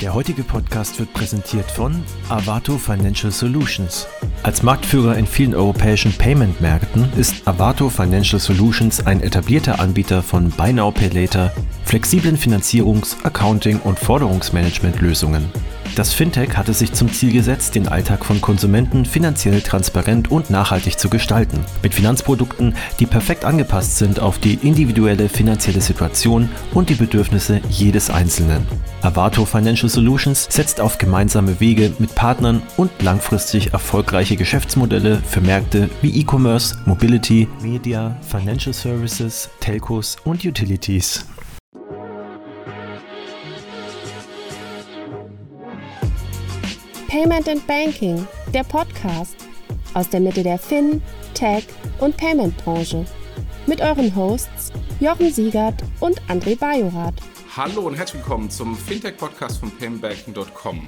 Der 0.00 0.14
heutige 0.14 0.44
Podcast 0.44 1.00
wird 1.00 1.12
präsentiert 1.12 1.68
von 1.68 2.04
Avato 2.28 2.78
Financial 2.78 3.32
Solutions. 3.32 4.06
Als 4.44 4.62
Marktführer 4.62 5.16
in 5.16 5.26
vielen 5.26 5.56
europäischen 5.56 6.12
Payment-Märkten 6.12 7.08
ist 7.16 7.48
Avato 7.48 7.88
Financial 7.88 8.38
Solutions 8.38 9.04
ein 9.04 9.20
etablierter 9.20 9.80
Anbieter 9.80 10.22
von 10.22 10.50
Buy 10.50 10.72
Now 10.72 10.92
Pay 10.92 11.08
Later, 11.08 11.52
flexiblen 11.84 12.36
Finanzierungs-, 12.36 13.16
Accounting- 13.24 13.80
und 13.80 13.98
Forderungsmanagement-Lösungen. 13.98 15.46
Das 15.98 16.14
Fintech 16.14 16.56
hat 16.56 16.68
es 16.68 16.78
sich 16.78 16.92
zum 16.92 17.12
Ziel 17.12 17.32
gesetzt, 17.32 17.74
den 17.74 17.88
Alltag 17.88 18.24
von 18.24 18.40
Konsumenten 18.40 19.04
finanziell 19.04 19.60
transparent 19.60 20.30
und 20.30 20.48
nachhaltig 20.48 20.96
zu 20.96 21.10
gestalten. 21.10 21.58
Mit 21.82 21.92
Finanzprodukten, 21.92 22.76
die 23.00 23.06
perfekt 23.06 23.44
angepasst 23.44 23.98
sind 23.98 24.20
auf 24.20 24.38
die 24.38 24.54
individuelle 24.62 25.28
finanzielle 25.28 25.80
Situation 25.80 26.50
und 26.72 26.88
die 26.88 26.94
Bedürfnisse 26.94 27.60
jedes 27.68 28.10
Einzelnen. 28.10 28.64
Avato 29.02 29.44
Financial 29.44 29.88
Solutions 29.88 30.46
setzt 30.48 30.80
auf 30.80 30.98
gemeinsame 30.98 31.58
Wege 31.58 31.92
mit 31.98 32.14
Partnern 32.14 32.62
und 32.76 32.92
langfristig 33.02 33.72
erfolgreiche 33.72 34.36
Geschäftsmodelle 34.36 35.20
für 35.26 35.40
Märkte 35.40 35.90
wie 36.00 36.20
E-Commerce, 36.20 36.76
Mobility, 36.86 37.48
Media, 37.60 38.16
Financial 38.20 38.72
Services, 38.72 39.50
Telcos 39.58 40.16
und 40.22 40.44
Utilities. 40.44 41.24
Payment 47.08 47.48
and 47.48 47.66
Banking, 47.66 48.28
der 48.52 48.64
Podcast 48.64 49.34
aus 49.94 50.10
der 50.10 50.20
Mitte 50.20 50.42
der 50.42 50.58
Fin, 50.58 51.00
Tech 51.32 51.66
und 52.00 52.14
Payment 52.18 52.54
Branche. 52.58 53.06
Mit 53.66 53.80
euren 53.80 54.14
Hosts 54.14 54.70
Jochen 55.00 55.32
Siegert 55.32 55.82
und 56.00 56.20
André 56.28 56.58
Bajorath. 56.58 57.14
Hallo 57.56 57.86
und 57.86 57.94
herzlich 57.94 58.22
willkommen 58.22 58.50
zum 58.50 58.76
Fintech-Podcast 58.76 59.60
von 59.60 59.70
paymentbanking.com. 59.70 60.86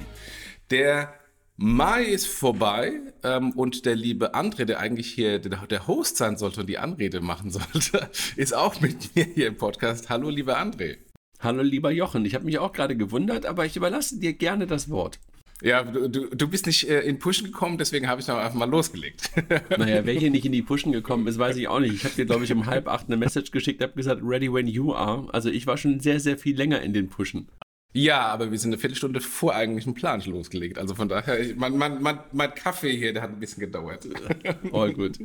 Der 0.69 1.11
Mai 1.57 2.03
ist 2.03 2.27
vorbei 2.27 2.99
ähm, 3.23 3.53
und 3.53 3.87
der 3.87 3.95
liebe 3.95 4.35
André, 4.35 4.65
der 4.65 4.79
eigentlich 4.79 5.11
hier 5.11 5.39
der, 5.39 5.65
der, 5.65 5.87
Host 5.87 6.17
sein 6.17 6.37
sollte 6.37 6.61
und 6.61 6.67
die 6.67 6.77
Anrede 6.77 7.21
machen 7.21 7.49
sollte, 7.49 8.11
ist 8.35 8.53
auch 8.53 8.79
mit 8.79 9.15
mir 9.15 9.23
hier 9.23 9.47
im 9.47 9.57
Podcast. 9.57 10.11
Hallo, 10.11 10.29
lieber 10.29 10.59
André. 10.59 10.97
Hallo, 11.39 11.63
lieber 11.63 11.89
Jochen. 11.89 12.25
Ich 12.25 12.35
habe 12.35 12.45
mich 12.45 12.59
auch 12.59 12.73
gerade 12.73 12.95
gewundert, 12.95 13.47
aber 13.47 13.65
ich 13.65 13.75
überlasse 13.75 14.19
dir 14.19 14.33
gerne 14.33 14.67
das 14.67 14.91
Wort. 14.91 15.19
Ja, 15.61 15.83
du, 15.83 16.07
du 16.09 16.47
bist 16.47 16.65
nicht 16.65 16.89
äh, 16.89 17.01
in 17.01 17.19
Pushen 17.19 17.45
gekommen, 17.45 17.77
deswegen 17.77 18.07
habe 18.07 18.19
ich 18.19 18.27
noch 18.27 18.37
einfach 18.37 18.55
mal 18.55 18.69
losgelegt. 18.69 19.31
naja, 19.77 20.05
wer 20.05 20.13
hier 20.15 20.31
nicht 20.31 20.45
in 20.45 20.51
die 20.51 20.63
Pushen 20.63 20.91
gekommen 20.91 21.27
ist, 21.27 21.37
weiß 21.37 21.55
ich 21.57 21.67
auch 21.67 21.79
nicht. 21.79 21.93
Ich 21.93 22.03
habe 22.03 22.15
dir, 22.15 22.25
glaube 22.25 22.43
ich, 22.43 22.51
um 22.51 22.65
halb 22.65 22.87
acht 22.87 23.07
eine 23.07 23.17
Message 23.17 23.51
geschickt, 23.51 23.81
habe 23.81 23.93
gesagt, 23.93 24.21
ready 24.23 24.51
when 24.51 24.67
you 24.67 24.93
are. 24.93 25.27
Also 25.31 25.49
ich 25.49 25.67
war 25.67 25.77
schon 25.77 25.99
sehr, 25.99 26.19
sehr 26.19 26.37
viel 26.37 26.55
länger 26.55 26.81
in 26.81 26.93
den 26.93 27.09
Pushen. 27.09 27.47
Ja, 27.93 28.27
aber 28.27 28.51
wir 28.51 28.57
sind 28.57 28.69
eine 28.69 28.79
Viertelstunde 28.79 29.19
vor 29.19 29.53
eigentlichem 29.53 29.93
Plan 29.93 30.21
losgelegt. 30.21 30.77
Also 30.79 30.95
von 30.95 31.09
daher, 31.09 31.37
mein, 31.55 31.77
mein, 31.77 32.01
mein, 32.01 32.19
mein 32.31 32.55
Kaffee 32.55 32.95
hier, 32.95 33.13
der 33.13 33.21
hat 33.21 33.31
ein 33.31 33.39
bisschen 33.39 33.59
gedauert. 33.59 34.07
All 34.71 34.93
gut. 34.93 35.19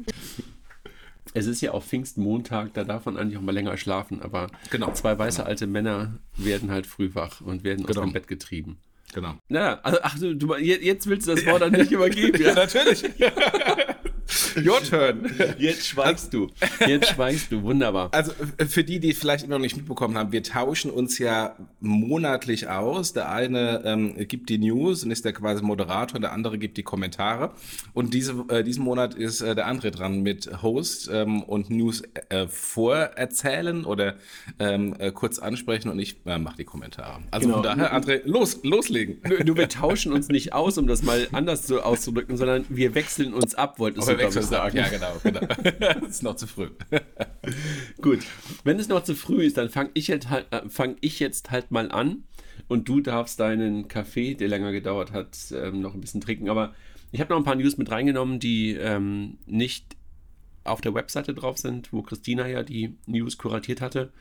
Es 1.32 1.46
ist 1.46 1.60
ja 1.60 1.72
auch 1.72 1.84
Pfingstmontag, 1.84 2.74
da 2.74 2.84
darf 2.84 3.04
man 3.04 3.16
eigentlich 3.16 3.36
auch 3.36 3.42
mal 3.42 3.52
länger 3.52 3.76
schlafen, 3.76 4.22
aber 4.22 4.48
genau. 4.70 4.92
zwei 4.92 5.18
weiße 5.18 5.44
alte 5.44 5.66
Männer 5.66 6.18
werden 6.36 6.70
halt 6.70 6.86
früh 6.86 7.10
wach 7.14 7.40
und 7.40 7.62
werden 7.62 7.84
genau. 7.84 8.00
aus 8.00 8.06
dem 8.06 8.12
Bett 8.12 8.26
getrieben. 8.26 8.78
Genau. 9.14 9.34
Na, 9.48 9.80
also, 9.80 9.98
ach, 10.02 10.18
du, 10.18 10.54
jetzt 10.56 11.06
willst 11.06 11.26
du 11.28 11.34
das 11.34 11.46
Wort 11.46 11.62
an 11.62 11.72
mich 11.72 11.90
übergeben. 11.90 12.42
ja, 12.42 12.54
natürlich. 12.54 13.04
Your 14.56 14.82
turn. 14.82 15.30
Jetzt 15.58 15.86
schweigst 15.86 16.32
du. 16.32 16.50
Jetzt 16.86 17.10
schweigst 17.10 17.52
du. 17.52 17.62
Wunderbar. 17.62 18.08
Also 18.12 18.32
für 18.68 18.84
die, 18.84 19.00
die 19.00 19.12
vielleicht 19.12 19.44
immer 19.44 19.56
noch 19.56 19.62
nicht 19.62 19.76
mitbekommen 19.76 20.16
haben, 20.16 20.32
wir 20.32 20.42
tauschen 20.42 20.90
uns 20.90 21.18
ja 21.18 21.56
monatlich 21.80 22.68
aus. 22.68 23.12
Der 23.12 23.30
eine 23.30 23.82
ähm, 23.84 24.14
gibt 24.28 24.48
die 24.48 24.58
News 24.58 25.04
und 25.04 25.10
ist 25.10 25.24
der 25.24 25.32
quasi 25.32 25.62
Moderator, 25.62 26.20
der 26.20 26.32
andere 26.32 26.58
gibt 26.58 26.76
die 26.76 26.82
Kommentare. 26.82 27.52
Und 27.92 28.14
diese, 28.14 28.44
äh, 28.48 28.64
diesen 28.64 28.84
Monat 28.84 29.14
ist 29.14 29.40
äh, 29.40 29.54
der 29.54 29.66
andere 29.66 29.90
dran 29.90 30.22
mit 30.22 30.62
Host 30.62 31.08
ähm, 31.12 31.42
und 31.42 31.70
News 31.70 32.02
äh, 32.28 32.46
vorerzählen 32.48 33.84
oder 33.84 34.16
ähm, 34.58 34.94
äh, 34.98 35.12
kurz 35.12 35.38
ansprechen 35.38 35.88
und 35.88 35.98
ich 35.98 36.16
äh, 36.26 36.38
mache 36.38 36.56
die 36.58 36.64
Kommentare. 36.64 37.20
Also 37.30 37.46
genau. 37.46 37.62
von 37.62 37.78
daher, 37.78 37.94
André, 37.94 38.22
los, 38.24 38.60
loslegen. 38.62 39.18
Nur, 39.28 39.44
nur, 39.44 39.56
wir 39.56 39.68
tauschen 39.68 40.12
uns 40.12 40.28
nicht 40.28 40.52
aus, 40.52 40.78
um 40.78 40.86
das 40.86 41.02
mal 41.02 41.28
anders 41.32 41.66
so 41.66 41.80
auszudrücken, 41.80 42.36
sondern 42.36 42.64
wir 42.68 42.94
wechseln 42.94 43.34
uns 43.34 43.54
ab, 43.54 43.78
wolltest 43.78 44.08
du, 44.08 44.15
ich, 44.20 44.32
sagen. 44.32 44.76
Ja, 44.76 44.88
genau, 44.88 45.12
genau. 45.22 45.40
das 45.40 46.02
ist 46.08 46.22
noch 46.22 46.36
zu 46.36 46.46
früh. 46.46 46.70
Gut, 48.00 48.20
wenn 48.64 48.78
es 48.78 48.88
noch 48.88 49.02
zu 49.02 49.14
früh 49.14 49.42
ist, 49.42 49.56
dann 49.56 49.70
fange 49.70 49.90
ich, 49.94 50.10
halt, 50.10 50.26
äh, 50.50 50.68
fang 50.68 50.96
ich 51.00 51.18
jetzt 51.18 51.50
halt 51.50 51.70
mal 51.70 51.90
an 51.90 52.24
und 52.68 52.88
du 52.88 53.00
darfst 53.00 53.40
deinen 53.40 53.88
Kaffee, 53.88 54.34
der 54.34 54.48
länger 54.48 54.72
gedauert 54.72 55.12
hat, 55.12 55.36
ähm, 55.52 55.80
noch 55.80 55.94
ein 55.94 56.00
bisschen 56.00 56.20
trinken. 56.20 56.48
Aber 56.48 56.74
ich 57.12 57.20
habe 57.20 57.32
noch 57.32 57.38
ein 57.38 57.44
paar 57.44 57.54
News 57.54 57.76
mit 57.76 57.90
reingenommen, 57.90 58.40
die 58.40 58.72
ähm, 58.72 59.38
nicht 59.46 59.96
auf 60.64 60.80
der 60.80 60.94
Webseite 60.94 61.34
drauf 61.34 61.58
sind, 61.58 61.92
wo 61.92 62.02
Christina 62.02 62.46
ja 62.48 62.62
die 62.62 62.96
News 63.06 63.38
kuratiert 63.38 63.80
hatte. 63.80 64.12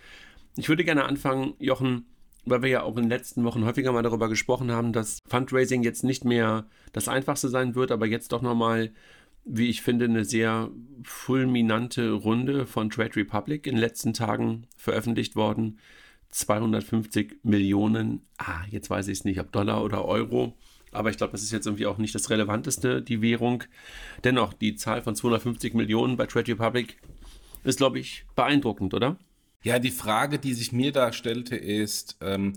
Ich 0.57 0.69
würde 0.69 0.83
gerne 0.83 1.05
anfangen, 1.05 1.55
Jochen, 1.59 2.05
weil 2.45 2.61
wir 2.61 2.69
ja 2.69 2.83
auch 2.83 2.95
in 2.95 3.03
den 3.03 3.09
letzten 3.09 3.43
Wochen 3.43 3.65
häufiger 3.65 3.91
mal 3.91 4.03
darüber 4.03 4.29
gesprochen 4.29 4.71
haben, 4.71 4.93
dass 4.93 5.19
Fundraising 5.27 5.83
jetzt 5.83 6.03
nicht 6.03 6.23
mehr 6.23 6.67
das 6.93 7.07
Einfachste 7.07 7.49
sein 7.49 7.75
wird, 7.75 7.91
aber 7.91 8.05
jetzt 8.05 8.31
doch 8.31 8.41
nochmal 8.41 8.91
wie 9.45 9.69
ich 9.69 9.81
finde, 9.81 10.05
eine 10.05 10.25
sehr 10.25 10.71
fulminante 11.03 12.11
Runde 12.11 12.65
von 12.65 12.89
Trade 12.89 13.15
Republic 13.15 13.67
in 13.67 13.75
den 13.75 13.81
letzten 13.81 14.13
Tagen 14.13 14.67
veröffentlicht 14.75 15.35
worden. 15.35 15.79
250 16.31 17.37
Millionen, 17.43 18.21
ah, 18.37 18.63
jetzt 18.69 18.89
weiß 18.89 19.07
ich 19.07 19.19
es 19.19 19.25
nicht, 19.25 19.39
ob 19.39 19.51
Dollar 19.51 19.83
oder 19.83 20.03
Euro, 20.03 20.57
aber 20.91 21.09
ich 21.09 21.17
glaube, 21.17 21.31
das 21.31 21.43
ist 21.43 21.51
jetzt 21.51 21.65
irgendwie 21.65 21.85
auch 21.85 21.97
nicht 21.97 22.15
das 22.15 22.29
Relevanteste, 22.29 23.01
die 23.01 23.21
Währung. 23.21 23.63
Dennoch, 24.23 24.53
die 24.53 24.75
Zahl 24.75 25.01
von 25.01 25.15
250 25.15 25.73
Millionen 25.73 26.17
bei 26.17 26.25
Trade 26.25 26.53
Republic 26.53 26.97
ist, 27.63 27.77
glaube 27.77 27.99
ich, 27.99 28.25
beeindruckend, 28.35 28.93
oder? 28.93 29.17
Ja, 29.63 29.79
die 29.79 29.91
Frage, 29.91 30.39
die 30.39 30.53
sich 30.53 30.71
mir 30.71 30.91
da 30.91 31.11
stellte, 31.11 31.55
ist, 31.55 32.17
ähm, 32.21 32.53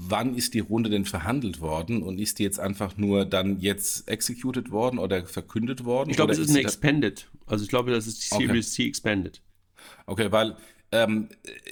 wann 0.00 0.36
ist 0.36 0.54
die 0.54 0.60
Runde 0.60 0.90
denn 0.90 1.04
verhandelt 1.04 1.60
worden 1.60 2.02
und 2.04 2.20
ist 2.20 2.38
die 2.38 2.44
jetzt 2.44 2.60
einfach 2.60 2.96
nur 2.96 3.24
dann 3.24 3.58
jetzt 3.58 4.08
executed 4.08 4.70
worden 4.70 4.98
oder 4.98 5.26
verkündet 5.26 5.84
worden? 5.84 6.10
Ich 6.10 6.16
glaube, 6.16 6.32
es 6.32 6.38
ist 6.38 6.50
eine 6.50 6.60
Expanded. 6.60 7.28
Also 7.46 7.64
ich 7.64 7.68
glaube, 7.68 7.90
das 7.90 8.06
ist 8.06 8.22
die 8.22 8.36
Series 8.36 8.68
okay. 8.68 8.84
C 8.84 8.86
Expanded. 8.86 9.42
Okay, 10.06 10.30
weil 10.30 10.56
ähm, 10.92 11.28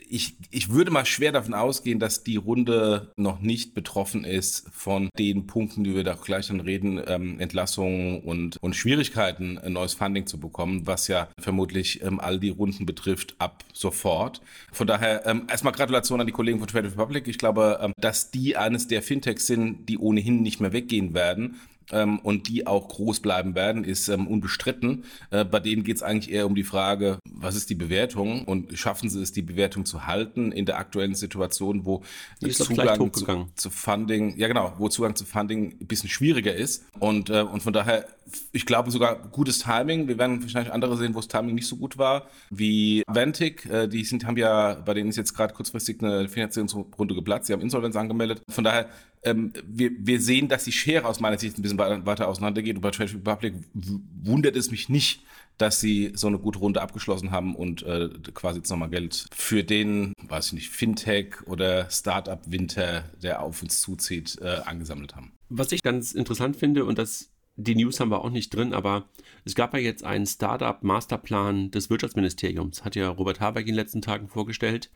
ich, 0.09 0.37
ich 0.51 0.71
würde 0.71 0.91
mal 0.91 1.07
schwer 1.07 1.33
davon 1.33 1.55
ausgehen, 1.55 1.99
dass 1.99 2.23
die 2.23 2.37
Runde 2.37 3.13
noch 3.17 3.41
nicht 3.41 3.75
betroffen 3.75 4.25
ist 4.25 4.69
von 4.73 5.09
den 5.19 5.47
Punkten, 5.47 5.85
die 5.85 5.95
wir 5.95 6.05
da 6.05 6.15
gleich 6.15 6.49
dann 6.49 6.61
reden, 6.61 7.01
ähm, 7.07 7.41
Entlassungen 7.41 8.23
und, 8.23 8.59
und 8.61 8.77
Schwierigkeiten, 8.77 9.59
ein 9.59 9.73
neues 9.73 9.95
Funding 9.95 10.27
zu 10.27 10.39
bekommen, 10.39 10.87
was 10.87 11.09
ja 11.09 11.29
vermutlich 11.39 12.03
ähm, 12.03 12.21
all 12.21 12.39
die 12.39 12.51
Runden 12.51 12.87
betrifft 12.87 13.35
ab 13.39 13.65
sofort. 13.73 14.43
Von 14.73 14.87
daher 14.87 15.27
ähm, 15.27 15.47
erstmal 15.49 15.73
Gratulation 15.73 16.21
an 16.21 16.27
die 16.27 16.33
Kollegen 16.33 16.59
von 16.59 16.69
Trade 16.69 16.89
Republic. 16.89 17.27
Ich 17.29 17.39
glaube, 17.39 17.79
ähm, 17.83 17.93
dass 17.97 18.31
die 18.31 18.57
eines 18.57 18.89
der 18.89 19.03
Fintechs 19.03 19.47
sind, 19.47 19.89
die 19.89 19.99
ohnehin 19.99 20.43
nicht 20.43 20.61
mehr 20.61 20.73
weggehen 20.73 21.15
werden 21.15 21.57
ähm, 21.93 22.19
und 22.21 22.49
die 22.49 22.67
auch 22.67 22.89
groß 22.89 23.21
bleiben 23.21 23.55
werden, 23.55 23.85
ist 23.85 24.09
ähm, 24.09 24.27
unbestritten. 24.27 25.05
Äh, 25.31 25.45
bei 25.45 25.61
denen 25.61 25.85
geht 25.85 25.97
es 25.97 26.03
eigentlich 26.03 26.33
eher 26.33 26.47
um 26.47 26.55
die 26.55 26.65
Frage, 26.65 27.19
was 27.31 27.57
ist 27.57 27.71
die 27.71 27.75
Bewertung 27.75 28.45
und 28.45 28.77
schaffen 28.79 29.09
sie 29.09 29.23
es, 29.23 29.33
die 29.33 29.43
Bewertung 29.43 29.85
zu 29.85 30.07
halten 30.07 30.53
in 30.53 30.67
der 30.67 30.79
aktuellen 30.79 31.15
Situation, 31.15 31.85
wo 31.85 32.03
Zugang 32.51 33.13
zu, 33.13 33.47
zu, 33.55 33.71
Funding, 33.71 34.37
ja 34.37 34.49
genau, 34.49 34.73
wo 34.79 34.89
Zugang 34.89 35.17
zu 35.17 35.25
Funding 35.25 35.77
ein 35.81 35.87
bisschen 35.87 36.09
schwieriger 36.09 36.55
ist. 36.55 36.85
Und, 36.99 37.31
äh, 37.31 37.43
und 37.43 37.63
von 37.63 37.73
daher, 37.73 38.07
ich 38.53 38.67
glaube 38.67 38.91
sogar 38.91 39.17
gutes 39.29 39.61
Timing. 39.61 40.09
Wir 40.09 40.19
werden 40.19 40.43
wahrscheinlich 40.43 40.73
andere 40.73 40.97
sehen, 40.97 41.15
wo 41.15 41.19
das 41.19 41.29
Timing 41.29 41.55
nicht 41.55 41.69
so 41.69 41.77
gut 41.77 41.99
war, 41.99 42.27
wie 42.51 43.03
Ventic. 43.07 43.67
Äh, 43.67 43.89
die 43.89 44.05
sind, 44.05 44.27
haben 44.27 44.37
ja, 44.37 44.75
bei 44.75 44.95
denen 44.95 45.11
ist 45.11 45.17
jetzt 45.17 45.35
gerade 45.35 45.55
kurzfristig 45.55 46.03
eine 46.03 46.29
Finanzierungsrunde 46.29 47.15
geplatzt. 47.15 47.47
Sie 47.47 47.53
haben 47.53 47.63
Insolvenz 47.63 47.97
angemeldet. 47.97 48.43
Von 48.49 48.65
daher 48.65 48.89
ähm, 49.23 49.53
wir, 49.67 49.91
wir 49.99 50.21
sehen, 50.21 50.49
dass 50.49 50.65
die 50.65 50.73
Schere 50.73 51.07
aus 51.07 51.21
meiner 51.21 51.39
Sicht 51.39 51.59
ein 51.59 51.63
bisschen 51.63 51.79
weiter 51.79 52.29
auseinandergeht. 52.29 52.77
Und 52.77 52.83
bei 52.83 52.91
Trade 52.91 53.15
Republic 53.15 53.55
wundert 53.75 54.57
es 54.57 54.71
mich 54.71 54.89
nicht, 54.89 55.23
dass 55.59 55.81
sie 55.81 56.13
so 56.15 56.27
eine 56.27 56.39
gute 56.39 56.59
Runde 56.59 56.83
abgeschlossen 56.83 57.31
haben 57.31 57.55
und 57.55 57.83
äh, 57.83 58.11
quasi 58.35 58.59
jetzt 58.59 58.71
nochmal 58.71 58.91
Geld 58.91 59.27
für 59.33 59.65
den, 59.65 60.13
weiß 60.29 60.49
ich 60.49 60.53
nicht, 60.53 60.71
Fintech 60.71 61.47
oder 61.47 61.89
Startup-Winter, 61.91 63.05
der 63.23 63.43
auf 63.43 63.63
uns 63.63 63.81
zuzieht, 63.81 64.39
äh, 64.43 64.61
angesammelt 64.65 65.17
haben. 65.17 65.33
Was 65.49 65.73
ich 65.73 65.83
ganz 65.83 66.13
interessant 66.13 66.57
finde, 66.57 66.85
und 66.85 66.99
das 66.99 67.31
die 67.57 67.75
News 67.75 68.01
haben 68.01 68.11
wir 68.11 68.23
auch 68.23 68.31
nicht 68.31 68.55
drin, 68.55 68.75
aber 68.75 69.09
es 69.45 69.55
gab 69.55 69.73
ja 69.73 69.81
jetzt 69.81 70.05
einen 70.05 70.27
Startup-Masterplan 70.27 71.71
des 71.71 71.89
Wirtschaftsministeriums, 71.91 72.85
hat 72.85 72.97
ja 72.97 73.09
Robert 73.09 73.41
Habeck 73.41 73.67
in 73.67 73.73
den 73.73 73.77
letzten 73.77 74.03
Tagen 74.03 74.29
vorgestellt. 74.29 74.91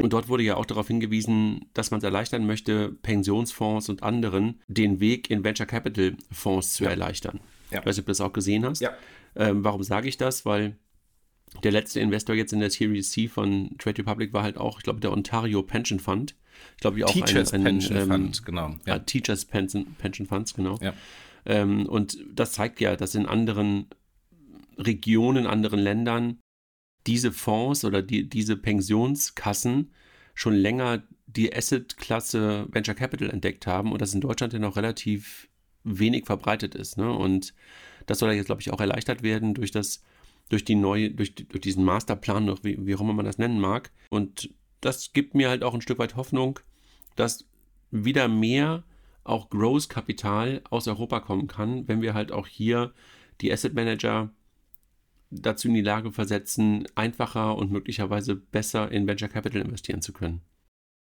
Und 0.00 0.12
dort 0.12 0.28
wurde 0.28 0.42
ja 0.42 0.56
auch 0.56 0.66
darauf 0.66 0.86
hingewiesen, 0.86 1.66
dass 1.74 1.90
man 1.90 1.98
es 1.98 2.04
erleichtern 2.04 2.46
möchte, 2.46 2.90
Pensionsfonds 3.02 3.88
und 3.88 4.02
anderen 4.02 4.60
den 4.68 5.00
Weg 5.00 5.30
in 5.30 5.44
Venture 5.44 5.66
Capital 5.66 6.16
Fonds 6.30 6.74
zu 6.74 6.84
ja. 6.84 6.90
erleichtern. 6.90 7.40
Ja. 7.70 7.80
Ich 7.80 7.86
weiß 7.86 7.96
nicht, 7.96 8.02
ob 8.02 8.06
du 8.06 8.10
das 8.10 8.20
auch 8.20 8.32
gesehen 8.32 8.64
hast. 8.64 8.80
Ja. 8.80 8.92
Ähm, 9.36 9.64
warum 9.64 9.82
sage 9.82 10.08
ich 10.08 10.16
das? 10.16 10.44
Weil 10.44 10.76
der 11.62 11.72
letzte 11.72 12.00
Investor 12.00 12.34
jetzt 12.34 12.52
in 12.52 12.60
der 12.60 12.70
Series 12.70 13.10
C 13.10 13.28
von 13.28 13.76
Trade 13.78 13.98
Republic 13.98 14.32
war 14.32 14.42
halt 14.42 14.56
auch, 14.56 14.78
ich 14.78 14.84
glaube, 14.84 15.00
der 15.00 15.12
Ontario 15.12 15.62
Pension 15.62 15.98
Fund. 15.98 16.34
Ich 16.74 16.80
glaube, 16.80 17.04
auch 17.04 17.10
Teachers 17.10 17.52
ein, 17.52 17.60
ein, 17.60 17.64
Pension 17.64 17.98
ähm, 17.98 18.08
Fund, 18.08 18.44
genau. 18.44 18.76
Ja. 18.86 18.98
Teachers 18.98 19.44
Pension, 19.44 19.94
Pension 19.98 20.26
Funds, 20.26 20.54
genau. 20.54 20.78
Ja. 20.80 20.94
Ähm, 21.46 21.86
und 21.86 22.18
das 22.32 22.52
zeigt 22.52 22.80
ja, 22.80 22.96
dass 22.96 23.14
in 23.14 23.26
anderen 23.26 23.86
Regionen, 24.76 25.46
anderen 25.46 25.80
Ländern 25.80 26.38
diese 27.06 27.32
Fonds 27.32 27.84
oder 27.84 28.02
die, 28.02 28.28
diese 28.28 28.56
Pensionskassen 28.56 29.92
schon 30.34 30.54
länger 30.54 31.02
die 31.26 31.54
Asset-Klasse 31.54 32.66
Venture 32.70 32.94
Capital 32.94 33.30
entdeckt 33.30 33.66
haben 33.66 33.92
und 33.92 34.00
das 34.00 34.14
in 34.14 34.20
Deutschland 34.20 34.52
ja 34.52 34.58
noch 34.58 34.76
relativ 34.76 35.48
wenig 35.84 36.26
verbreitet 36.26 36.74
ist. 36.74 36.98
Ne? 36.98 37.10
Und 37.10 37.54
das 38.06 38.18
soll 38.18 38.30
ja 38.30 38.36
jetzt, 38.36 38.46
glaube 38.46 38.60
ich, 38.60 38.72
auch 38.72 38.80
erleichtert 38.80 39.22
werden 39.22 39.54
durch 39.54 39.70
das, 39.70 40.02
durch 40.48 40.64
die 40.64 40.74
neue, 40.74 41.10
durch, 41.10 41.34
durch 41.34 41.60
diesen 41.60 41.84
Masterplan, 41.84 42.44
noch 42.44 42.64
wie, 42.64 42.84
wie 42.84 42.94
auch 42.94 43.00
immer 43.00 43.12
man 43.12 43.24
das 43.24 43.38
nennen 43.38 43.60
mag. 43.60 43.90
Und 44.10 44.50
das 44.80 45.12
gibt 45.12 45.34
mir 45.34 45.48
halt 45.48 45.62
auch 45.62 45.74
ein 45.74 45.80
Stück 45.80 45.98
weit 45.98 46.16
Hoffnung, 46.16 46.58
dass 47.16 47.46
wieder 47.90 48.28
mehr 48.28 48.84
auch 49.24 49.50
Growth-Kapital 49.50 50.62
aus 50.70 50.88
Europa 50.88 51.20
kommen 51.20 51.46
kann, 51.46 51.86
wenn 51.88 52.02
wir 52.02 52.14
halt 52.14 52.32
auch 52.32 52.46
hier 52.46 52.92
die 53.40 53.52
Asset 53.52 53.74
Manager 53.74 54.32
dazu 55.30 55.68
in 55.68 55.74
die 55.74 55.82
Lage 55.82 56.12
versetzen, 56.12 56.86
einfacher 56.94 57.56
und 57.56 57.70
möglicherweise 57.70 58.34
besser 58.34 58.90
in 58.90 59.06
Venture 59.06 59.28
Capital 59.28 59.62
investieren 59.62 60.02
zu 60.02 60.12
können. 60.12 60.42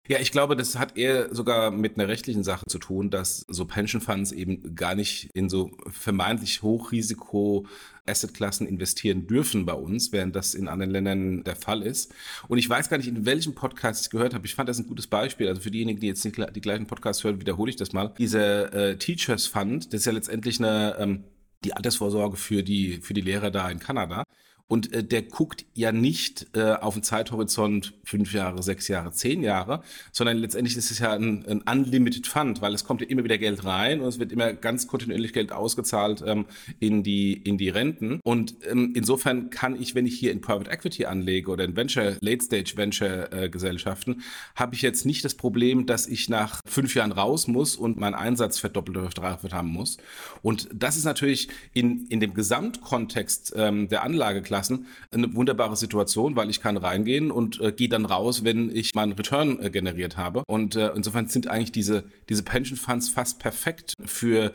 Ja, 0.09 0.19
ich 0.19 0.33
glaube, 0.33 0.57
das 0.57 0.77
hat 0.77 0.97
eher 0.97 1.33
sogar 1.33 1.71
mit 1.71 1.97
einer 1.97 2.09
rechtlichen 2.09 2.43
Sache 2.43 2.65
zu 2.67 2.79
tun, 2.79 3.11
dass 3.11 3.45
so 3.49 3.65
Pension 3.65 4.01
Funds 4.01 4.33
eben 4.33 4.75
gar 4.75 4.97
nicht 4.97 5.31
in 5.35 5.49
so 5.49 5.71
vermeintlich 5.89 6.63
Hochrisiko 6.63 7.67
Assetklassen 8.07 8.67
investieren 8.67 9.29
dürfen 9.29 9.67
bei 9.67 9.75
uns, 9.75 10.11
während 10.11 10.35
das 10.35 10.55
in 10.55 10.67
anderen 10.67 10.91
Ländern 10.91 11.45
der 11.45 11.55
Fall 11.55 11.83
ist. 11.83 12.13
Und 12.49 12.59
ich 12.59 12.69
weiß 12.69 12.89
gar 12.89 12.97
nicht, 12.97 13.07
in 13.07 13.25
welchem 13.25 13.55
Podcast 13.55 14.01
ich 14.01 14.07
es 14.07 14.11
gehört 14.11 14.35
habe. 14.35 14.47
Ich 14.47 14.55
fand 14.55 14.69
das 14.69 14.79
ein 14.79 14.87
gutes 14.87 15.07
Beispiel. 15.07 15.47
Also 15.47 15.61
für 15.61 15.71
diejenigen, 15.71 16.01
die 16.01 16.09
jetzt 16.09 16.25
nicht 16.25 16.37
die 16.57 16.61
gleichen 16.61 16.87
Podcasts 16.87 17.23
hören, 17.23 17.41
wiederhole 17.41 17.71
ich 17.71 17.77
das 17.77 17.93
mal. 17.93 18.13
Dieser 18.19 18.73
äh, 18.73 18.99
Teachers 18.99 19.47
Fund, 19.47 19.93
das 19.93 20.01
ist 20.01 20.07
ja 20.07 20.13
letztendlich 20.13 20.59
eine 20.59 20.97
ähm, 20.99 21.25
die 21.63 21.75
Altersvorsorge 21.75 22.37
für 22.37 22.63
die 22.63 23.01
für 23.03 23.15
die 23.15 23.21
Lehrer 23.21 23.51
da 23.51 23.71
in 23.71 23.79
Kanada. 23.79 24.25
Und 24.71 24.93
äh, 24.93 25.03
der 25.03 25.23
guckt 25.23 25.67
ja 25.75 25.91
nicht 25.91 26.47
äh, 26.55 26.75
auf 26.75 26.95
einen 26.95 27.03
Zeithorizont 27.03 27.93
fünf 28.05 28.33
Jahre, 28.33 28.63
sechs 28.63 28.87
Jahre, 28.87 29.11
zehn 29.11 29.43
Jahre, 29.43 29.83
sondern 30.13 30.37
letztendlich 30.39 30.77
ist 30.77 30.93
es 30.93 31.01
ja 31.01 31.13
ein, 31.13 31.45
ein 31.45 31.63
Unlimited 31.63 32.29
Fund, 32.29 32.63
weil 32.63 32.73
es 32.73 32.85
kommt 32.85 33.01
ja 33.01 33.09
immer 33.09 33.25
wieder 33.25 33.37
Geld 33.37 33.65
rein 33.65 34.01
und 34.01 34.07
es 34.07 34.21
wird 34.21 34.31
immer 34.31 34.53
ganz 34.53 34.87
kontinuierlich 34.87 35.33
Geld 35.33 35.51
ausgezahlt 35.51 36.23
ähm, 36.25 36.47
in, 36.79 37.03
die, 37.03 37.33
in 37.33 37.59
die 37.59 37.69
Renten. 37.69 38.21
Und 38.23 38.55
ähm, 38.71 38.93
insofern 38.95 39.51
kann 39.51 39.75
ich, 39.75 39.97
wenn 39.97 40.07
ich 40.07 40.17
hier 40.17 40.31
in 40.31 40.41
Private 40.41 40.71
Equity 40.71 41.05
anlege 41.05 41.51
oder 41.51 41.65
in 41.65 41.75
Venture, 41.75 42.17
Late 42.21 42.45
Stage 42.45 42.75
Venture 42.77 43.33
äh, 43.33 43.49
Gesellschaften, 43.49 44.23
habe 44.55 44.77
ich 44.77 44.83
jetzt 44.83 45.05
nicht 45.05 45.25
das 45.25 45.35
Problem, 45.35 45.87
dass 45.87 46.07
ich 46.07 46.29
nach 46.29 46.61
fünf 46.65 46.95
Jahren 46.95 47.11
raus 47.11 47.49
muss 47.49 47.75
und 47.75 47.99
meinen 47.99 48.15
Einsatz 48.15 48.61
verdoppelt 48.61 48.99
oder 48.99 49.11
verdreifacht 49.11 49.53
haben 49.53 49.71
muss. 49.71 49.97
Und 50.43 50.69
das 50.73 50.97
ist 50.97 51.05
natürlich 51.07 51.49
in, 51.73 52.07
in 52.07 52.21
dem 52.21 52.35
Gesamtkontext 52.35 53.55
ähm, 53.57 53.89
der 53.89 54.05
Anlageklasse 54.05 54.60
lassen. 54.61 54.87
Eine 55.11 55.35
wunderbare 55.35 55.77
Situation, 55.77 56.37
weil 56.37 56.51
ich 56.51 56.61
kann 56.61 56.77
reingehen 56.77 57.31
und 57.31 57.61
äh, 57.61 57.73
gehe 57.73 57.89
dann 57.89 58.05
raus, 58.05 58.45
wenn 58.45 58.75
ich 58.75 58.95
meinen 58.95 59.13
Return 59.13 59.59
äh, 59.61 59.71
generiert 59.71 60.17
habe. 60.17 60.43
Und 60.47 60.77
äh, 60.77 60.91
insofern 60.95 61.29
sind 61.29 61.49
eigentlich 61.49 61.73
diese, 61.73 62.05
diese 62.29 62.43
Pension 62.43 62.79
Funds 62.79 63.09
fast 63.09 63.39
perfekt 63.39 63.95
für 64.05 64.53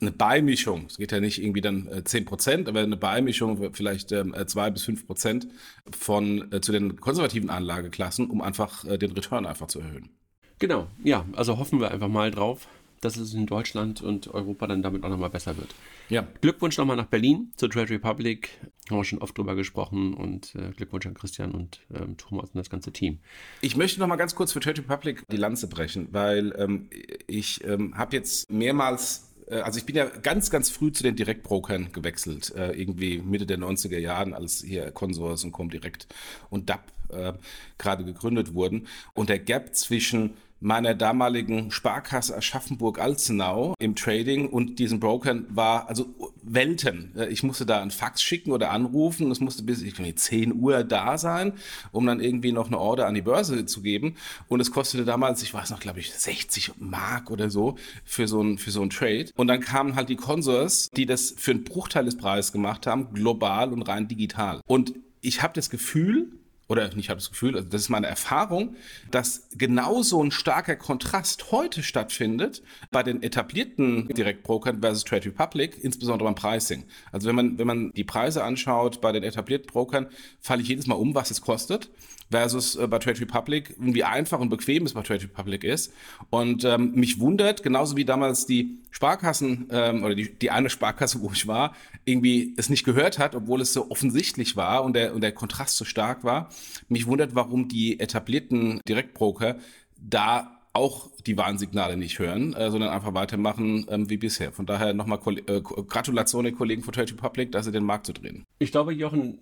eine 0.00 0.10
Beimischung. 0.10 0.86
Es 0.88 0.98
geht 0.98 1.12
ja 1.12 1.20
nicht 1.20 1.40
irgendwie 1.40 1.60
dann 1.60 1.86
äh, 1.86 2.04
10 2.04 2.24
Prozent, 2.24 2.68
aber 2.68 2.80
eine 2.80 2.96
Beimischung 2.96 3.72
vielleicht 3.72 4.10
ähm, 4.12 4.34
2 4.34 4.70
bis 4.70 4.82
5 4.84 5.06
Prozent 5.06 5.46
von 5.90 6.52
äh, 6.52 6.60
zu 6.60 6.72
den 6.72 7.00
konservativen 7.00 7.48
Anlageklassen, 7.48 8.28
um 8.28 8.42
einfach 8.42 8.84
äh, 8.84 8.98
den 8.98 9.12
Return 9.12 9.46
einfach 9.46 9.68
zu 9.68 9.80
erhöhen. 9.80 10.10
Genau, 10.58 10.88
ja, 11.02 11.24
also 11.32 11.58
hoffen 11.58 11.80
wir 11.80 11.90
einfach 11.90 12.08
mal 12.08 12.30
drauf, 12.30 12.68
dass 13.04 13.16
es 13.16 13.34
in 13.34 13.46
Deutschland 13.46 14.02
und 14.02 14.28
Europa 14.28 14.66
dann 14.66 14.82
damit 14.82 15.04
auch 15.04 15.08
nochmal 15.08 15.30
besser 15.30 15.56
wird. 15.56 15.74
Ja. 16.08 16.26
Glückwunsch 16.40 16.78
nochmal 16.78 16.96
nach 16.96 17.06
Berlin 17.06 17.52
zur 17.56 17.70
Trade 17.70 17.90
Republic. 17.90 18.50
Haben 18.88 18.98
wir 18.98 19.04
schon 19.04 19.20
oft 19.20 19.36
drüber 19.36 19.54
gesprochen 19.54 20.14
und 20.14 20.54
äh, 20.54 20.70
Glückwunsch 20.76 21.06
an 21.06 21.14
Christian 21.14 21.52
und 21.52 21.80
ähm, 21.94 22.16
Thomas 22.16 22.50
und 22.50 22.56
das 22.56 22.70
ganze 22.70 22.92
Team. 22.92 23.18
Ich 23.60 23.76
möchte 23.76 24.00
nochmal 24.00 24.18
ganz 24.18 24.34
kurz 24.34 24.52
für 24.52 24.60
Trade 24.60 24.82
Republic 24.82 25.24
die 25.30 25.36
Lanze 25.36 25.68
brechen, 25.68 26.08
weil 26.12 26.54
ähm, 26.58 26.88
ich 27.26 27.64
ähm, 27.64 27.96
habe 27.96 28.16
jetzt 28.16 28.50
mehrmals 28.50 29.30
äh, 29.48 29.60
also 29.60 29.78
ich 29.78 29.86
bin 29.86 29.96
ja 29.96 30.06
ganz, 30.06 30.50
ganz 30.50 30.70
früh 30.70 30.92
zu 30.92 31.02
den 31.02 31.16
Direktbrokern 31.16 31.92
gewechselt, 31.92 32.54
äh, 32.54 32.72
irgendwie 32.72 33.18
Mitte 33.18 33.46
der 33.46 33.58
90er 33.58 33.98
Jahren, 33.98 34.34
als 34.34 34.62
hier 34.62 34.90
Consors 34.90 35.44
und 35.44 35.52
Comdirect 35.52 36.06
und 36.50 36.70
DAP 36.70 36.92
äh, 37.10 37.32
gerade 37.78 38.04
gegründet 38.04 38.54
wurden. 38.54 38.86
Und 39.14 39.28
der 39.28 39.38
Gap 39.38 39.74
zwischen 39.74 40.34
meiner 40.64 40.94
damaligen 40.94 41.70
Sparkasse 41.70 42.34
Aschaffenburg-Alzenau 42.36 43.74
im 43.78 43.94
Trading 43.94 44.48
und 44.48 44.78
diesen 44.78 44.98
Brokern 44.98 45.46
war 45.50 45.88
also 45.90 46.06
Welten. 46.42 47.12
Ich 47.28 47.42
musste 47.42 47.66
da 47.66 47.82
einen 47.82 47.90
Fax 47.90 48.22
schicken 48.22 48.50
oder 48.50 48.70
anrufen. 48.70 49.30
Es 49.30 49.40
musste 49.40 49.62
bis 49.62 49.82
ich 49.82 49.94
10 49.94 50.54
Uhr 50.54 50.82
da 50.82 51.18
sein, 51.18 51.52
um 51.92 52.06
dann 52.06 52.20
irgendwie 52.20 52.52
noch 52.52 52.68
eine 52.68 52.78
Order 52.78 53.06
an 53.06 53.14
die 53.14 53.22
Börse 53.22 53.66
zu 53.66 53.82
geben. 53.82 54.16
Und 54.48 54.60
es 54.60 54.70
kostete 54.70 55.04
damals, 55.04 55.42
ich 55.42 55.52
weiß 55.52 55.70
noch, 55.70 55.80
glaube 55.80 56.00
ich, 56.00 56.12
60 56.12 56.72
Mark 56.78 57.30
oder 57.30 57.50
so 57.50 57.76
für 58.04 58.26
so 58.26 58.40
ein, 58.40 58.56
für 58.56 58.70
so 58.70 58.80
ein 58.80 58.88
Trade. 58.88 59.26
Und 59.36 59.48
dann 59.48 59.60
kamen 59.60 59.96
halt 59.96 60.08
die 60.08 60.16
Consors, 60.16 60.88
die 60.96 61.04
das 61.04 61.34
für 61.36 61.50
einen 61.50 61.64
Bruchteil 61.64 62.06
des 62.06 62.16
Preises 62.16 62.52
gemacht 62.52 62.86
haben, 62.86 63.12
global 63.12 63.70
und 63.70 63.82
rein 63.82 64.08
digital. 64.08 64.60
Und 64.66 64.94
ich 65.20 65.42
habe 65.42 65.52
das 65.52 65.68
Gefühl, 65.68 66.32
oder 66.74 66.90
ich 66.96 67.08
habe 67.08 67.20
das 67.20 67.30
Gefühl, 67.30 67.54
also 67.54 67.68
das 67.68 67.82
ist 67.82 67.88
meine 67.88 68.08
Erfahrung, 68.08 68.74
dass 69.10 69.48
genau 69.56 70.02
so 70.02 70.22
ein 70.22 70.32
starker 70.32 70.74
Kontrast 70.74 71.52
heute 71.52 71.84
stattfindet 71.84 72.62
bei 72.90 73.04
den 73.04 73.22
etablierten 73.22 74.08
Direktbrokern 74.08 74.80
versus 74.80 75.04
Trade 75.04 75.26
Republic, 75.26 75.78
insbesondere 75.82 76.26
beim 76.26 76.34
Pricing. 76.34 76.84
Also 77.12 77.28
wenn 77.28 77.36
man, 77.36 77.58
wenn 77.58 77.66
man 77.68 77.92
die 77.92 78.02
Preise 78.02 78.42
anschaut 78.42 79.00
bei 79.00 79.12
den 79.12 79.22
etablierten 79.22 79.68
Brokern, 79.68 80.08
falle 80.40 80.62
ich 80.62 80.68
jedes 80.68 80.88
Mal 80.88 80.96
um, 80.96 81.14
was 81.14 81.30
es 81.30 81.40
kostet 81.40 81.90
versus 82.30 82.76
äh, 82.76 82.86
bei 82.86 82.98
Trade 82.98 83.20
Republic, 83.20 83.74
wie 83.78 84.04
einfach 84.04 84.40
und 84.40 84.48
bequem 84.48 84.86
es 84.86 84.94
bei 84.94 85.02
Trade 85.02 85.22
Republic 85.22 85.64
ist. 85.64 85.92
Und 86.30 86.64
ähm, 86.64 86.92
mich 86.94 87.20
wundert, 87.20 87.62
genauso 87.62 87.96
wie 87.96 88.04
damals 88.04 88.46
die 88.46 88.78
Sparkassen 88.90 89.68
ähm, 89.70 90.04
oder 90.04 90.14
die, 90.14 90.32
die 90.34 90.50
eine 90.50 90.70
Sparkasse, 90.70 91.20
wo 91.22 91.30
ich 91.32 91.46
war, 91.46 91.74
irgendwie 92.04 92.54
es 92.56 92.68
nicht 92.68 92.84
gehört 92.84 93.18
hat, 93.18 93.34
obwohl 93.34 93.60
es 93.60 93.72
so 93.72 93.90
offensichtlich 93.90 94.56
war 94.56 94.84
und 94.84 94.94
der, 94.94 95.14
und 95.14 95.20
der 95.20 95.32
Kontrast 95.32 95.76
so 95.76 95.84
stark 95.84 96.24
war. 96.24 96.50
Mich 96.88 97.06
wundert, 97.06 97.34
warum 97.34 97.68
die 97.68 98.00
etablierten 98.00 98.80
Direktbroker 98.86 99.56
da 99.96 100.54
auch 100.74 101.08
die 101.24 101.36
Warnsignale 101.36 101.96
nicht 101.96 102.18
hören, 102.18 102.52
äh, 102.52 102.70
sondern 102.70 102.90
einfach 102.90 103.14
weitermachen 103.14 103.86
ähm, 103.88 104.10
wie 104.10 104.16
bisher. 104.16 104.52
Von 104.52 104.66
daher 104.66 104.92
nochmal 104.92 105.20
äh, 105.46 105.60
Gratulation 105.60 106.44
den 106.44 106.56
Kollegen 106.56 106.82
von 106.82 106.92
Trade 106.92 107.12
Republic, 107.12 107.52
dass 107.52 107.64
sie 107.64 107.72
den 107.72 107.84
Markt 107.84 108.06
zu 108.06 108.12
drehen. 108.12 108.44
Ich 108.58 108.72
glaube, 108.72 108.92
Jochen, 108.92 109.38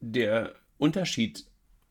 der 0.00 0.54
Unterschied 0.76 1.46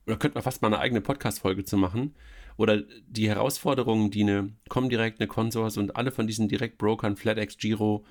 oder 0.05 0.17
könnte 0.17 0.35
man 0.35 0.43
fast 0.43 0.61
mal 0.61 0.67
eine 0.67 0.79
eigene 0.79 1.01
Podcast-Folge 1.01 1.63
zu 1.63 1.77
machen. 1.77 2.15
Oder 2.57 2.83
die 3.07 3.27
Herausforderungen, 3.29 4.11
die 4.11 4.21
eine 4.21 4.53
Comdirect, 4.69 5.19
eine 5.19 5.27
Consors 5.27 5.77
und 5.77 5.95
alle 5.95 6.11
von 6.11 6.27
diesen 6.27 6.47
Direktbrokern, 6.47 7.15
FlatEx, 7.15 7.57
Giro 7.57 8.05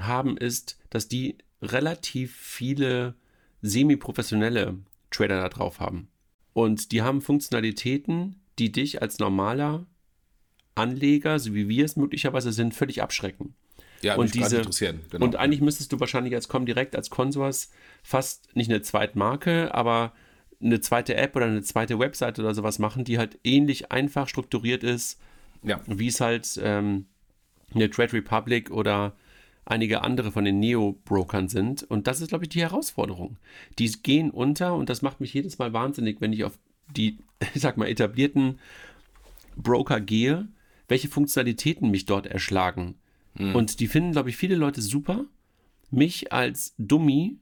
haben, 0.00 0.36
ist, 0.36 0.78
dass 0.90 1.06
die 1.06 1.38
relativ 1.62 2.34
viele 2.36 3.14
semi-professionelle 3.62 4.78
Trader 5.10 5.40
da 5.40 5.48
drauf 5.48 5.78
haben. 5.78 6.08
Und 6.52 6.92
die 6.92 7.02
haben 7.02 7.20
Funktionalitäten, 7.20 8.40
die 8.58 8.72
dich 8.72 9.02
als 9.02 9.18
normaler 9.18 9.86
Anleger, 10.74 11.38
so 11.38 11.54
wie 11.54 11.68
wir 11.68 11.84
es 11.84 11.96
möglicherweise 11.96 12.52
sind, 12.52 12.74
völlig 12.74 13.02
abschrecken. 13.02 13.54
Ja, 14.02 14.16
und 14.16 14.34
diese, 14.34 14.58
interessieren. 14.58 15.00
Genau. 15.10 15.24
Und 15.24 15.36
eigentlich 15.36 15.60
müsstest 15.60 15.92
du 15.92 16.00
wahrscheinlich 16.00 16.34
als 16.34 16.48
Comdirect, 16.48 16.94
als 16.94 17.10
Consors 17.10 17.70
fast 18.02 18.54
nicht 18.54 18.70
eine 18.70 18.82
Zweitmarke, 18.82 19.72
aber 19.74 20.12
eine 20.62 20.80
zweite 20.80 21.16
App 21.16 21.36
oder 21.36 21.46
eine 21.46 21.62
zweite 21.62 21.98
Webseite 21.98 22.42
oder 22.42 22.54
sowas 22.54 22.78
machen, 22.78 23.04
die 23.04 23.18
halt 23.18 23.38
ähnlich 23.44 23.92
einfach 23.92 24.28
strukturiert 24.28 24.82
ist, 24.82 25.20
ja. 25.62 25.80
wie 25.86 26.08
es 26.08 26.20
halt 26.20 26.60
ähm, 26.62 27.06
eine 27.74 27.90
Trade 27.90 28.14
Republic 28.14 28.70
oder 28.70 29.14
einige 29.64 30.02
andere 30.02 30.30
von 30.30 30.44
den 30.44 30.60
Neo-Brokern 30.60 31.48
sind. 31.48 31.82
Und 31.82 32.06
das 32.06 32.20
ist, 32.20 32.28
glaube 32.28 32.44
ich, 32.44 32.50
die 32.50 32.60
Herausforderung. 32.60 33.38
Die 33.78 33.90
gehen 34.02 34.30
unter 34.30 34.74
und 34.74 34.88
das 34.88 35.02
macht 35.02 35.20
mich 35.20 35.32
jedes 35.32 35.58
Mal 35.58 35.72
wahnsinnig, 35.72 36.20
wenn 36.20 36.32
ich 36.32 36.44
auf 36.44 36.58
die, 36.94 37.18
ich 37.54 37.62
sag 37.62 37.76
mal, 37.76 37.88
etablierten 37.88 38.58
Broker 39.56 40.00
gehe, 40.00 40.48
welche 40.88 41.08
Funktionalitäten 41.08 41.90
mich 41.90 42.06
dort 42.06 42.26
erschlagen. 42.26 42.96
Mhm. 43.34 43.54
Und 43.54 43.80
die 43.80 43.88
finden, 43.88 44.12
glaube 44.12 44.30
ich, 44.30 44.36
viele 44.36 44.56
Leute 44.56 44.82
super. 44.82 45.24
Mich 45.90 46.32
als 46.32 46.74
Dummy, 46.78 47.38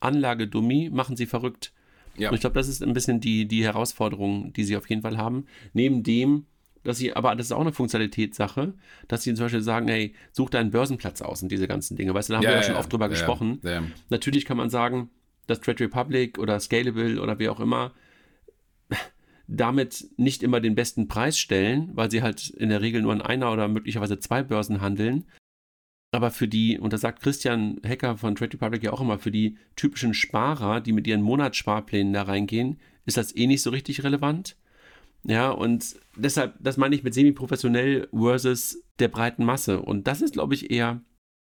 Anlage-Dummy, 0.00 0.90
machen 0.92 1.16
sie 1.16 1.26
verrückt. 1.26 1.72
Ja. 2.16 2.28
Und 2.28 2.34
ich 2.34 2.40
glaube, 2.40 2.54
das 2.54 2.68
ist 2.68 2.82
ein 2.82 2.92
bisschen 2.92 3.20
die, 3.20 3.46
die 3.46 3.64
Herausforderung, 3.64 4.52
die 4.52 4.64
sie 4.64 4.76
auf 4.76 4.88
jeden 4.88 5.02
Fall 5.02 5.16
haben. 5.16 5.46
Neben 5.72 6.02
dem, 6.02 6.46
dass 6.82 6.98
sie, 6.98 7.14
aber 7.14 7.34
das 7.34 7.46
ist 7.46 7.52
auch 7.52 7.60
eine 7.60 7.72
Funktionalitätssache, 7.72 8.74
dass 9.08 9.22
sie 9.22 9.34
zum 9.34 9.46
Beispiel 9.46 9.62
sagen, 9.62 9.88
hey, 9.88 10.14
such 10.32 10.50
deinen 10.50 10.70
Börsenplatz 10.70 11.22
aus 11.22 11.42
und 11.42 11.50
diese 11.50 11.66
ganzen 11.66 11.96
Dinge. 11.96 12.14
Weißt 12.14 12.28
du, 12.28 12.34
da 12.34 12.36
haben 12.38 12.44
ja, 12.44 12.50
wir 12.50 12.56
ja 12.56 12.62
schon 12.62 12.76
oft 12.76 12.92
drüber 12.92 13.08
gesprochen. 13.08 13.60
Natürlich 14.10 14.44
kann 14.44 14.56
man 14.56 14.70
sagen, 14.70 15.10
dass 15.46 15.60
Trade 15.60 15.84
Republic 15.84 16.38
oder 16.38 16.60
Scalable 16.60 17.20
oder 17.20 17.38
wie 17.38 17.48
auch 17.48 17.60
immer 17.60 17.92
damit 19.46 20.06
nicht 20.16 20.42
immer 20.42 20.60
den 20.60 20.74
besten 20.74 21.08
Preis 21.08 21.38
stellen, 21.38 21.90
weil 21.94 22.10
sie 22.10 22.22
halt 22.22 22.50
in 22.50 22.70
der 22.70 22.80
Regel 22.80 23.02
nur 23.02 23.12
an 23.12 23.22
einer 23.22 23.52
oder 23.52 23.68
möglicherweise 23.68 24.18
zwei 24.18 24.42
Börsen 24.42 24.80
handeln. 24.80 25.24
Aber 26.14 26.30
für 26.30 26.46
die, 26.46 26.78
und 26.78 26.92
da 26.92 26.96
sagt 26.96 27.22
Christian 27.22 27.80
Hecker 27.82 28.16
von 28.16 28.36
Trade 28.36 28.52
Republic 28.52 28.84
ja 28.84 28.92
auch 28.92 29.00
immer, 29.00 29.18
für 29.18 29.32
die 29.32 29.56
typischen 29.74 30.14
Sparer, 30.14 30.80
die 30.80 30.92
mit 30.92 31.08
ihren 31.08 31.22
Monatssparplänen 31.22 32.12
da 32.12 32.22
reingehen, 32.22 32.78
ist 33.04 33.16
das 33.16 33.34
eh 33.34 33.48
nicht 33.48 33.62
so 33.62 33.70
richtig 33.70 34.04
relevant. 34.04 34.56
Ja, 35.24 35.50
und 35.50 35.96
deshalb, 36.14 36.54
das 36.60 36.76
meine 36.76 36.94
ich 36.94 37.02
mit 37.02 37.14
semi-professionell 37.14 38.06
versus 38.12 38.80
der 39.00 39.08
breiten 39.08 39.44
Masse. 39.44 39.82
Und 39.82 40.06
das 40.06 40.22
ist, 40.22 40.34
glaube 40.34 40.54
ich, 40.54 40.70
eher 40.70 41.00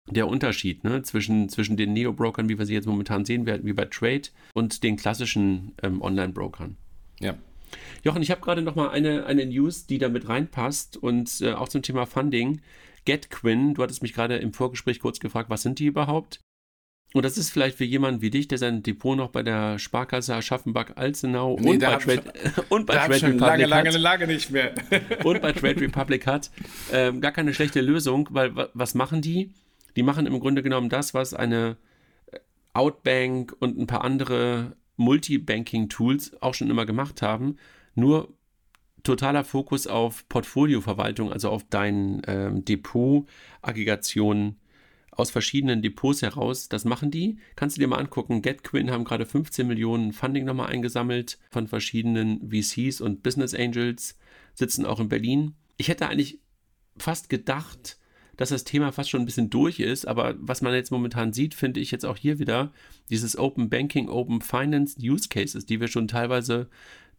der 0.08 0.28
Unterschied 0.28 0.84
ne, 0.84 1.02
zwischen, 1.02 1.48
zwischen 1.48 1.76
den 1.76 1.92
Neo-Brokern, 1.92 2.48
wie 2.48 2.56
wir 2.56 2.64
sie 2.64 2.74
jetzt 2.74 2.86
momentan 2.86 3.24
sehen 3.24 3.46
werden, 3.46 3.66
wie 3.66 3.72
bei 3.72 3.86
Trade, 3.86 4.28
und 4.52 4.84
den 4.84 4.94
klassischen 4.94 5.72
ähm, 5.82 6.00
Online-Brokern. 6.00 6.76
Ja. 7.18 7.34
Jochen, 8.04 8.22
ich 8.22 8.30
habe 8.30 8.40
gerade 8.40 8.62
noch 8.62 8.76
mal 8.76 8.90
eine, 8.90 9.26
eine 9.26 9.46
News, 9.46 9.86
die 9.86 9.98
da 9.98 10.08
mit 10.08 10.28
reinpasst 10.28 10.96
und 10.96 11.40
äh, 11.40 11.54
auch 11.54 11.68
zum 11.68 11.82
Thema 11.82 12.06
Funding. 12.06 12.60
GetQuinn, 13.04 13.74
du 13.74 13.82
hattest 13.82 14.02
mich 14.02 14.12
gerade 14.12 14.36
im 14.36 14.52
Vorgespräch 14.52 15.00
kurz 15.00 15.20
gefragt, 15.20 15.50
was 15.50 15.62
sind 15.62 15.78
die 15.78 15.86
überhaupt? 15.86 16.40
Und 17.14 17.24
das 17.24 17.38
ist 17.38 17.50
vielleicht 17.50 17.78
für 17.78 17.84
jemanden 17.84 18.22
wie 18.22 18.30
dich, 18.30 18.48
der 18.48 18.58
sein 18.58 18.82
Depot 18.82 19.16
noch 19.16 19.30
bei 19.30 19.44
der 19.44 19.78
Sparkasse 19.78 20.34
Aschaffenburg-Alzenau 20.34 21.58
nee, 21.60 21.70
und, 21.70 21.78
bei 21.78 21.96
Trade, 21.96 22.22
und 22.70 22.86
bei 22.86 22.94
Trade 22.94 23.14
Republic 23.14 23.40
lange, 23.40 23.66
lange, 23.66 23.92
hat, 23.92 24.00
lange 24.00 24.26
nicht 24.26 24.50
mehr. 24.50 24.74
und 25.24 25.40
bei 25.40 25.52
Trade 25.52 25.80
Republic 25.80 26.26
hat, 26.26 26.50
ähm, 26.92 27.20
gar 27.20 27.30
keine 27.30 27.54
schlechte 27.54 27.80
Lösung, 27.80 28.28
weil 28.32 28.52
was 28.74 28.94
machen 28.94 29.22
die? 29.22 29.52
Die 29.94 30.02
machen 30.02 30.26
im 30.26 30.40
Grunde 30.40 30.64
genommen 30.64 30.88
das, 30.88 31.14
was 31.14 31.34
eine 31.34 31.76
äh, 32.32 32.40
Outbank 32.72 33.54
und 33.60 33.78
ein 33.78 33.86
paar 33.86 34.02
andere 34.02 34.76
Multibanking-Tools 34.96 36.42
auch 36.42 36.54
schon 36.54 36.68
immer 36.68 36.84
gemacht 36.84 37.22
haben, 37.22 37.58
nur 37.94 38.34
totaler 39.04 39.44
Fokus 39.44 39.86
auf 39.86 40.28
Portfolioverwaltung, 40.28 41.32
also 41.32 41.50
auf 41.50 41.64
dein 41.70 42.22
ähm, 42.26 42.64
Depot-Aggregation 42.64 44.56
aus 45.12 45.30
verschiedenen 45.30 45.82
Depots 45.82 46.22
heraus. 46.22 46.68
Das 46.68 46.84
machen 46.84 47.10
die. 47.10 47.38
Kannst 47.54 47.76
du 47.76 47.80
dir 47.80 47.86
mal 47.86 47.98
angucken. 47.98 48.42
GetQuinn 48.42 48.90
haben 48.90 49.04
gerade 49.04 49.26
15 49.26 49.66
Millionen 49.66 50.12
Funding 50.12 50.44
nochmal 50.44 50.70
eingesammelt 50.70 51.38
von 51.50 51.68
verschiedenen 51.68 52.50
VCs 52.50 53.00
und 53.00 53.22
Business 53.22 53.54
Angels, 53.54 54.18
sitzen 54.54 54.84
auch 54.84 55.00
in 55.00 55.08
Berlin. 55.08 55.54
Ich 55.76 55.88
hätte 55.88 56.08
eigentlich 56.08 56.40
fast 56.96 57.28
gedacht, 57.28 57.98
dass 58.36 58.48
das 58.48 58.64
Thema 58.64 58.90
fast 58.90 59.10
schon 59.10 59.22
ein 59.22 59.26
bisschen 59.26 59.50
durch 59.50 59.78
ist, 59.78 60.08
aber 60.08 60.34
was 60.38 60.60
man 60.60 60.74
jetzt 60.74 60.90
momentan 60.90 61.32
sieht, 61.32 61.54
finde 61.54 61.78
ich 61.78 61.92
jetzt 61.92 62.04
auch 62.04 62.16
hier 62.16 62.40
wieder 62.40 62.72
dieses 63.08 63.38
Open 63.38 63.68
Banking, 63.68 64.08
Open 64.08 64.40
Finance 64.40 64.96
Use 65.00 65.28
Cases, 65.28 65.66
die 65.66 65.80
wir 65.80 65.86
schon 65.86 66.08
teilweise, 66.08 66.68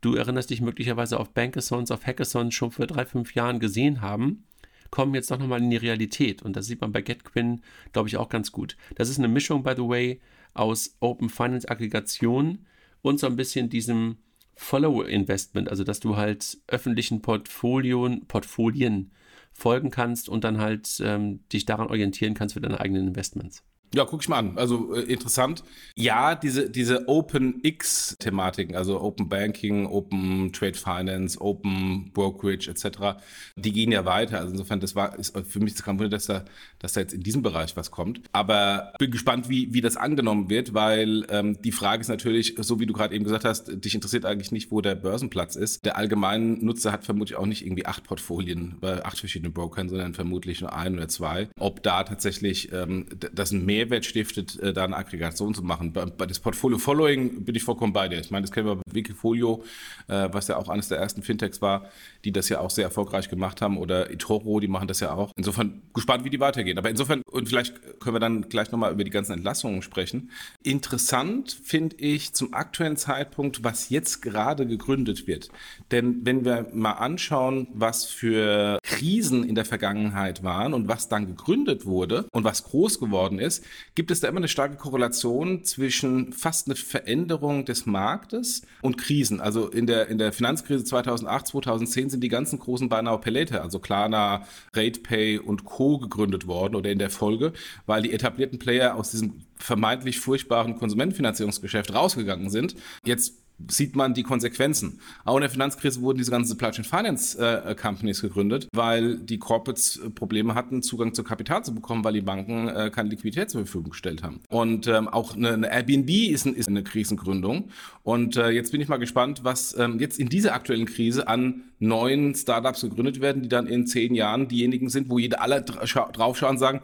du 0.01 0.15
erinnerst 0.15 0.49
dich 0.49 0.61
möglicherweise 0.61 1.19
auf 1.19 1.31
Bankathons, 1.31 1.91
auf 1.91 2.05
Hackathons 2.05 2.53
schon 2.53 2.71
vor 2.71 2.87
drei, 2.87 3.05
fünf 3.05 3.35
Jahren 3.35 3.59
gesehen 3.59 4.01
haben, 4.01 4.45
kommen 4.91 5.13
jetzt 5.15 5.31
doch 5.31 5.39
nochmal 5.39 5.61
in 5.61 5.69
die 5.69 5.77
Realität. 5.77 6.41
Und 6.41 6.55
das 6.55 6.67
sieht 6.67 6.81
man 6.81 6.91
bei 6.91 7.01
GetQuinn, 7.01 7.61
glaube 7.91 8.07
ich, 8.07 8.17
auch 8.17 8.29
ganz 8.29 8.51
gut. 8.51 8.77
Das 8.95 9.09
ist 9.09 9.17
eine 9.17 9.27
Mischung, 9.27 9.63
by 9.63 9.73
the 9.75 9.83
way, 9.83 10.21
aus 10.53 10.95
Open 10.99 11.29
Finance 11.29 11.69
Aggregation 11.69 12.65
und 13.01 13.19
so 13.19 13.27
ein 13.27 13.35
bisschen 13.35 13.69
diesem 13.69 14.17
Follow 14.55 15.01
Investment, 15.01 15.69
also 15.69 15.83
dass 15.83 15.99
du 15.99 16.15
halt 16.15 16.57
öffentlichen 16.67 17.21
Portfolien, 17.21 18.25
Portfolien 18.27 19.11
folgen 19.51 19.91
kannst 19.91 20.29
und 20.29 20.43
dann 20.43 20.59
halt 20.59 21.01
ähm, 21.03 21.41
dich 21.49 21.65
daran 21.65 21.87
orientieren 21.87 22.33
kannst 22.33 22.53
für 22.53 22.61
deine 22.61 22.79
eigenen 22.79 23.07
Investments. 23.07 23.63
Ja, 23.93 24.05
guck 24.05 24.21
ich 24.21 24.29
mal 24.29 24.39
an. 24.39 24.57
Also 24.57 24.93
äh, 24.93 25.01
interessant. 25.01 25.63
Ja, 25.95 26.35
diese, 26.35 26.69
diese 26.69 27.07
Open 27.07 27.59
X-Thematiken, 27.63 28.75
also 28.75 28.99
Open 28.99 29.29
Banking, 29.29 29.85
Open 29.85 30.51
Trade 30.51 30.73
Finance, 30.73 31.39
Open 31.39 32.11
Brokerage 32.13 32.69
etc., 32.69 33.19
die 33.55 33.71
gehen 33.71 33.91
ja 33.91 34.03
weiter. 34.03 34.39
Also 34.39 34.51
insofern, 34.51 34.79
das 34.79 34.95
war 34.95 35.17
ist 35.17 35.37
für 35.47 35.59
mich 35.59 35.75
kein 35.75 35.97
Wunder, 35.97 36.09
dass 36.09 36.25
da, 36.25 36.43
dass 36.79 36.93
da 36.93 37.01
jetzt 37.01 37.13
in 37.13 37.21
diesem 37.21 37.41
Bereich 37.41 37.77
was 37.77 37.91
kommt. 37.91 38.21
Aber 38.33 38.93
bin 38.99 39.11
gespannt, 39.11 39.49
wie, 39.49 39.73
wie 39.73 39.81
das 39.81 39.97
angenommen 39.97 40.49
wird, 40.49 40.73
weil 40.73 41.25
ähm, 41.29 41.61
die 41.61 41.71
Frage 41.71 42.01
ist 42.01 42.09
natürlich, 42.09 42.55
so 42.59 42.79
wie 42.79 42.85
du 42.85 42.93
gerade 42.93 43.15
eben 43.15 43.23
gesagt 43.23 43.45
hast, 43.45 43.71
dich 43.83 43.95
interessiert 43.95 44.25
eigentlich 44.25 44.51
nicht, 44.51 44.71
wo 44.71 44.81
der 44.81 44.95
Börsenplatz 44.95 45.55
ist. 45.55 45.85
Der 45.85 45.97
allgemeine 45.97 46.45
Nutzer 46.45 46.91
hat 46.91 47.05
vermutlich 47.05 47.37
auch 47.37 47.45
nicht 47.45 47.65
irgendwie 47.65 47.85
acht 47.85 48.03
Portfolien 48.03 48.75
bei 48.81 49.05
acht 49.05 49.19
verschiedenen 49.19 49.53
Brokern, 49.53 49.89
sondern 49.89 50.13
vermutlich 50.13 50.61
nur 50.61 50.73
ein 50.73 50.95
oder 50.95 51.07
zwei. 51.07 51.47
Ob 51.57 51.81
da 51.83 52.03
tatsächlich 52.03 52.71
ähm, 52.73 53.05
das 53.33 53.51
ein 53.51 53.65
Mehr 53.65 53.74
Mehrwert 53.75 54.05
stiftet, 54.05 54.57
äh, 54.59 54.73
da 54.73 54.85
eine 54.85 54.95
Aggregation 54.95 55.53
zu 55.53 55.61
machen. 55.61 55.91
Bei, 55.91 56.05
das 56.25 56.39
Portfolio 56.39 56.77
Following 56.77 57.43
bin 57.43 57.55
ich 57.55 57.63
vollkommen 57.63 57.91
bei 57.91 58.07
dir. 58.07 58.19
Ich 58.19 58.31
meine, 58.31 58.43
das 58.43 58.51
kennen 58.51 58.67
wir 58.67 58.75
bei 58.75 58.81
Wikifolio, 58.91 59.63
äh, 60.07 60.29
was 60.31 60.47
ja 60.47 60.55
auch 60.57 60.69
eines 60.69 60.87
der 60.87 60.97
ersten 60.97 61.21
Fintechs 61.23 61.61
war, 61.61 61.89
die 62.23 62.31
das 62.31 62.47
ja 62.47 62.59
auch 62.59 62.69
sehr 62.69 62.85
erfolgreich 62.85 63.29
gemacht 63.29 63.61
haben. 63.61 63.77
Oder 63.77 64.11
eToro, 64.11 64.59
die 64.59 64.67
machen 64.67 64.87
das 64.87 65.01
ja 65.01 65.13
auch. 65.13 65.31
Insofern 65.35 65.81
gespannt, 65.93 66.23
wie 66.23 66.29
die 66.29 66.39
weitergehen. 66.39 66.77
Aber 66.77 66.89
insofern, 66.89 67.21
und 67.29 67.49
vielleicht 67.49 67.99
können 67.99 68.15
wir 68.15 68.19
dann 68.19 68.47
gleich 68.47 68.71
nochmal 68.71 68.93
über 68.93 69.03
die 69.03 69.11
ganzen 69.11 69.33
Entlassungen 69.33 69.81
sprechen. 69.81 70.31
Interessant 70.63 71.59
finde 71.63 71.97
ich 71.97 72.33
zum 72.33 72.53
aktuellen 72.53 72.97
Zeitpunkt, 72.97 73.63
was 73.63 73.89
jetzt 73.89 74.21
gerade 74.21 74.65
gegründet 74.65 75.27
wird. 75.27 75.49
Denn 75.91 76.25
wenn 76.25 76.45
wir 76.45 76.67
mal 76.73 76.93
anschauen, 76.93 77.67
was 77.73 78.05
für 78.05 78.79
Krisen 78.83 79.43
in 79.43 79.55
der 79.55 79.65
Vergangenheit 79.65 80.43
waren 80.43 80.73
und 80.73 80.87
was 80.87 81.09
dann 81.09 81.27
gegründet 81.27 81.85
wurde 81.85 82.25
und 82.31 82.45
was 82.45 82.63
groß 82.63 82.99
geworden 82.99 83.39
ist, 83.39 83.64
gibt 83.95 84.11
es 84.11 84.19
da 84.19 84.27
immer 84.27 84.37
eine 84.37 84.47
starke 84.47 84.75
Korrelation 84.75 85.63
zwischen 85.63 86.33
fast 86.33 86.67
eine 86.67 86.75
Veränderung 86.75 87.65
des 87.65 87.85
Marktes 87.85 88.63
und 88.81 88.97
Krisen. 88.97 89.41
Also 89.41 89.69
in 89.69 89.87
der, 89.87 90.07
in 90.07 90.17
der 90.17 90.33
Finanzkrise 90.33 90.83
2008, 90.83 91.47
2010 91.47 92.09
sind 92.09 92.21
die 92.21 92.29
ganzen 92.29 92.59
großen 92.59 92.89
Buy 92.89 93.03
Now 93.03 93.21
also 93.61 93.79
Klarna, 93.79 94.45
RatePay 94.73 95.39
und 95.39 95.65
Co. 95.65 95.97
gegründet 95.97 96.47
worden 96.47 96.75
oder 96.75 96.91
in 96.91 96.99
der 96.99 97.09
Folge, 97.09 97.53
weil 97.85 98.01
die 98.01 98.11
etablierten 98.11 98.59
Player 98.59 98.95
aus 98.95 99.11
diesem 99.11 99.41
vermeintlich 99.57 100.19
furchtbaren 100.19 100.77
Konsumentenfinanzierungsgeschäft 100.77 101.93
rausgegangen 101.93 102.49
sind. 102.49 102.75
Jetzt 103.03 103.44
sieht 103.67 103.95
man 103.95 104.13
die 104.13 104.23
Konsequenzen. 104.23 104.99
Auch 105.23 105.35
in 105.35 105.41
der 105.41 105.49
Finanzkrise 105.49 106.01
wurden 106.01 106.17
diese 106.17 106.31
ganzen 106.31 106.49
Supply 106.49 106.71
Chain 106.71 106.85
Finance 106.85 107.37
äh, 107.37 107.75
Companies 107.75 108.21
gegründet, 108.21 108.67
weil 108.73 109.17
die 109.17 109.37
Corporates 109.37 109.97
äh, 109.97 110.09
Probleme 110.09 110.55
hatten, 110.55 110.81
Zugang 110.81 111.13
zu 111.13 111.23
Kapital 111.23 111.63
zu 111.63 111.73
bekommen, 111.73 112.03
weil 112.03 112.13
die 112.13 112.21
Banken 112.21 112.67
äh, 112.67 112.91
keine 112.93 113.09
Liquidität 113.09 113.49
zur 113.49 113.61
Verfügung 113.61 113.91
gestellt 113.91 114.23
haben. 114.23 114.41
Und 114.49 114.87
ähm, 114.87 115.07
auch 115.07 115.35
eine, 115.35 115.53
eine 115.53 115.71
Airbnb 115.71 116.09
ist, 116.09 116.45
ein, 116.45 116.55
ist, 116.55 116.67
eine 116.67 116.83
Krisengründung. 116.83 117.69
Und 118.03 118.35
äh, 118.35 118.49
jetzt 118.49 118.71
bin 118.71 118.81
ich 118.81 118.87
mal 118.87 118.97
gespannt, 118.97 119.41
was 119.43 119.77
ähm, 119.77 119.99
jetzt 119.99 120.19
in 120.19 120.29
dieser 120.29 120.53
aktuellen 120.53 120.85
Krise 120.85 121.27
an 121.27 121.63
neuen 121.79 122.35
Startups 122.35 122.81
gegründet 122.81 123.21
werden, 123.21 123.41
die 123.41 123.49
dann 123.49 123.67
in 123.67 123.87
zehn 123.87 124.15
Jahren 124.15 124.47
diejenigen 124.47 124.89
sind, 124.89 125.09
wo 125.09 125.17
jeder 125.17 125.41
alle 125.41 125.61
draufschauen 125.61 126.51
und 126.51 126.57
sagen, 126.57 126.81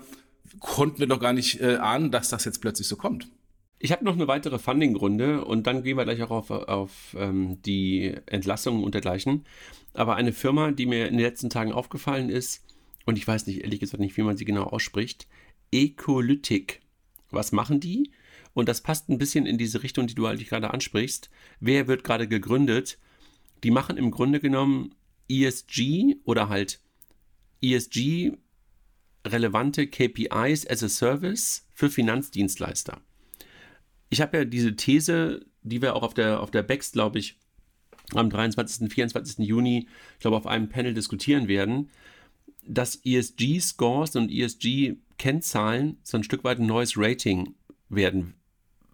konnten 0.60 1.00
wir 1.00 1.08
doch 1.08 1.20
gar 1.20 1.34
nicht 1.34 1.62
äh, 1.62 1.76
ahnen, 1.76 2.12
dass 2.12 2.30
das 2.30 2.46
jetzt 2.46 2.62
plötzlich 2.62 2.88
so 2.88 2.96
kommt. 2.96 3.28
Ich 3.84 3.92
habe 3.92 4.06
noch 4.06 4.14
eine 4.14 4.28
weitere 4.28 4.60
Funding-Runde 4.60 5.44
und 5.44 5.66
dann 5.66 5.82
gehen 5.82 5.98
wir 5.98 6.04
gleich 6.04 6.22
auch 6.22 6.30
auf, 6.30 6.52
auf 6.52 7.16
ähm, 7.18 7.60
die 7.64 8.16
Entlassungen 8.28 8.84
und 8.84 8.94
dergleichen. 8.94 9.44
Aber 9.96 10.16
eine 10.16 10.34
Firma, 10.34 10.72
die 10.72 10.86
mir 10.86 11.08
in 11.08 11.18
den 11.18 11.26
letzten 11.26 11.50
Tagen 11.50 11.72
aufgefallen 11.72 12.30
ist, 12.30 12.64
und 13.08 13.18
ich 13.18 13.28
weiß 13.28 13.48
nicht, 13.48 13.64
ehrlich 13.64 13.80
gesagt 13.80 14.00
nicht, 14.00 14.16
wie 14.18 14.22
man 14.22 14.38
sie 14.38 14.46
genau 14.46 14.66
ausspricht, 14.66 15.28
Ecolytic. 15.72 16.82
Was 17.32 17.52
machen 17.52 17.80
die? 17.80 18.12
Und 18.54 18.70
das 18.70 18.82
passt 18.82 19.10
ein 19.10 19.18
bisschen 19.18 19.48
in 19.48 19.58
diese 19.58 19.82
Richtung, 19.82 20.06
die 20.06 20.14
du 20.14 20.28
eigentlich 20.28 20.50
gerade 20.50 20.72
ansprichst. 20.72 21.32
Wer 21.60 21.88
wird 21.88 22.04
gerade 22.04 22.28
gegründet? 22.28 23.00
Die 23.64 23.72
machen 23.72 23.98
im 23.98 24.12
Grunde 24.12 24.40
genommen 24.40 24.94
ESG 25.28 26.18
oder 26.24 26.50
halt 26.50 26.82
ESG 27.64 28.34
relevante 29.26 29.88
KPIs 29.88 30.68
as 30.68 30.84
a 30.84 30.90
Service 30.90 31.68
für 31.74 31.90
Finanzdienstleister 31.90 33.02
ich 34.12 34.22
habe 34.22 34.38
ja 34.38 34.46
diese 34.46 34.76
These, 34.76 35.46
die 35.64 35.82
wir 35.82 35.96
auch 35.96 36.04
auf 36.04 36.14
der, 36.14 36.42
auf 36.42 36.52
der 36.52 36.62
BEX, 36.62 36.92
glaube 36.92 37.18
ich, 37.18 37.40
am 38.14 38.30
23., 38.30 38.92
24. 38.92 39.40
Juni, 39.40 39.88
ich 40.16 40.20
glaube, 40.20 40.38
auf 40.38 40.46
einem 40.46 40.70
Panel 40.70 40.94
diskutieren 40.94 41.48
werden, 41.48 41.90
dass 42.68 43.00
ESG-Scores 43.06 44.18
und 44.18 44.30
ESG-Kennzahlen 44.30 45.98
so 46.04 46.18
ein 46.18 46.24
Stück 46.24 46.44
weit 46.44 46.60
ein 46.60 46.66
neues 46.66 46.98
Rating 46.98 47.56
werden 47.90 48.36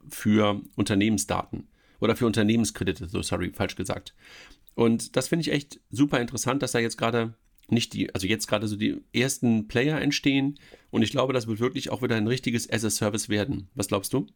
für 0.07 0.61
Unternehmensdaten 0.75 1.67
oder 1.99 2.15
für 2.15 2.27
Unternehmenskredite, 2.27 3.09
so 3.09 3.21
sorry, 3.23 3.51
falsch 3.51 3.75
gesagt. 3.75 4.13
Und 4.75 5.15
das 5.15 5.29
finde 5.29 5.41
ich 5.41 5.51
echt 5.51 5.79
super 5.89 6.21
interessant, 6.21 6.61
dass 6.61 6.73
da 6.73 6.79
jetzt 6.79 6.97
gerade 6.97 7.33
nicht 7.69 7.93
die, 7.93 8.13
also 8.13 8.27
jetzt 8.27 8.47
gerade 8.47 8.67
so 8.67 8.75
die 8.75 9.01
ersten 9.13 9.67
Player 9.67 9.99
entstehen 9.99 10.59
und 10.91 11.01
ich 11.01 11.09
glaube, 11.09 11.33
das 11.33 11.47
wird 11.47 11.59
wirklich 11.59 11.89
auch 11.89 12.03
wieder 12.03 12.15
ein 12.15 12.27
richtiges 12.27 12.71
As-a-Service 12.71 13.29
werden. 13.29 13.69
Was 13.73 13.87
glaubst 13.87 14.13
du? 14.13 14.27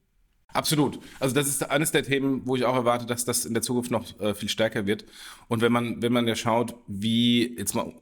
Absolut. 0.54 1.00
Also 1.20 1.34
das 1.34 1.48
ist 1.48 1.70
eines 1.70 1.92
der 1.92 2.04
Themen, 2.04 2.42
wo 2.46 2.56
ich 2.56 2.66
auch 2.66 2.76
erwarte, 2.76 3.06
dass 3.06 3.26
das 3.26 3.46
in 3.46 3.54
der 3.54 3.64
Zukunft 3.64 3.92
noch 3.92 4.20
äh, 4.20 4.34
viel 4.34 4.50
stärker 4.50 4.86
wird. 4.86 5.06
Und 5.48 5.62
wenn 5.62 5.72
man, 5.72 6.02
wenn 6.02 6.14
man 6.14 6.28
ja 6.28 6.36
schaut, 6.36 6.76
wie 6.88 7.56
jetzt 7.58 7.74
mal 7.74 7.94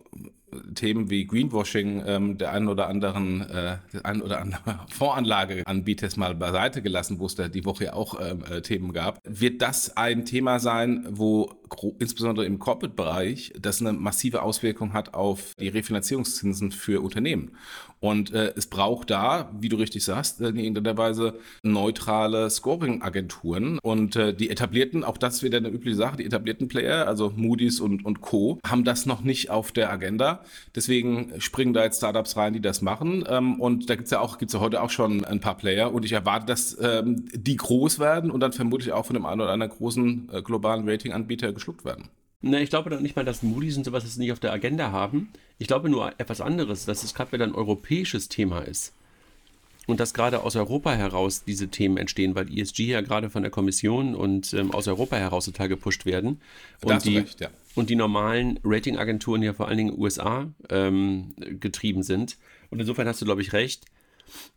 Themen 0.75 1.09
wie 1.09 1.25
Greenwashing 1.25 2.03
ähm, 2.05 2.37
der 2.37 2.51
einen 2.51 2.67
oder 2.67 2.87
anderen, 2.87 3.41
äh, 3.41 3.77
der 3.93 4.05
einen 4.05 4.21
oder 4.21 4.41
anderen 4.41 4.79
Fondsanlageanbieters 4.89 6.17
mal 6.17 6.35
beiseite 6.35 6.81
gelassen, 6.81 7.19
wo 7.19 7.25
es 7.25 7.35
da 7.35 7.47
die 7.47 7.65
Woche 7.65 7.85
ja 7.85 7.93
auch 7.93 8.19
ähm, 8.19 8.43
äh, 8.49 8.61
Themen 8.61 8.93
gab, 8.93 9.19
wird 9.23 9.61
das 9.61 9.95
ein 9.97 10.25
Thema 10.25 10.59
sein, 10.59 11.05
wo 11.09 11.51
insbesondere 11.99 12.45
im 12.45 12.59
Corporate-Bereich 12.59 13.53
das 13.59 13.81
eine 13.81 13.93
massive 13.93 14.41
Auswirkung 14.41 14.93
hat 14.93 15.13
auf 15.13 15.53
die 15.59 15.67
Refinanzierungszinsen 15.67 16.71
für 16.71 17.01
Unternehmen. 17.01 17.51
Und 17.99 18.33
äh, 18.33 18.53
es 18.55 18.67
braucht 18.67 19.09
da, 19.09 19.51
wie 19.59 19.69
du 19.69 19.77
richtig 19.77 20.03
sagst, 20.03 20.39
in 20.41 20.55
irgendeiner 20.55 20.97
Weise 20.97 21.35
neutrale 21.63 22.49
Scoring-Agenturen. 22.49 23.79
Und 23.79 24.15
äh, 24.15 24.33
die 24.33 24.49
etablierten, 24.49 25.03
auch 25.03 25.17
das 25.17 25.35
ist 25.35 25.43
wieder 25.43 25.57
eine 25.57 25.69
übliche 25.69 25.97
Sache, 25.97 26.17
die 26.17 26.25
etablierten 26.25 26.67
Player, 26.67 27.07
also 27.07 27.33
Moody's 27.35 27.79
und, 27.79 28.05
und 28.05 28.21
Co., 28.21 28.59
haben 28.65 28.83
das 28.83 29.05
noch 29.05 29.21
nicht 29.21 29.49
auf 29.49 29.71
der 29.71 29.91
Agenda. 29.91 30.43
Deswegen 30.75 31.33
springen 31.39 31.73
da 31.73 31.83
jetzt 31.83 31.97
Startups 31.97 32.37
rein, 32.37 32.53
die 32.53 32.61
das 32.61 32.81
machen. 32.81 33.25
Ähm, 33.27 33.59
und 33.59 33.89
da 33.89 33.95
gibt's 33.95 34.11
ja 34.11 34.19
auch, 34.21 34.37
gibt's 34.37 34.53
ja 34.53 34.59
heute 34.59 34.81
auch 34.81 34.89
schon 34.89 35.25
ein 35.25 35.39
paar 35.39 35.57
Player. 35.57 35.93
Und 35.93 36.05
ich 36.05 36.13
erwarte, 36.13 36.45
dass 36.45 36.77
ähm, 36.81 37.25
die 37.33 37.57
groß 37.57 37.99
werden 37.99 38.31
und 38.31 38.39
dann 38.39 38.53
vermutlich 38.53 38.93
auch 38.93 39.05
von 39.05 39.15
dem 39.15 39.25
einen 39.25 39.41
oder 39.41 39.51
anderen 39.51 39.73
großen 39.73 40.29
äh, 40.31 40.41
globalen 40.41 40.87
Rating-Anbieter 40.87 41.51
geschluckt 41.53 41.83
werden. 41.83 42.09
Na, 42.41 42.61
ich 42.61 42.69
glaube 42.69 42.89
doch 42.89 43.01
nicht 43.01 43.15
mal, 43.15 43.25
dass 43.25 43.43
Moody's 43.43 43.77
und 43.77 43.83
sowas 43.83 44.03
das 44.03 44.17
nicht 44.17 44.31
auf 44.31 44.39
der 44.39 44.53
Agenda 44.53 44.91
haben. 44.91 45.29
Ich 45.57 45.67
glaube 45.67 45.89
nur 45.89 46.13
etwas 46.19 46.39
anderes, 46.39 46.85
dass 46.85 47.03
es 47.03 47.13
gerade 47.13 47.33
wieder 47.33 47.45
ein 47.45 47.55
europäisches 47.55 48.29
Thema 48.29 48.61
ist. 48.61 48.93
Und 49.87 49.99
dass 49.99 50.13
gerade 50.13 50.43
aus 50.43 50.55
Europa 50.55 50.93
heraus 50.93 51.43
diese 51.43 51.67
Themen 51.69 51.97
entstehen, 51.97 52.35
weil 52.35 52.47
ESG 52.55 52.85
ja 52.85 53.01
gerade 53.01 53.29
von 53.29 53.41
der 53.41 53.51
Kommission 53.51 54.13
und 54.13 54.53
ähm, 54.53 54.71
aus 54.71 54.87
Europa 54.87 55.17
heraus 55.17 55.45
total 55.45 55.67
gepusht 55.67 56.05
werden. 56.05 56.39
Und, 56.81 56.89
Da 56.89 56.95
hast 56.95 57.05
du 57.07 57.09
die, 57.09 57.17
recht, 57.17 57.41
ja. 57.41 57.49
und 57.75 57.89
die 57.89 57.95
normalen 57.95 58.59
Ratingagenturen 58.63 59.41
ja 59.41 59.53
vor 59.53 59.67
allen 59.67 59.77
Dingen 59.77 59.99
USA 59.99 60.47
ähm, 60.69 61.33
getrieben 61.59 62.03
sind. 62.03 62.37
Und 62.69 62.79
insofern 62.79 63.07
hast 63.07 63.19
du, 63.19 63.25
glaube 63.25 63.41
ich, 63.41 63.51
recht, 63.51 63.85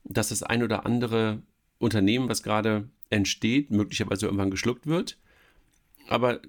dass 0.05 0.29
das 0.29 0.43
ein 0.43 0.63
oder 0.63 0.85
andere 0.85 1.41
Unternehmen, 1.79 2.29
was 2.29 2.43
gerade 2.43 2.89
entsteht, 3.09 3.71
möglicherweise 3.71 4.27
irgendwann 4.27 4.51
geschluckt 4.51 4.87
wird. 4.87 5.17
Aber 6.09 6.41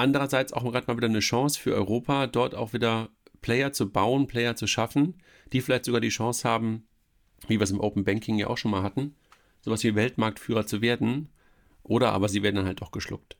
andererseits 0.00 0.52
auch 0.52 0.64
gerade 0.64 0.86
mal 0.86 0.96
wieder 0.96 1.08
eine 1.08 1.20
Chance 1.20 1.58
für 1.60 1.74
Europa, 1.74 2.26
dort 2.26 2.54
auch 2.54 2.72
wieder 2.72 3.10
Player 3.42 3.72
zu 3.72 3.90
bauen, 3.90 4.26
Player 4.26 4.56
zu 4.56 4.66
schaffen, 4.66 5.14
die 5.52 5.60
vielleicht 5.60 5.84
sogar 5.84 6.00
die 6.00 6.08
Chance 6.08 6.48
haben, 6.48 6.86
wie 7.48 7.58
wir 7.58 7.64
es 7.64 7.70
im 7.70 7.80
Open 7.80 8.04
Banking 8.04 8.38
ja 8.38 8.48
auch 8.48 8.58
schon 8.58 8.70
mal 8.70 8.82
hatten, 8.82 9.14
sowas 9.62 9.82
wie 9.84 9.94
Weltmarktführer 9.94 10.66
zu 10.66 10.82
werden. 10.82 11.28
Oder 11.82 12.12
aber 12.12 12.28
sie 12.28 12.42
werden 12.42 12.56
dann 12.56 12.66
halt 12.66 12.82
auch 12.82 12.90
geschluckt. 12.90 13.36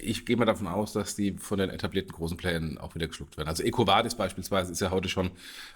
Ich 0.00 0.26
gehe 0.26 0.36
mal 0.36 0.44
davon 0.44 0.66
aus, 0.66 0.92
dass 0.92 1.14
die 1.16 1.32
von 1.38 1.58
den 1.58 1.70
etablierten 1.70 2.12
großen 2.12 2.36
Playern 2.36 2.76
auch 2.76 2.94
wieder 2.94 3.06
geschluckt 3.06 3.36
werden. 3.36 3.48
Also 3.48 3.62
EcoVadis 3.62 4.16
beispielsweise 4.16 4.72
ist 4.72 4.80
ja 4.80 4.90
heute 4.90 5.08
schon 5.08 5.30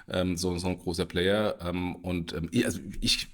ähm, 0.08 0.36
so, 0.36 0.58
so 0.58 0.66
ein 0.68 0.78
großer 0.78 1.06
Player. 1.06 1.56
Ähm, 1.62 1.96
und 1.96 2.32
ähm, 2.34 2.48
ich- 2.50 2.66
also 2.66 2.80
ich 3.00 3.28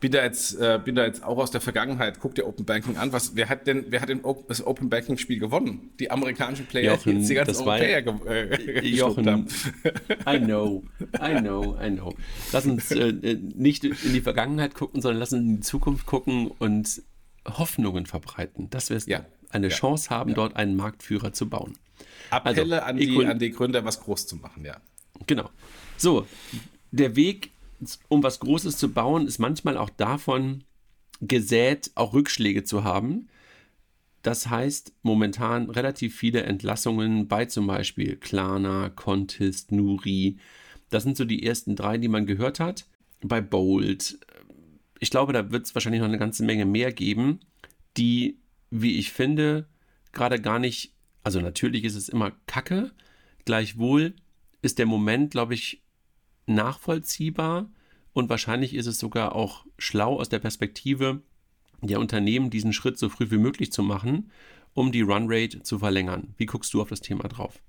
bin 0.00 0.12
da 0.12 0.22
jetzt 0.24 0.54
äh, 0.60 0.78
bin 0.84 0.94
da 0.94 1.04
jetzt 1.04 1.22
auch 1.24 1.38
aus 1.38 1.50
der 1.50 1.60
Vergangenheit. 1.60 2.20
Guck 2.20 2.34
dir 2.34 2.46
Open 2.46 2.64
Banking 2.64 2.96
an. 2.96 3.12
Was 3.12 3.34
wer 3.36 3.48
hat 3.48 3.66
denn 3.66 3.86
wer 3.88 4.00
hat 4.00 4.08
denn 4.08 4.24
O- 4.24 4.44
das 4.48 4.64
Open 4.66 4.88
Banking 4.90 5.18
Spiel 5.18 5.38
gewonnen? 5.38 5.90
Die 6.00 6.10
amerikanischen 6.10 6.66
Player, 6.66 6.92
Jochen, 6.94 7.12
die 7.12 7.18
jetzt 7.18 7.30
die 7.30 7.34
ganzen 7.34 7.52
das 7.54 7.66
war 7.66 7.78
ja- 7.82 7.98
Europäer 8.06 8.56
ge 8.56 8.74
äh, 8.84 8.88
Jochen, 8.96 9.26
haben. 9.30 9.46
I 10.28 10.38
know, 10.38 10.84
I 11.20 11.38
know, 11.40 11.76
I 11.82 11.90
know. 11.90 12.14
Lass 12.52 12.66
uns 12.66 12.90
äh, 12.90 13.08
äh, 13.08 13.34
nicht 13.54 13.84
in 13.84 14.12
die 14.12 14.20
Vergangenheit 14.20 14.74
gucken, 14.74 15.00
sondern 15.02 15.18
lass 15.20 15.32
uns 15.32 15.42
in 15.42 15.54
die 15.56 15.60
Zukunft 15.60 16.06
gucken 16.06 16.48
und 16.58 17.02
Hoffnungen 17.46 18.06
verbreiten, 18.06 18.68
dass 18.70 18.90
wir 18.90 18.98
Ja, 19.06 19.24
eine 19.50 19.68
ja, 19.68 19.74
Chance 19.74 20.10
haben, 20.10 20.34
dort 20.34 20.56
einen 20.56 20.76
Marktführer 20.76 21.32
zu 21.32 21.48
bauen. 21.48 21.78
Appelle 22.30 22.82
Also, 22.82 22.86
an, 22.90 22.96
die, 22.98 23.24
an 23.26 23.38
die 23.38 23.50
Gründer, 23.50 23.84
was 23.84 24.00
groß 24.00 24.26
zu 24.26 24.36
machen, 24.36 24.64
ja. 24.64 24.76
Genau. 25.26 25.48
So, 25.96 26.26
der 26.92 27.16
Weg, 27.16 27.50
um 28.08 28.22
was 28.22 28.40
Großes 28.40 28.76
zu 28.76 28.92
bauen, 28.92 29.26
ist 29.26 29.38
manchmal 29.38 29.76
auch 29.76 29.90
davon 29.90 30.64
gesät, 31.20 31.90
auch 31.94 32.14
Rückschläge 32.14 32.64
zu 32.64 32.84
haben. 32.84 33.28
Das 34.22 34.48
heißt, 34.48 34.92
momentan 35.02 35.70
relativ 35.70 36.16
viele 36.16 36.42
Entlassungen 36.42 37.28
bei 37.28 37.44
zum 37.46 37.66
Beispiel 37.66 38.16
Klarna, 38.16 38.90
Contest, 38.90 39.72
Nuri. 39.72 40.38
Das 40.90 41.04
sind 41.04 41.16
so 41.16 41.24
die 41.24 41.44
ersten 41.44 41.76
drei, 41.76 41.98
die 41.98 42.08
man 42.08 42.26
gehört 42.26 42.60
hat. 42.60 42.86
Bei 43.22 43.40
Bold. 43.40 44.18
Ich 45.00 45.10
glaube, 45.10 45.32
da 45.32 45.50
wird 45.50 45.66
es 45.66 45.74
wahrscheinlich 45.74 46.00
noch 46.00 46.08
eine 46.08 46.18
ganze 46.18 46.44
Menge 46.44 46.66
mehr 46.66 46.92
geben, 46.92 47.40
die, 47.96 48.38
wie 48.70 48.98
ich 48.98 49.12
finde, 49.12 49.66
gerade 50.12 50.40
gar 50.40 50.58
nicht, 50.58 50.92
also 51.22 51.40
natürlich 51.40 51.84
ist 51.84 51.94
es 51.94 52.08
immer 52.08 52.32
Kacke, 52.46 52.92
gleichwohl 53.44 54.14
ist 54.62 54.78
der 54.78 54.86
Moment, 54.86 55.30
glaube 55.30 55.54
ich, 55.54 55.82
nachvollziehbar 56.48 57.70
und 58.12 58.28
wahrscheinlich 58.28 58.74
ist 58.74 58.86
es 58.86 58.98
sogar 58.98 59.34
auch 59.34 59.64
schlau 59.78 60.18
aus 60.18 60.28
der 60.28 60.38
Perspektive 60.38 61.22
der 61.80 62.00
Unternehmen, 62.00 62.50
diesen 62.50 62.72
Schritt 62.72 62.98
so 62.98 63.08
früh 63.08 63.30
wie 63.30 63.38
möglich 63.38 63.70
zu 63.70 63.82
machen, 63.82 64.30
um 64.74 64.92
die 64.92 65.02
Runrate 65.02 65.62
zu 65.62 65.78
verlängern. 65.78 66.34
Wie 66.36 66.46
guckst 66.46 66.74
du 66.74 66.80
auf 66.82 66.88
das 66.88 67.00
Thema 67.00 67.28
drauf? 67.28 67.60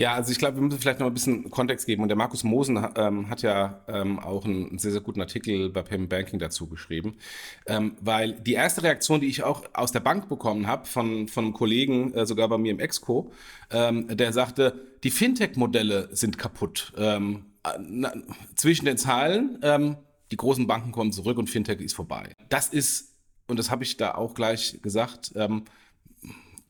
Ja, 0.00 0.14
also 0.14 0.32
ich 0.32 0.38
glaube, 0.38 0.56
wir 0.56 0.62
müssen 0.62 0.78
vielleicht 0.78 0.98
noch 0.98 1.08
ein 1.08 1.12
bisschen 1.12 1.50
Kontext 1.50 1.84
geben. 1.84 2.02
Und 2.02 2.08
der 2.08 2.16
Markus 2.16 2.42
Mosen 2.42 2.82
ähm, 2.96 3.28
hat 3.28 3.42
ja 3.42 3.84
ähm, 3.86 4.18
auch 4.18 4.46
einen 4.46 4.78
sehr, 4.78 4.92
sehr 4.92 5.02
guten 5.02 5.20
Artikel 5.20 5.68
bei 5.68 5.82
Payment 5.82 6.08
Banking 6.08 6.38
dazu 6.38 6.66
geschrieben. 6.68 7.18
Ähm, 7.66 7.96
weil 8.00 8.32
die 8.32 8.54
erste 8.54 8.82
Reaktion, 8.82 9.20
die 9.20 9.26
ich 9.26 9.42
auch 9.42 9.62
aus 9.74 9.92
der 9.92 10.00
Bank 10.00 10.30
bekommen 10.30 10.66
habe, 10.66 10.86
von, 10.86 11.28
von 11.28 11.44
einem 11.44 11.52
Kollegen, 11.52 12.14
äh, 12.14 12.24
sogar 12.24 12.48
bei 12.48 12.56
mir 12.56 12.70
im 12.72 12.80
Exco, 12.80 13.30
ähm, 13.70 14.08
der 14.16 14.32
sagte, 14.32 14.96
die 15.04 15.10
Fintech-Modelle 15.10 16.08
sind 16.12 16.38
kaputt. 16.38 16.94
Ähm, 16.96 17.44
äh, 17.62 17.78
na, 17.78 18.14
zwischen 18.54 18.86
den 18.86 18.96
Zeilen, 18.96 19.58
ähm, 19.60 19.96
die 20.30 20.38
großen 20.38 20.66
Banken 20.66 20.92
kommen 20.92 21.12
zurück 21.12 21.36
und 21.36 21.50
Fintech 21.50 21.78
ist 21.78 21.94
vorbei. 21.94 22.32
Das 22.48 22.68
ist, 22.68 23.16
und 23.48 23.58
das 23.58 23.70
habe 23.70 23.84
ich 23.84 23.98
da 23.98 24.14
auch 24.14 24.32
gleich 24.32 24.80
gesagt, 24.80 25.34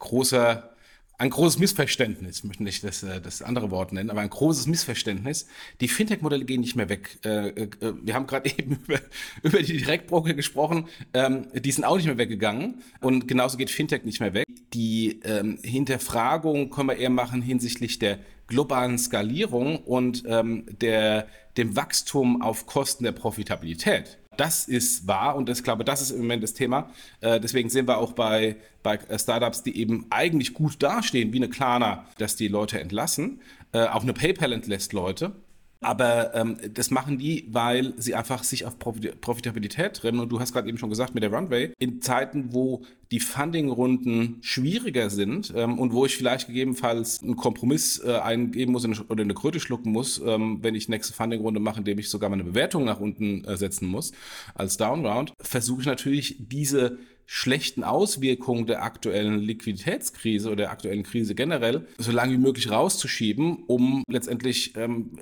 großer, 0.01 0.71
ein 1.21 1.29
großes 1.29 1.59
Missverständnis, 1.59 2.39
ich 2.39 2.45
möchte 2.45 2.63
nicht 2.63 2.83
das, 2.83 3.03
äh, 3.03 3.21
das 3.21 3.43
andere 3.43 3.71
Wort 3.71 3.93
nennen, 3.93 4.09
aber 4.09 4.23
ein 4.23 4.31
großes 4.31 4.67
Missverständnis. 4.67 5.47
Die 5.83 5.89
Fintech-Modelle 5.89 6.47
gehen 6.47 6.63
nicht 6.63 6.77
mehr 6.77 6.89
weg. 6.89 7.19
Äh, 7.27 7.49
äh, 7.49 7.69
Wir 8.03 8.15
haben 8.15 8.27
gerade 8.27 8.49
eben 8.59 8.79
über, 8.87 9.01
über 9.43 9.63
die 9.63 9.77
Direktbroker 9.77 10.33
gesprochen, 10.33 10.89
ähm, 11.13 11.47
die 11.55 11.73
sind 11.73 11.85
auch 11.85 11.97
nicht 11.97 12.07
mehr 12.07 12.17
weggegangen 12.17 12.83
und 13.03 13.29
genauso 13.29 13.59
geht 13.59 13.69
Fintech 13.69 14.05
nicht 14.05 14.21
mehr 14.21 14.33
weg. 14.33 14.47
Die 14.73 15.21
ähm, 15.25 15.59
Hinterfragung 15.63 16.71
können 16.71 16.89
wir 16.89 16.97
eher 16.97 17.11
machen 17.11 17.43
hinsichtlich 17.43 17.99
der 17.99 18.19
globalen 18.47 18.99
Skalierung 18.99 19.77
und 19.77 20.25
ähm, 20.27 20.65
der, 20.81 21.27
dem 21.59 21.77
Wachstum 21.77 22.41
auf 22.41 22.65
Kosten 22.65 23.05
der 23.05 23.13
Profitabilität. 23.13 24.19
Das 24.41 24.65
ist 24.65 25.07
wahr 25.07 25.37
und 25.37 25.51
ich 25.51 25.63
glaube, 25.63 25.85
das 25.85 26.01
ist 26.01 26.13
im 26.13 26.23
Moment 26.23 26.43
das 26.43 26.55
Thema. 26.55 26.89
Äh, 27.21 27.41
deswegen 27.41 27.69
sehen 27.69 27.87
wir 27.87 27.99
auch 27.99 28.15
bei, 28.15 28.57
bei 28.83 28.95
äh, 28.95 29.19
Startups, 29.19 29.63
die 29.63 29.77
eben 29.77 30.07
eigentlich 30.09 30.55
gut 30.55 30.83
dastehen, 30.83 31.35
wie 31.35 31.37
eine 31.37 31.51
Klarna, 31.51 32.07
dass 32.17 32.37
die 32.37 32.49
Leute 32.49 32.81
entlassen. 32.81 33.43
Äh, 33.73 33.85
auch 33.89 34.03
eine 34.03 34.15
PayPal 34.15 34.55
entlässt 34.55 34.95
Leute. 34.95 35.33
Aber 35.83 36.35
ähm, 36.35 36.59
das 36.75 36.91
machen 36.91 37.17
die, 37.17 37.47
weil 37.51 37.95
sie 37.97 38.15
einfach 38.15 38.45
sich 38.45 38.67
auf 38.67 38.79
Profit 38.79 39.21
Profitabilität 39.23 39.95
trennen. 39.95 40.21
Und 40.21 40.31
du 40.31 40.39
hast 40.39 40.53
gerade 40.53 40.69
eben 40.69 40.77
schon 40.77 40.91
gesagt, 40.91 41.15
mit 41.15 41.23
der 41.23 41.33
Runway, 41.33 41.73
in 41.79 42.03
Zeiten, 42.03 42.53
wo 42.53 42.83
die 43.11 43.21
Funding-Runden 43.21 44.39
schwieriger 44.43 45.09
sind 45.09 45.53
ähm, 45.57 45.79
und 45.79 45.93
wo 45.95 46.05
ich 46.05 46.17
vielleicht 46.17 46.49
gegebenenfalls 46.49 47.23
einen 47.23 47.37
Kompromiss 47.37 47.99
äh, 48.05 48.13
eingeben 48.13 48.73
muss 48.73 48.87
oder 49.09 49.23
eine 49.23 49.35
Kröte 49.35 49.59
schlucken 49.59 49.91
muss, 49.91 50.21
ähm, 50.25 50.59
wenn 50.63 50.75
ich 50.75 50.89
nächste 50.89 51.15
Funding-Runde 51.15 51.61
mache, 51.61 51.79
indem 51.79 51.99
ich 51.99 52.11
sogar 52.11 52.29
meine 52.29 52.45
Bewertung 52.45 52.85
nach 52.85 53.01
unten 53.01 53.45
äh, 53.45 53.57
setzen 53.57 53.89
muss 53.89 54.13
als 54.55 54.77
Downround, 54.77 55.33
versuche 55.41 55.81
ich 55.81 55.87
natürlich 55.87 56.37
diese 56.39 56.99
schlechten 57.33 57.85
Auswirkungen 57.85 58.67
der 58.67 58.83
aktuellen 58.83 59.39
Liquiditätskrise 59.39 60.49
oder 60.49 60.57
der 60.57 60.71
aktuellen 60.73 61.05
Krise 61.05 61.37
generell 61.37 61.87
so 61.97 62.11
lange 62.11 62.33
wie 62.33 62.39
möglich 62.39 62.73
rauszuschieben, 62.73 63.63
um 63.69 64.03
letztendlich 64.09 64.77
ähm, 64.77 65.13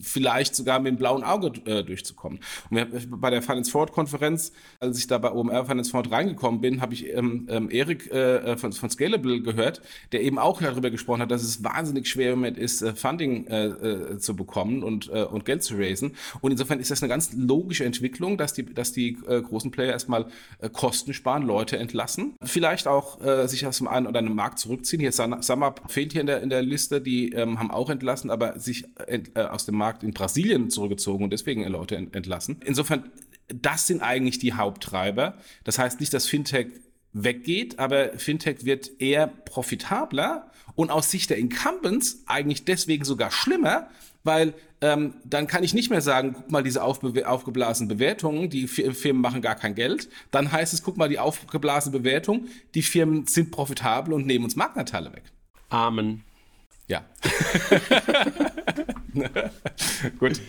vielleicht 0.00 0.54
sogar 0.54 0.78
mit 0.78 0.92
dem 0.92 0.96
blauen 0.96 1.24
Auge 1.24 1.48
äh, 1.68 1.82
durchzukommen. 1.82 2.38
Und 2.70 2.76
wir, 2.76 2.86
bei 3.08 3.30
der 3.30 3.42
Finance 3.42 3.72
Forward 3.72 3.90
Konferenz, 3.90 4.52
als 4.78 4.96
ich 4.96 5.08
da 5.08 5.18
bei 5.18 5.32
OMR 5.32 5.64
Finance 5.64 5.90
Forward 5.90 6.12
reingekommen 6.12 6.60
bin, 6.60 6.80
habe 6.80 6.94
ich 6.94 7.12
ähm, 7.12 7.48
ähm, 7.50 7.68
Erik 7.68 8.12
äh, 8.12 8.56
von, 8.56 8.72
von 8.72 8.88
Scalable 8.88 9.42
gehört, 9.42 9.82
der 10.12 10.22
eben 10.22 10.38
auch 10.38 10.62
darüber 10.62 10.90
gesprochen 10.90 11.22
hat, 11.22 11.32
dass 11.32 11.42
es 11.42 11.64
wahnsinnig 11.64 12.06
schwer 12.06 12.36
Moment 12.36 12.58
ist, 12.58 12.80
äh, 12.82 12.94
Funding 12.94 13.48
äh, 13.48 13.66
äh, 13.66 14.18
zu 14.18 14.36
bekommen 14.36 14.84
und, 14.84 15.08
äh, 15.08 15.24
und 15.24 15.44
Geld 15.44 15.64
zu 15.64 15.74
raisen. 15.76 16.14
Und 16.42 16.52
insofern 16.52 16.78
ist 16.78 16.92
das 16.92 17.02
eine 17.02 17.08
ganz 17.08 17.32
logische 17.32 17.84
Entwicklung, 17.84 18.38
dass 18.38 18.52
die, 18.52 18.64
dass 18.72 18.92
die 18.92 19.18
äh, 19.26 19.42
großen 19.42 19.72
Player 19.72 19.90
erstmal 19.90 20.26
äh, 20.60 20.68
Kosten 20.68 21.12
sparen, 21.12 21.55
Leute 21.56 21.78
entlassen, 21.78 22.34
vielleicht 22.42 22.86
auch 22.86 23.20
äh, 23.24 23.46
sich 23.48 23.66
aus 23.66 23.78
dem 23.78 23.88
einen 23.88 24.06
oder 24.06 24.18
anderen 24.18 24.36
Markt 24.36 24.58
zurückziehen. 24.58 25.00
Hier 25.00 25.12
SumUp 25.12 25.80
fehlt 25.88 26.12
hier 26.12 26.20
in 26.20 26.26
der, 26.26 26.42
in 26.42 26.50
der 26.50 26.62
Liste, 26.62 27.00
die 27.00 27.32
ähm, 27.32 27.58
haben 27.58 27.70
auch 27.70 27.88
entlassen, 27.88 28.30
aber 28.30 28.58
sich 28.58 28.84
ent, 29.06 29.30
äh, 29.34 29.40
aus 29.40 29.64
dem 29.64 29.76
Markt 29.76 30.02
in 30.02 30.12
Brasilien 30.12 30.68
zurückgezogen 30.68 31.24
und 31.24 31.30
deswegen 31.32 31.62
äh, 31.62 31.68
Leute 31.68 31.96
ent, 31.96 32.14
entlassen. 32.14 32.60
Insofern, 32.64 33.10
das 33.48 33.86
sind 33.86 34.02
eigentlich 34.02 34.38
die 34.38 34.52
Haupttreiber. 34.52 35.38
Das 35.64 35.78
heißt 35.78 36.00
nicht, 36.00 36.12
dass 36.12 36.26
Fintech 36.26 36.68
weggeht, 37.14 37.78
aber 37.78 38.10
Fintech 38.18 38.64
wird 38.66 39.00
eher 39.00 39.26
profitabler 39.26 40.50
und 40.76 40.90
aus 40.90 41.10
Sicht 41.10 41.30
der 41.30 41.38
Incumbents 41.38 42.22
eigentlich 42.26 42.64
deswegen 42.64 43.04
sogar 43.04 43.32
schlimmer, 43.32 43.88
weil 44.22 44.54
ähm, 44.80 45.14
dann 45.24 45.46
kann 45.46 45.64
ich 45.64 45.72
nicht 45.74 45.90
mehr 45.90 46.02
sagen, 46.02 46.34
guck 46.34 46.50
mal 46.50 46.62
diese 46.62 46.82
aufgeblasenen 46.82 47.88
Bewertungen, 47.88 48.50
die 48.50 48.68
Firmen 48.68 49.22
machen 49.22 49.40
gar 49.40 49.54
kein 49.54 49.74
Geld. 49.74 50.08
Dann 50.30 50.52
heißt 50.52 50.74
es, 50.74 50.82
guck 50.82 50.96
mal 50.96 51.08
die 51.08 51.18
aufgeblasene 51.18 51.98
Bewertung, 51.98 52.46
die 52.74 52.82
Firmen 52.82 53.26
sind 53.26 53.50
profitabel 53.50 54.12
und 54.12 54.26
nehmen 54.26 54.44
uns 54.44 54.54
Marktanteile 54.54 55.12
weg. 55.12 55.24
Amen. 55.70 56.22
Ja. 56.88 57.04
Gut. 60.18 60.40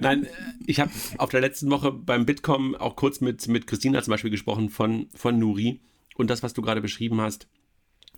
Nein, 0.00 0.26
ich 0.66 0.80
habe 0.80 0.90
auf 1.16 1.30
der 1.30 1.40
letzten 1.40 1.70
Woche 1.70 1.92
beim 1.92 2.26
Bitkom 2.26 2.74
auch 2.74 2.96
kurz 2.96 3.20
mit, 3.20 3.46
mit 3.48 3.66
Christina 3.66 4.02
zum 4.02 4.10
Beispiel 4.10 4.30
gesprochen 4.30 4.68
von, 4.68 5.08
von 5.14 5.38
Nuri. 5.38 5.80
Und 6.16 6.28
das, 6.28 6.42
was 6.42 6.52
du 6.52 6.60
gerade 6.60 6.82
beschrieben 6.82 7.22
hast, 7.22 7.46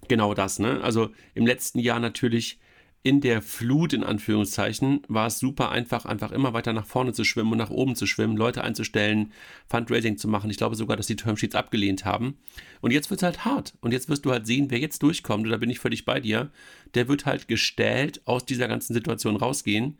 genau 0.09 0.35
das. 0.35 0.59
Ne? 0.59 0.81
Also 0.83 1.11
im 1.35 1.47
letzten 1.47 1.79
Jahr 1.79 2.01
natürlich 2.01 2.59
in 3.07 3.21
der 3.21 3.43
Flut, 3.43 3.93
in 3.93 4.03
Anführungszeichen, 4.03 5.03
war 5.09 5.27
es 5.27 5.38
super 5.38 5.71
einfach, 5.71 6.07
einfach 6.07 6.33
immer 6.33 6.55
weiter 6.55 6.73
nach 6.73 6.87
vorne 6.87 7.12
zu 7.12 7.23
schwimmen 7.23 7.53
und 7.53 7.59
nach 7.59 7.69
oben 7.69 7.97
zu 7.97 8.07
schwimmen, 8.07 8.35
Leute 8.35 8.64
einzustellen, 8.64 9.31
Fundraising 9.69 10.17
zu 10.17 10.27
machen. 10.27 10.49
Ich 10.49 10.57
glaube 10.57 10.75
sogar, 10.75 10.97
dass 10.97 11.07
die 11.07 11.17
Termsheets 11.17 11.55
abgelehnt 11.55 12.07
haben. 12.07 12.38
Und 12.81 12.93
jetzt 12.93 13.11
wird 13.11 13.21
es 13.21 13.25
halt 13.25 13.45
hart. 13.45 13.75
Und 13.83 13.93
jetzt 13.93 14.09
wirst 14.09 14.25
du 14.25 14.31
halt 14.31 14.47
sehen, 14.47 14.71
wer 14.71 14.79
jetzt 14.79 15.03
durchkommt, 15.03 15.45
und 15.45 15.51
da 15.51 15.59
bin 15.59 15.69
ich 15.69 15.81
völlig 15.81 16.07
bei 16.07 16.19
dir, 16.19 16.51
der 16.95 17.07
wird 17.07 17.27
halt 17.27 17.47
gestellt 17.47 18.23
aus 18.25 18.47
dieser 18.47 18.69
ganzen 18.69 18.95
Situation 18.95 19.37
rausgehen 19.37 19.99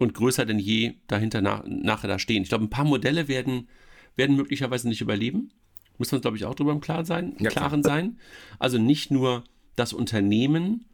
und 0.00 0.14
größer 0.14 0.44
denn 0.44 0.58
je 0.58 0.94
dahinter 1.06 1.42
nach, 1.42 1.62
nachher 1.68 2.08
da 2.08 2.18
stehen. 2.18 2.42
Ich 2.42 2.48
glaube, 2.48 2.64
ein 2.64 2.70
paar 2.70 2.84
Modelle 2.84 3.28
werden, 3.28 3.68
werden 4.16 4.34
möglicherweise 4.34 4.88
nicht 4.88 5.02
überleben. 5.02 5.52
Muss 6.00 6.10
man, 6.12 6.22
glaube 6.22 6.38
ich, 6.38 6.46
auch 6.46 6.54
drüber 6.54 6.72
im 6.72 6.80
Klaren 6.80 7.04
sein. 7.04 7.36
Ja, 7.38 7.50
Klaren 7.50 7.82
sein. 7.82 8.18
Also 8.58 8.78
nicht 8.78 9.10
nur 9.10 9.44
das 9.76 9.92
Unternehmen, 9.92 10.86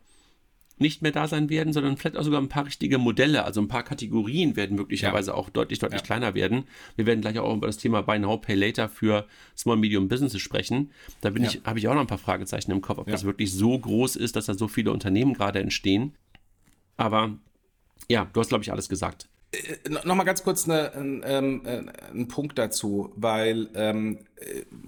nicht 0.79 1.01
mehr 1.01 1.13
da 1.13 1.29
sein 1.29 1.49
werden, 1.49 1.73
sondern 1.73 1.97
vielleicht 1.97 2.17
auch 2.17 2.25
sogar 2.25 2.41
ein 2.41 2.49
paar 2.49 2.67
richtige 2.67 2.99
Modelle, 2.99 3.45
also 3.45 3.61
ein 3.61 3.69
paar 3.69 3.85
Kategorien 3.85 4.57
werden 4.57 4.77
möglicherweise 4.77 5.31
ja. 5.31 5.37
auch 5.37 5.49
deutlich, 5.49 5.79
deutlich 5.79 6.01
ja. 6.01 6.05
kleiner 6.05 6.35
werden. 6.35 6.65
Wir 6.97 7.07
werden 7.07 7.21
gleich 7.21 7.39
auch 7.39 7.55
über 7.55 7.69
das 7.69 7.77
Thema 7.77 8.03
Buy 8.03 8.19
Now, 8.19 8.37
Pay 8.39 8.57
Later 8.57 8.89
für 8.89 9.29
Small 9.57 9.77
Medium 9.77 10.09
Businesses 10.09 10.43
sprechen. 10.43 10.91
Da 11.21 11.31
bin 11.31 11.45
ja. 11.45 11.51
ich, 11.51 11.61
habe 11.65 11.79
ich 11.79 11.87
auch 11.87 11.95
noch 11.95 12.01
ein 12.01 12.09
paar 12.09 12.19
Fragezeichen 12.19 12.73
im 12.73 12.81
Kopf, 12.81 12.99
ob 12.99 13.07
das 13.07 13.23
wirklich 13.23 13.53
so 13.53 13.79
groß 13.79 14.17
ist, 14.17 14.35
dass 14.35 14.47
da 14.47 14.55
so 14.55 14.67
viele 14.67 14.91
Unternehmen 14.91 15.35
gerade 15.35 15.61
entstehen. 15.61 16.17
Aber 16.97 17.39
ja, 18.09 18.29
du 18.33 18.41
hast, 18.41 18.49
glaube 18.49 18.65
ich, 18.65 18.73
alles 18.73 18.89
gesagt. 18.89 19.29
Äh, 19.53 19.91
Nochmal 20.05 20.27
ganz 20.27 20.43
kurz 20.43 20.69
eine, 20.69 20.93
ein, 20.95 21.23
ähm, 21.25 21.63
äh, 21.65 21.85
einen 22.11 22.29
Punkt 22.29 22.59
dazu, 22.59 23.13
weil 23.17 23.69
ähm, 23.75 24.19
äh, 24.36 24.36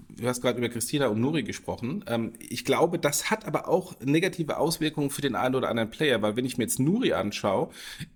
du 0.09 0.27
hast 0.27 0.41
gerade 0.41 0.59
über 0.59 0.69
Christina 0.69 1.07
und 1.07 1.19
Nuri 1.19 1.43
gesprochen. 1.43 2.03
Ähm, 2.07 2.33
ich 2.37 2.65
glaube, 2.65 2.99
das 2.99 3.31
hat 3.31 3.45
aber 3.45 3.67
auch 3.67 3.99
negative 3.99 4.57
Auswirkungen 4.57 5.09
für 5.09 5.21
den 5.21 5.35
einen 5.35 5.55
oder 5.55 5.69
anderen 5.69 5.89
Player, 5.89 6.21
weil 6.21 6.35
wenn 6.35 6.45
ich 6.45 6.57
mir 6.57 6.65
jetzt 6.65 6.79
Nuri 6.79 7.13
anschaue, 7.13 7.69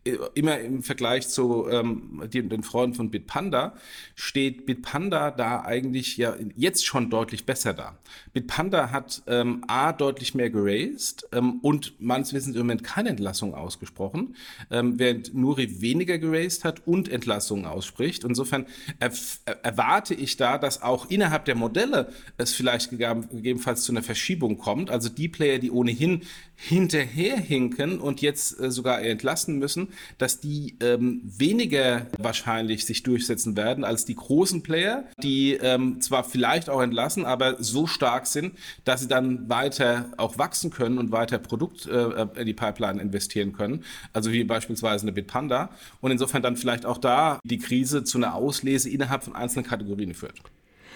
äh, 0.04 0.17
immer 0.36 0.60
im 0.60 0.84
Vergleich 0.84 1.28
zu 1.28 1.67
ähm, 1.69 2.24
den, 2.32 2.50
den 2.50 2.62
Freunden 2.62 2.96
von 2.96 3.10
Bitpanda, 3.10 3.74
steht 4.15 4.65
Bitpanda 4.67 5.32
da 5.32 5.62
eigentlich 5.63 6.17
ja 6.17 6.36
jetzt 6.56 6.86
schon 6.86 7.10
deutlich 7.10 7.46
besser 7.46 7.74
da. 7.74 7.98
Bitpanda 8.34 8.91
hat 8.91 9.24
ähm, 9.28 9.63
A 9.67 9.91
deutlich 9.91 10.36
mehr 10.36 10.52
geraced 10.52 11.28
ähm, 11.32 11.60
und 11.62 12.00
meines 12.00 12.34
Wissens 12.34 12.56
im 12.56 12.62
Moment 12.62 12.84
keine 12.84 13.10
Entlassung 13.10 13.56
ausgesprochen, 13.56 14.36
ähm, 14.69 15.00
während 15.00 15.34
Nuri 15.34 15.82
weniger 15.82 16.19
geraced 16.19 16.63
hat 16.63 16.86
und 16.86 17.10
Entlassungen 17.10 17.65
ausspricht. 17.65 18.24
Insofern 18.24 18.67
erwarte 19.00 20.13
ich 20.13 20.38
da, 20.38 20.58
dass 20.58 20.82
auch 20.82 21.10
in 21.10 21.23
innerhalb 21.24 21.46
der 21.46 21.56
Modelle 21.56 22.12
es 22.38 22.54
vielleicht 22.54 22.90
gegebenenfalls 22.90 23.84
zu 23.84 23.94
einer 23.94 24.04
Verschiebung 24.04 24.58
kommt. 24.58 24.90
Also 24.90 25.08
die 25.08 25.30
Player, 25.30 25.58
die 25.58 25.72
ohnehin 25.72 26.24
hinterherhinken 26.56 28.00
und 28.00 28.22
jetzt 28.22 28.60
äh, 28.60 28.70
sogar 28.70 29.02
entlassen 29.02 29.58
müssen, 29.58 29.88
dass 30.18 30.42
die 30.42 30.76
ähm, 30.82 31.22
weniger 31.24 32.08
wahrscheinlich 32.18 32.86
sich 32.86 33.04
durchsetzen 33.04 33.56
werden 33.56 33.86
als 33.86 34.04
die 34.04 34.16
großen 34.16 34.64
Player, 34.64 35.06
die 35.22 35.54
ähm, 35.54 36.02
zwar 36.02 36.26
vielleicht 36.26 36.70
auch 36.70 36.82
entlassen, 36.82 37.26
aber 37.26 37.64
so 37.64 37.88
stark 37.88 38.28
sind, 38.28 38.54
dass 38.84 39.00
sie 39.00 39.08
dann 39.08 39.48
weiter 39.48 40.12
auch 40.18 40.38
wachsen 40.38 40.72
können 40.72 40.98
und 40.98 41.12
weiter 41.12 41.38
Produkt 41.38 41.88
äh, 41.88 42.28
in 42.36 42.46
die 42.46 42.54
Pipeline 42.54 43.02
investieren 43.02 43.54
können. 43.54 43.84
Also 44.12 44.32
wie 44.34 44.44
beispielsweise 44.44 45.04
eine 45.04 45.14
Bitpanda. 45.14 45.70
Und 46.02 46.12
insofern 46.12 46.42
dann 46.42 46.58
vielleicht 46.58 46.86
auch 46.86 46.98
da 46.98 47.40
die 47.46 47.60
Krise 47.60 48.04
zu 48.04 48.18
einer 48.18 48.36
Auslese 48.36 48.90
innerhalb 48.90 49.24
von 49.24 49.36
einzelnen 49.36 49.66
Kategorien 49.66 50.14
führt. 50.14 50.42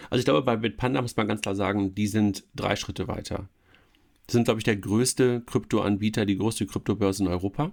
Also 0.09 0.19
ich 0.19 0.25
glaube, 0.25 0.41
bei 0.41 0.55
Bitpanda 0.55 1.01
muss 1.01 1.15
man 1.15 1.27
ganz 1.27 1.41
klar 1.41 1.55
sagen, 1.55 1.95
die 1.95 2.07
sind 2.07 2.43
drei 2.55 2.75
Schritte 2.75 3.07
weiter. 3.07 3.49
Die 4.29 4.33
sind, 4.33 4.45
glaube 4.45 4.59
ich, 4.59 4.63
der 4.63 4.75
größte 4.75 5.41
Kryptoanbieter, 5.45 6.25
die 6.25 6.37
größte 6.37 6.65
Kryptobörse 6.65 7.23
in 7.23 7.29
Europa. 7.29 7.71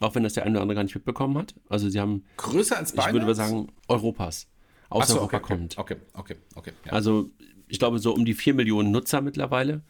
Auch 0.00 0.14
wenn 0.14 0.22
das 0.22 0.34
der 0.34 0.44
eine 0.44 0.52
oder 0.52 0.62
andere 0.62 0.76
gar 0.76 0.82
nicht 0.84 0.94
mitbekommen 0.94 1.36
hat. 1.36 1.54
Also 1.68 1.88
sie 1.88 1.98
haben. 1.98 2.24
Größer 2.36 2.76
als 2.78 2.92
Binance? 2.92 3.08
Ich 3.08 3.14
würde 3.14 3.26
mal 3.26 3.34
sagen, 3.34 3.68
Europas. 3.88 4.48
Aus 4.90 5.08
so, 5.08 5.16
Europa 5.16 5.38
okay, 5.38 5.46
kommt. 5.46 5.78
Okay, 5.78 5.96
okay, 6.14 6.36
okay. 6.54 6.72
Ja. 6.86 6.92
Also 6.92 7.30
ich 7.66 7.78
glaube, 7.78 7.98
so 7.98 8.14
um 8.14 8.24
die 8.24 8.34
vier 8.34 8.54
Millionen 8.54 8.90
Nutzer 8.90 9.20
mittlerweile. 9.20 9.82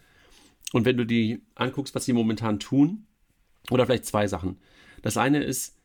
Und 0.72 0.85
wenn 0.85 0.96
du 0.96 1.05
die 1.05 1.42
anguckst, 1.55 1.94
was 1.94 2.05
sie 2.05 2.12
momentan 2.12 2.59
tun, 2.59 3.07
oder 3.70 3.87
vielleicht 3.87 4.07
zwei 4.07 4.27
Sachen. 4.27 4.59
Das 5.03 5.16
eine 5.16 5.42
ist, 5.42 5.77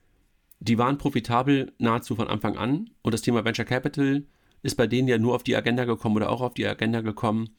die 0.60 0.78
waren 0.78 0.98
profitabel 0.98 1.74
nahezu 1.78 2.16
von 2.16 2.28
Anfang 2.28 2.58
an. 2.58 2.90
Und 3.02 3.14
das 3.14 3.22
Thema 3.22 3.44
Venture 3.44 3.66
Capital 3.66 4.24
ist 4.64 4.76
bei 4.76 4.88
denen 4.88 5.08
ja 5.08 5.18
nur 5.18 5.36
auf 5.36 5.44
die 5.44 5.56
Agenda 5.56 5.86
gekommen 5.86 6.16
oder 6.16 6.32
auch 6.32 6.42
auf 6.42 6.54
die 6.54 6.66
Agenda 6.66 7.02
gekommen, 7.02 7.50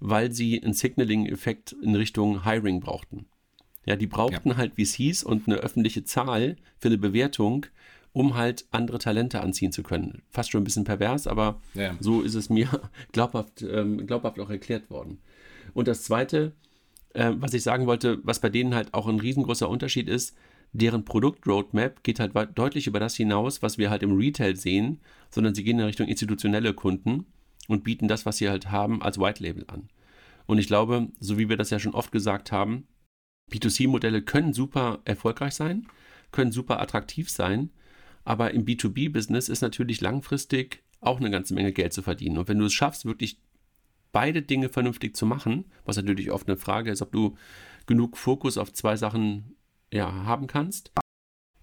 weil 0.00 0.32
sie 0.32 0.62
einen 0.62 0.72
Signaling-Effekt 0.72 1.76
in 1.82 1.94
Richtung 1.94 2.44
Hiring 2.44 2.80
brauchten. 2.80 3.26
Ja, 3.84 3.94
die 3.94 4.08
brauchten 4.08 4.50
ja. 4.50 4.56
halt, 4.56 4.76
wie 4.76 4.82
es 4.82 4.94
hieß, 4.94 5.22
und 5.22 5.46
eine 5.46 5.58
öffentliche 5.58 6.02
Zahl 6.02 6.56
für 6.78 6.88
eine 6.88 6.98
Bewertung, 6.98 7.66
um 8.12 8.34
halt 8.34 8.66
andere 8.70 8.98
Talente 8.98 9.40
anziehen 9.40 9.72
zu 9.72 9.82
können. 9.82 10.22
Fast 10.30 10.50
schon 10.50 10.62
ein 10.62 10.64
bisschen 10.64 10.84
pervers, 10.84 11.26
aber 11.26 11.60
ja. 11.74 11.94
so 12.00 12.22
ist 12.22 12.34
es 12.34 12.50
mir 12.50 12.68
glaubhaft, 13.12 13.62
ähm, 13.62 14.06
glaubhaft 14.06 14.40
auch 14.40 14.50
erklärt 14.50 14.90
worden. 14.90 15.18
Und 15.74 15.86
das 15.86 16.02
Zweite, 16.02 16.52
äh, 17.12 17.32
was 17.36 17.54
ich 17.54 17.62
sagen 17.62 17.86
wollte, 17.86 18.18
was 18.24 18.40
bei 18.40 18.48
denen 18.48 18.74
halt 18.74 18.94
auch 18.94 19.06
ein 19.06 19.20
riesengroßer 19.20 19.68
Unterschied 19.68 20.08
ist, 20.08 20.34
deren 20.72 21.04
Produktroadmap 21.04 22.02
geht 22.02 22.20
halt 22.20 22.32
deutlich 22.54 22.86
über 22.86 23.00
das 23.00 23.16
hinaus, 23.16 23.62
was 23.62 23.78
wir 23.78 23.90
halt 23.90 24.02
im 24.02 24.16
Retail 24.16 24.56
sehen, 24.56 25.00
sondern 25.30 25.54
sie 25.54 25.64
gehen 25.64 25.78
in 25.78 25.84
Richtung 25.84 26.06
institutionelle 26.06 26.74
Kunden 26.74 27.26
und 27.68 27.84
bieten 27.84 28.08
das, 28.08 28.26
was 28.26 28.38
sie 28.38 28.48
halt 28.48 28.70
haben, 28.70 29.02
als 29.02 29.18
White 29.18 29.42
Label 29.42 29.64
an. 29.68 29.88
Und 30.46 30.58
ich 30.58 30.66
glaube, 30.66 31.08
so 31.18 31.38
wie 31.38 31.48
wir 31.48 31.56
das 31.56 31.70
ja 31.70 31.78
schon 31.78 31.94
oft 31.94 32.12
gesagt 32.12 32.52
haben, 32.52 32.86
B2C-Modelle 33.50 34.22
können 34.22 34.52
super 34.52 35.00
erfolgreich 35.04 35.54
sein, 35.54 35.86
können 36.32 36.52
super 36.52 36.80
attraktiv 36.80 37.30
sein, 37.30 37.70
aber 38.24 38.52
im 38.52 38.64
B2B-Business 38.64 39.48
ist 39.48 39.62
natürlich 39.62 40.00
langfristig 40.00 40.82
auch 41.00 41.20
eine 41.20 41.30
ganze 41.30 41.54
Menge 41.54 41.72
Geld 41.72 41.92
zu 41.92 42.02
verdienen. 42.02 42.38
Und 42.38 42.48
wenn 42.48 42.58
du 42.58 42.66
es 42.66 42.72
schaffst, 42.72 43.04
wirklich 43.04 43.40
beide 44.12 44.42
Dinge 44.42 44.68
vernünftig 44.68 45.14
zu 45.14 45.26
machen, 45.26 45.66
was 45.84 45.96
natürlich 45.96 46.30
oft 46.30 46.48
eine 46.48 46.56
Frage 46.56 46.90
ist, 46.90 47.02
ob 47.02 47.12
du 47.12 47.36
genug 47.86 48.16
Fokus 48.16 48.58
auf 48.58 48.72
zwei 48.72 48.96
Sachen 48.96 49.55
ja, 49.96 50.12
haben 50.24 50.46
kannst, 50.46 50.92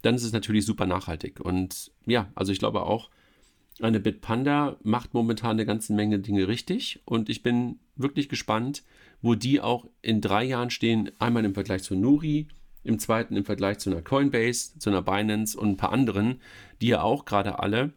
dann 0.02 0.16
ist 0.16 0.24
es 0.24 0.34
natürlich 0.34 0.66
super 0.66 0.86
nachhaltig. 0.86 1.40
Und 1.40 1.92
ja, 2.06 2.32
also 2.36 2.52
ich 2.52 2.60
glaube 2.60 2.84
auch, 2.84 3.10
eine 3.82 4.00
Bitpanda 4.00 4.78
macht 4.84 5.14
momentan 5.14 5.52
eine 5.52 5.66
ganze 5.66 5.94
Menge 5.94 6.20
Dinge 6.20 6.48
richtig 6.48 7.02
und 7.06 7.30
ich 7.30 7.42
bin 7.42 7.80
wirklich 7.96 8.30
gespannt, 8.30 8.84
wo 9.22 9.36
die 9.36 9.62
auch 9.62 9.88
in 10.02 10.22
drei 10.22 10.44
Jahren 10.44 10.70
stehen. 10.70 11.12
Einmal 11.20 11.46
im 11.46 11.54
Vergleich 11.54 11.84
zu 11.84 11.96
Nuri, 11.96 12.50
im 12.84 13.00
zweiten 13.00 13.36
im 13.36 13.46
Vergleich 13.46 13.80
zu 13.80 13.90
einer 13.90 14.02
Coinbase, 14.02 14.78
zu 14.78 14.90
einer 14.90 15.02
Binance 15.02 15.58
und 15.58 15.70
ein 15.70 15.78
paar 15.78 15.92
anderen, 15.92 16.42
die 16.82 16.88
ja 16.88 17.02
auch 17.02 17.26
gerade 17.26 17.60
alle 17.60 17.94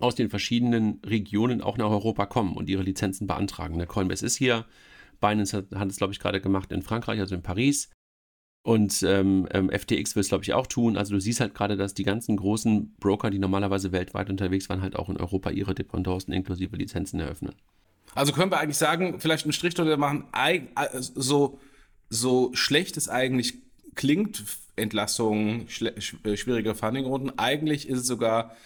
aus 0.00 0.14
den 0.14 0.28
verschiedenen 0.28 1.00
Regionen 1.04 1.60
auch 1.60 1.78
nach 1.78 1.90
Europa 1.90 2.26
kommen 2.26 2.56
und 2.56 2.68
ihre 2.68 2.82
Lizenzen 2.82 3.26
beantragen. 3.26 3.78
Der 3.78 3.86
Coinbase 3.86 4.26
ist 4.26 4.36
hier, 4.36 4.66
Binance 5.20 5.56
hat, 5.56 5.70
hat 5.74 5.88
es, 5.88 5.96
glaube 5.96 6.12
ich, 6.12 6.18
gerade 6.18 6.40
gemacht 6.40 6.72
in 6.72 6.82
Frankreich, 6.82 7.20
also 7.20 7.34
in 7.34 7.42
Paris. 7.42 7.90
Und 8.66 9.04
ähm, 9.04 9.46
ähm, 9.52 9.70
FTX 9.70 10.16
wird 10.16 10.24
es, 10.24 10.28
glaube 10.28 10.42
ich, 10.42 10.52
auch 10.52 10.66
tun. 10.66 10.96
Also 10.96 11.14
du 11.14 11.20
siehst 11.20 11.38
halt 11.38 11.54
gerade, 11.54 11.76
dass 11.76 11.94
die 11.94 12.02
ganzen 12.02 12.36
großen 12.36 12.96
Broker, 12.98 13.30
die 13.30 13.38
normalerweise 13.38 13.92
weltweit 13.92 14.28
unterwegs 14.28 14.68
waren, 14.68 14.82
halt 14.82 14.96
auch 14.96 15.08
in 15.08 15.18
Europa 15.18 15.50
ihre 15.50 15.72
Dependancen 15.72 16.34
inklusive 16.34 16.74
Lizenzen 16.74 17.20
eröffnen. 17.20 17.54
Also 18.16 18.32
können 18.32 18.50
wir 18.50 18.58
eigentlich 18.58 18.76
sagen, 18.76 19.20
vielleicht 19.20 19.44
einen 19.44 19.52
Strich 19.52 19.74
drunter 19.74 19.96
machen, 19.96 20.24
so, 21.14 21.60
so 22.10 22.50
schlecht 22.54 22.96
es 22.96 23.08
eigentlich 23.08 23.54
klingt, 23.94 24.42
Entlassungen, 24.74 25.68
äh, 26.24 26.36
schwierige 26.36 26.74
Fundingrunden, 26.74 27.38
eigentlich 27.38 27.88
ist 27.88 28.00
es 28.00 28.06
sogar 28.08 28.56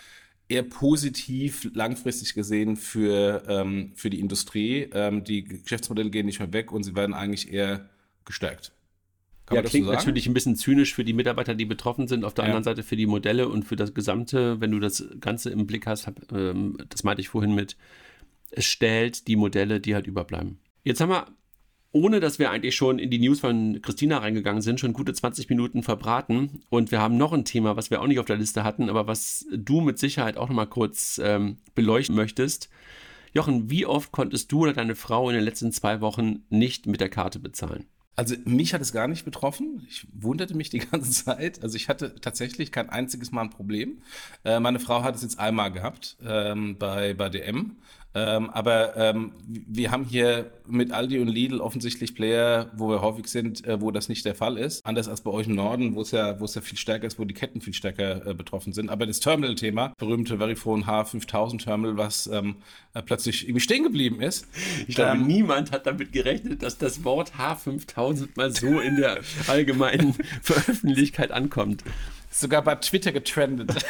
eher 0.48 0.62
positiv 0.62 1.68
langfristig 1.74 2.32
gesehen 2.32 2.78
für, 2.78 3.42
ähm, 3.46 3.92
für 3.96 4.08
die 4.08 4.20
Industrie. 4.20 4.88
Ähm, 4.94 5.24
die 5.24 5.44
Geschäftsmodelle 5.44 6.08
gehen 6.08 6.24
nicht 6.24 6.38
mehr 6.38 6.54
weg 6.54 6.72
und 6.72 6.84
sie 6.84 6.96
werden 6.96 7.14
eigentlich 7.14 7.52
eher 7.52 7.90
gestärkt. 8.24 8.72
Kann 9.50 9.64
ja, 9.64 9.68
klingt 9.68 9.86
so 9.86 9.92
natürlich 9.92 10.28
ein 10.28 10.34
bisschen 10.34 10.54
zynisch 10.54 10.94
für 10.94 11.04
die 11.04 11.12
Mitarbeiter, 11.12 11.56
die 11.56 11.64
betroffen 11.64 12.06
sind. 12.06 12.24
Auf 12.24 12.34
der 12.34 12.44
ja. 12.44 12.50
anderen 12.50 12.64
Seite 12.64 12.84
für 12.84 12.96
die 12.96 13.06
Modelle 13.06 13.48
und 13.48 13.64
für 13.64 13.76
das 13.76 13.94
Gesamte, 13.94 14.60
wenn 14.60 14.70
du 14.70 14.78
das 14.78 15.04
Ganze 15.20 15.50
im 15.50 15.66
Blick 15.66 15.86
hast, 15.86 16.06
hab, 16.06 16.20
ähm, 16.32 16.78
das 16.88 17.02
meinte 17.02 17.20
ich 17.20 17.28
vorhin 17.28 17.54
mit, 17.54 17.76
es 18.52 18.64
stellt 18.64 19.26
die 19.26 19.34
Modelle, 19.34 19.80
die 19.80 19.94
halt 19.94 20.06
überbleiben. 20.06 20.60
Jetzt 20.84 21.00
haben 21.00 21.10
wir 21.10 21.26
ohne 21.92 22.20
dass 22.20 22.38
wir 22.38 22.50
eigentlich 22.50 22.76
schon 22.76 23.00
in 23.00 23.10
die 23.10 23.18
News 23.18 23.40
von 23.40 23.82
Christina 23.82 24.18
reingegangen 24.18 24.62
sind, 24.62 24.78
schon 24.78 24.92
gute 24.92 25.12
20 25.12 25.48
Minuten 25.48 25.82
verbraten. 25.82 26.62
Und 26.68 26.92
wir 26.92 27.00
haben 27.00 27.16
noch 27.16 27.32
ein 27.32 27.44
Thema, 27.44 27.76
was 27.76 27.90
wir 27.90 28.00
auch 28.00 28.06
nicht 28.06 28.20
auf 28.20 28.26
der 28.26 28.36
Liste 28.36 28.62
hatten, 28.62 28.88
aber 28.88 29.08
was 29.08 29.46
du 29.52 29.80
mit 29.80 29.98
Sicherheit 29.98 30.36
auch 30.36 30.48
nochmal 30.48 30.68
kurz 30.68 31.20
ähm, 31.22 31.56
beleuchten 31.74 32.14
möchtest. 32.14 32.70
Jochen, 33.32 33.70
wie 33.70 33.86
oft 33.86 34.12
konntest 34.12 34.52
du 34.52 34.60
oder 34.60 34.72
deine 34.72 34.94
Frau 34.94 35.28
in 35.30 35.34
den 35.34 35.44
letzten 35.44 35.72
zwei 35.72 36.00
Wochen 36.00 36.44
nicht 36.48 36.86
mit 36.86 37.00
der 37.00 37.08
Karte 37.08 37.40
bezahlen? 37.40 37.86
Also 38.16 38.34
mich 38.44 38.74
hat 38.74 38.82
es 38.82 38.92
gar 38.92 39.08
nicht 39.08 39.24
betroffen. 39.24 39.86
Ich 39.88 40.06
wunderte 40.12 40.54
mich 40.54 40.68
die 40.70 40.78
ganze 40.90 41.10
Zeit. 41.10 41.62
Also 41.62 41.76
ich 41.76 41.88
hatte 41.88 42.14
tatsächlich 42.20 42.72
kein 42.72 42.90
einziges 42.90 43.32
Mal 43.32 43.42
ein 43.42 43.50
Problem. 43.50 44.02
Äh, 44.44 44.60
meine 44.60 44.80
Frau 44.80 45.02
hat 45.02 45.14
es 45.14 45.22
jetzt 45.22 45.38
einmal 45.38 45.72
gehabt 45.72 46.16
ähm, 46.22 46.76
bei, 46.78 47.14
bei 47.14 47.28
DM. 47.28 47.76
Ähm, 48.12 48.50
aber 48.50 48.96
ähm, 48.96 49.32
wir 49.46 49.92
haben 49.92 50.04
hier 50.04 50.50
mit 50.66 50.90
Aldi 50.92 51.20
und 51.20 51.28
Lidl 51.28 51.60
offensichtlich 51.60 52.14
Player, 52.14 52.70
wo 52.76 52.88
wir 52.88 53.02
häufig 53.02 53.28
sind, 53.28 53.64
äh, 53.66 53.80
wo 53.80 53.92
das 53.92 54.08
nicht 54.08 54.24
der 54.24 54.34
Fall 54.34 54.58
ist. 54.58 54.84
Anders 54.84 55.08
als 55.08 55.20
bei 55.20 55.30
euch 55.30 55.46
im 55.46 55.54
Norden, 55.54 55.94
wo 55.94 56.02
es 56.02 56.10
ja, 56.10 56.40
wo 56.40 56.44
es 56.44 56.54
ja 56.54 56.60
viel 56.60 56.78
stärker 56.78 57.06
ist, 57.06 57.20
wo 57.20 57.24
die 57.24 57.34
Ketten 57.34 57.60
viel 57.60 57.74
stärker 57.74 58.26
äh, 58.26 58.34
betroffen 58.34 58.72
sind. 58.72 58.90
Aber 58.90 59.06
das 59.06 59.20
Terminal-Thema, 59.20 59.92
berühmte 59.96 60.38
Verifone 60.38 60.84
H5000 60.84 61.62
Terminal, 61.62 61.96
was 61.96 62.26
ähm, 62.26 62.56
äh, 62.94 63.02
plötzlich 63.02 63.44
irgendwie 63.44 63.60
stehen 63.60 63.84
geblieben 63.84 64.20
ist. 64.20 64.48
Ich 64.88 64.96
glaube, 64.96 65.16
ähm, 65.16 65.26
niemand 65.26 65.70
hat 65.70 65.86
damit 65.86 66.12
gerechnet, 66.12 66.64
dass 66.64 66.78
das 66.78 67.04
Wort 67.04 67.32
H5000 67.38 68.30
mal 68.34 68.52
so 68.52 68.80
in 68.80 68.96
der 68.96 69.20
allgemeinen 69.46 70.14
Veröffentlichkeit 70.42 71.30
ankommt. 71.30 71.84
Sogar 72.28 72.62
bei 72.62 72.74
Twitter 72.76 73.12
getrendet. 73.12 73.72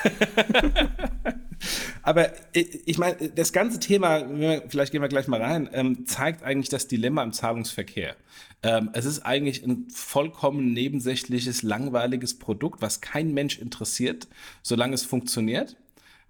Aber 2.03 2.31
ich 2.53 2.99
meine, 2.99 3.31
das 3.31 3.53
ganze 3.53 3.81
Thema, 3.81 4.27
vielleicht 4.69 4.93
gehen 4.93 5.03
wir 5.03 5.09
gleich 5.09 5.29
mal 5.29 5.43
rein, 5.43 5.69
ähm, 5.73 6.07
zeigt 6.07 6.43
eigentlich 6.43 6.69
das 6.69 6.87
Dilemma 6.89 7.23
im 7.23 7.33
Zahlungsverkehr. 7.33 8.17
Ähm, 8.63 8.91
es 8.93 9.05
ist 9.05 9.21
eigentlich 9.21 9.65
ein 9.65 9.89
vollkommen 9.93 10.73
nebensächliches, 10.73 11.63
langweiliges 11.63 12.39
Produkt, 12.39 12.83
was 12.83 13.01
kein 13.01 13.33
Mensch 13.33 13.59
interessiert, 13.59 14.29
solange 14.63 14.95
es 14.95 15.05
funktioniert. 15.05 15.77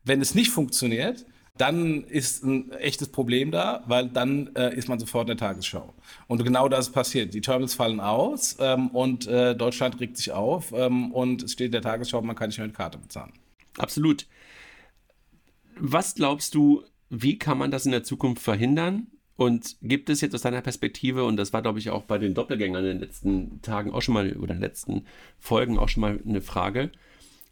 Wenn 0.05 0.21
es 0.21 0.35
nicht 0.35 0.51
funktioniert, 0.51 1.27
dann 1.61 2.05
ist 2.05 2.43
ein 2.43 2.73
echtes 2.73 3.09
Problem 3.09 3.51
da, 3.51 3.85
weil 3.87 4.09
dann 4.09 4.55
äh, 4.55 4.75
ist 4.75 4.89
man 4.89 4.99
sofort 4.99 5.29
in 5.29 5.37
der 5.37 5.49
Tagesschau. 5.49 5.93
Und 6.27 6.43
genau 6.43 6.69
das 6.69 6.91
passiert. 6.91 7.35
Die 7.35 7.43
Terminals 7.43 7.75
fallen 7.75 8.01
aus 8.01 8.57
ähm, 8.61 8.89
und 8.89 9.27
äh, 9.27 9.55
Deutschland 9.55 10.01
regt 10.01 10.17
sich 10.17 10.33
auf 10.33 10.73
ähm, 10.73 11.13
und 11.13 11.43
es 11.43 11.53
steht 11.53 11.67
in 11.67 11.73
der 11.73 11.83
Tagesschau, 11.83 12.23
man 12.23 12.35
kann 12.35 12.49
nicht 12.49 12.59
mehr 12.59 12.67
mit 12.67 12.77
Karte 12.77 12.97
bezahlen. 12.97 13.33
Absolut. 13.77 14.27
Was 15.83 16.15
glaubst 16.15 16.55
du, 16.55 16.85
wie 17.09 17.39
kann 17.39 17.59
man 17.59 17.71
das 17.71 17.87
in 17.87 17.93
der 17.93 18.05
Zukunft 18.05 18.43
verhindern? 18.43 19.07
Und 19.37 19.77
gibt 19.81 20.11
es 20.11 20.21
jetzt 20.21 20.35
aus 20.35 20.43
deiner 20.43 20.61
Perspektive, 20.61 21.25
und 21.25 21.39
das 21.39 21.55
war, 21.55 21.63
glaube 21.63 21.79
ich, 21.79 21.89
auch 21.89 22.03
bei 22.03 22.19
den 22.19 22.35
Doppelgängern 22.35 22.85
in 22.85 22.91
den 22.91 23.01
letzten 23.01 23.63
Tagen 23.63 23.91
auch 23.91 24.03
schon 24.03 24.13
mal, 24.13 24.37
oder 24.37 24.53
in 24.53 24.59
den 24.59 24.69
letzten 24.69 25.07
Folgen 25.39 25.79
auch 25.79 25.89
schon 25.89 26.03
mal 26.03 26.21
eine 26.27 26.43
Frage, 26.43 26.93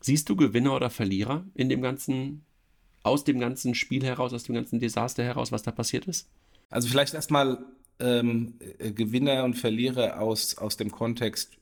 siehst 0.01 0.29
du 0.29 0.37
Gewinner 0.37 0.77
oder 0.77 0.91
Verlierer 0.91 1.47
in 1.55 1.71
dem 1.71 1.81
ganzen, 1.81 2.45
aus 3.03 3.25
dem 3.25 3.41
ganzen 3.41 3.75
Spiel 3.75 4.05
heraus, 4.05 4.35
aus 4.35 4.45
dem 4.45 4.55
ganzen 4.55 4.81
Desaster 4.81 5.25
heraus, 5.25 5.51
was 5.51 5.62
da 5.62 5.71
passiert 5.71 6.05
ist? 6.05 6.29
Also 6.69 6.88
vielleicht 6.88 7.14
erstmal 7.14 7.64
ähm, 7.99 8.55
äh, 8.79 8.93
Gewinner 8.93 9.45
und 9.45 9.55
Verlierer 9.55 10.21
aus, 10.21 10.59
aus 10.59 10.77
dem 10.77 10.91
Kontext 10.91 11.58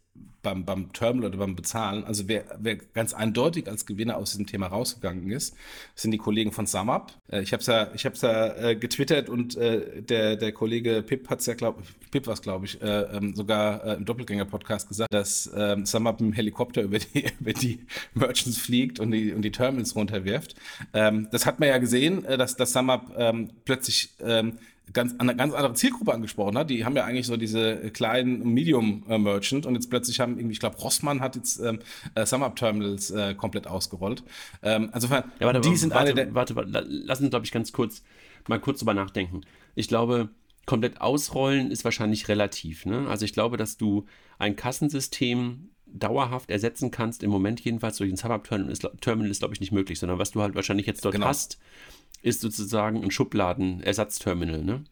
beim, 0.47 0.65
beim 0.65 0.93
Terminal 0.93 1.31
oder 1.31 1.39
beim 1.39 1.57
Bezahlen, 1.57 2.05
also 2.05 2.29
wer, 2.29 2.45
wer 2.61 2.77
ganz 2.77 3.13
eindeutig 3.15 3.69
als 3.69 3.85
Gewinner 3.85 4.17
aus 4.17 4.31
diesem 4.31 4.47
Thema 4.47 4.69
rausgegangen 4.69 5.29
ist, 5.29 5.57
sind 5.97 6.13
die 6.13 6.19
Kollegen 6.19 6.53
von 6.53 6.69
SumUp. 6.69 7.13
Äh, 7.29 7.43
ich 7.43 7.53
habe 7.53 7.61
es 7.61 7.67
ja, 7.67 7.91
ich 7.95 8.07
hab's 8.07 8.23
ja 8.23 8.55
äh, 8.55 8.77
getwittert 8.77 9.29
und 9.29 9.57
äh, 9.57 10.03
der, 10.03 10.37
der 10.37 10.53
Kollege 10.53 11.03
Pip 11.03 11.29
hat 11.29 11.41
es 11.41 11.47
ja, 11.47 11.55
glaube 11.55 11.83
Pip 12.13 12.29
war 12.29 12.37
glaube 12.37 12.67
ich, 12.67 12.81
äh, 12.81 12.87
ähm, 12.87 13.35
sogar 13.35 13.85
äh, 13.85 13.95
im 13.95 14.05
Doppelgänger-Podcast 14.05 14.89
gesagt, 14.89 15.13
dass 15.13 15.51
ähm, 15.57 15.85
SumUp 15.85 16.21
im 16.21 16.33
Helikopter 16.33 16.83
über 16.83 17.01
die, 17.01 17.27
über 17.41 17.53
die 17.53 17.81
Merchants 18.15 18.59
fliegt 18.59 19.01
und 19.01 19.11
die, 19.11 19.33
und 19.33 19.43
die 19.43 19.51
Terminals 19.51 19.97
runterwirft. 19.97 20.55
Ähm, 20.93 21.27
das 21.33 21.45
hat 21.45 21.59
man 21.59 21.71
ja 21.71 21.79
gesehen, 21.79 22.25
äh, 22.25 22.39
dass, 22.39 22.55
dass 22.55 22.73
SumUp 22.73 23.13
ähm, 23.17 23.51
plötzlich 23.65 24.11
ähm, 24.21 24.59
ganz, 24.93 25.15
eine 25.19 25.37
ganz 25.37 25.53
andere 25.53 25.75
Zielgruppe 25.75 26.13
angesprochen 26.13 26.57
hat. 26.57 26.71
Die 26.71 26.85
haben 26.85 26.97
ja 26.97 27.05
eigentlich 27.05 27.27
so 27.27 27.37
diese 27.37 27.91
kleinen 27.91 28.53
Medium-Merchant 28.55 29.67
und 29.67 29.75
jetzt 29.75 29.91
plötzlich 29.91 30.21
haben 30.21 30.39
irgendwie, 30.39 30.53
ich 30.53 30.61
glaube, 30.61 30.77
Rossmann 30.77 31.21
hat 31.21 31.37
jetzt 31.37 31.59
ähm, 31.61 31.81
äh, 32.15 32.25
Sum-Up-Terminals 32.25 33.11
äh, 33.11 33.35
komplett 33.35 33.67
ausgerollt. 33.67 34.23
Ähm, 34.63 34.91
insofern, 34.95 35.25
ja, 35.41 35.47
warte, 35.47 35.61
die 35.61 35.77
sind 35.77 35.93
warte, 35.93 36.13
alle 36.13 36.35
warte, 36.35 36.57
warte, 36.57 36.87
lass 36.89 37.21
uns, 37.21 37.31
glaube 37.31 37.45
ich, 37.45 37.53
ganz 37.53 37.73
kurz 37.73 38.03
mal 38.49 38.61
kurz 38.61 38.79
drüber 38.79 38.95
nachdenken. 38.95 39.43
Ich 39.75 39.89
glaube, 39.89 40.29
komplett 40.67 41.01
ausrollen 41.01 41.71
ist 41.71 41.85
wahrscheinlich 41.85 42.29
relativ. 42.29 42.87
Ne? 42.87 43.07
Also 43.09 43.25
ich 43.25 43.33
glaube, 43.33 43.57
dass 43.57 43.77
du 43.77 44.07
ein 44.39 44.57
Kassensystem 44.57 45.71
dauerhaft 45.87 46.51
ersetzen 46.51 46.91
kannst, 46.91 47.23
im 47.23 47.31
Moment 47.31 47.61
jedenfalls 47.61 47.97
durch 47.97 48.11
ein 48.11 48.17
Sum-Up-Terminal 48.17 48.73
ist, 48.73 48.87
Terminal 49.01 49.31
ist 49.31 49.39
glaube 49.39 49.55
ich, 49.55 49.61
nicht 49.61 49.73
möglich, 49.73 49.99
sondern 49.99 50.19
was 50.19 50.33
du 50.33 50.43
halt 50.43 50.55
wahrscheinlich 50.55 50.87
jetzt 50.87 51.05
dort 51.05 51.15
genau. 51.15 51.27
hast, 51.27 51.59
ist 52.23 52.41
sozusagen 52.41 53.03
ein 53.03 53.11
Schubladen-Ersatzterminal, 53.11 54.63
ne? 54.63 54.85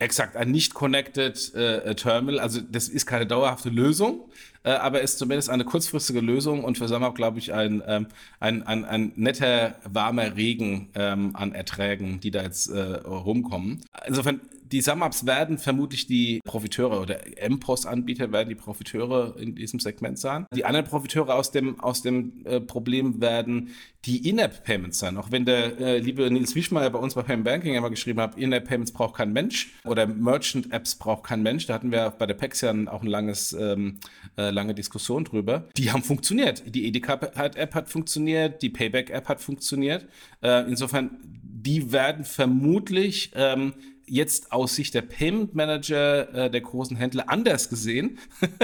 Exakt, 0.00 0.34
ein 0.34 0.50
nicht 0.50 0.72
connected 0.72 1.54
äh, 1.54 1.94
Terminal. 1.94 2.40
Also 2.40 2.62
das 2.62 2.88
ist 2.88 3.04
keine 3.04 3.26
dauerhafte 3.26 3.68
Lösung, 3.68 4.30
äh, 4.62 4.70
aber 4.70 5.02
ist 5.02 5.18
zumindest 5.18 5.50
eine 5.50 5.66
kurzfristige 5.66 6.20
Lösung 6.20 6.64
und 6.64 6.78
für 6.78 6.88
Sommer, 6.88 7.12
glaube 7.12 7.38
ich, 7.38 7.52
ein, 7.52 7.82
ähm, 7.86 8.06
ein, 8.40 8.62
ein, 8.62 8.86
ein 8.86 9.12
netter, 9.16 9.74
warmer 9.84 10.36
Regen 10.36 10.88
ähm, 10.94 11.36
an 11.36 11.52
Erträgen, 11.52 12.18
die 12.20 12.30
da 12.30 12.42
jetzt 12.42 12.70
äh, 12.70 12.80
rumkommen. 12.80 13.82
Insofern 14.06 14.40
die 14.72 14.80
SumUps 14.80 15.26
werden 15.26 15.58
vermutlich 15.58 16.06
die 16.06 16.40
Profiteure 16.44 17.00
oder 17.00 17.20
M-Post-Anbieter 17.38 18.32
werden 18.32 18.48
die 18.48 18.54
Profiteure 18.54 19.36
in 19.38 19.54
diesem 19.54 19.80
Segment 19.80 20.18
sein. 20.18 20.46
Die 20.54 20.64
anderen 20.64 20.86
Profiteure 20.86 21.34
aus 21.34 21.50
dem, 21.50 21.80
aus 21.80 22.02
dem 22.02 22.44
äh, 22.44 22.60
Problem 22.60 23.20
werden 23.20 23.70
die 24.04 24.28
In-App-Payments 24.28 24.98
sein. 24.98 25.16
Auch 25.18 25.30
wenn 25.30 25.44
der 25.44 25.78
äh, 25.78 25.98
liebe 25.98 26.30
Nils 26.30 26.54
Wischmeier 26.54 26.90
bei 26.90 26.98
uns 26.98 27.14
bei 27.14 27.22
Payment 27.22 27.44
Banking 27.44 27.74
immer 27.74 27.90
geschrieben 27.90 28.20
hat, 28.20 28.38
In-App-Payments 28.38 28.92
braucht 28.92 29.16
kein 29.16 29.32
Mensch 29.32 29.72
oder 29.84 30.06
Merchant-Apps 30.06 30.94
braucht 30.96 31.24
kein 31.24 31.42
Mensch. 31.42 31.66
Da 31.66 31.74
hatten 31.74 31.90
wir 31.90 32.10
bei 32.10 32.26
der 32.26 32.34
PEX 32.34 32.62
ja 32.62 32.70
auch 32.86 33.02
eine 33.02 33.10
langes, 33.10 33.52
ähm, 33.52 33.98
äh, 34.38 34.50
lange 34.50 34.74
Diskussion 34.74 35.24
drüber. 35.24 35.68
Die 35.76 35.90
haben 35.90 36.02
funktioniert. 36.02 36.62
Die 36.74 36.86
Edeka-App 36.86 37.74
hat 37.74 37.88
funktioniert, 37.88 38.62
die 38.62 38.70
Payback-App 38.70 39.28
hat 39.28 39.40
funktioniert. 39.40 40.06
Äh, 40.42 40.68
insofern, 40.68 41.18
die 41.42 41.92
werden 41.92 42.24
vermutlich 42.24 43.32
ähm, 43.34 43.74
jetzt 44.10 44.52
aus 44.52 44.74
Sicht 44.74 44.94
der 44.94 45.02
Payment 45.02 45.54
Manager 45.54 46.34
äh, 46.34 46.50
der 46.50 46.60
großen 46.60 46.96
Händler 46.96 47.28
anders 47.28 47.68
gesehen, 47.68 48.18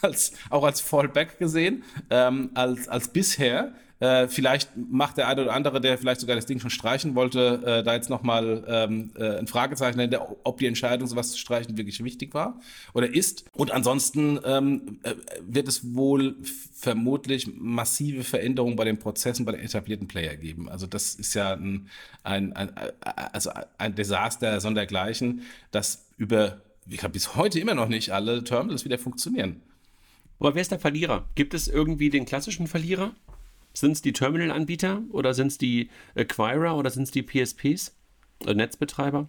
als, 0.00 0.32
auch 0.48 0.64
als 0.64 0.80
Fallback 0.80 1.38
gesehen, 1.38 1.82
ähm, 2.10 2.50
als, 2.54 2.88
als 2.88 3.08
bisher. 3.08 3.74
Äh, 4.02 4.26
vielleicht 4.26 4.70
macht 4.76 5.16
der 5.16 5.28
eine 5.28 5.42
oder 5.42 5.52
andere, 5.52 5.80
der 5.80 5.96
vielleicht 5.96 6.20
sogar 6.20 6.34
das 6.34 6.46
Ding 6.46 6.58
schon 6.58 6.70
streichen 6.70 7.14
wollte, 7.14 7.62
äh, 7.64 7.82
da 7.84 7.94
jetzt 7.94 8.10
nochmal 8.10 8.64
ähm, 8.66 9.12
äh, 9.14 9.38
ein 9.38 9.46
Fragezeichen 9.46 10.00
hinter, 10.00 10.38
ob 10.42 10.58
die 10.58 10.66
Entscheidung, 10.66 11.06
sowas 11.06 11.30
zu 11.30 11.38
streichen, 11.38 11.76
wirklich 11.76 12.02
wichtig 12.02 12.34
war 12.34 12.58
oder 12.94 13.14
ist. 13.14 13.44
Und 13.52 13.70
ansonsten 13.70 14.40
ähm, 14.44 14.98
äh, 15.04 15.14
wird 15.46 15.68
es 15.68 15.94
wohl 15.94 16.34
vermutlich 16.74 17.46
massive 17.54 18.24
Veränderungen 18.24 18.74
bei 18.74 18.82
den 18.82 18.98
Prozessen 18.98 19.44
bei 19.44 19.52
den 19.52 19.60
etablierten 19.60 20.08
Player 20.08 20.34
geben. 20.34 20.68
Also 20.68 20.88
das 20.88 21.14
ist 21.14 21.34
ja 21.34 21.52
ein, 21.52 21.88
ein, 22.24 22.52
ein, 22.54 22.72
also 23.02 23.52
ein 23.78 23.94
Desaster 23.94 24.60
sondergleichen, 24.60 25.42
das 25.70 26.06
über, 26.16 26.60
ich 26.88 26.96
glaube, 26.96 27.12
bis 27.12 27.36
heute 27.36 27.60
immer 27.60 27.74
noch 27.74 27.86
nicht 27.86 28.10
alle 28.10 28.42
Terminals 28.42 28.84
wieder 28.84 28.98
funktionieren. 28.98 29.62
Aber 30.40 30.56
wer 30.56 30.62
ist 30.62 30.72
der 30.72 30.80
Verlierer? 30.80 31.28
Gibt 31.36 31.54
es 31.54 31.68
irgendwie 31.68 32.10
den 32.10 32.24
klassischen 32.24 32.66
Verlierer? 32.66 33.12
Sind 33.74 33.92
es 33.92 34.02
die 34.02 34.12
Terminal-Anbieter 34.12 35.02
oder 35.10 35.34
sind 35.34 35.48
es 35.48 35.58
die 35.58 35.90
Acquirer 36.14 36.76
oder 36.76 36.90
sind 36.90 37.04
es 37.04 37.10
die 37.10 37.22
PSPs, 37.22 37.96
äh, 38.46 38.54
Netzbetreiber? 38.54 39.28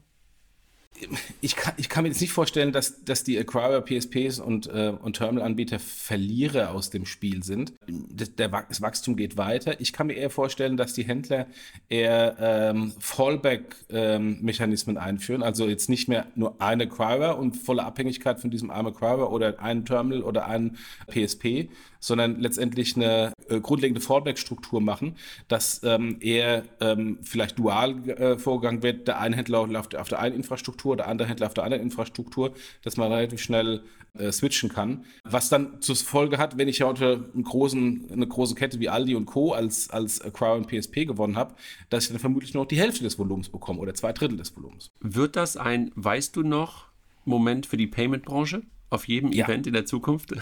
ich 1.41 1.55
kann, 1.55 1.73
ich 1.77 1.89
kann 1.89 2.03
mir 2.03 2.09
jetzt 2.09 2.21
nicht 2.21 2.31
vorstellen, 2.31 2.71
dass, 2.71 3.03
dass 3.03 3.23
die 3.23 3.37
Acquirer, 3.37 3.81
PSPs 3.81 4.39
und, 4.39 4.67
äh, 4.67 4.93
und 5.01 5.17
Terminal-Anbieter 5.17 5.79
Verlierer 5.79 6.71
aus 6.71 6.89
dem 6.89 7.05
Spiel 7.05 7.43
sind. 7.43 7.73
Das, 7.87 8.35
der, 8.35 8.49
das 8.49 8.81
Wachstum 8.81 9.15
geht 9.15 9.37
weiter. 9.37 9.79
Ich 9.81 9.93
kann 9.93 10.07
mir 10.07 10.13
eher 10.13 10.29
vorstellen, 10.29 10.77
dass 10.77 10.93
die 10.93 11.03
Händler 11.03 11.47
eher 11.89 12.37
ähm, 12.39 12.93
Fallback-Mechanismen 12.99 14.95
ähm, 14.95 15.01
einführen. 15.01 15.43
Also 15.43 15.67
jetzt 15.67 15.89
nicht 15.89 16.07
mehr 16.07 16.27
nur 16.35 16.61
eine 16.61 16.83
Acquirer 16.83 17.37
und 17.37 17.55
volle 17.55 17.83
Abhängigkeit 17.83 18.39
von 18.39 18.51
diesem 18.51 18.69
einen 18.69 18.87
Acquirer 18.87 19.31
oder 19.31 19.59
einen 19.59 19.85
Terminal 19.85 20.23
oder 20.23 20.45
einen 20.45 20.77
PSP, 21.07 21.69
sondern 22.03 22.41
letztendlich 22.41 22.97
eine 22.97 23.31
äh, 23.47 23.61
grundlegende 23.61 24.01
Fallback-Struktur 24.01 24.81
machen, 24.81 25.15
dass 25.47 25.81
ähm, 25.83 26.17
eher 26.19 26.63
ähm, 26.81 27.19
vielleicht 27.21 27.57
dual 27.57 28.09
äh, 28.09 28.37
vorgegangen 28.37 28.83
wird. 28.83 29.07
Der 29.07 29.21
eine 29.21 29.37
Händler 29.37 29.65
läuft 29.65 29.95
auf 29.95 30.09
der 30.09 30.19
einen 30.19 30.35
Infrastruktur, 30.35 30.97
der 30.97 31.07
andere 31.07 31.29
Händler 31.29 31.47
auf 31.47 31.53
der 31.53 31.63
anderen 31.63 31.81
Infrastruktur, 31.81 32.53
dass 32.81 32.97
man 32.97 33.09
relativ 33.09 33.41
schnell 33.41 33.83
äh, 34.17 34.33
switchen 34.33 34.67
kann. 34.67 35.05
Was 35.23 35.47
dann 35.47 35.81
zur 35.81 35.95
Folge 35.95 36.39
hat, 36.39 36.57
wenn 36.57 36.67
ich 36.67 36.81
heute 36.81 37.29
einen 37.33 37.43
großen, 37.45 38.09
eine 38.11 38.27
große 38.27 38.55
Kette 38.55 38.81
wie 38.81 38.89
Aldi 38.89 39.15
und 39.15 39.25
Co. 39.25 39.53
als, 39.53 39.89
als 39.89 40.19
Crow 40.33 40.57
und 40.57 40.67
PSP 40.67 41.05
gewonnen 41.05 41.37
habe, 41.37 41.55
dass 41.89 42.03
ich 42.03 42.09
dann 42.09 42.19
vermutlich 42.19 42.53
nur 42.53 42.63
noch 42.63 42.67
die 42.67 42.79
Hälfte 42.79 43.03
des 43.03 43.17
Volumens 43.17 43.47
bekomme 43.47 43.79
oder 43.79 43.93
zwei 43.93 44.11
Drittel 44.11 44.37
des 44.37 44.53
Volumens. 44.57 44.91
Wird 44.99 45.37
das 45.37 45.55
ein, 45.55 45.91
weißt 45.95 46.35
du 46.35 46.43
noch, 46.43 46.87
Moment 47.23 47.65
für 47.65 47.77
die 47.77 47.87
Payment-Branche 47.87 48.63
auf 48.89 49.07
jedem 49.07 49.31
ja. 49.31 49.45
Event 49.45 49.67
in 49.67 49.73
der 49.73 49.85
Zukunft. 49.85 50.33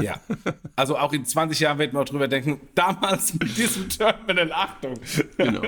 Ja. 0.00 0.20
Also 0.76 0.96
auch 0.96 1.12
in 1.12 1.24
20 1.24 1.60
Jahren 1.60 1.78
werden 1.78 1.92
wir 1.92 2.00
auch 2.00 2.04
drüber 2.06 2.28
denken, 2.28 2.60
damals 2.74 3.34
mit 3.34 3.56
diesem 3.56 3.88
Terminal, 3.88 4.52
Achtung. 4.52 4.94
Genau. 5.36 5.62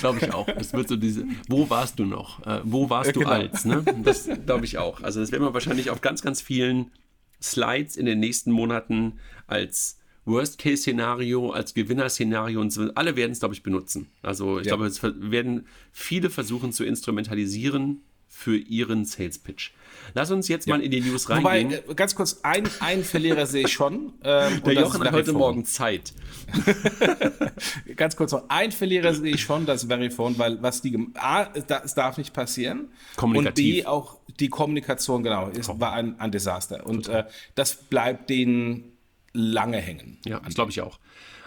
Glaube 0.00 0.18
ich 0.22 0.32
auch. 0.32 0.48
Es 0.48 0.72
wird 0.72 0.88
so 0.88 0.96
diese, 0.96 1.24
wo 1.48 1.68
warst 1.68 1.98
du 1.98 2.04
noch? 2.04 2.44
Äh, 2.46 2.60
wo 2.64 2.88
warst 2.90 3.14
du 3.16 3.20
genau. 3.20 3.32
als? 3.32 3.64
Ne? 3.64 3.84
Das 4.02 4.28
glaube 4.46 4.64
ich 4.64 4.78
auch. 4.78 5.02
Also 5.02 5.20
das 5.20 5.32
werden 5.32 5.42
wir 5.42 5.54
wahrscheinlich 5.54 5.90
auf 5.90 6.00
ganz, 6.00 6.22
ganz 6.22 6.40
vielen 6.40 6.92
Slides 7.42 7.96
in 7.96 8.06
den 8.06 8.20
nächsten 8.20 8.52
Monaten 8.52 9.18
als 9.46 9.98
Worst-Case-Szenario, 10.26 11.50
als 11.50 11.74
Gewinner-Szenario 11.74 12.60
und 12.60 12.72
so. 12.72 12.90
Alle 12.94 13.16
werden 13.16 13.32
es, 13.32 13.40
glaube 13.40 13.54
ich, 13.54 13.62
benutzen. 13.62 14.08
Also 14.22 14.58
ich 14.58 14.66
ja. 14.66 14.74
glaube, 14.74 14.86
es 14.86 15.02
werden 15.02 15.66
viele 15.92 16.30
versuchen 16.30 16.72
zu 16.72 16.84
instrumentalisieren 16.84 18.02
für 18.28 18.56
ihren 18.56 19.04
Sales-Pitch. 19.04 19.70
Lass 20.14 20.30
uns 20.30 20.48
jetzt 20.48 20.66
ja. 20.66 20.76
mal 20.76 20.82
in 20.82 20.90
die 20.90 21.00
News 21.00 21.28
reingehen. 21.28 21.72
Wobei, 21.72 21.92
äh, 21.92 21.94
ganz 21.94 22.14
kurz, 22.14 22.40
ein, 22.42 22.68
einen 22.80 23.04
Verlierer 23.04 23.46
sehe 23.46 23.64
ich 23.64 23.72
schon. 23.72 24.12
Ähm, 24.24 24.62
Der 24.64 24.74
Jochen 24.74 25.04
hat 25.04 25.12
heute 25.12 25.32
Morgen 25.32 25.64
Zeit. 25.64 26.12
ganz 27.96 28.16
kurz 28.16 28.32
noch, 28.32 28.44
ein 28.48 28.72
Verlierer 28.72 29.14
sehe 29.14 29.34
ich 29.34 29.40
schon, 29.40 29.66
das 29.66 29.84
Verifone, 29.84 30.36
weil 30.38 30.60
was 30.62 30.82
die, 30.82 30.98
A, 31.14 31.46
es 31.54 31.94
darf 31.94 32.18
nicht 32.18 32.32
passieren. 32.32 32.88
Kommunikativ. 33.14 33.78
Und 33.78 33.82
B, 33.82 33.86
auch 33.86 34.18
die 34.40 34.48
Kommunikation, 34.48 35.22
genau, 35.22 35.48
ist, 35.48 35.68
war 35.78 35.92
ein, 35.92 36.18
ein 36.18 36.32
Desaster. 36.32 36.86
Und 36.86 37.08
äh, 37.08 37.24
das 37.54 37.76
bleibt 37.76 38.30
denen 38.30 38.96
lange 39.32 39.78
hängen. 39.78 40.18
Ja, 40.24 40.40
das 40.40 40.54
glaube 40.54 40.72
ich 40.72 40.80
auch. 40.80 40.98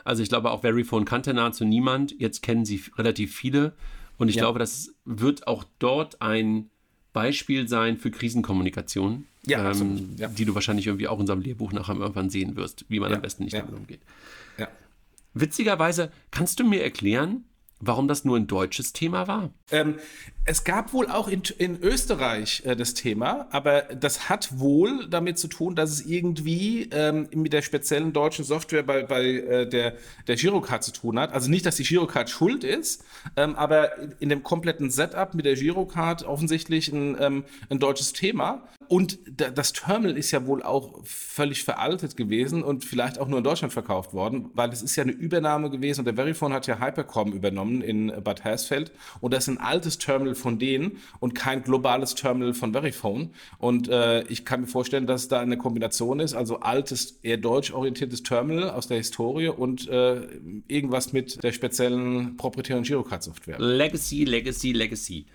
Also 0.05 0.23
ich 0.23 0.29
glaube 0.29 0.51
auch 0.51 0.61
Verifone 0.61 1.05
kannte 1.05 1.33
nahezu 1.33 1.65
niemand. 1.65 2.15
Jetzt 2.19 2.41
kennen 2.41 2.65
sie 2.65 2.81
relativ 2.97 3.35
viele. 3.35 3.73
Und 4.19 4.29
ich 4.29 4.35
ja. 4.35 4.43
glaube, 4.43 4.59
das 4.59 4.93
wird 5.05 5.47
auch 5.47 5.63
dort 5.79 6.21
ein 6.21 6.69
Beispiel 7.13 7.67
sein 7.67 7.97
für 7.97 8.11
Krisenkommunikation, 8.11 9.25
ja, 9.47 9.71
ähm, 9.71 10.15
ja. 10.17 10.27
die 10.27 10.45
du 10.45 10.53
wahrscheinlich 10.53 10.85
irgendwie 10.85 11.07
auch 11.07 11.15
in 11.15 11.21
unserem 11.21 11.41
Lehrbuch 11.41 11.71
nachher 11.71 11.95
irgendwann 11.95 12.29
sehen 12.29 12.55
wirst, 12.55 12.85
wie 12.89 12.99
man 12.99 13.11
am 13.11 13.21
besten 13.21 13.45
nicht 13.45 13.55
damit 13.55 13.73
umgeht. 13.73 14.01
Witzigerweise, 15.33 16.11
kannst 16.31 16.59
du 16.59 16.63
mir 16.63 16.83
erklären, 16.83 17.45
warum 17.79 18.07
das 18.07 18.25
nur 18.25 18.37
ein 18.37 18.47
deutsches 18.47 18.93
Thema 18.93 19.27
war? 19.27 19.49
Ähm, 19.71 19.95
es 20.45 20.63
gab 20.63 20.93
wohl 20.93 21.07
auch 21.07 21.27
in, 21.27 21.43
in 21.57 21.79
Österreich 21.81 22.63
äh, 22.65 22.75
das 22.75 22.93
Thema, 22.93 23.47
aber 23.51 23.81
das 23.81 24.29
hat 24.29 24.59
wohl 24.59 25.07
damit 25.07 25.37
zu 25.37 25.47
tun, 25.47 25.75
dass 25.75 25.91
es 25.91 26.05
irgendwie 26.05 26.89
ähm, 26.91 27.27
mit 27.33 27.53
der 27.53 27.61
speziellen 27.61 28.13
deutschen 28.13 28.43
Software 28.43 28.83
bei, 28.83 29.03
bei 29.03 29.25
äh, 29.25 29.69
der, 29.69 29.93
der 30.27 30.35
Girocard 30.35 30.83
zu 30.83 30.91
tun 30.91 31.19
hat. 31.19 31.33
Also 31.33 31.49
nicht, 31.49 31.65
dass 31.65 31.75
die 31.75 31.83
Girocard 31.83 32.29
schuld 32.29 32.63
ist, 32.63 33.03
ähm, 33.35 33.55
aber 33.55 33.91
in 34.19 34.29
dem 34.29 34.43
kompletten 34.43 34.89
Setup 34.89 35.33
mit 35.35 35.45
der 35.45 35.55
Girocard 35.55 36.23
offensichtlich 36.23 36.91
ein, 36.91 37.15
ähm, 37.19 37.43
ein 37.69 37.79
deutsches 37.79 38.13
Thema. 38.13 38.63
Und 38.87 39.19
das 39.35 39.71
Terminal 39.71 40.17
ist 40.17 40.31
ja 40.31 40.47
wohl 40.47 40.63
auch 40.63 40.99
völlig 41.03 41.63
veraltet 41.63 42.17
gewesen 42.17 42.63
und 42.63 42.83
vielleicht 42.83 43.19
auch 43.19 43.27
nur 43.27 43.37
in 43.37 43.43
Deutschland 43.43 43.71
verkauft 43.71 44.13
worden, 44.13 44.49
weil 44.55 44.71
es 44.71 44.81
ist 44.81 44.95
ja 44.95 45.03
eine 45.03 45.11
Übernahme 45.11 45.69
gewesen 45.69 46.01
und 46.01 46.05
der 46.05 46.15
Verifone 46.15 46.55
hat 46.55 46.65
ja 46.65 46.79
Hypercom 46.79 47.33
übernommen 47.33 47.68
in 47.81 48.11
Bad 48.23 48.43
Hersfeld 48.43 48.91
und 49.21 49.33
das 49.33 49.47
ist 49.47 49.49
ein 49.49 49.57
altes 49.57 49.97
Terminal 49.97 50.35
von 50.35 50.59
denen 50.59 50.97
und 51.19 51.35
kein 51.35 51.63
globales 51.63 52.15
Terminal 52.15 52.53
von 52.53 52.73
Verifone. 52.73 53.29
Und 53.57 53.87
äh, 53.89 54.23
ich 54.23 54.45
kann 54.45 54.61
mir 54.61 54.67
vorstellen, 54.67 55.07
dass 55.07 55.27
da 55.27 55.39
eine 55.39 55.57
Kombination 55.57 56.19
ist, 56.19 56.33
also 56.33 56.59
altes, 56.59 57.19
eher 57.23 57.37
deutsch 57.37 57.71
orientiertes 57.71 58.23
Terminal 58.23 58.71
aus 58.71 58.87
der 58.87 58.97
Historie 58.97 59.47
und 59.47 59.87
äh, 59.87 60.27
irgendwas 60.67 61.13
mit 61.13 61.43
der 61.43 61.51
speziellen 61.51 62.37
proprietären 62.37 62.83
Girocard-Software. 62.83 63.59
Legacy, 63.59 64.23
Legacy, 64.25 64.71
Legacy. 64.73 65.25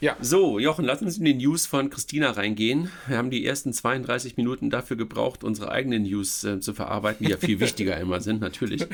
Ja. 0.00 0.16
So, 0.20 0.58
Jochen, 0.58 0.84
lass 0.84 1.02
uns 1.02 1.18
in 1.18 1.24
die 1.24 1.34
News 1.34 1.66
von 1.66 1.90
Christina 1.90 2.30
reingehen. 2.30 2.90
Wir 3.06 3.16
haben 3.16 3.30
die 3.30 3.44
ersten 3.44 3.72
32 3.72 4.36
Minuten 4.36 4.70
dafür 4.70 4.96
gebraucht, 4.96 5.44
unsere 5.44 5.70
eigenen 5.70 6.02
News 6.02 6.44
äh, 6.44 6.60
zu 6.60 6.74
verarbeiten, 6.74 7.24
die 7.24 7.32
ja 7.32 7.38
viel 7.38 7.60
wichtiger 7.60 7.96
immer 7.98 8.20
sind, 8.20 8.40
natürlich. 8.40 8.86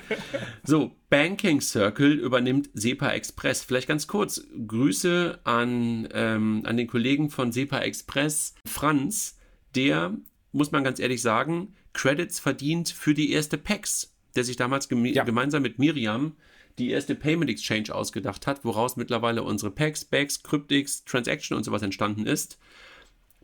So, 0.62 0.92
Banking 1.08 1.60
Circle 1.60 2.12
übernimmt 2.12 2.70
SEPA 2.74 3.10
Express. 3.10 3.62
Vielleicht 3.62 3.88
ganz 3.88 4.06
kurz 4.06 4.46
Grüße 4.66 5.40
an, 5.44 6.08
ähm, 6.12 6.62
an 6.64 6.76
den 6.76 6.86
Kollegen 6.86 7.30
von 7.30 7.52
SEPA 7.52 7.80
Express, 7.80 8.54
Franz, 8.64 9.38
der, 9.74 10.14
muss 10.52 10.72
man 10.72 10.84
ganz 10.84 11.00
ehrlich 11.00 11.22
sagen, 11.22 11.74
Credits 11.92 12.38
verdient 12.38 12.88
für 12.88 13.14
die 13.14 13.32
erste 13.32 13.58
PEX, 13.58 14.14
der 14.36 14.44
sich 14.44 14.56
damals 14.56 14.88
gem 14.88 15.04
ja. 15.04 15.24
gemeinsam 15.24 15.62
mit 15.62 15.78
Miriam 15.78 16.36
die 16.78 16.90
erste 16.90 17.14
Payment 17.14 17.50
Exchange 17.50 17.94
ausgedacht 17.94 18.46
hat, 18.46 18.64
woraus 18.64 18.96
mittlerweile 18.96 19.42
unsere 19.42 19.70
Packs, 19.70 20.04
Bags, 20.04 20.42
Cryptics, 20.42 21.04
Transaction 21.04 21.56
und 21.56 21.64
sowas 21.64 21.82
entstanden 21.82 22.26
ist, 22.26 22.58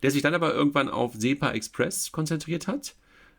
der 0.03 0.11
sich 0.11 0.23
dann 0.23 0.35
aber 0.35 0.55
irgendwann 0.55 0.89
auf 0.89 1.15
SEPA 1.17 1.53
Express 1.53 2.13
konzentriert 2.13 2.67
hat 2.67 2.95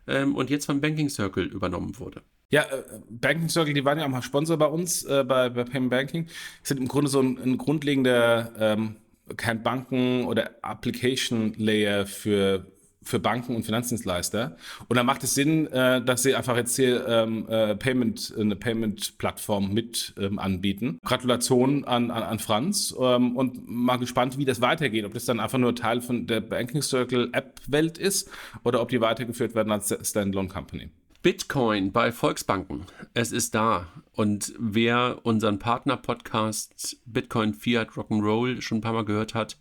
ähm, 0.06 0.34
und 0.34 0.50
jetzt 0.50 0.66
von 0.66 0.80
Banking 0.80 1.08
Circle 1.08 1.46
übernommen 1.46 1.98
wurde. 1.98 2.22
Ja, 2.50 2.62
äh, 2.62 2.82
Banking 3.10 3.48
Circle, 3.48 3.74
die 3.74 3.84
waren 3.84 3.98
ja 3.98 4.04
auch 4.04 4.10
mal 4.10 4.22
Sponsor 4.22 4.56
bei 4.56 4.66
uns, 4.66 5.04
äh, 5.04 5.24
bei, 5.24 5.50
bei 5.50 5.64
Payment 5.64 5.90
Banking, 5.90 6.26
sind 6.62 6.78
im 6.78 6.88
Grunde 6.88 7.10
so 7.10 7.20
ein, 7.20 7.38
ein 7.38 7.58
grundlegender 7.58 8.52
ähm, 8.58 8.96
kein 9.36 9.62
Banken- 9.62 10.24
oder 10.24 10.52
Application-Layer 10.62 12.06
für 12.06 12.66
für 13.08 13.18
Banken 13.18 13.56
und 13.56 13.64
Finanzdienstleister. 13.64 14.56
Und 14.88 14.96
da 14.96 15.02
macht 15.02 15.24
es 15.24 15.34
Sinn, 15.34 15.66
äh, 15.68 16.04
dass 16.04 16.22
sie 16.22 16.34
einfach 16.34 16.56
jetzt 16.56 16.76
hier 16.76 17.06
ähm, 17.08 17.48
äh, 17.48 17.74
Payment, 17.74 18.34
eine 18.38 18.54
Payment-Plattform 18.54 19.72
mit 19.72 20.14
ähm, 20.18 20.38
anbieten. 20.38 20.98
Gratulation 21.04 21.84
an, 21.84 22.10
an, 22.10 22.22
an 22.22 22.38
Franz 22.38 22.94
ähm, 23.00 23.36
und 23.36 23.68
mal 23.68 23.96
gespannt, 23.96 24.36
wie 24.36 24.44
das 24.44 24.60
weitergeht. 24.60 25.06
Ob 25.06 25.14
das 25.14 25.24
dann 25.24 25.40
einfach 25.40 25.58
nur 25.58 25.74
Teil 25.74 26.02
von 26.02 26.26
der 26.26 26.42
Banking 26.42 26.82
Circle 26.82 27.30
App-Welt 27.32 27.96
ist 27.96 28.30
oder 28.62 28.82
ob 28.82 28.90
die 28.90 29.00
weitergeführt 29.00 29.54
werden 29.54 29.72
als 29.72 29.96
Standalone 30.08 30.48
Company. 30.48 30.90
Bitcoin 31.22 31.92
bei 31.92 32.12
Volksbanken. 32.12 32.84
Es 33.14 33.32
ist 33.32 33.54
da. 33.54 33.88
Und 34.12 34.52
wer 34.58 35.20
unseren 35.24 35.58
Partner-Podcast 35.58 37.00
Bitcoin 37.06 37.54
Fiat 37.54 37.90
Rock'n'Roll 37.92 38.60
schon 38.60 38.78
ein 38.78 38.82
paar 38.82 38.92
Mal 38.92 39.04
gehört 39.04 39.34
hat, 39.34 39.56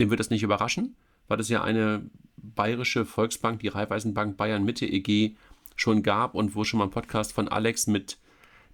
dem 0.00 0.10
wird 0.10 0.20
das 0.20 0.30
nicht 0.30 0.42
überraschen, 0.42 0.96
weil 1.28 1.36
das 1.36 1.48
ja 1.48 1.62
eine 1.62 2.10
Bayerische 2.42 3.04
Volksbank, 3.04 3.60
die 3.60 3.68
Raiffeisenbank 3.68 4.36
Bayern 4.36 4.64
Mitte 4.64 4.86
EG 4.86 5.36
schon 5.76 6.02
gab 6.02 6.34
und 6.34 6.54
wo 6.54 6.64
schon 6.64 6.78
mal 6.78 6.84
ein 6.84 6.90
Podcast 6.90 7.32
von 7.32 7.48
Alex 7.48 7.86
mit 7.86 8.18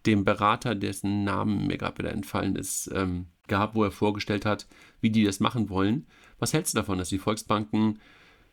dem 0.07 0.25
Berater, 0.25 0.75
dessen 0.75 1.25
Namen 1.25 1.67
mir 1.67 1.79
gerade 1.79 1.99
wieder 1.99 2.13
entfallen 2.13 2.57
ist, 2.57 2.91
ähm, 2.95 3.27
gab, 3.47 3.75
wo 3.75 3.85
er 3.85 3.91
vorgestellt 3.91 4.45
hat, 4.45 4.67
wie 5.01 5.11
die 5.11 5.25
das 5.25 5.41
machen 5.41 5.69
wollen. 5.69 6.07
Was 6.39 6.53
hältst 6.53 6.75
du 6.75 6.79
davon, 6.79 6.99
dass 6.99 7.09
die 7.09 7.19
Volksbanken 7.19 8.01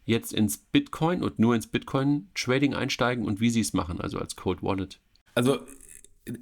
jetzt 0.05 0.33
ins 0.33 0.57
Bitcoin 0.57 1.23
und 1.23 1.39
nur 1.39 1.55
ins 1.55 1.67
Bitcoin-Trading 1.67 2.73
einsteigen 2.73 3.25
und 3.25 3.39
wie 3.39 3.49
sie 3.49 3.61
es 3.61 3.73
machen, 3.73 4.01
also 4.01 4.19
als 4.19 4.35
Code 4.35 4.61
Wallet? 4.61 4.99
Also 5.35 5.59
äh, 6.25 6.33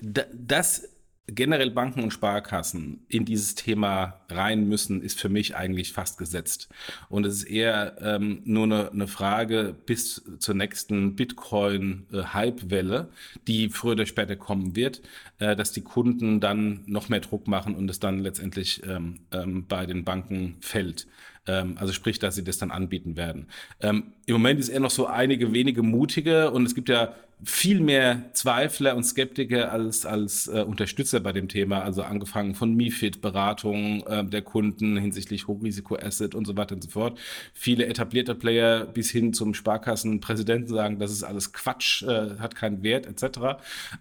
das 0.00 0.88
generell 1.28 1.70
Banken 1.70 2.02
und 2.02 2.12
Sparkassen 2.12 3.04
in 3.08 3.24
dieses 3.24 3.54
Thema 3.54 4.20
rein 4.28 4.68
müssen, 4.68 5.02
ist 5.02 5.20
für 5.20 5.28
mich 5.28 5.54
eigentlich 5.56 5.92
fast 5.92 6.18
gesetzt. 6.18 6.68
Und 7.08 7.24
es 7.26 7.34
ist 7.34 7.44
eher 7.44 7.96
ähm, 8.00 8.42
nur 8.44 8.64
eine, 8.64 8.90
eine 8.90 9.06
Frage 9.06 9.74
bis 9.86 10.22
zur 10.38 10.54
nächsten 10.54 11.14
Bitcoin-Hype-Welle, 11.14 13.08
die 13.46 13.68
früher 13.68 13.92
oder 13.92 14.06
später 14.06 14.36
kommen 14.36 14.74
wird, 14.74 15.00
äh, 15.38 15.54
dass 15.54 15.72
die 15.72 15.82
Kunden 15.82 16.40
dann 16.40 16.82
noch 16.86 17.08
mehr 17.08 17.20
Druck 17.20 17.46
machen 17.46 17.76
und 17.76 17.88
es 17.88 18.00
dann 18.00 18.18
letztendlich 18.18 18.82
ähm, 18.84 19.20
ähm, 19.30 19.66
bei 19.68 19.86
den 19.86 20.04
Banken 20.04 20.56
fällt. 20.60 21.06
Ähm, 21.46 21.76
also 21.78 21.92
sprich, 21.92 22.18
dass 22.18 22.34
sie 22.34 22.44
das 22.44 22.58
dann 22.58 22.72
anbieten 22.72 23.16
werden. 23.16 23.46
Ähm, 23.80 24.12
Im 24.26 24.34
Moment 24.34 24.58
ist 24.58 24.68
eher 24.68 24.80
noch 24.80 24.90
so 24.90 25.06
einige 25.06 25.52
wenige 25.52 25.82
mutige 25.82 26.50
und 26.50 26.66
es 26.66 26.74
gibt 26.74 26.88
ja 26.88 27.14
viel 27.44 27.80
mehr 27.80 28.30
Zweifler 28.34 28.94
und 28.94 29.02
Skeptiker 29.04 29.72
als, 29.72 30.06
als 30.06 30.46
äh, 30.46 30.62
Unterstützer 30.62 31.18
bei 31.18 31.32
dem 31.32 31.48
Thema. 31.48 31.82
Also 31.82 32.02
angefangen 32.02 32.54
von 32.54 32.74
MIFID, 32.74 33.20
Beratung 33.20 34.06
äh, 34.06 34.24
der 34.24 34.42
Kunden 34.42 34.96
hinsichtlich 34.96 35.48
Hochrisiko-Asset 35.48 36.36
und 36.36 36.46
so 36.46 36.56
weiter 36.56 36.76
und 36.76 36.84
so 36.84 36.90
fort. 36.90 37.18
Viele 37.52 37.86
etablierte 37.86 38.36
Player 38.36 38.84
bis 38.84 39.10
hin 39.10 39.32
zum 39.34 39.54
Sparkassenpräsidenten 39.54 40.72
sagen, 40.72 40.98
das 41.00 41.10
ist 41.10 41.24
alles 41.24 41.52
Quatsch, 41.52 42.02
äh, 42.02 42.38
hat 42.38 42.54
keinen 42.54 42.84
Wert 42.84 43.06
etc. 43.06 43.38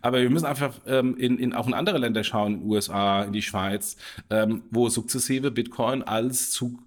Aber 0.01 0.21
wir 0.21 0.29
müssen 0.29 0.45
einfach 0.45 0.79
ähm, 0.85 1.17
in, 1.17 1.39
in 1.39 1.53
auch 1.53 1.67
in 1.67 1.73
andere 1.73 1.97
Länder 1.97 2.23
schauen, 2.23 2.53
in 2.53 2.59
den 2.59 2.69
USA, 2.69 3.23
in 3.23 3.33
die 3.33 3.41
Schweiz, 3.41 3.97
ähm, 4.29 4.63
wo 4.69 4.87
sukzessive 4.89 5.49
Bitcoin 5.49 6.03
als 6.03 6.51
zu, 6.51 6.77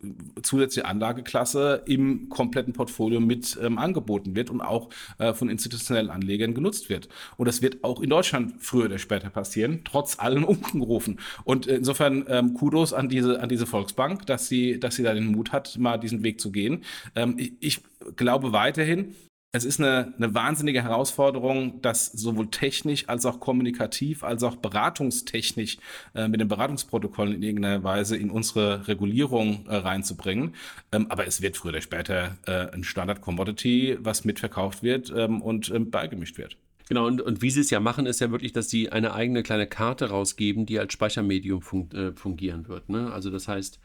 zusätzliche 0.42 0.86
Anlageklasse 0.86 1.82
im 1.86 2.28
kompletten 2.28 2.72
Portfolio 2.74 3.18
mit 3.18 3.58
ähm, 3.60 3.78
angeboten 3.78 4.36
wird 4.36 4.50
und 4.50 4.60
auch 4.60 4.90
äh, 5.18 5.34
von 5.34 5.48
institutionellen 5.48 6.10
Anlegern 6.10 6.43
genutzt 6.52 6.90
wird. 6.90 7.08
Und 7.36 7.46
das 7.46 7.62
wird 7.62 7.82
auch 7.84 8.02
in 8.02 8.10
Deutschland 8.10 8.54
früher 8.58 8.86
oder 8.86 8.98
später 8.98 9.30
passieren, 9.30 9.80
trotz 9.84 10.18
allen 10.18 10.44
Unkenrufen. 10.54 11.20
Und 11.44 11.66
insofern 11.66 12.26
ähm, 12.28 12.54
Kudos 12.54 12.92
an 12.92 13.08
diese, 13.08 13.40
an 13.40 13.48
diese 13.48 13.66
Volksbank, 13.66 14.26
dass 14.26 14.48
sie, 14.48 14.78
dass 14.78 14.96
sie 14.96 15.04
da 15.04 15.14
den 15.14 15.26
Mut 15.26 15.52
hat, 15.52 15.78
mal 15.78 15.96
diesen 15.96 16.22
Weg 16.22 16.40
zu 16.40 16.52
gehen. 16.52 16.84
Ähm, 17.14 17.36
ich, 17.38 17.52
ich 17.60 17.80
glaube 18.16 18.52
weiterhin, 18.52 19.14
es 19.54 19.64
ist 19.64 19.78
eine, 19.78 20.12
eine 20.16 20.34
wahnsinnige 20.34 20.82
Herausforderung, 20.82 21.80
das 21.80 22.06
sowohl 22.06 22.48
technisch 22.48 23.08
als 23.08 23.24
auch 23.24 23.38
kommunikativ 23.38 24.24
als 24.24 24.42
auch 24.42 24.56
beratungstechnisch 24.56 25.78
äh, 26.16 26.26
mit 26.26 26.40
den 26.40 26.48
Beratungsprotokollen 26.48 27.34
in 27.34 27.42
irgendeiner 27.44 27.84
Weise 27.84 28.16
in 28.16 28.30
unsere 28.30 28.88
Regulierung 28.88 29.66
äh, 29.68 29.76
reinzubringen. 29.76 30.56
Ähm, 30.90 31.06
aber 31.08 31.28
es 31.28 31.40
wird 31.40 31.56
früher 31.56 31.70
oder 31.70 31.82
später 31.82 32.36
äh, 32.46 32.72
ein 32.72 32.82
Standard-Commodity, 32.82 33.98
was 34.00 34.24
mitverkauft 34.24 34.82
wird 34.82 35.12
ähm, 35.16 35.40
und 35.40 35.70
ähm, 35.70 35.88
beigemischt 35.88 36.36
wird. 36.36 36.56
Genau, 36.88 37.06
und, 37.06 37.22
und 37.22 37.40
wie 37.40 37.50
sie 37.50 37.60
es 37.60 37.70
ja 37.70 37.78
machen, 37.78 38.06
ist 38.06 38.20
ja 38.20 38.32
wirklich, 38.32 38.52
dass 38.52 38.68
sie 38.68 38.90
eine 38.90 39.14
eigene 39.14 39.44
kleine 39.44 39.68
Karte 39.68 40.10
rausgeben, 40.10 40.66
die 40.66 40.80
als 40.80 40.92
Speichermedium 40.92 41.62
fun 41.62 41.88
äh, 41.92 42.10
fungieren 42.12 42.66
wird. 42.66 42.88
Ne? 42.88 43.12
Also 43.12 43.30
das 43.30 43.46
heißt, 43.46 43.78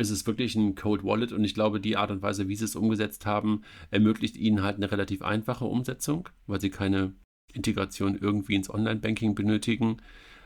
es 0.00 0.10
ist 0.10 0.26
wirklich 0.26 0.54
ein 0.54 0.74
Code 0.74 1.04
Wallet 1.04 1.32
und 1.32 1.44
ich 1.44 1.54
glaube, 1.54 1.80
die 1.80 1.96
Art 1.96 2.10
und 2.10 2.22
Weise, 2.22 2.48
wie 2.48 2.56
sie 2.56 2.64
es 2.64 2.76
umgesetzt 2.76 3.26
haben, 3.26 3.62
ermöglicht 3.90 4.36
ihnen 4.36 4.62
halt 4.62 4.76
eine 4.76 4.90
relativ 4.90 5.22
einfache 5.22 5.66
Umsetzung, 5.66 6.28
weil 6.46 6.60
sie 6.60 6.70
keine 6.70 7.12
Integration 7.52 8.16
irgendwie 8.18 8.54
ins 8.54 8.70
Online-Banking 8.70 9.34
benötigen, 9.34 9.98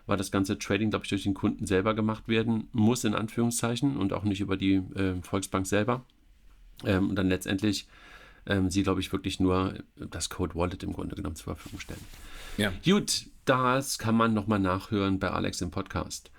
weil 0.06 0.16
das 0.16 0.30
ganze 0.30 0.58
Trading, 0.58 0.90
glaube 0.90 1.04
ich, 1.04 1.10
durch 1.10 1.22
den 1.22 1.34
Kunden 1.34 1.66
selber 1.66 1.94
gemacht 1.94 2.28
werden 2.28 2.68
muss, 2.72 3.04
in 3.04 3.14
Anführungszeichen, 3.14 3.96
und 3.96 4.12
auch 4.12 4.24
nicht 4.24 4.40
über 4.40 4.56
die 4.56 4.74
äh, 4.74 5.22
Volksbank 5.22 5.66
selber. 5.66 6.04
Ähm, 6.84 7.10
und 7.10 7.16
dann 7.16 7.28
letztendlich 7.28 7.86
ähm, 8.46 8.70
sie, 8.70 8.82
glaube 8.82 9.00
ich, 9.00 9.12
wirklich 9.12 9.40
nur 9.40 9.74
das 9.96 10.30
Code 10.30 10.54
Wallet 10.54 10.82
im 10.82 10.92
Grunde 10.92 11.14
genommen 11.14 11.36
zur 11.36 11.54
Verfügung 11.54 11.80
stellen. 11.80 12.04
Ja. 12.56 12.72
Gut, 12.84 13.26
das 13.44 13.98
kann 13.98 14.16
man 14.16 14.34
nochmal 14.34 14.58
nachhören 14.58 15.18
bei 15.18 15.30
Alex 15.30 15.60
im 15.60 15.70
Podcast. 15.70 16.30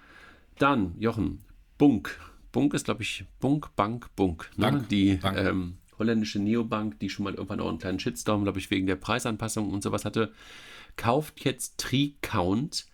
Dann, 0.59 0.95
Jochen, 0.99 1.43
Bunk. 1.77 2.19
Bunk 2.55 2.73
ist, 2.73 2.85
glaube 2.85 3.03
ich, 3.03 3.25
Bunk, 3.41 3.75
Bank, 3.75 4.15
Bunk. 4.15 4.49
Ne? 4.55 4.71
Bank, 4.71 4.87
die 4.87 5.15
Bank. 5.15 5.37
Ähm, 5.37 5.77
holländische 5.99 6.39
Neobank, 6.39 6.97
die 7.01 7.09
schon 7.09 7.25
mal 7.25 7.33
irgendwann 7.33 7.59
auch 7.59 7.67
einen 7.67 7.79
kleinen 7.79 7.99
Shitstorm, 7.99 8.43
glaube 8.43 8.59
ich, 8.59 8.71
wegen 8.71 8.87
der 8.87 8.95
Preisanpassung 8.95 9.69
und 9.69 9.83
sowas 9.83 10.05
hatte, 10.05 10.31
kauft 10.95 11.43
jetzt 11.43 11.77
TreeCount. 11.79 12.85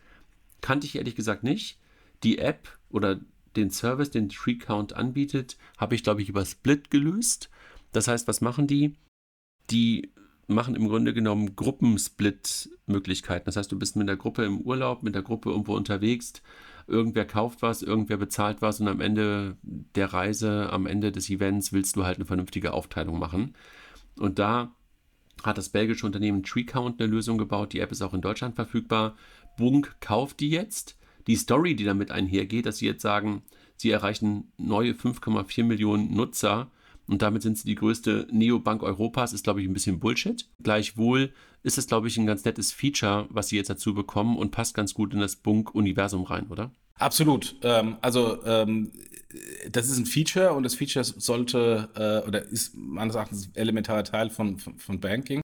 Kannte 0.62 0.88
ich 0.88 0.96
ehrlich 0.96 1.14
gesagt 1.14 1.44
nicht. 1.44 1.78
Die 2.24 2.40
App 2.40 2.76
oder 2.90 3.20
den 3.56 3.70
Service, 3.70 4.10
den 4.10 4.30
TreeCount 4.30 4.94
anbietet, 4.94 5.58
habe 5.78 5.94
ich, 5.94 6.02
glaube 6.02 6.24
ich, 6.24 6.30
über 6.30 6.44
Split 6.44 6.90
gelöst. 6.90 7.52
Das 7.92 8.08
heißt, 8.08 8.28
was 8.28 8.42
machen 8.42 8.66
die? 8.66 8.96
Die 9.70 10.12
machen 10.48 10.74
im 10.76 10.88
Grunde 10.88 11.14
genommen 11.14 11.56
Gruppensplit-Möglichkeiten. 11.56 13.46
Das 13.46 13.58
heißt, 13.58 13.72
du 13.72 13.78
bist 13.78 13.96
mit 13.96 14.08
der 14.08 14.18
Gruppe 14.18 14.44
im 14.44 14.62
Urlaub, 14.62 15.04
mit 15.04 15.14
der 15.14 15.22
Gruppe 15.22 15.52
irgendwo 15.52 15.76
unterwegs, 15.76 16.42
irgendwer 16.88 17.26
kauft 17.26 17.62
was, 17.62 17.82
irgendwer 17.82 18.18
bezahlt 18.18 18.62
was 18.62 18.80
und 18.80 18.88
am 18.88 19.02
Ende 19.02 19.58
der 19.62 20.14
Reise, 20.14 20.70
am 20.72 20.86
Ende 20.86 21.12
des 21.12 21.30
Events 21.30 21.74
willst 21.74 21.96
du 21.96 22.06
halt 22.06 22.18
eine 22.18 22.26
vernünftige 22.26 22.74
Aufteilung 22.74 23.20
machen. 23.20 23.56
Und 24.18 24.40
da 24.40 24.76
hat 25.44 25.58
das 25.58 25.70
belgische 25.70 26.06
Unternehmen 26.06 26.44
TreeCount 26.44 27.02
eine 27.02 27.10
Lösung 27.10 27.38
gebaut. 27.38 27.74
Die 27.74 27.80
App 27.80 27.92
ist 27.92 28.02
auch 28.02 28.14
in 28.14 28.22
Deutschland 28.22 28.56
verfügbar. 28.56 29.16
Bunk 29.58 29.96
kauft 30.00 30.40
die 30.40 30.50
jetzt. 30.50 30.98
Die 31.28 31.36
Story, 31.36 31.76
die 31.76 31.84
damit 31.84 32.12
einhergeht, 32.12 32.66
dass 32.66 32.78
sie 32.78 32.88
jetzt 32.88 33.02
sagen, 33.02 33.44
sie 33.76 33.92
erreichen 33.92 34.52
neue 34.58 34.94
5,4 34.94 35.64
Millionen 35.64 36.14
Nutzer 36.14 36.72
und 37.12 37.22
damit 37.22 37.42
sind 37.42 37.58
sie 37.58 37.66
die 37.66 37.76
größte 37.76 38.26
Neobank 38.32 38.84
Europas, 38.84 39.34
ist, 39.34 39.44
glaube 39.44 39.62
ich, 39.62 39.68
ein 39.68 39.74
bisschen 39.74 40.00
Bullshit. 40.00 40.48
Gleichwohl 40.64 41.34
ist 41.62 41.78
es, 41.78 41.86
glaube 41.86 42.08
ich, 42.08 42.18
ein 42.18 42.26
ganz 42.26 42.46
nettes 42.46 42.72
Feature, 42.72 43.28
was 43.30 43.50
sie 43.50 43.58
jetzt 43.58 43.70
dazu 43.70 43.94
bekommen 43.94 44.38
und 44.38 44.52
passt 44.52 44.74
ganz 44.74 44.94
gut 44.94 45.14
in 45.14 45.20
das 45.20 45.36
Bunk-Universum 45.36 46.24
rein, 46.24 46.48
oder? 46.48 46.72
Absolut. 46.96 47.58
Ähm, 47.64 47.98
also 48.00 48.42
ähm, 48.46 48.94
das 49.70 49.90
ist 49.90 49.98
ein 49.98 50.06
Feature 50.06 50.54
und 50.54 50.64
das 50.64 50.76
Feature 50.76 51.04
sollte 51.04 51.90
äh, 51.96 52.26
oder 52.26 52.46
ist 52.46 52.78
meines 52.78 53.16
Erachtens 53.16 53.50
elementarer 53.56 54.06
Teil 54.06 54.30
von, 54.30 54.58
von, 54.58 54.80
von 54.80 55.02
Banking. 55.02 55.41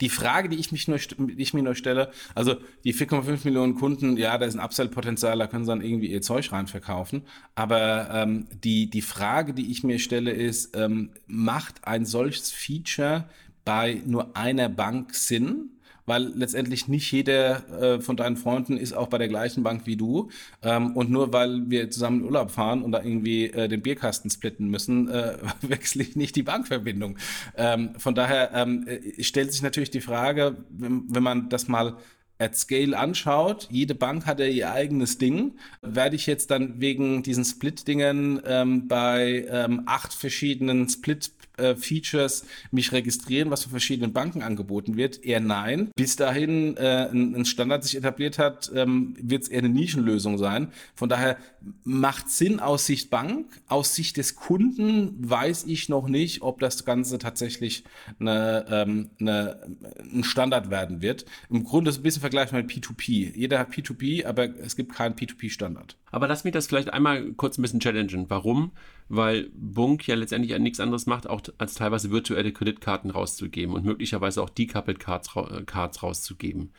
Die 0.00 0.08
Frage, 0.08 0.48
die 0.48 0.56
ich, 0.56 0.70
mich 0.72 0.86
nur, 0.88 0.98
ich 1.36 1.54
mir 1.54 1.62
nur 1.62 1.74
stelle, 1.74 2.10
also 2.34 2.56
die 2.84 2.94
4,5 2.94 3.44
Millionen 3.44 3.74
Kunden, 3.74 4.16
ja, 4.16 4.38
da 4.38 4.46
ist 4.46 4.54
ein 4.54 4.64
Upsell-Potenzial, 4.64 5.38
da 5.38 5.46
können 5.46 5.64
sie 5.64 5.70
dann 5.70 5.80
irgendwie 5.80 6.12
ihr 6.12 6.22
Zeug 6.22 6.52
reinverkaufen. 6.52 7.22
Aber 7.54 8.08
ähm, 8.12 8.46
die, 8.62 8.90
die 8.90 9.02
Frage, 9.02 9.54
die 9.54 9.70
ich 9.70 9.82
mir 9.82 9.98
stelle, 9.98 10.30
ist, 10.30 10.76
ähm, 10.76 11.10
macht 11.26 11.86
ein 11.86 12.06
solches 12.06 12.52
Feature 12.52 13.28
bei 13.64 14.02
nur 14.06 14.36
einer 14.36 14.68
Bank 14.68 15.14
Sinn? 15.14 15.70
Weil 16.08 16.32
letztendlich 16.34 16.88
nicht 16.88 17.10
jeder 17.12 17.68
äh, 17.80 18.00
von 18.00 18.16
deinen 18.16 18.36
Freunden 18.36 18.76
ist 18.76 18.92
auch 18.92 19.08
bei 19.08 19.18
der 19.18 19.28
gleichen 19.28 19.62
Bank 19.62 19.82
wie 19.84 19.96
du. 19.96 20.30
Ähm, 20.62 20.96
und 20.96 21.10
nur 21.10 21.32
weil 21.32 21.70
wir 21.70 21.90
zusammen 21.90 22.20
in 22.20 22.26
Urlaub 22.26 22.50
fahren 22.50 22.82
und 22.82 22.92
da 22.92 23.02
irgendwie 23.02 23.46
äh, 23.46 23.68
den 23.68 23.82
Bierkasten 23.82 24.30
splitten 24.30 24.68
müssen, 24.68 25.08
äh, 25.08 25.36
wechsle 25.62 26.02
ich 26.02 26.16
nicht 26.16 26.36
die 26.36 26.42
Bankverbindung. 26.42 27.18
Ähm, 27.56 27.90
von 27.98 28.14
daher 28.14 28.52
ähm, 28.54 28.86
äh, 28.86 29.22
stellt 29.22 29.52
sich 29.52 29.62
natürlich 29.62 29.90
die 29.90 30.00
Frage, 30.00 30.56
wenn, 30.70 31.04
wenn 31.08 31.22
man 31.22 31.48
das 31.48 31.68
mal 31.68 31.96
at 32.38 32.56
Scale 32.56 32.96
anschaut, 32.96 33.68
jede 33.70 33.94
Bank 33.94 34.26
hat 34.26 34.38
ja 34.40 34.46
ihr 34.46 34.70
eigenes 34.70 35.18
Ding. 35.18 35.58
Werde 35.82 36.16
ich 36.16 36.26
jetzt 36.26 36.50
dann 36.50 36.80
wegen 36.80 37.22
diesen 37.22 37.44
Split-Dingen 37.44 38.40
ähm, 38.46 38.88
bei 38.88 39.46
ähm, 39.50 39.82
acht 39.86 40.14
verschiedenen 40.14 40.88
Split 40.88 41.32
Features 41.76 42.44
mich 42.70 42.92
registrieren, 42.92 43.50
was 43.50 43.62
von 43.62 43.70
verschiedenen 43.70 44.12
Banken 44.12 44.42
angeboten 44.42 44.96
wird? 44.96 45.24
Eher 45.24 45.40
nein. 45.40 45.90
Bis 45.96 46.16
dahin 46.16 46.76
äh, 46.76 47.08
ein, 47.10 47.44
Standard 47.44 47.84
sich 47.84 47.96
etabliert 47.96 48.38
hat, 48.38 48.70
ähm, 48.74 49.14
wird 49.20 49.44
es 49.44 49.48
eher 49.48 49.60
eine 49.60 49.68
Nischenlösung 49.68 50.38
sein. 50.38 50.72
Von 50.94 51.08
daher 51.08 51.36
macht 51.84 52.30
Sinn 52.30 52.60
aus 52.60 52.86
Sicht 52.86 53.10
Bank. 53.10 53.60
Aus 53.66 53.94
Sicht 53.94 54.16
des 54.16 54.36
Kunden 54.36 55.16
weiß 55.18 55.64
ich 55.64 55.88
noch 55.88 56.08
nicht, 56.08 56.42
ob 56.42 56.60
das 56.60 56.84
Ganze 56.84 57.18
tatsächlich 57.18 57.84
eine, 58.20 58.66
ähm, 58.70 59.10
eine, 59.20 59.60
ein 60.00 60.24
Standard 60.24 60.70
werden 60.70 61.02
wird. 61.02 61.24
Im 61.50 61.64
Grunde 61.64 61.90
ist 61.90 61.98
ein 61.98 62.02
bisschen 62.02 62.20
vergleichbar 62.20 62.62
mit 62.62 62.70
P2P. 62.70 63.36
Jeder 63.36 63.58
hat 63.58 63.70
P2P, 63.70 64.26
aber 64.26 64.44
es 64.58 64.76
gibt 64.76 64.94
keinen 64.94 65.14
P2P-Standard. 65.14 65.96
Aber 66.10 66.28
lass 66.28 66.44
mich 66.44 66.52
das 66.52 66.66
vielleicht 66.66 66.92
einmal 66.92 67.32
kurz 67.32 67.58
ein 67.58 67.62
bisschen 67.62 67.80
challengen. 67.80 68.26
Warum? 68.28 68.72
Weil 69.08 69.50
Bunk 69.54 70.06
ja 70.06 70.14
letztendlich 70.14 70.56
nichts 70.58 70.80
anderes 70.80 71.06
macht, 71.06 71.28
auch 71.28 71.42
als 71.58 71.74
teilweise 71.74 72.10
virtuelle 72.10 72.52
Kreditkarten 72.52 73.10
rauszugeben 73.10 73.74
und 73.74 73.84
möglicherweise 73.84 74.42
auch 74.42 74.50
Decoupled 74.50 75.00
Cards, 75.00 75.30
äh, 75.36 75.64
Cards 75.64 76.02
rauszugeben. 76.02 76.72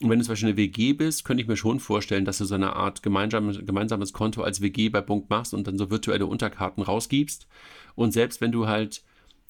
Und 0.00 0.10
wenn 0.10 0.18
du 0.18 0.24
zum 0.24 0.32
Beispiel 0.32 0.48
eine 0.48 0.56
WG 0.56 0.92
bist, 0.92 1.24
könnte 1.24 1.42
ich 1.42 1.48
mir 1.48 1.56
schon 1.56 1.80
vorstellen, 1.80 2.24
dass 2.24 2.38
du 2.38 2.44
so 2.44 2.54
eine 2.54 2.74
Art 2.74 3.02
gemeinsames, 3.02 3.64
gemeinsames 3.64 4.12
Konto 4.12 4.42
als 4.42 4.60
WG 4.60 4.88
bei 4.88 5.00
Bunk 5.00 5.30
machst 5.30 5.54
und 5.54 5.66
dann 5.66 5.78
so 5.78 5.90
virtuelle 5.90 6.26
Unterkarten 6.26 6.82
rausgibst. 6.82 7.46
Und 7.94 8.12
selbst 8.12 8.40
wenn 8.40 8.52
du 8.52 8.66
halt, 8.66 9.04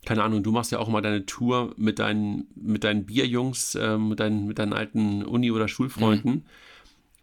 keine 0.05 0.23
Ahnung, 0.23 0.43
du 0.43 0.53
machst 0.53 0.71
ja 0.71 0.79
auch 0.79 0.89
mal 0.89 1.01
deine 1.01 1.25
Tour 1.25 1.75
mit 1.77 1.99
deinen, 1.99 2.47
mit 2.55 2.85
deinen 2.85 3.07
Bierjungs, 3.07 3.75
äh, 3.75 3.97
mit, 3.97 4.21
deinen, 4.21 4.47
mit 4.47 4.59
deinen 4.59 4.75
alten 4.75 5.25
Uni- 5.25 5.51
oder 5.51 5.67
Schulfreunden, 5.67 6.33
mhm 6.33 6.43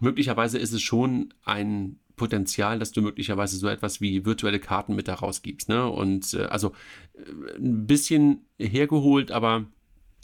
möglicherweise 0.02 0.58
ist 0.58 0.74
es 0.74 0.82
schon 0.82 1.34
ein 1.46 1.98
Potenzial, 2.18 2.78
dass 2.78 2.92
du 2.92 3.02
möglicherweise 3.02 3.58
so 3.58 3.68
etwas 3.68 4.02
wie 4.02 4.26
virtuelle 4.26 4.60
Karten 4.60 4.96
mit 4.96 5.08
da 5.08 5.16
rausgibst. 5.16 5.70
Ne? 5.70 5.88
Und 5.88 6.34
äh, 6.34 6.44
also 6.44 6.74
äh, 7.14 7.58
ein 7.58 7.88
bisschen 7.88 8.46
hergeholt, 8.60 9.32
aber 9.32 9.66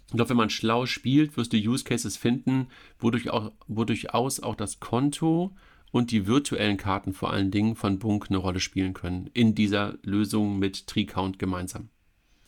ich 0.07 0.13
glaube, 0.13 0.29
wenn 0.29 0.37
man 0.37 0.49
schlau 0.49 0.85
spielt, 0.85 1.35
wirst 1.35 1.51
du 1.51 1.57
Use 1.57 1.83
Cases 1.83 2.15
finden, 2.15 2.67
wodurch 2.99 3.29
auch, 3.29 3.51
wodurchaus 3.67 4.39
auch 4.39 4.55
das 4.55 4.79
Konto 4.79 5.53
und 5.91 6.11
die 6.11 6.27
virtuellen 6.27 6.77
Karten 6.77 7.13
vor 7.13 7.31
allen 7.31 7.51
Dingen 7.51 7.75
von 7.75 7.99
Bunk 7.99 8.27
eine 8.29 8.37
Rolle 8.37 8.59
spielen 8.59 8.93
können 8.93 9.29
in 9.33 9.53
dieser 9.53 9.97
Lösung 10.03 10.59
mit 10.59 10.87
TreeCount 10.87 11.39
gemeinsam. 11.39 11.89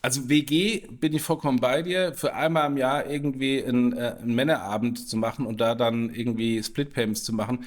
Also 0.01 0.30
WG 0.30 0.88
bin 0.91 1.14
ich 1.14 1.22
vollkommen 1.22 1.60
bei 1.60 1.82
dir. 1.82 2.14
Für 2.14 2.34
einmal 2.34 2.68
im 2.68 2.78
Jahr 2.78 3.05
irgendwie 3.05 3.62
einen, 3.62 3.91
äh, 3.91 4.16
einen 4.22 4.34
Männerabend 4.34 5.10
zu 5.10 5.18
machen 5.18 5.45
und 5.45 5.60
da 5.60 5.76
dann 5.76 6.14
irgendwie 6.14 6.64
Split 6.64 6.93
Payments 6.93 7.26
zu 7.26 7.34
machen. 7.34 7.66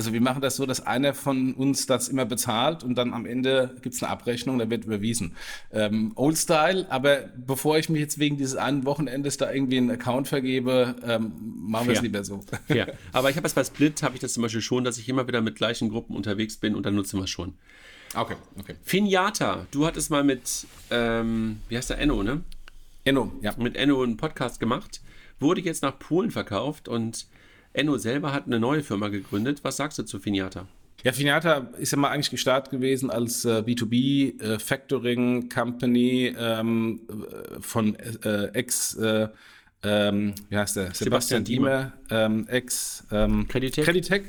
Also 0.00 0.14
wir 0.14 0.22
machen 0.22 0.40
das 0.40 0.56
so, 0.56 0.64
dass 0.64 0.86
einer 0.86 1.12
von 1.12 1.52
uns 1.52 1.84
das 1.84 2.08
immer 2.08 2.24
bezahlt 2.24 2.82
und 2.82 2.94
dann 2.94 3.12
am 3.12 3.26
Ende 3.26 3.76
gibt's 3.82 4.02
eine 4.02 4.10
Abrechnung, 4.10 4.58
da 4.58 4.70
wird 4.70 4.86
überwiesen. 4.86 5.36
Ähm, 5.74 6.12
Old 6.14 6.38
Style, 6.38 6.86
aber 6.88 7.28
bevor 7.36 7.76
ich 7.76 7.90
mich 7.90 8.00
jetzt 8.00 8.18
wegen 8.18 8.38
dieses 8.38 8.56
einen 8.56 8.86
Wochenendes 8.86 9.36
da 9.36 9.52
irgendwie 9.52 9.76
einen 9.76 9.90
Account 9.90 10.26
vergebe, 10.26 10.96
ähm, 11.06 11.32
machen 11.54 11.88
wir 11.88 11.96
es 11.96 12.00
lieber 12.00 12.24
so. 12.24 12.42
Ja, 12.68 12.86
aber 13.12 13.28
ich 13.28 13.36
habe 13.36 13.46
es 13.46 13.52
bei 13.52 13.62
Split, 13.62 14.02
habe 14.02 14.14
ich 14.14 14.22
das 14.22 14.32
zum 14.32 14.42
Beispiel 14.42 14.62
schon, 14.62 14.84
dass 14.84 14.96
ich 14.96 15.06
immer 15.06 15.28
wieder 15.28 15.42
mit 15.42 15.56
gleichen 15.56 15.90
Gruppen 15.90 16.16
unterwegs 16.16 16.56
bin 16.56 16.74
und 16.74 16.86
dann 16.86 16.94
nutzen 16.94 17.18
wir 17.18 17.24
es 17.24 17.30
schon. 17.30 17.52
Okay, 18.14 18.36
okay. 18.58 18.76
Finjata, 18.82 19.66
du 19.70 19.84
hattest 19.84 20.10
mal 20.10 20.24
mit, 20.24 20.66
ähm, 20.90 21.60
wie 21.68 21.76
heißt 21.76 21.90
der, 21.90 21.98
Enno, 21.98 22.22
ne? 22.22 22.40
Enno, 23.04 23.32
ja. 23.42 23.54
Mit 23.58 23.76
Enno 23.76 24.02
einen 24.02 24.16
Podcast 24.16 24.60
gemacht, 24.60 25.02
wurde 25.40 25.60
jetzt 25.60 25.82
nach 25.82 25.98
Polen 25.98 26.30
verkauft 26.30 26.88
und 26.88 27.26
Enno 27.72 27.98
selber 27.98 28.32
hat 28.32 28.46
eine 28.46 28.58
neue 28.58 28.82
Firma 28.82 29.08
gegründet. 29.08 29.60
Was 29.62 29.76
sagst 29.76 29.98
du 29.98 30.02
zu 30.02 30.18
Finjata? 30.18 30.66
Ja, 31.02 31.12
Finata 31.12 31.70
ist 31.78 31.92
ja 31.92 31.98
mal 31.98 32.10
eigentlich 32.10 32.30
gestartet 32.30 32.70
gewesen 32.70 33.10
als 33.10 33.44
äh, 33.46 33.62
B2B 33.66 34.40
äh, 34.42 34.58
Factoring 34.58 35.48
Company 35.48 36.34
ähm, 36.38 37.00
äh, 37.08 37.60
von 37.60 37.96
äh, 37.96 38.48
ex 38.52 38.94
äh, 38.96 39.28
ähm, 39.82 40.34
wie 40.50 40.56
heißt 40.58 40.76
der? 40.76 40.92
Sebastian, 40.92 41.06
Sebastian 41.06 41.44
Diemer, 41.44 41.92
ähm, 42.10 42.46
ex 42.48 43.06
ähm, 43.10 43.48
Creditec. 43.48 43.84
Creditec 43.84 44.24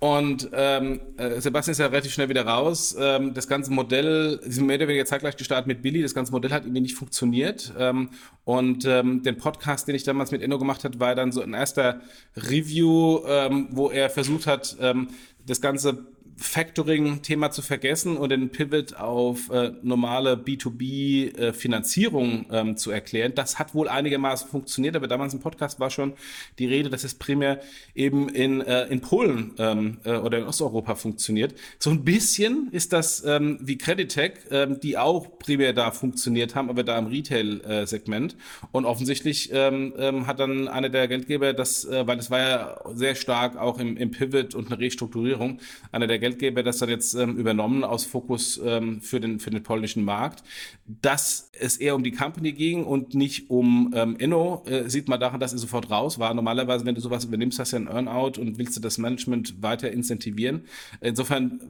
Und 0.00 0.48
ähm, 0.52 1.00
äh, 1.16 1.40
Sebastian 1.40 1.72
ist 1.72 1.78
ja 1.78 1.86
relativ 1.86 2.12
schnell 2.12 2.28
wieder 2.28 2.46
raus. 2.46 2.94
Ähm, 2.98 3.34
das 3.34 3.48
ganze 3.48 3.72
Modell, 3.72 4.38
sie 4.44 4.52
sind 4.52 4.66
mehr 4.66 4.76
oder 4.76 4.86
weniger 4.86 5.06
zeitgleich 5.06 5.36
gestartet 5.36 5.66
mit 5.66 5.82
Billy, 5.82 6.02
das 6.02 6.14
ganze 6.14 6.30
Modell 6.30 6.52
hat 6.52 6.62
irgendwie 6.62 6.82
nicht 6.82 6.94
funktioniert. 6.94 7.72
Ähm, 7.76 8.10
und 8.44 8.84
ähm, 8.84 9.24
den 9.24 9.38
Podcast, 9.38 9.88
den 9.88 9.96
ich 9.96 10.04
damals 10.04 10.30
mit 10.30 10.40
Enno 10.40 10.58
gemacht 10.58 10.84
hat, 10.84 11.00
war 11.00 11.16
dann 11.16 11.32
so 11.32 11.42
ein 11.42 11.52
erster 11.52 12.00
Review, 12.36 13.22
ähm, 13.26 13.68
wo 13.72 13.90
er 13.90 14.08
versucht 14.08 14.46
hat, 14.46 14.76
ähm, 14.80 15.08
das 15.46 15.60
ganze 15.60 16.06
Factoring-Thema 16.38 17.50
zu 17.50 17.62
vergessen 17.62 18.16
und 18.16 18.30
den 18.30 18.50
Pivot 18.50 18.94
auf 18.94 19.50
äh, 19.50 19.72
normale 19.82 20.34
B2B-Finanzierung 20.34 22.46
äh, 22.50 22.60
ähm, 22.60 22.76
zu 22.76 22.90
erklären. 22.90 23.32
Das 23.34 23.58
hat 23.58 23.74
wohl 23.74 23.88
einigermaßen 23.88 24.48
funktioniert, 24.48 24.96
aber 24.96 25.08
damals 25.08 25.34
im 25.34 25.40
Podcast 25.40 25.80
war 25.80 25.90
schon 25.90 26.14
die 26.58 26.66
Rede, 26.66 26.90
dass 26.90 27.04
es 27.04 27.14
primär 27.14 27.60
eben 27.94 28.28
in, 28.28 28.60
äh, 28.60 28.86
in 28.86 29.00
Polen 29.00 29.52
ähm, 29.58 29.98
äh, 30.04 30.16
oder 30.16 30.38
in 30.38 30.44
Osteuropa 30.44 30.94
funktioniert. 30.94 31.54
So 31.78 31.90
ein 31.90 32.04
bisschen 32.04 32.68
ist 32.72 32.92
das 32.92 33.24
ähm, 33.24 33.58
wie 33.60 33.76
Creditec, 33.76 34.40
ähm, 34.50 34.80
die 34.80 34.96
auch 34.96 35.38
primär 35.38 35.72
da 35.72 35.90
funktioniert 35.90 36.54
haben, 36.54 36.70
aber 36.70 36.84
da 36.84 36.98
im 36.98 37.06
Retail-Segment. 37.06 38.36
Und 38.72 38.84
offensichtlich 38.84 39.50
ähm, 39.52 39.94
ähm, 39.98 40.26
hat 40.26 40.40
dann 40.40 40.68
einer 40.68 40.88
der 40.88 41.08
Geldgeber 41.08 41.52
das, 41.52 41.84
äh, 41.84 42.06
weil 42.06 42.18
es 42.18 42.30
war 42.30 42.38
ja 42.38 42.80
sehr 42.94 43.14
stark 43.14 43.56
auch 43.56 43.78
im, 43.78 43.96
im 43.96 44.10
Pivot 44.10 44.54
und 44.54 44.70
eine 44.70 44.78
Restrukturierung, 44.78 45.60
einer 45.92 46.06
der 46.06 46.18
Geldgeber 46.28 46.62
das 46.62 46.78
dann 46.78 46.88
jetzt 46.88 47.14
ähm, 47.14 47.36
übernommen 47.36 47.84
aus 47.84 48.04
Fokus 48.04 48.60
ähm, 48.62 49.00
für, 49.00 49.20
den, 49.20 49.40
für 49.40 49.50
den 49.50 49.62
polnischen 49.62 50.04
Markt. 50.04 50.42
Dass 50.86 51.50
es 51.58 51.76
eher 51.76 51.94
um 51.94 52.04
die 52.04 52.12
Company 52.12 52.52
ging 52.52 52.84
und 52.84 53.14
nicht 53.14 53.50
um 53.50 53.92
ähm, 53.94 54.16
Enno, 54.18 54.62
äh, 54.66 54.88
sieht 54.88 55.08
man 55.08 55.20
daran, 55.20 55.40
dass 55.40 55.52
er 55.52 55.58
sofort 55.58 55.90
raus 55.90 56.18
war. 56.18 56.34
Normalerweise, 56.34 56.84
wenn 56.84 56.94
du 56.94 57.00
sowas 57.00 57.24
übernimmst, 57.24 57.58
hast 57.58 57.72
du 57.72 57.78
ja 57.78 57.82
ein 57.82 57.88
Earnout 57.88 58.40
und 58.40 58.58
willst 58.58 58.76
du 58.76 58.80
das 58.80 58.98
Management 58.98 59.62
weiter 59.62 59.90
incentivieren. 59.90 60.64
Insofern 61.00 61.60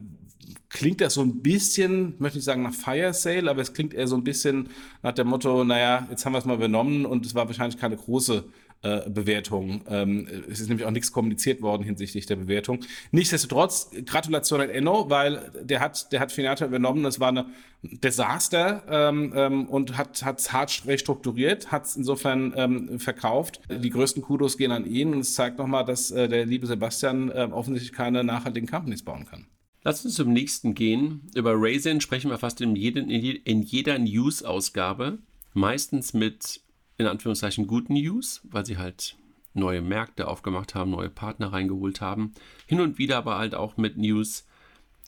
klingt 0.69 1.01
das 1.01 1.15
so 1.15 1.23
ein 1.23 1.41
bisschen, 1.41 2.15
möchte 2.19 2.39
ich 2.39 2.45
sagen, 2.45 2.63
nach 2.63 2.75
Fire 2.75 3.15
Sale, 3.15 3.49
aber 3.51 3.63
es 3.63 3.73
klingt 3.73 3.95
eher 3.95 4.07
so 4.07 4.17
ein 4.17 4.25
bisschen 4.25 4.69
nach 5.03 5.13
dem 5.13 5.29
Motto, 5.29 5.65
naja, 5.65 6.07
jetzt 6.11 6.27
haben 6.27 6.33
wir 6.33 6.39
es 6.39 6.45
mal 6.45 6.57
übernommen 6.57 7.07
und 7.07 7.25
es 7.25 7.35
war 7.35 7.47
wahrscheinlich 7.47 7.79
keine 7.79 7.97
große 7.97 8.45
äh, 8.83 9.11
Bewertung. 9.11 9.83
Ähm, 9.89 10.29
es 10.49 10.61
ist 10.61 10.68
nämlich 10.68 10.87
auch 10.87 10.93
nichts 10.93 11.11
kommuniziert 11.11 11.62
worden 11.62 11.83
hinsichtlich 11.83 12.26
der 12.26 12.37
Bewertung. 12.37 12.79
Nichtsdestotrotz, 13.11 13.91
Gratulation 14.07 14.61
an 14.61 14.70
Enno, 14.70 15.11
weil 15.11 15.51
der 15.62 15.81
hat, 15.81 16.12
der 16.12 16.20
hat 16.20 16.31
Finata 16.31 16.64
übernommen. 16.66 17.03
Das 17.03 17.18
war 17.18 17.31
eine 17.31 17.47
Desaster 17.83 18.85
ähm, 18.89 19.33
ähm, 19.35 19.66
und 19.66 19.97
hat 19.97 20.22
es 20.39 20.53
hart 20.53 20.83
restrukturiert, 20.87 21.72
hat 21.72 21.87
es 21.87 21.97
insofern 21.97 22.99
verkauft. 22.99 23.61
Die 23.68 23.91
größten 23.91 24.22
Kudos 24.22 24.57
gehen 24.57 24.70
an 24.70 24.87
ihn 24.87 25.12
und 25.12 25.20
es 25.20 25.35
zeigt 25.35 25.59
nochmal, 25.59 25.85
dass 25.85 26.11
äh, 26.11 26.29
der 26.29 26.47
liebe 26.47 26.66
Sebastian 26.66 27.31
offensichtlich 27.31 27.93
keine 27.93 28.22
nachhaltigen 28.22 28.68
Companies 28.68 29.03
bauen 29.03 29.26
kann. 29.26 29.47
Lass 29.83 30.05
uns 30.05 30.14
zum 30.14 30.33
nächsten 30.33 30.74
gehen. 30.74 31.31
Über 31.35 31.55
Raisin 31.57 32.01
sprechen 32.01 32.31
wir 32.31 32.39
fast 32.39 32.61
in, 32.61 32.76
jeden, 32.76 33.11
in 33.11 33.62
jeder 33.62 33.99
News-Ausgabe. 33.99 35.18
Meistens 35.55 36.14
mit 36.14 36.61
in 36.99 37.07
Anführungszeichen 37.07 37.67
guten 37.67 37.95
News, 37.95 38.41
weil 38.45 38.67
sie 38.67 38.77
halt 38.77 39.17
neue 39.55 39.81
Märkte 39.81 40.29
aufgemacht 40.29 40.75
haben, 40.75 40.91
neue 40.91 41.11
Partner 41.11 41.53
reingeholt 41.53 42.01
haben. 42.01 42.33
Hin 42.67 42.81
und 42.81 42.99
wieder 42.99 43.19
aber 43.19 43.39
halt 43.39 43.55
auch 43.55 43.77
mit 43.77 43.97
News, 43.97 44.47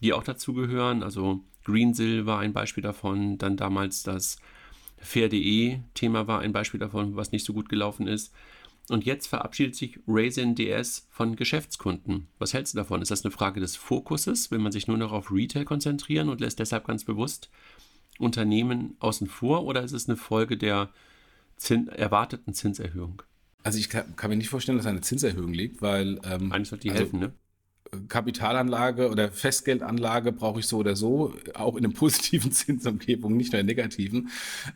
die 0.00 0.12
auch 0.12 0.22
dazugehören. 0.22 1.02
Also 1.02 1.40
Greensill 1.64 2.26
war 2.26 2.38
ein 2.40 2.52
Beispiel 2.52 2.82
davon, 2.82 3.38
dann 3.38 3.56
damals 3.56 4.02
das 4.02 4.38
Fair.de-Thema 4.98 6.26
war 6.26 6.40
ein 6.40 6.52
Beispiel 6.52 6.80
davon, 6.80 7.16
was 7.16 7.32
nicht 7.32 7.44
so 7.44 7.52
gut 7.52 7.68
gelaufen 7.68 8.06
ist. 8.06 8.32
Und 8.88 9.04
jetzt 9.04 9.28
verabschiedet 9.28 9.76
sich 9.76 10.00
Raisin 10.06 10.54
DS 10.54 11.06
von 11.10 11.36
Geschäftskunden. 11.36 12.26
Was 12.38 12.54
hältst 12.54 12.74
du 12.74 12.78
davon? 12.78 13.02
Ist 13.02 13.10
das 13.10 13.24
eine 13.24 13.30
Frage 13.30 13.60
des 13.60 13.76
Fokuses? 13.76 14.50
Will 14.50 14.58
man 14.58 14.72
sich 14.72 14.88
nur 14.88 14.96
noch 14.96 15.12
auf 15.12 15.30
Retail 15.30 15.64
konzentrieren 15.64 16.28
und 16.28 16.40
lässt 16.40 16.58
deshalb 16.58 16.86
ganz 16.86 17.04
bewusst 17.04 17.50
Unternehmen 18.18 18.96
außen 18.98 19.28
vor? 19.28 19.64
Oder 19.64 19.82
ist 19.82 19.92
es 19.92 20.08
eine 20.08 20.16
Folge 20.16 20.56
der 20.56 20.90
Zin 21.60 21.88
erwarteten 21.88 22.54
Zinserhöhung? 22.54 23.22
Also 23.62 23.78
ich 23.78 23.90
kann, 23.90 24.16
kann, 24.16 24.30
mir 24.30 24.36
nicht 24.36 24.48
vorstellen, 24.48 24.78
dass 24.78 24.86
eine 24.86 25.02
Zinserhöhung 25.02 25.52
liegt, 25.52 25.82
weil 25.82 26.18
ähm, 26.24 26.50
eigentlich 26.50 26.68
sollte 26.68 26.84
die 26.84 26.90
also, 26.90 27.02
helfen, 27.02 27.20
ne? 27.20 27.32
Kapitalanlage 28.08 29.10
oder 29.10 29.30
Festgeldanlage 29.30 30.32
brauche 30.32 30.60
ich 30.60 30.66
so 30.66 30.78
oder 30.78 30.96
so, 30.96 31.34
auch 31.54 31.76
in 31.76 31.84
einer 31.84 31.94
positiven 32.00 32.52
Zinsumgebung, 32.52 33.36
nicht 33.36 33.52
nur 33.52 33.60
in 33.60 33.66
negativen. 33.66 34.30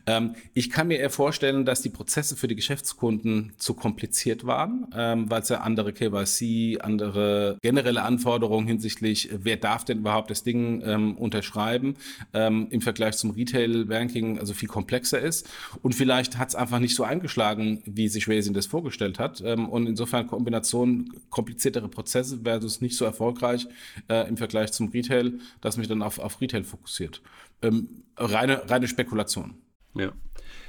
Ähm, 0.05 0.35
ich 0.53 0.69
kann 0.69 0.87
mir 0.87 0.99
eher 0.99 1.09
vorstellen, 1.09 1.65
dass 1.65 1.81
die 1.81 1.89
Prozesse 1.89 2.35
für 2.35 2.47
die 2.47 2.55
Geschäftskunden 2.55 3.53
zu 3.57 3.73
kompliziert 3.73 4.45
waren, 4.45 4.87
ähm, 4.95 5.29
weil 5.29 5.41
es 5.41 5.49
ja 5.49 5.61
andere 5.61 5.93
KYC, 5.93 6.81
andere 6.81 7.57
generelle 7.61 8.03
Anforderungen 8.03 8.67
hinsichtlich, 8.67 9.29
wer 9.31 9.57
darf 9.57 9.85
denn 9.85 9.99
überhaupt 9.99 10.29
das 10.29 10.43
Ding 10.43 10.81
ähm, 10.85 11.17
unterschreiben, 11.17 11.95
ähm, 12.33 12.67
im 12.69 12.81
Vergleich 12.81 13.15
zum 13.17 13.31
Retail-Banking 13.31 14.39
also 14.39 14.53
viel 14.53 14.69
komplexer 14.69 15.19
ist. 15.19 15.49
Und 15.81 15.95
vielleicht 15.95 16.37
hat 16.37 16.49
es 16.49 16.55
einfach 16.55 16.79
nicht 16.79 16.95
so 16.95 17.03
eingeschlagen, 17.03 17.81
wie 17.85 18.07
sich 18.09 18.27
Raisin 18.27 18.53
das 18.53 18.65
vorgestellt 18.65 19.19
hat. 19.19 19.41
Ähm, 19.45 19.69
und 19.69 19.87
insofern 19.87 20.27
Kombination 20.27 21.13
kompliziertere 21.29 21.87
Prozesse 21.87 22.39
versus 22.43 22.81
nicht 22.81 22.94
so 22.97 23.05
erfolgreich 23.05 23.67
äh, 24.09 24.27
im 24.27 24.37
Vergleich 24.37 24.71
zum 24.71 24.89
Retail, 24.89 25.39
dass 25.61 25.77
mich 25.77 25.87
dann 25.87 26.01
auf, 26.01 26.19
auf 26.19 26.41
Retail 26.41 26.63
fokussiert. 26.63 27.21
Ähm, 27.61 28.03
reine, 28.17 28.69
reine 28.69 28.87
Spekulation. 28.87 29.55
Ja, 29.93 30.11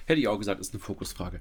hätte 0.07 0.21
ich 0.21 0.29
auch 0.29 0.39
gesagt, 0.39 0.61
ist 0.61 0.73
eine 0.73 0.81
Fokusfrage. 0.81 1.41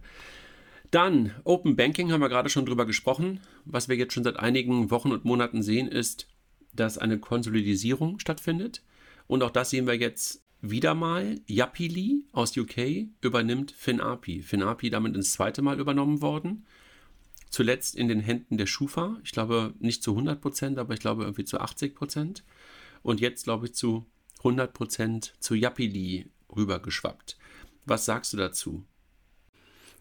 Dann 0.92 1.32
Open 1.44 1.76
Banking 1.76 2.12
haben 2.12 2.22
wir 2.22 2.30
gerade 2.30 2.50
schon 2.50 2.66
drüber 2.66 2.86
gesprochen. 2.86 3.42
Was 3.66 3.90
wir 3.90 3.96
jetzt 3.96 4.14
schon 4.14 4.24
seit 4.24 4.38
einigen 4.38 4.92
Wochen 4.92 5.12
und 5.12 5.26
Monaten 5.26 5.62
sehen, 5.62 5.88
ist, 5.88 6.28
dass 6.74 6.98
eine 6.98 7.20
Konsolidisierung 7.20 8.20
stattfindet. 8.20 8.84
Und 9.28 9.44
auch 9.44 9.52
das 9.52 9.72
sehen 9.72 9.88
wir 9.88 9.96
jetzt 9.96 10.44
wieder 10.62 10.96
mal. 10.96 11.40
Yapili 11.48 12.24
aus 12.32 12.56
UK 12.56 13.08
übernimmt 13.22 13.72
FinAPI. 13.72 14.42
FinAPI 14.42 14.90
damit 14.90 15.16
ins 15.16 15.34
zweite 15.34 15.62
Mal 15.62 15.80
übernommen 15.80 16.22
worden 16.22 16.66
zuletzt 17.50 17.96
in 17.96 18.08
den 18.08 18.20
Händen 18.20 18.58
der 18.58 18.66
Schufa. 18.66 19.18
Ich 19.24 19.32
glaube 19.32 19.74
nicht 19.80 20.04
zu 20.04 20.12
100 20.12 20.42
Prozent, 20.42 20.78
aber 20.78 20.94
ich 20.94 21.00
glaube 21.00 21.24
irgendwie 21.24 21.46
zu 21.46 21.60
80 21.60 21.96
Prozent. 21.96 22.44
Und 23.02 23.22
jetzt 23.22 23.44
glaube 23.44 23.68
ich 23.68 23.74
zu 23.74 24.06
100 24.40 24.74
Prozent 24.74 25.34
zu 25.40 25.56
Yapili 25.56 26.30
rübergeschwappt. 26.56 27.38
Was 27.86 28.06
sagst 28.06 28.34
du 28.34 28.38
dazu? 28.38 28.84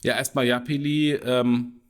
Ja, 0.02 0.16
erstmal 0.16 0.46
Yapili 0.46 1.12
ähm, 1.12 1.80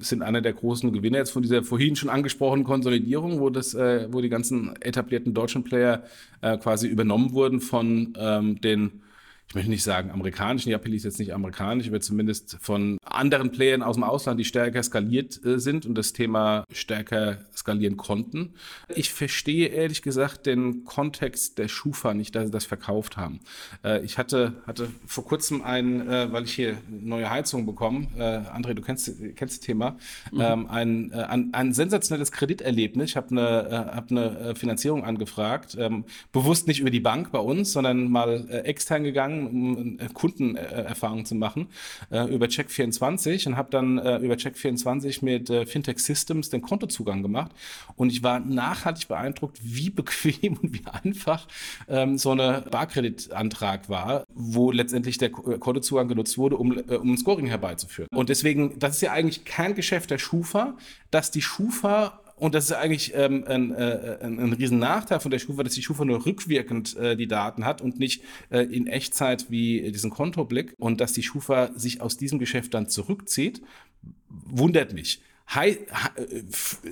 sind 0.00 0.22
einer 0.22 0.40
der 0.40 0.52
großen 0.52 0.92
Gewinner 0.92 1.18
jetzt 1.18 1.30
von 1.30 1.42
dieser 1.42 1.62
vorhin 1.62 1.96
schon 1.96 2.10
angesprochenen 2.10 2.64
Konsolidierung, 2.64 3.40
wo 3.40 3.50
das, 3.50 3.74
äh, 3.74 4.08
wo 4.10 4.20
die 4.20 4.28
ganzen 4.28 4.76
etablierten 4.80 5.34
deutschen 5.34 5.64
Player 5.64 6.04
äh, 6.40 6.56
quasi 6.58 6.88
übernommen 6.88 7.32
wurden 7.32 7.60
von 7.60 8.14
ähm, 8.18 8.60
den 8.60 9.02
ich 9.48 9.54
möchte 9.54 9.70
nicht 9.70 9.84
sagen 9.84 10.10
amerikanischen, 10.10 10.70
Yapili 10.70 10.96
ist 10.96 11.04
jetzt 11.04 11.18
nicht 11.18 11.32
amerikanisch, 11.32 11.86
aber 11.86 12.00
zumindest 12.00 12.56
von 12.60 12.98
anderen 13.04 13.52
Playern 13.52 13.82
aus 13.82 13.96
dem 13.96 14.02
Ausland, 14.02 14.40
die 14.40 14.44
stärker 14.44 14.82
skaliert 14.82 15.44
äh, 15.44 15.60
sind 15.60 15.86
und 15.86 15.94
das 15.96 16.12
Thema 16.12 16.64
stärker 16.72 17.38
skalieren 17.54 17.96
konnten. 17.96 18.54
Ich 18.88 19.12
verstehe 19.12 19.68
ehrlich 19.68 20.02
gesagt 20.02 20.46
den 20.46 20.84
Kontext 20.84 21.58
der 21.58 21.68
Schufa 21.68 22.14
nicht, 22.14 22.34
dass 22.34 22.46
sie 22.46 22.50
das 22.50 22.64
verkauft 22.64 23.16
haben. 23.16 23.40
Äh, 23.84 24.04
ich 24.04 24.18
hatte, 24.18 24.54
hatte 24.66 24.88
vor 25.06 25.24
kurzem 25.24 25.62
einen, 25.62 26.08
äh, 26.08 26.32
weil 26.32 26.44
ich 26.44 26.54
hier 26.54 26.76
neue 26.88 27.30
Heizung 27.30 27.64
bekommen, 27.64 28.08
äh, 28.16 28.22
André, 28.22 28.74
du 28.74 28.82
kennst, 28.82 29.12
kennst 29.36 29.58
das 29.58 29.60
Thema, 29.60 29.96
mhm. 30.32 30.40
ähm, 30.40 30.66
ein, 30.68 31.12
ein, 31.12 31.54
ein 31.54 31.72
sensationelles 31.72 32.32
Krediterlebnis. 32.32 33.10
Ich 33.10 33.16
habe 33.16 33.30
eine, 33.30 33.92
hab 33.94 34.10
eine 34.10 34.54
Finanzierung 34.56 35.04
angefragt, 35.04 35.76
ähm, 35.78 36.04
bewusst 36.32 36.66
nicht 36.66 36.80
über 36.80 36.90
die 36.90 37.00
Bank 37.00 37.30
bei 37.30 37.38
uns, 37.38 37.72
sondern 37.72 38.10
mal 38.10 38.48
extern 38.64 39.04
gegangen 39.04 39.33
gegangen, 39.34 39.46
um 39.46 39.98
äh, 39.98 40.08
Kundenerfahrungen 40.12 41.24
zu 41.24 41.34
machen 41.34 41.68
äh, 42.10 42.32
über 42.32 42.46
Check24 42.46 43.48
und 43.48 43.56
habe 43.56 43.70
dann 43.70 43.98
äh, 43.98 44.18
über 44.18 44.34
Check24 44.34 45.24
mit 45.24 45.68
Fintech 45.68 45.98
Systems 45.98 46.50
den 46.50 46.62
Kontozugang 46.62 47.22
gemacht 47.22 47.52
und 47.96 48.10
ich 48.10 48.22
war 48.22 48.40
nachhaltig 48.40 49.08
beeindruckt, 49.08 49.58
wie 49.62 49.90
bequem 49.94 50.56
und 50.56 50.74
wie 50.74 50.82
einfach 50.86 51.46
ähm, 51.88 52.18
so 52.18 52.30
eine 52.30 52.64
Barkreditantrag 52.70 53.88
war, 53.88 54.24
wo 54.34 54.70
letztendlich 54.70 55.18
der 55.18 55.30
Kontozugang 55.30 56.08
genutzt 56.08 56.38
wurde, 56.38 56.56
um, 56.56 56.72
um 56.72 57.12
ein 57.12 57.18
Scoring 57.18 57.46
herbeizuführen. 57.46 58.08
Und 58.14 58.28
deswegen, 58.28 58.78
das 58.78 58.96
ist 58.96 59.00
ja 59.02 59.12
eigentlich 59.12 59.44
kein 59.44 59.74
Geschäft 59.74 60.10
der 60.10 60.18
Schufa, 60.18 60.76
dass 61.10 61.30
die 61.30 61.42
Schufa 61.42 62.20
und 62.36 62.54
das 62.54 62.64
ist 62.64 62.72
eigentlich 62.72 63.12
ähm, 63.14 63.44
ein, 63.46 63.72
äh, 63.74 64.18
ein, 64.22 64.40
ein 64.40 64.52
riesen 64.52 64.78
Nachteil 64.78 65.20
von 65.20 65.30
der 65.30 65.38
Schufa, 65.38 65.62
dass 65.62 65.74
die 65.74 65.82
Schufa 65.82 66.04
nur 66.04 66.26
rückwirkend 66.26 66.96
äh, 66.96 67.16
die 67.16 67.28
Daten 67.28 67.64
hat 67.64 67.80
und 67.80 67.98
nicht 67.98 68.22
äh, 68.50 68.60
in 68.60 68.86
Echtzeit 68.86 69.50
wie 69.50 69.92
diesen 69.92 70.10
Kontoblick 70.10 70.74
und 70.78 71.00
dass 71.00 71.12
die 71.12 71.22
Schufa 71.22 71.70
sich 71.76 72.00
aus 72.00 72.16
diesem 72.16 72.38
Geschäft 72.38 72.74
dann 72.74 72.88
zurückzieht, 72.88 73.62
wundert 74.28 74.92
mich. 74.92 75.22
Hi, 75.48 75.78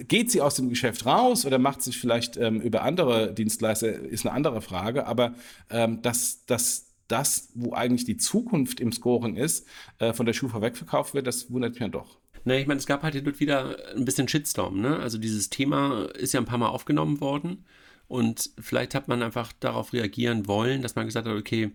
geht 0.09 0.30
sie 0.30 0.43
aus 0.43 0.57
dem 0.57 0.68
Geschäft 0.68 1.07
raus 1.07 1.47
oder 1.47 1.59
macht 1.59 1.82
sich 1.82 1.99
vielleicht 1.99 2.36
ähm, 2.36 2.61
über 2.61 2.82
andere 2.82 3.32
Dienstleister, 3.32 3.88
ist 3.88 4.26
eine 4.26 4.34
andere 4.34 4.61
Frage, 4.61 5.07
aber 5.07 5.34
ähm, 5.70 6.03
dass, 6.03 6.45
dass 6.45 6.93
das, 7.09 7.49
wo 7.55 7.72
eigentlich 7.72 8.05
die 8.05 8.18
Zukunft 8.18 8.78
im 8.80 8.93
Scoring 8.93 9.36
ist, 9.36 9.66
äh, 9.99 10.12
von 10.12 10.26
der 10.26 10.34
Schufa 10.34 10.61
wegverkauft 10.61 11.14
wird, 11.14 11.26
das 11.26 11.51
wundert 11.51 11.72
mich 11.72 11.80
ja 11.80 11.88
doch. 11.88 12.18
Na, 12.45 12.57
ich 12.57 12.66
meine, 12.66 12.78
es 12.78 12.86
gab 12.86 13.03
halt 13.03 13.26
und 13.26 13.40
wieder 13.40 13.76
ein 13.95 14.05
bisschen 14.05 14.28
Shitstorm, 14.28 14.80
ne? 14.80 14.99
Also 14.99 15.18
dieses 15.18 15.51
Thema 15.51 16.07
ist 16.14 16.32
ja 16.32 16.40
ein 16.40 16.47
paar 16.47 16.59
Mal 16.59 16.68
aufgenommen 16.68 17.20
worden 17.20 17.64
und 18.09 18.51
vielleicht 18.59 18.95
hat 18.95 19.09
man 19.09 19.22
einfach 19.22 19.53
darauf 19.61 19.93
reagieren 19.93 20.47
wollen, 20.49 20.82
dass 20.82 20.97
man 20.97 21.07
gesagt 21.07 21.28
hat, 21.28 21.36
okay, 21.36 21.70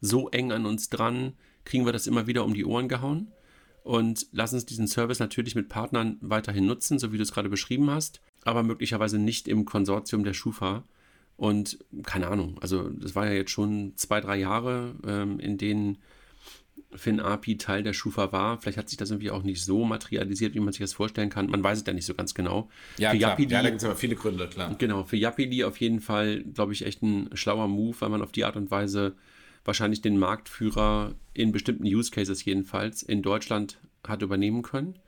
so 0.00 0.28
eng 0.30 0.52
an 0.52 0.66
uns 0.66 0.90
dran, 0.90 1.34
kriegen 1.64 1.84
wir 1.84 1.92
das 1.92 2.06
immer 2.06 2.26
wieder 2.26 2.44
um 2.44 2.54
die 2.54 2.64
Ohren 2.64 2.88
gehauen 2.88 3.32
und 3.82 4.26
lass 4.32 4.52
uns 4.52 4.64
diesen 4.64 4.86
Service 4.86 5.18
natürlich 5.18 5.54
mit 5.54 5.68
Partnern 5.68 6.18
weiterhin 6.20 6.66
nutzen, 6.66 6.98
so 6.98 7.12
wie 7.12 7.16
du 7.16 7.22
es 7.22 7.32
gerade 7.32 7.48
beschrieben 7.48 7.90
hast, 7.90 8.20
aber 8.44 8.62
möglicherweise 8.62 9.18
nicht 9.18 9.48
im 9.48 9.64
Konsortium 9.64 10.24
der 10.24 10.34
Schufa. 10.34 10.84
Und 11.36 11.78
keine 12.04 12.28
Ahnung, 12.28 12.58
also 12.60 12.88
das 12.90 13.16
war 13.16 13.26
ja 13.26 13.32
jetzt 13.32 13.50
schon 13.50 13.94
zwei, 13.96 14.20
drei 14.20 14.36
Jahre, 14.36 14.94
ähm, 15.04 15.40
in 15.40 15.58
denen 15.58 15.98
FinAPI 16.94 17.58
Teil 17.58 17.82
der 17.82 17.92
Schufa 17.92 18.32
war. 18.32 18.60
Vielleicht 18.60 18.78
hat 18.78 18.88
sich 18.88 18.98
das 18.98 19.10
irgendwie 19.10 19.30
auch 19.30 19.42
nicht 19.42 19.64
so 19.64 19.84
materialisiert, 19.84 20.54
wie 20.54 20.60
man 20.60 20.72
sich 20.72 20.80
das 20.80 20.92
vorstellen 20.92 21.30
kann. 21.30 21.46
Man 21.46 21.62
weiß 21.62 21.78
es 21.78 21.86
ja 21.86 21.92
nicht 21.92 22.06
so 22.06 22.14
ganz 22.14 22.34
genau. 22.34 22.68
Ja, 22.98 23.10
für 23.10 23.18
klar. 23.18 23.30
Yapili, 23.30 23.52
ja 23.52 23.62
da 23.62 23.68
gibt 23.68 23.80
es 23.80 23.84
aber 23.84 23.96
viele 23.96 24.14
Gründe, 24.14 24.48
klar. 24.48 24.74
Genau, 24.78 25.04
für 25.04 25.16
Yapili 25.16 25.64
auf 25.64 25.78
jeden 25.78 26.00
Fall, 26.00 26.42
glaube 26.42 26.72
ich, 26.72 26.84
echt 26.84 27.02
ein 27.02 27.30
schlauer 27.34 27.68
Move, 27.68 27.96
weil 28.00 28.08
man 28.08 28.22
auf 28.22 28.32
die 28.32 28.44
Art 28.44 28.56
und 28.56 28.70
Weise 28.70 29.14
wahrscheinlich 29.64 30.02
den 30.02 30.18
Marktführer 30.18 31.14
in 31.34 31.52
bestimmten 31.52 31.84
Use 31.84 32.10
Cases 32.10 32.44
jedenfalls 32.44 33.02
in 33.02 33.22
Deutschland 33.22 33.78
hat 34.06 34.22
übernehmen 34.22 34.62
können 34.62 34.98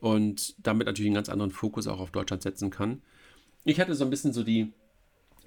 und 0.00 0.54
damit 0.58 0.86
natürlich 0.86 1.08
einen 1.08 1.14
ganz 1.14 1.28
anderen 1.28 1.50
Fokus 1.50 1.86
auch 1.86 2.00
auf 2.00 2.10
Deutschland 2.10 2.42
setzen 2.42 2.70
kann. 2.70 3.02
Ich 3.64 3.80
hatte 3.80 3.94
so 3.94 4.04
ein 4.04 4.10
bisschen 4.10 4.32
so 4.32 4.42
die, 4.42 4.72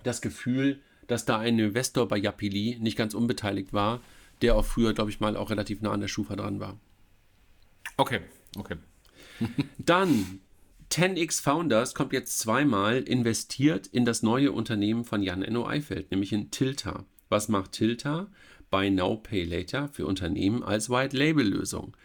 das 0.04 0.22
Gefühl, 0.22 0.80
dass 1.08 1.26
da 1.26 1.40
ein 1.40 1.58
Investor 1.60 2.08
bei 2.08 2.18
Yapili 2.18 2.78
nicht 2.80 2.98
ganz 2.98 3.14
unbeteiligt 3.14 3.74
war, 3.74 4.02
der 4.42 4.56
auch 4.56 4.66
früher, 4.66 4.94
glaube 4.94 5.10
ich 5.10 5.20
mal, 5.20 5.36
auch 5.36 5.50
relativ 5.50 5.82
nah 5.82 5.92
an 5.92 6.02
der 6.02 6.08
Schufa 6.08 6.36
dran 6.36 6.60
war. 6.60 6.80
Okay, 7.98 8.22
okay. 8.58 8.78
Dann 9.78 10.40
10x 10.92 11.42
Founders 11.42 11.94
kommt 11.94 12.14
jetzt 12.14 12.40
zweimal 12.40 13.00
investiert 13.00 13.88
in 13.88 14.06
das 14.06 14.24
neue 14.24 14.52
Unternehmen 14.52 15.06
von 15.06 15.22
Jan 15.22 15.44
Enno 15.44 15.68
Eifeld, 15.68 16.12
nämlich 16.12 16.34
in 16.34 16.52
Tilta. 16.52 17.06
Was 17.30 17.48
macht 17.48 17.74
Tilta? 17.74 18.32
Buy 18.72 18.90
Now, 18.90 19.18
Pay 19.18 19.44
Later 19.44 19.88
für 19.90 20.06
Unternehmen 20.06 20.64
als 20.64 20.90
White-Label-Lösung. 20.90 21.96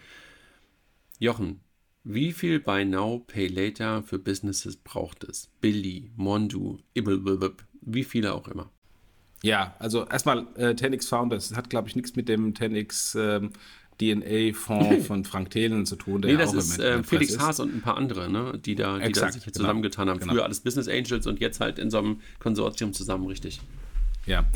Jochen, 1.19 1.61
wie 2.05 2.33
viel 2.33 2.61
Buy 2.61 2.85
Now, 2.85 3.21
Pay 3.27 3.49
Later 3.49 4.03
für 4.03 4.19
Businesses 4.19 4.77
braucht 4.77 5.25
es? 5.25 5.51
Billy, 5.61 6.11
Mondu, 6.17 6.79
Ibblbblb, 6.95 7.65
wie 7.81 8.05
viele 8.05 8.35
auch 8.35 8.49
immer. 8.49 8.71
Ja, 9.45 9.75
also 9.79 10.07
erstmal 10.07 10.47
äh, 10.57 10.69
10x 10.69 11.07
Founders 11.11 11.55
hat, 11.55 11.69
glaube 11.69 11.87
ich, 11.87 11.95
nichts 11.95 12.17
mit 12.17 12.31
dem 12.31 12.55
10x 12.55 13.19
ähm, 13.19 13.51
DNA-Fonds 14.01 15.07
von 15.07 15.25
Frank 15.27 15.51
Thelen 15.51 15.85
zu 15.85 15.97
tun. 15.97 16.23
Der 16.23 16.33
nee, 16.33 16.39
das 16.39 16.55
ist 16.55 16.79
äh, 16.79 17.03
Felix 17.03 17.39
Haas 17.39 17.61
und 17.61 17.75
ein 17.75 17.83
paar 17.83 17.99
andere, 17.99 18.33
ne, 18.33 18.59
die 18.59 18.75
da, 18.75 18.97
die 18.97 19.05
Exakt, 19.05 19.29
da 19.29 19.33
sich 19.33 19.45
genau, 19.45 19.57
zusammengetan 19.57 20.09
haben. 20.09 20.19
Genau. 20.19 20.33
Früher 20.33 20.45
alles 20.45 20.61
Business 20.61 20.89
Angels 20.89 21.27
und 21.27 21.41
jetzt 21.41 21.61
halt 21.61 21.79
in 21.79 21.91
so 21.91 21.99
einem 21.99 22.21
Konsortium 22.39 22.95
zusammen, 22.95 23.27
richtig. 23.27 23.61
Ja. 24.25 24.47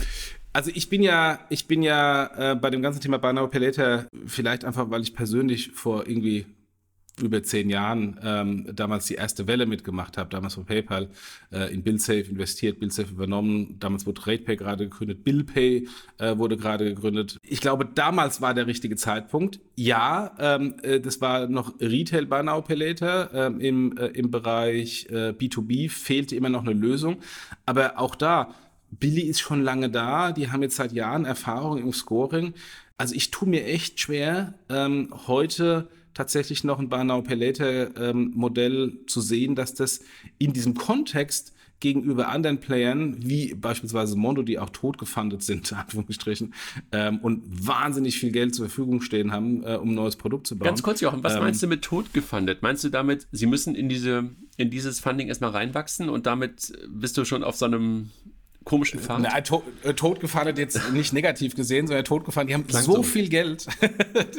Also 0.54 0.70
ich 0.74 0.88
bin 0.88 1.02
ja, 1.02 1.38
ich 1.50 1.66
bin 1.66 1.82
ja 1.82 2.52
äh, 2.52 2.54
bei 2.54 2.70
dem 2.70 2.80
ganzen 2.80 3.02
Thema 3.02 3.18
Buy 3.18 3.34
Now 3.34 3.46
Pay 3.46 3.60
Later 3.60 4.06
vielleicht 4.24 4.64
einfach, 4.64 4.88
weil 4.88 5.02
ich 5.02 5.14
persönlich 5.14 5.70
vor 5.72 6.06
irgendwie 6.08 6.46
über 7.22 7.42
zehn 7.42 7.70
Jahren 7.70 8.18
ähm, 8.22 8.66
damals 8.74 9.06
die 9.06 9.14
erste 9.14 9.46
Welle 9.46 9.66
mitgemacht 9.66 10.18
habe, 10.18 10.30
damals 10.30 10.54
von 10.54 10.64
PayPal 10.64 11.08
äh, 11.52 11.72
in 11.72 11.82
BillSafe 11.82 12.30
investiert, 12.30 12.80
BillSafe 12.80 13.10
übernommen, 13.10 13.76
damals 13.78 14.06
wurde 14.06 14.26
RatePay 14.26 14.56
gerade 14.56 14.88
gegründet, 14.88 15.24
BillPay 15.24 15.88
äh, 16.18 16.38
wurde 16.38 16.56
gerade 16.56 16.84
gegründet. 16.84 17.38
Ich 17.42 17.60
glaube, 17.60 17.86
damals 17.86 18.40
war 18.40 18.54
der 18.54 18.66
richtige 18.66 18.96
Zeitpunkt. 18.96 19.60
Ja, 19.76 20.34
ähm, 20.38 20.74
äh, 20.82 21.00
das 21.00 21.20
war 21.20 21.48
noch 21.48 21.74
Retail 21.80 22.26
Buy 22.26 22.42
Now 22.42 22.62
Pay 22.62 22.76
Later 22.76 23.30
ähm, 23.32 23.60
im, 23.60 23.96
äh, 23.96 24.06
im 24.08 24.30
Bereich 24.30 25.06
äh, 25.10 25.30
B2B 25.30 25.90
fehlte 25.90 26.36
immer 26.36 26.48
noch 26.48 26.62
eine 26.62 26.72
Lösung, 26.72 27.18
aber 27.66 27.98
auch 27.98 28.14
da 28.14 28.54
Billy 28.90 29.22
ist 29.22 29.40
schon 29.40 29.62
lange 29.62 29.90
da, 29.90 30.32
die 30.32 30.50
haben 30.50 30.62
jetzt 30.62 30.76
seit 30.76 30.92
Jahren 30.92 31.24
Erfahrung 31.24 31.78
im 31.78 31.92
Scoring. 31.92 32.54
Also 32.96 33.14
ich 33.14 33.30
tue 33.30 33.48
mir 33.48 33.64
echt 33.64 34.00
schwer, 34.00 34.54
ähm, 34.68 35.12
heute 35.26 35.88
tatsächlich 36.18 36.64
noch 36.64 36.80
ein 36.80 36.88
Buy 36.88 37.04
Now 37.04 37.22
Pay 37.22 37.36
Later 37.36 37.96
ähm, 37.96 38.32
Modell 38.34 38.98
zu 39.06 39.20
sehen, 39.20 39.54
dass 39.54 39.74
das 39.74 40.00
in 40.38 40.52
diesem 40.52 40.74
Kontext 40.74 41.54
gegenüber 41.78 42.26
anderen 42.26 42.58
Playern, 42.58 43.18
wie 43.24 43.54
beispielsweise 43.54 44.16
Mondo, 44.16 44.42
die 44.42 44.58
auch 44.58 44.70
tot 44.70 44.98
gefundet 44.98 45.44
sind, 45.44 45.72
Anführungsstrichen, 45.78 46.54
ähm, 46.90 47.20
und 47.20 47.68
wahnsinnig 47.68 48.18
viel 48.18 48.32
Geld 48.32 48.56
zur 48.56 48.66
Verfügung 48.66 49.00
stehen 49.00 49.30
haben, 49.30 49.62
äh, 49.62 49.76
um 49.76 49.90
ein 49.90 49.94
neues 49.94 50.16
Produkt 50.16 50.48
zu 50.48 50.58
bauen. 50.58 50.66
Ganz 50.66 50.82
kurz, 50.82 51.00
Jochen, 51.00 51.22
was 51.22 51.34
ähm, 51.34 51.40
meinst 51.40 51.62
du 51.62 51.68
mit 51.68 51.82
tot 51.82 52.12
gefundet? 52.12 52.62
Meinst 52.62 52.82
du 52.82 52.88
damit, 52.88 53.28
sie 53.30 53.46
müssen 53.46 53.76
in 53.76 53.88
diese, 53.88 54.28
in 54.56 54.70
dieses 54.70 54.98
Funding 54.98 55.28
erstmal 55.28 55.50
reinwachsen 55.50 56.08
und 56.08 56.26
damit 56.26 56.72
bist 56.88 57.16
du 57.16 57.24
schon 57.24 57.44
auf 57.44 57.54
so 57.54 57.66
einem 57.66 58.10
komischen 58.68 59.00
Fahrt. 59.00 59.22
Na, 59.22 59.40
to 59.40 59.62
äh, 59.82 59.94
totgefahren 59.94 60.48
hat 60.48 60.58
jetzt 60.58 60.92
nicht 60.92 61.12
negativ 61.12 61.56
gesehen, 61.56 61.86
sondern 61.86 62.04
totgefahren. 62.04 62.46
Die 62.46 62.54
haben 62.54 62.66
Langsam. 62.70 62.96
so 62.96 63.02
viel 63.02 63.28
Geld. 63.30 63.66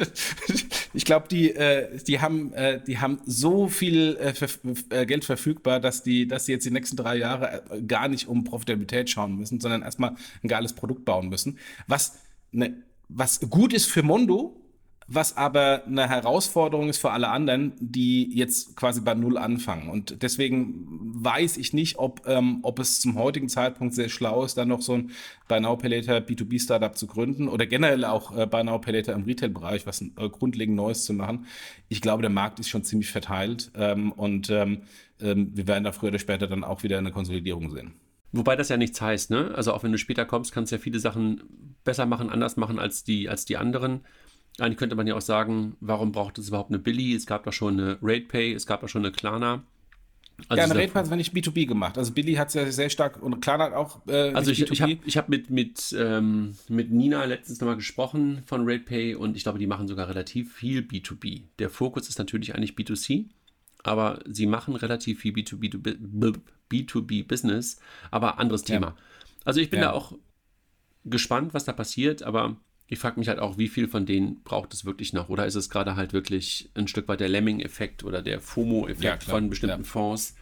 ich 0.94 1.04
glaube, 1.04 1.26
die, 1.28 1.50
äh, 1.50 1.98
die 2.06 2.20
haben, 2.20 2.52
äh, 2.52 2.80
die 2.86 2.98
haben 2.98 3.20
so 3.26 3.66
viel 3.66 4.16
äh, 4.16 4.32
äh, 4.94 5.04
Geld 5.04 5.24
verfügbar, 5.24 5.80
dass 5.80 6.04
die, 6.04 6.28
dass 6.28 6.46
sie 6.46 6.52
jetzt 6.52 6.64
die 6.64 6.70
nächsten 6.70 6.96
drei 6.96 7.16
Jahre 7.16 7.64
äh, 7.70 7.82
gar 7.82 8.06
nicht 8.06 8.28
um 8.28 8.44
Profitabilität 8.44 9.10
schauen 9.10 9.36
müssen, 9.36 9.60
sondern 9.60 9.82
erstmal 9.82 10.14
ein 10.44 10.48
geiles 10.48 10.74
Produkt 10.74 11.04
bauen 11.04 11.28
müssen. 11.28 11.58
Was 11.88 12.20
ne, 12.52 12.74
was 13.08 13.40
gut 13.50 13.72
ist 13.72 13.86
für 13.86 14.04
Mondo, 14.04 14.59
was 15.12 15.36
aber 15.36 15.82
eine 15.86 16.08
Herausforderung 16.08 16.88
ist 16.88 16.98
für 16.98 17.10
alle 17.10 17.30
anderen, 17.30 17.72
die 17.80 18.32
jetzt 18.32 18.76
quasi 18.76 19.00
bei 19.00 19.14
Null 19.14 19.38
anfangen. 19.38 19.90
Und 19.90 20.22
deswegen 20.22 20.86
weiß 20.88 21.56
ich 21.56 21.72
nicht, 21.72 21.98
ob, 21.98 22.22
ähm, 22.28 22.60
ob 22.62 22.78
es 22.78 23.00
zum 23.00 23.16
heutigen 23.16 23.48
Zeitpunkt 23.48 23.94
sehr 23.94 24.08
schlau 24.08 24.44
ist, 24.44 24.56
dann 24.56 24.68
noch 24.68 24.82
so 24.82 24.94
ein 24.94 25.10
Buy 25.48 25.60
Now 25.60 25.76
Pay 25.76 25.96
Later 25.96 26.18
B2B-Startup 26.18 26.96
zu 26.96 27.08
gründen 27.08 27.48
oder 27.48 27.66
generell 27.66 28.04
auch 28.04 28.36
äh, 28.36 28.46
Buy 28.46 28.62
Now 28.62 28.78
Pay 28.78 28.98
Later 28.98 29.14
im 29.14 29.24
Retail-Bereich 29.24 29.84
was 29.84 30.00
äh, 30.00 30.28
grundlegend 30.28 30.76
Neues 30.76 31.04
zu 31.04 31.12
machen. 31.12 31.46
Ich 31.88 32.00
glaube, 32.00 32.22
der 32.22 32.30
Markt 32.30 32.60
ist 32.60 32.68
schon 32.68 32.84
ziemlich 32.84 33.10
verteilt 33.10 33.72
ähm, 33.74 34.12
und 34.12 34.48
ähm, 34.50 34.82
ähm, 35.20 35.50
wir 35.56 35.66
werden 35.66 35.82
da 35.82 35.90
früher 35.90 36.10
oder 36.10 36.20
später 36.20 36.46
dann 36.46 36.62
auch 36.62 36.84
wieder 36.84 36.98
eine 36.98 37.10
Konsolidierung 37.10 37.72
sehen. 37.72 37.94
Wobei 38.30 38.54
das 38.54 38.68
ja 38.68 38.76
nichts 38.76 39.00
heißt, 39.00 39.30
ne? 39.30 39.52
Also 39.56 39.72
auch 39.72 39.82
wenn 39.82 39.90
du 39.90 39.98
später 39.98 40.24
kommst, 40.24 40.52
kannst 40.52 40.70
du 40.70 40.76
ja 40.76 40.80
viele 40.80 41.00
Sachen 41.00 41.42
besser 41.82 42.06
machen, 42.06 42.30
anders 42.30 42.56
machen 42.56 42.78
als 42.78 43.02
die, 43.02 43.28
als 43.28 43.44
die 43.44 43.56
anderen. 43.56 44.02
Eigentlich 44.60 44.78
könnte 44.78 44.96
man 44.96 45.06
ja 45.06 45.14
auch 45.14 45.20
sagen, 45.20 45.76
warum 45.80 46.12
braucht 46.12 46.38
es 46.38 46.48
überhaupt 46.48 46.70
eine 46.70 46.78
Billy? 46.78 47.14
Es 47.14 47.26
gab 47.26 47.44
doch 47.44 47.52
schon 47.52 47.80
eine 47.80 47.98
RatePay, 48.02 48.52
es 48.52 48.66
gab 48.66 48.80
doch 48.80 48.88
schon 48.88 49.04
eine 49.04 49.12
Klarna. 49.12 49.62
Also 50.48 50.58
ja, 50.58 50.64
eine 50.64 50.74
RatePay 50.74 51.04
hat 51.04 51.16
nicht 51.16 51.34
B2B 51.34 51.66
gemacht. 51.66 51.98
Also 51.98 52.12
Billy 52.12 52.34
hat 52.34 52.48
es 52.48 52.54
ja 52.54 52.70
sehr 52.70 52.90
stark 52.90 53.22
und 53.22 53.40
Klarna 53.40 53.64
hat 53.64 53.72
auch. 53.74 54.00
Äh, 54.06 54.32
also 54.32 54.50
ich, 54.50 54.70
ich 54.70 54.80
habe 54.82 54.98
hab 55.06 55.28
mit, 55.28 55.50
mit, 55.50 55.94
ähm, 55.98 56.56
mit 56.68 56.90
Nina 56.90 57.24
letztens 57.24 57.60
nochmal 57.60 57.76
gesprochen 57.76 58.42
von 58.46 58.68
RatePay 58.68 59.14
und 59.14 59.36
ich 59.36 59.42
glaube, 59.42 59.58
die 59.58 59.66
machen 59.66 59.88
sogar 59.88 60.08
relativ 60.08 60.54
viel 60.54 60.80
B2B. 60.80 61.42
Der 61.58 61.70
Fokus 61.70 62.08
ist 62.08 62.18
natürlich 62.18 62.54
eigentlich 62.54 62.72
B2C, 62.72 63.26
aber 63.82 64.20
sie 64.26 64.46
machen 64.46 64.76
relativ 64.76 65.20
viel 65.20 65.34
B2B, 65.34 66.38
B2B 66.70 67.26
Business, 67.26 67.80
aber 68.10 68.38
anderes 68.38 68.62
Thema. 68.62 68.88
Ja. 68.88 68.96
Also 69.44 69.60
ich 69.60 69.70
bin 69.70 69.80
ja. 69.80 69.86
da 69.86 69.92
auch 69.92 70.14
gespannt, 71.04 71.54
was 71.54 71.64
da 71.64 71.72
passiert, 71.72 72.22
aber 72.22 72.56
ich 72.92 72.98
frage 72.98 73.20
mich 73.20 73.28
halt 73.28 73.38
auch, 73.38 73.56
wie 73.56 73.68
viel 73.68 73.86
von 73.86 74.04
denen 74.04 74.42
braucht 74.42 74.74
es 74.74 74.84
wirklich 74.84 75.12
noch? 75.12 75.28
Oder 75.28 75.46
ist 75.46 75.54
es 75.54 75.70
gerade 75.70 75.94
halt 75.94 76.12
wirklich 76.12 76.70
ein 76.74 76.88
Stück 76.88 77.06
weit 77.06 77.20
der 77.20 77.28
Lemming-Effekt 77.28 78.02
oder 78.02 78.20
der 78.20 78.40
FOMO-Effekt 78.40 79.24
ja, 79.24 79.30
von 79.30 79.48
bestimmten 79.48 79.82
ja. 79.82 79.88
Fonds, 79.88 80.34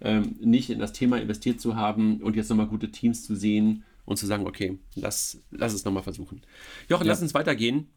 ähm, 0.00 0.34
nicht 0.40 0.70
in 0.70 0.78
das 0.78 0.94
Thema 0.94 1.20
investiert 1.20 1.60
zu 1.60 1.76
haben 1.76 2.22
und 2.22 2.36
jetzt 2.36 2.48
nochmal 2.48 2.68
gute 2.68 2.90
Teams 2.90 3.22
zu 3.26 3.36
sehen 3.36 3.84
und 4.06 4.16
zu 4.16 4.26
sagen, 4.26 4.46
okay, 4.46 4.78
lass, 4.94 5.42
lass 5.50 5.74
es 5.74 5.84
nochmal 5.84 6.02
versuchen. 6.02 6.40
Jochen, 6.88 7.04
ja. 7.04 7.12
lass 7.12 7.20
uns 7.20 7.34
weitergehen. 7.34 7.88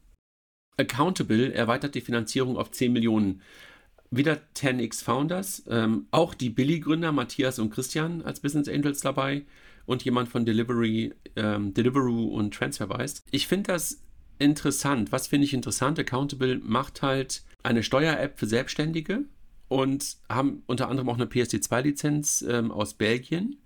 Accountable 0.76 1.54
erweitert 1.54 1.94
die 1.94 2.02
Finanzierung 2.02 2.58
auf 2.58 2.70
10 2.70 2.92
Millionen. 2.92 3.40
Wieder 4.10 4.38
10x 4.54 5.02
Founders, 5.02 5.64
ähm, 5.66 6.08
auch 6.10 6.34
die 6.34 6.50
Billy-Gründer 6.50 7.10
Matthias 7.10 7.58
und 7.58 7.70
Christian 7.70 8.20
als 8.20 8.40
Business 8.40 8.68
Angels 8.68 9.00
dabei 9.00 9.46
und 9.86 10.04
jemand 10.04 10.28
von 10.28 10.44
Delivery, 10.44 11.14
ähm, 11.36 11.74
Deliveroo 11.74 12.28
und 12.28 12.54
TransferWise. 12.54 13.22
Ich 13.30 13.46
finde 13.46 13.72
das 13.72 14.02
interessant. 14.38 15.12
Was 15.12 15.28
finde 15.28 15.44
ich 15.44 15.54
interessant? 15.54 15.98
Accountable 15.98 16.58
macht 16.58 17.02
halt 17.02 17.44
eine 17.62 17.82
Steuer-App 17.82 18.38
für 18.38 18.46
Selbstständige 18.46 19.24
und 19.68 20.16
haben 20.28 20.62
unter 20.66 20.88
anderem 20.88 21.08
auch 21.08 21.14
eine 21.14 21.26
PSD2-Lizenz 21.26 22.42
ähm, 22.48 22.70
aus 22.70 22.94
Belgien. 22.94 23.56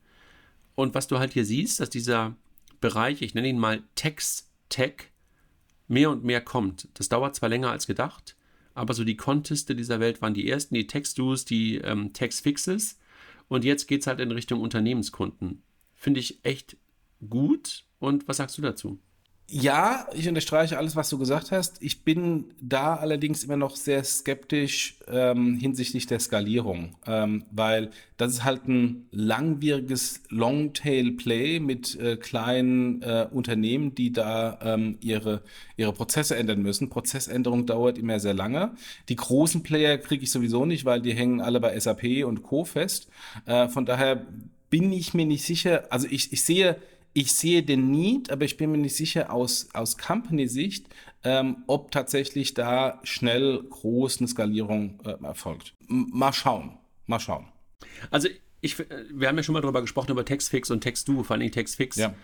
Und 0.74 0.94
was 0.94 1.08
du 1.08 1.18
halt 1.18 1.32
hier 1.32 1.44
siehst, 1.44 1.80
dass 1.80 1.90
dieser 1.90 2.36
Bereich, 2.80 3.22
ich 3.22 3.34
nenne 3.34 3.48
ihn 3.48 3.58
mal 3.58 3.82
Text-Tech, 3.96 5.10
mehr 5.88 6.10
und 6.10 6.22
mehr 6.22 6.40
kommt. 6.40 6.88
Das 6.94 7.08
dauert 7.08 7.34
zwar 7.34 7.48
länger 7.48 7.70
als 7.70 7.86
gedacht, 7.86 8.36
aber 8.74 8.94
so 8.94 9.04
die 9.04 9.16
Conteste 9.16 9.74
dieser 9.74 9.98
Welt 9.98 10.22
waren 10.22 10.34
die 10.34 10.48
ersten, 10.48 10.74
die 10.74 10.86
Text-Do's, 10.86 11.44
die 11.44 11.76
ähm, 11.78 12.12
Text-Fixes. 12.12 12.98
Und 13.48 13.64
jetzt 13.64 13.88
geht 13.88 14.02
es 14.02 14.06
halt 14.06 14.20
in 14.20 14.30
Richtung 14.30 14.60
Unternehmenskunden. 14.60 15.62
Finde 15.98 16.20
ich 16.20 16.44
echt 16.44 16.76
gut. 17.28 17.84
Und 17.98 18.28
was 18.28 18.38
sagst 18.38 18.56
du 18.56 18.62
dazu? 18.62 18.98
Ja, 19.50 20.06
ich 20.14 20.28
unterstreiche 20.28 20.76
alles, 20.76 20.94
was 20.94 21.08
du 21.08 21.16
gesagt 21.16 21.52
hast. 21.52 21.82
Ich 21.82 22.04
bin 22.04 22.52
da 22.60 22.96
allerdings 22.96 23.44
immer 23.44 23.56
noch 23.56 23.76
sehr 23.76 24.04
skeptisch 24.04 24.98
ähm, 25.08 25.56
hinsichtlich 25.56 26.06
der 26.06 26.20
Skalierung, 26.20 26.96
ähm, 27.06 27.44
weil 27.50 27.90
das 28.18 28.32
ist 28.32 28.44
halt 28.44 28.68
ein 28.68 29.06
langwieriges 29.10 30.22
Longtail-Play 30.28 31.60
mit 31.60 31.98
äh, 31.98 32.16
kleinen 32.18 33.00
äh, 33.00 33.26
Unternehmen, 33.30 33.94
die 33.94 34.12
da 34.12 34.58
ähm, 34.62 34.98
ihre, 35.00 35.40
ihre 35.78 35.94
Prozesse 35.94 36.36
ändern 36.36 36.60
müssen. 36.60 36.90
Prozessänderung 36.90 37.64
dauert 37.64 37.96
immer 37.96 38.20
sehr 38.20 38.34
lange. 38.34 38.72
Die 39.08 39.16
großen 39.16 39.62
Player 39.62 39.96
kriege 39.96 40.24
ich 40.24 40.30
sowieso 40.30 40.66
nicht, 40.66 40.84
weil 40.84 41.00
die 41.00 41.14
hängen 41.14 41.40
alle 41.40 41.58
bei 41.58 41.78
SAP 41.80 42.26
und 42.26 42.42
Co. 42.42 42.66
fest. 42.66 43.08
Äh, 43.46 43.68
von 43.68 43.86
daher 43.86 44.26
bin 44.70 44.92
ich 44.92 45.14
mir 45.14 45.26
nicht 45.26 45.44
sicher, 45.44 45.86
also 45.90 46.06
ich, 46.10 46.32
ich 46.32 46.44
sehe 46.44 46.76
ich 47.14 47.32
sehe 47.32 47.62
den 47.62 47.90
Need, 47.90 48.30
aber 48.30 48.44
ich 48.44 48.56
bin 48.56 48.70
mir 48.70 48.78
nicht 48.78 48.94
sicher 48.94 49.32
aus, 49.32 49.68
aus 49.72 49.98
Company-Sicht, 49.98 50.86
ähm, 51.24 51.64
ob 51.66 51.90
tatsächlich 51.90 52.54
da 52.54 53.00
schnell 53.02 53.62
groß 53.68 54.18
eine 54.18 54.28
Skalierung 54.28 55.00
äh, 55.04 55.24
erfolgt. 55.24 55.74
M 55.88 56.08
mal 56.12 56.32
schauen. 56.32 56.78
Mal 57.06 57.18
schauen. 57.18 57.48
Also 58.10 58.28
ich, 58.60 58.78
wir 58.78 59.28
haben 59.28 59.36
ja 59.36 59.42
schon 59.42 59.54
mal 59.54 59.62
darüber 59.62 59.80
gesprochen, 59.80 60.10
über 60.10 60.24
Textfix 60.24 60.70
und 60.70 60.80
Textdo, 60.80 61.22
vor 61.22 61.36
allem 61.36 61.50
Textfix. 61.50 61.96
Ja. 61.96 62.14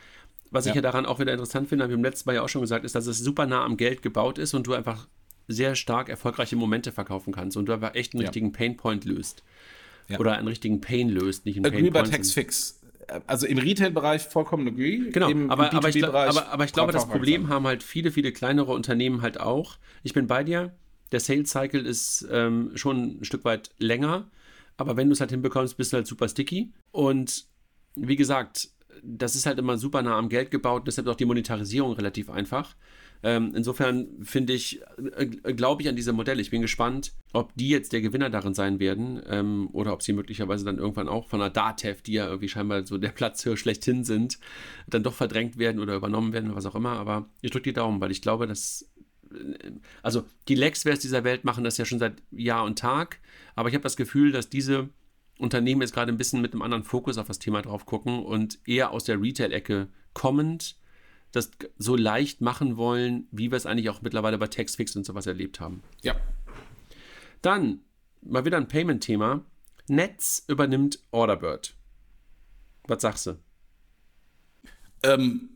Was 0.50 0.66
ich 0.66 0.70
ja. 0.70 0.76
ja 0.76 0.82
daran 0.82 1.06
auch 1.06 1.18
wieder 1.18 1.32
interessant 1.32 1.68
finde, 1.68 1.84
habe 1.84 1.92
ich 1.92 1.98
im 1.98 2.04
letzten 2.04 2.28
Mal 2.28 2.34
ja 2.34 2.42
auch 2.42 2.48
schon 2.48 2.60
gesagt, 2.60 2.84
ist, 2.84 2.94
dass 2.94 3.06
es 3.06 3.18
super 3.18 3.46
nah 3.46 3.64
am 3.64 3.76
Geld 3.76 4.02
gebaut 4.02 4.38
ist 4.38 4.54
und 4.54 4.66
du 4.66 4.74
einfach 4.74 5.08
sehr 5.48 5.74
stark 5.74 6.08
erfolgreiche 6.08 6.56
Momente 6.56 6.92
verkaufen 6.92 7.32
kannst 7.32 7.56
und 7.56 7.66
du 7.66 7.72
einfach 7.72 7.94
echt 7.94 8.14
einen 8.14 8.22
ja. 8.22 8.28
richtigen 8.28 8.52
Painpoint 8.52 9.04
löst. 9.04 9.42
Ja. 10.08 10.18
Oder 10.18 10.36
einen 10.36 10.48
richtigen 10.48 10.80
Pain 10.80 11.08
löst, 11.08 11.46
nicht 11.46 11.56
einen 11.56 11.66
Agree 11.66 11.82
Painpoint. 11.82 12.10
bei 12.10 12.16
Textfix 12.16 12.80
also 13.26 13.46
im 13.46 13.58
Retail-Bereich 13.58 14.22
vollkommen 14.22 14.68
agree. 14.68 15.10
Genau, 15.10 15.30
aber, 15.48 15.72
aber, 15.72 15.88
ich, 15.88 16.04
aber, 16.04 16.48
aber 16.48 16.64
ich 16.64 16.72
glaube, 16.72 16.92
das 16.92 17.08
Problem 17.08 17.48
haben 17.48 17.66
halt 17.66 17.82
viele, 17.82 18.10
viele 18.10 18.32
kleinere 18.32 18.72
Unternehmen 18.72 19.22
halt 19.22 19.40
auch. 19.40 19.76
Ich 20.02 20.12
bin 20.12 20.26
bei 20.26 20.44
dir, 20.44 20.74
der 21.12 21.20
Sales-Cycle 21.20 21.84
ist 21.84 22.26
ähm, 22.30 22.72
schon 22.74 23.20
ein 23.20 23.24
Stück 23.24 23.44
weit 23.44 23.70
länger, 23.78 24.30
aber 24.76 24.96
wenn 24.96 25.08
du 25.08 25.12
es 25.12 25.20
halt 25.20 25.30
hinbekommst, 25.30 25.76
bist 25.76 25.92
du 25.92 25.98
halt 25.98 26.06
super 26.06 26.28
sticky. 26.28 26.72
Und 26.90 27.44
wie 27.94 28.16
gesagt, 28.16 28.68
das 29.02 29.34
ist 29.34 29.46
halt 29.46 29.58
immer 29.58 29.76
super 29.76 30.02
nah 30.02 30.16
am 30.16 30.28
Geld 30.28 30.50
gebaut, 30.50 30.84
deshalb 30.86 31.06
auch 31.08 31.14
die 31.14 31.26
Monetarisierung 31.26 31.92
relativ 31.92 32.30
einfach. 32.30 32.74
Ähm, 33.26 33.52
insofern 33.56 34.22
finde 34.22 34.52
ich, 34.52 34.82
äh, 35.16 35.24
glaube 35.54 35.80
ich 35.80 35.88
an 35.88 35.96
diese 35.96 36.12
Modelle. 36.12 36.42
Ich 36.42 36.50
bin 36.50 36.60
gespannt, 36.60 37.14
ob 37.32 37.54
die 37.54 37.70
jetzt 37.70 37.94
der 37.94 38.02
Gewinner 38.02 38.28
darin 38.28 38.52
sein 38.52 38.78
werden 38.80 39.22
ähm, 39.26 39.70
oder 39.72 39.94
ob 39.94 40.02
sie 40.02 40.12
möglicherweise 40.12 40.66
dann 40.66 40.76
irgendwann 40.76 41.08
auch 41.08 41.26
von 41.26 41.40
der 41.40 41.48
DATEV, 41.48 42.02
die 42.02 42.12
ja 42.12 42.26
irgendwie 42.26 42.50
scheinbar 42.50 42.86
so 42.86 42.98
der 42.98 43.08
Platzhöhe 43.08 43.56
schlechthin 43.56 44.04
sind, 44.04 44.38
dann 44.86 45.02
doch 45.02 45.14
verdrängt 45.14 45.56
werden 45.56 45.80
oder 45.80 45.96
übernommen 45.96 46.34
werden 46.34 46.48
oder 46.50 46.56
was 46.56 46.66
auch 46.66 46.74
immer. 46.74 46.98
Aber 46.98 47.30
ich 47.40 47.50
drücke 47.50 47.70
die 47.70 47.72
Daumen, 47.72 47.98
weil 48.02 48.10
ich 48.10 48.20
glaube, 48.20 48.46
dass 48.46 48.92
äh, 49.32 49.70
also 50.02 50.24
die 50.48 50.54
Lexwares 50.54 50.98
dieser 50.98 51.24
Welt 51.24 51.44
machen 51.44 51.64
das 51.64 51.78
ja 51.78 51.86
schon 51.86 51.98
seit 51.98 52.22
Jahr 52.30 52.64
und 52.64 52.78
Tag, 52.78 53.20
aber 53.54 53.70
ich 53.70 53.74
habe 53.74 53.84
das 53.84 53.96
Gefühl, 53.96 54.32
dass 54.32 54.50
diese 54.50 54.90
Unternehmen 55.38 55.80
jetzt 55.80 55.94
gerade 55.94 56.12
ein 56.12 56.18
bisschen 56.18 56.42
mit 56.42 56.52
einem 56.52 56.60
anderen 56.60 56.84
Fokus 56.84 57.16
auf 57.16 57.26
das 57.26 57.38
Thema 57.38 57.62
drauf 57.62 57.86
gucken 57.86 58.22
und 58.22 58.58
eher 58.66 58.90
aus 58.90 59.04
der 59.04 59.18
Retail-Ecke 59.18 59.88
kommend 60.12 60.76
das 61.34 61.50
so 61.78 61.96
leicht 61.96 62.40
machen 62.40 62.76
wollen, 62.76 63.26
wie 63.32 63.50
wir 63.50 63.56
es 63.56 63.66
eigentlich 63.66 63.90
auch 63.90 64.02
mittlerweile 64.02 64.38
bei 64.38 64.46
Textfix 64.46 64.94
und 64.94 65.04
sowas 65.04 65.26
erlebt 65.26 65.58
haben. 65.58 65.82
Ja. 66.02 66.14
Dann 67.42 67.80
mal 68.22 68.44
wieder 68.44 68.56
ein 68.56 68.68
Payment-Thema. 68.68 69.44
Netz 69.88 70.44
übernimmt 70.48 71.00
Orderbird. 71.10 71.74
Was 72.86 73.02
sagst 73.02 73.26
du? 73.26 73.38
Ähm, 75.02 75.50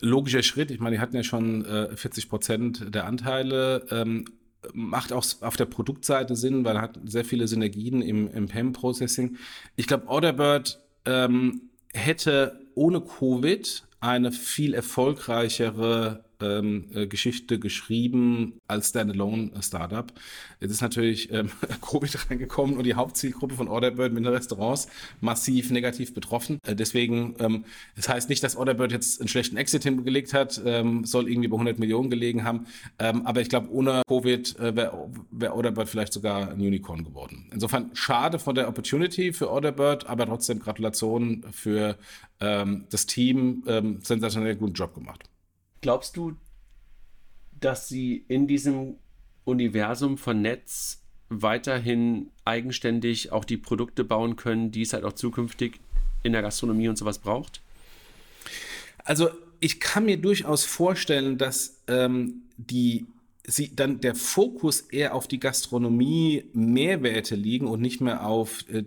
logischer 0.00 0.42
Schritt. 0.42 0.70
Ich 0.70 0.80
meine, 0.80 0.96
die 0.96 1.00
hatten 1.00 1.16
ja 1.16 1.22
schon 1.22 1.64
äh, 1.64 1.96
40 1.96 2.28
Prozent 2.28 2.94
der 2.94 3.06
Anteile. 3.06 3.86
Ähm, 3.90 4.24
macht 4.72 5.12
auch 5.12 5.24
auf 5.40 5.56
der 5.56 5.66
Produktseite 5.66 6.34
Sinn, 6.34 6.64
weil 6.64 6.76
er 6.76 6.82
hat 6.82 6.98
sehr 7.04 7.24
viele 7.24 7.46
Synergien 7.46 8.02
im, 8.02 8.28
im 8.28 8.48
Payment-Processing. 8.48 9.36
Ich 9.76 9.86
glaube, 9.86 10.08
Orderbird 10.08 10.80
ähm, 11.04 11.70
hätte 11.94 12.60
ohne 12.74 13.00
Covid 13.00 13.84
eine 14.02 14.32
viel 14.32 14.74
erfolgreichere 14.74 16.24
ähm, 16.42 16.86
äh, 16.94 17.06
Geschichte 17.06 17.58
geschrieben 17.58 18.58
als 18.66 18.90
Standalone-Startup. 18.90 20.12
Jetzt 20.60 20.70
ist 20.72 20.82
natürlich 20.82 21.32
ähm, 21.32 21.50
Covid 21.80 22.30
reingekommen 22.30 22.76
und 22.76 22.84
die 22.84 22.94
Hauptzielgruppe 22.94 23.54
von 23.54 23.68
Orderbird 23.68 24.12
mit 24.12 24.24
den 24.24 24.32
Restaurants 24.32 24.88
massiv 25.20 25.70
negativ 25.70 26.14
betroffen. 26.14 26.58
Äh, 26.66 26.74
deswegen, 26.74 27.34
ähm, 27.38 27.64
das 27.96 28.08
heißt 28.08 28.28
nicht, 28.28 28.42
dass 28.42 28.56
Orderbird 28.56 28.92
jetzt 28.92 29.20
einen 29.20 29.28
schlechten 29.28 29.56
Exit 29.56 29.82
hingelegt 29.84 30.34
hat, 30.34 30.60
ähm, 30.64 31.04
soll 31.04 31.28
irgendwie 31.28 31.48
bei 31.48 31.56
100 31.56 31.78
Millionen 31.78 32.10
gelegen 32.10 32.44
haben. 32.44 32.66
Ähm, 32.98 33.26
aber 33.26 33.40
ich 33.40 33.48
glaube, 33.48 33.70
ohne 33.70 34.02
Covid 34.08 34.58
äh, 34.58 34.76
wäre 34.76 35.10
wär 35.30 35.54
Orderbird 35.54 35.88
vielleicht 35.88 36.12
sogar 36.12 36.50
ein 36.50 36.60
Unicorn 36.60 37.04
geworden. 37.04 37.48
Insofern 37.52 37.90
schade 37.94 38.38
von 38.38 38.54
der 38.54 38.68
Opportunity 38.68 39.32
für 39.32 39.50
Orderbird, 39.50 40.06
aber 40.06 40.26
trotzdem 40.26 40.58
Gratulation 40.58 41.44
für 41.50 41.96
ähm, 42.40 42.84
das 42.90 43.06
Team. 43.06 43.62
Ähm, 43.66 43.98
sensationell 44.02 44.56
guten 44.56 44.74
Job 44.74 44.94
gemacht. 44.94 45.31
Glaubst 45.82 46.16
du, 46.16 46.36
dass 47.60 47.88
sie 47.88 48.24
in 48.28 48.46
diesem 48.46 48.96
Universum 49.44 50.16
von 50.16 50.40
Netz 50.40 51.02
weiterhin 51.28 52.30
eigenständig 52.44 53.32
auch 53.32 53.44
die 53.44 53.56
Produkte 53.56 54.04
bauen 54.04 54.36
können, 54.36 54.70
die 54.70 54.82
es 54.82 54.92
halt 54.92 55.04
auch 55.04 55.12
zukünftig 55.12 55.80
in 56.22 56.32
der 56.32 56.42
Gastronomie 56.42 56.88
und 56.88 56.96
sowas 56.96 57.18
braucht? 57.18 57.60
Also 59.04 59.30
ich 59.60 59.80
kann 59.80 60.04
mir 60.04 60.18
durchaus 60.18 60.64
vorstellen, 60.64 61.36
dass 61.36 61.80
ähm, 61.88 62.42
die 62.56 63.06
sie 63.44 63.74
dann 63.74 64.00
der 64.00 64.14
Fokus 64.14 64.82
eher 64.82 65.14
auf 65.14 65.26
die 65.26 65.40
Gastronomie 65.40 66.44
Mehrwerte 66.52 67.34
liegen 67.34 67.66
und 67.66 67.80
nicht 67.80 68.00
mehr 68.00 68.24
auf 68.24 68.64
äh, 68.68 68.84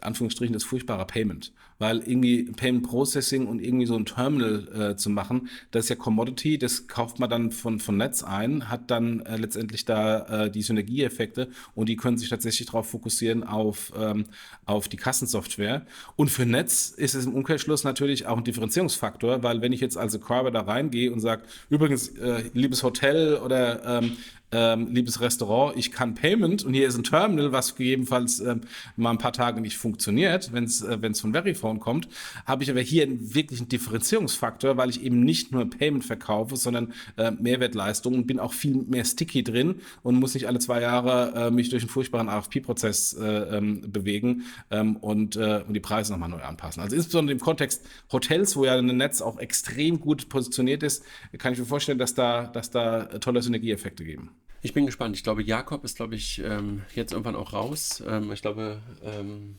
Anführungsstrichen 0.00 0.54
das 0.54 0.64
furchtbare 0.64 1.06
Payment 1.06 1.52
weil 1.80 1.98
irgendwie 1.98 2.44
Payment 2.44 2.86
Processing 2.86 3.46
und 3.46 3.60
irgendwie 3.60 3.86
so 3.86 3.96
ein 3.96 4.04
Terminal 4.04 4.92
äh, 4.92 4.96
zu 4.96 5.10
machen, 5.10 5.48
das 5.70 5.86
ist 5.86 5.88
ja 5.88 5.96
Commodity, 5.96 6.58
das 6.58 6.86
kauft 6.86 7.18
man 7.18 7.28
dann 7.28 7.50
von, 7.50 7.80
von 7.80 7.96
Netz 7.96 8.22
ein, 8.22 8.68
hat 8.68 8.90
dann 8.90 9.20
äh, 9.20 9.38
letztendlich 9.38 9.86
da 9.86 10.44
äh, 10.44 10.50
die 10.50 10.62
Synergieeffekte 10.62 11.48
und 11.74 11.88
die 11.88 11.96
können 11.96 12.18
sich 12.18 12.28
tatsächlich 12.28 12.66
darauf 12.66 12.90
fokussieren 12.90 13.42
auf, 13.42 13.92
ähm, 13.98 14.26
auf 14.66 14.88
die 14.88 14.98
Kassensoftware. 14.98 15.86
Und 16.16 16.30
für 16.30 16.44
Netz 16.44 16.90
ist 16.90 17.14
es 17.14 17.24
im 17.24 17.34
Umkehrschluss 17.34 17.82
natürlich 17.82 18.26
auch 18.26 18.36
ein 18.36 18.44
Differenzierungsfaktor, 18.44 19.42
weil 19.42 19.62
wenn 19.62 19.72
ich 19.72 19.80
jetzt 19.80 19.96
als 19.96 20.14
Acquirer 20.14 20.50
da 20.50 20.60
reingehe 20.60 21.10
und 21.10 21.20
sage, 21.20 21.44
übrigens, 21.70 22.08
äh, 22.08 22.42
liebes 22.52 22.82
Hotel 22.82 23.36
oder 23.36 24.00
ähm, 24.02 24.18
ähm, 24.52 24.88
liebes 24.88 25.20
Restaurant, 25.20 25.76
ich 25.76 25.92
kann 25.92 26.14
Payment 26.14 26.64
und 26.64 26.74
hier 26.74 26.88
ist 26.88 26.96
ein 26.96 27.04
Terminal, 27.04 27.52
was 27.52 27.76
gegebenenfalls 27.76 28.40
ähm, 28.40 28.62
mal 28.96 29.10
ein 29.10 29.18
paar 29.18 29.32
Tage 29.32 29.60
nicht 29.60 29.76
funktioniert, 29.76 30.52
wenn 30.52 30.64
es 30.64 30.82
äh, 30.82 30.98
wenn's 31.00 31.20
von 31.20 31.32
Verifone 31.32 31.78
kommt, 31.78 32.08
habe 32.46 32.62
ich 32.62 32.70
aber 32.70 32.80
hier 32.80 33.04
einen 33.04 33.34
wirklichen 33.34 33.68
Differenzierungsfaktor, 33.68 34.76
weil 34.76 34.90
ich 34.90 35.02
eben 35.02 35.20
nicht 35.20 35.52
nur 35.52 35.68
Payment 35.68 36.04
verkaufe, 36.04 36.56
sondern 36.56 36.92
äh, 37.16 37.30
Mehrwertleistungen 37.30 38.20
und 38.20 38.26
bin 38.26 38.40
auch 38.40 38.52
viel 38.52 38.74
mehr 38.74 39.04
sticky 39.04 39.44
drin 39.44 39.76
und 40.02 40.16
muss 40.16 40.34
nicht 40.34 40.46
alle 40.46 40.58
zwei 40.58 40.80
Jahre 40.80 41.32
äh, 41.34 41.50
mich 41.50 41.68
durch 41.68 41.82
einen 41.82 41.90
furchtbaren 41.90 42.28
RFP-Prozess 42.28 43.14
äh, 43.14 43.56
ähm, 43.56 43.92
bewegen 43.92 44.44
ähm, 44.70 44.96
und, 44.96 45.36
äh, 45.36 45.62
und 45.66 45.74
die 45.74 45.80
Preise 45.80 46.12
nochmal 46.12 46.28
neu 46.28 46.42
anpassen. 46.42 46.82
Also 46.82 46.96
insbesondere 46.96 47.32
im 47.32 47.40
Kontext 47.40 47.86
Hotels, 48.12 48.56
wo 48.56 48.64
ja 48.64 48.76
ein 48.76 48.86
Netz 48.86 49.20
auch 49.22 49.38
extrem 49.38 50.00
gut 50.00 50.28
positioniert 50.28 50.82
ist, 50.82 51.04
kann 51.38 51.52
ich 51.52 51.58
mir 51.58 51.66
vorstellen, 51.66 51.98
dass 51.98 52.14
da, 52.14 52.46
dass 52.46 52.70
da 52.70 53.04
tolle 53.18 53.42
Synergieeffekte 53.42 54.04
geben. 54.04 54.30
Ich 54.62 54.74
bin 54.74 54.86
gespannt. 54.86 55.16
Ich 55.16 55.22
glaube, 55.22 55.42
Jakob 55.42 55.84
ist, 55.84 55.96
glaube 55.96 56.14
ich, 56.14 56.40
ähm, 56.44 56.82
jetzt 56.94 57.12
irgendwann 57.12 57.36
auch 57.36 57.52
raus. 57.52 58.02
Ähm, 58.06 58.30
ich 58.32 58.42
glaube, 58.42 58.82
ähm, 59.02 59.56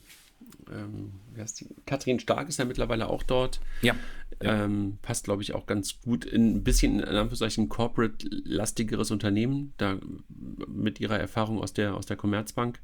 ähm, 0.70 1.12
Kathrin 1.86 2.20
Stark 2.20 2.48
ist 2.48 2.58
ja 2.58 2.64
mittlerweile 2.64 3.08
auch 3.08 3.22
dort. 3.22 3.60
Ja. 3.80 3.96
ja. 4.42 4.64
Ähm, 4.64 4.98
passt, 5.02 5.24
glaube 5.24 5.42
ich, 5.42 5.54
auch 5.54 5.66
ganz 5.66 6.00
gut 6.00 6.24
in 6.24 6.56
ein 6.56 6.64
bisschen 6.64 7.00
in 7.00 7.06
Anführungszeichen 7.06 7.68
corporate-lastigeres 7.68 9.10
Unternehmen, 9.10 9.72
da 9.76 9.98
mit 10.68 11.00
ihrer 11.00 11.18
Erfahrung 11.18 11.60
aus 11.60 11.72
der, 11.72 11.94
aus 11.94 12.06
der 12.06 12.16
Commerzbank. 12.16 12.80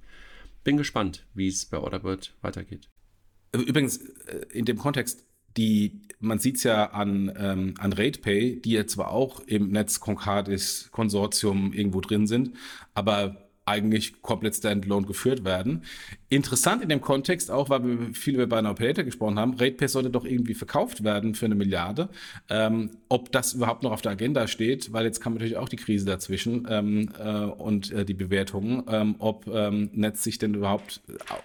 Bin 0.65 0.77
gespannt, 0.77 1.27
wie 1.35 1.49
es 1.49 1.67
bei 1.67 1.79
Orderbird 1.79 2.35
weitergeht. 2.43 2.89
Übrigens, 3.53 3.99
äh, 3.99 4.47
in 4.53 4.65
dem 4.65 4.79
Kontext, 4.79 5.25
die, 5.59 6.01
man 6.21 6.39
sieht 6.39 6.57
es 6.57 6.63
ja 6.63 6.91
an, 6.93 7.33
ähm, 7.37 7.75
an 7.79 7.93
RatePay, 7.93 8.61
die 8.61 8.73
ja 8.73 8.87
zwar 8.87 9.11
auch 9.11 9.41
im 9.41 9.71
Netz 9.71 10.01
Concardis 10.01 10.89
Konsortium 10.93 11.73
irgendwo 11.73 12.01
drin 12.01 12.27
sind, 12.27 12.53
aber 12.95 13.48
eigentlich 13.69 14.23
komplett 14.23 14.55
standalone 14.55 15.07
geführt 15.07 15.45
werden. 15.45 15.85
Interessant 16.29 16.83
in 16.83 16.89
dem 16.89 17.01
Kontext 17.01 17.51
auch, 17.51 17.71
weil 17.71 17.85
wir 17.85 18.15
viel 18.15 18.41
über 18.41 18.63
Pay 18.75 18.89
Later 18.89 19.05
gesprochen 19.05 19.39
haben, 19.39 19.55
RatePay 19.55 19.89
sollte 19.89 20.11
doch 20.11 20.25
irgendwie 20.25 20.55
verkauft 20.55 21.05
werden 21.05 21.35
für 21.35 21.47
eine 21.47 21.55
Milliarde. 21.55 22.09
Ähm, 22.51 22.91
ob 23.09 23.33
das 23.33 23.55
überhaupt 23.55 23.83
noch 23.83 23.93
auf 23.93 24.03
der 24.03 24.13
Agenda 24.13 24.47
steht, 24.47 24.93
weil 24.93 25.05
jetzt 25.05 25.21
kam 25.21 25.35
natürlich 25.35 25.57
auch 25.57 25.69
die 25.69 25.77
Krise 25.77 26.05
dazwischen 26.07 26.67
ähm, 26.71 27.11
äh, 27.19 27.45
und 27.45 27.91
äh, 27.93 28.05
die 28.05 28.15
Bewertungen, 28.15 28.83
ähm, 28.89 29.17
ob 29.19 29.47
ähm, 29.47 29.91
Netz 29.93 30.23
sich 30.23 30.39
denn 30.39 30.55
überhaupt 30.55 31.01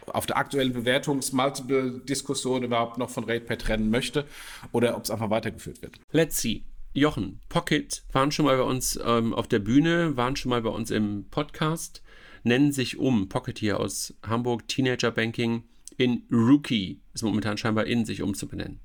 auf 0.08 0.26
der 0.26 0.38
aktuellen 0.38 0.74
Bewertungs-Multiple-Diskussion 0.74 2.64
überhaupt 2.64 2.98
noch 2.98 3.10
von 3.10 3.24
RatePay 3.24 3.58
trennen 3.58 3.90
möchte 3.90 4.26
oder 4.72 4.98
ob 4.98 5.04
es 5.04 5.12
einfach 5.12 5.30
weitergeführt 5.30 5.82
wird. 5.82 6.00
Let's 6.12 6.42
see. 6.42 6.64
Jochen, 6.96 7.40
Pocket 7.50 8.04
waren 8.12 8.32
schon 8.32 8.46
mal 8.46 8.58
bei 8.58 8.64
uns 8.64 9.00
ähm, 9.04 9.34
auf 9.34 9.48
der 9.48 9.58
Bühne, 9.58 10.16
waren 10.16 10.36
schon 10.36 10.52
mal 10.52 10.62
bei 10.62 10.70
uns 10.70 10.92
im 10.92 11.26
Podcast, 11.32 12.03
nennen 12.44 12.72
sich 12.72 12.98
um, 12.98 13.30
Pocket 13.30 13.58
hier 13.58 13.80
aus 13.80 14.14
Hamburg, 14.24 14.68
Teenager 14.68 15.12
Banking, 15.12 15.64
in 15.98 16.24
Rookie, 16.32 17.00
ist 17.14 17.24
momentan 17.24 17.58
scheinbar 17.58 17.86
in 17.86 18.06
sich 18.06 18.22
umzubenennen. 18.22 18.80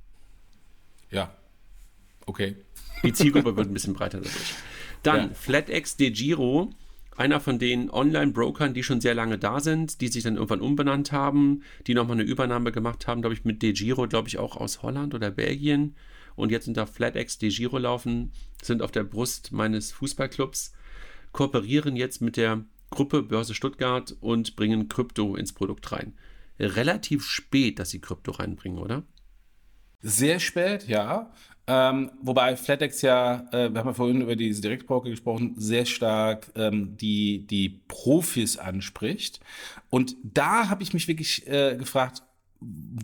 Ja, 1.11 1.34
okay. 2.26 2.56
Die 3.02 3.12
Zielgruppe 3.12 3.56
wird 3.56 3.68
ein 3.68 3.74
bisschen 3.74 3.94
breiter 3.94 4.18
dadurch. 4.18 4.54
Dann 5.02 5.28
ja. 5.28 5.34
FlatEx 5.34 5.96
De 5.96 6.11
Giro, 6.11 6.70
einer 7.16 7.40
von 7.40 7.59
den 7.59 7.90
Online-Brokern, 7.90 8.74
die 8.74 8.82
schon 8.82 9.00
sehr 9.00 9.14
lange 9.14 9.38
da 9.38 9.61
sind, 9.61 10.00
die 10.00 10.09
sich 10.09 10.22
dann 10.22 10.34
irgendwann 10.34 10.61
umbenannt 10.61 11.12
haben, 11.12 11.62
die 11.86 11.94
nochmal 11.94 12.16
eine 12.16 12.28
Übernahme 12.28 12.72
gemacht 12.72 13.06
haben, 13.06 13.22
glaube 13.22 13.34
ich, 13.34 13.44
mit 13.44 13.62
De 13.62 13.72
Giro, 13.72 14.06
glaube 14.06 14.28
ich, 14.28 14.38
auch 14.38 14.56
aus 14.56 14.82
Holland 14.82 15.14
oder 15.14 15.30
Belgien 15.30 15.94
und 16.36 16.52
jetzt 16.52 16.68
unter 16.68 16.86
FlatEx 16.86 17.38
De 17.38 17.50
Giro 17.50 17.78
laufen, 17.78 18.32
sind 18.62 18.82
auf 18.82 18.92
der 18.92 19.04
Brust 19.04 19.52
meines 19.52 19.92
Fußballclubs, 19.92 20.72
kooperieren 21.32 21.96
jetzt 21.96 22.20
mit 22.20 22.36
der 22.36 22.64
Gruppe 22.91 23.22
Börse 23.22 23.55
Stuttgart 23.55 24.16
und 24.20 24.57
bringen 24.57 24.89
Krypto 24.89 25.36
ins 25.36 25.53
Produkt 25.53 25.93
rein. 25.93 26.14
Relativ 26.59 27.24
spät, 27.24 27.78
dass 27.78 27.91
sie 27.91 28.01
Krypto 28.01 28.32
reinbringen, 28.32 28.78
oder? 28.78 29.05
Sehr 30.01 30.41
spät, 30.41 30.89
ja. 30.89 31.32
Ähm, 31.66 32.11
wobei 32.22 32.57
FlatEx 32.57 33.03
ja, 33.03 33.47
äh, 33.53 33.72
wir 33.72 33.80
haben 33.80 33.89
ja 33.89 33.93
vorhin 33.93 34.22
über 34.22 34.36
diese 34.36 34.62
Direktbroker 34.62 35.11
gesprochen, 35.11 35.55
sehr 35.57 35.84
stark 35.84 36.51
ähm, 36.55 36.97
die, 36.97 37.47
die 37.47 37.80
Profis 37.89 38.57
anspricht. 38.57 39.41
Und 39.91 40.16
da 40.22 40.70
habe 40.70 40.82
ich 40.82 40.95
mich 40.95 41.09
wirklich 41.09 41.47
äh, 41.47 41.76
gefragt, 41.76 42.22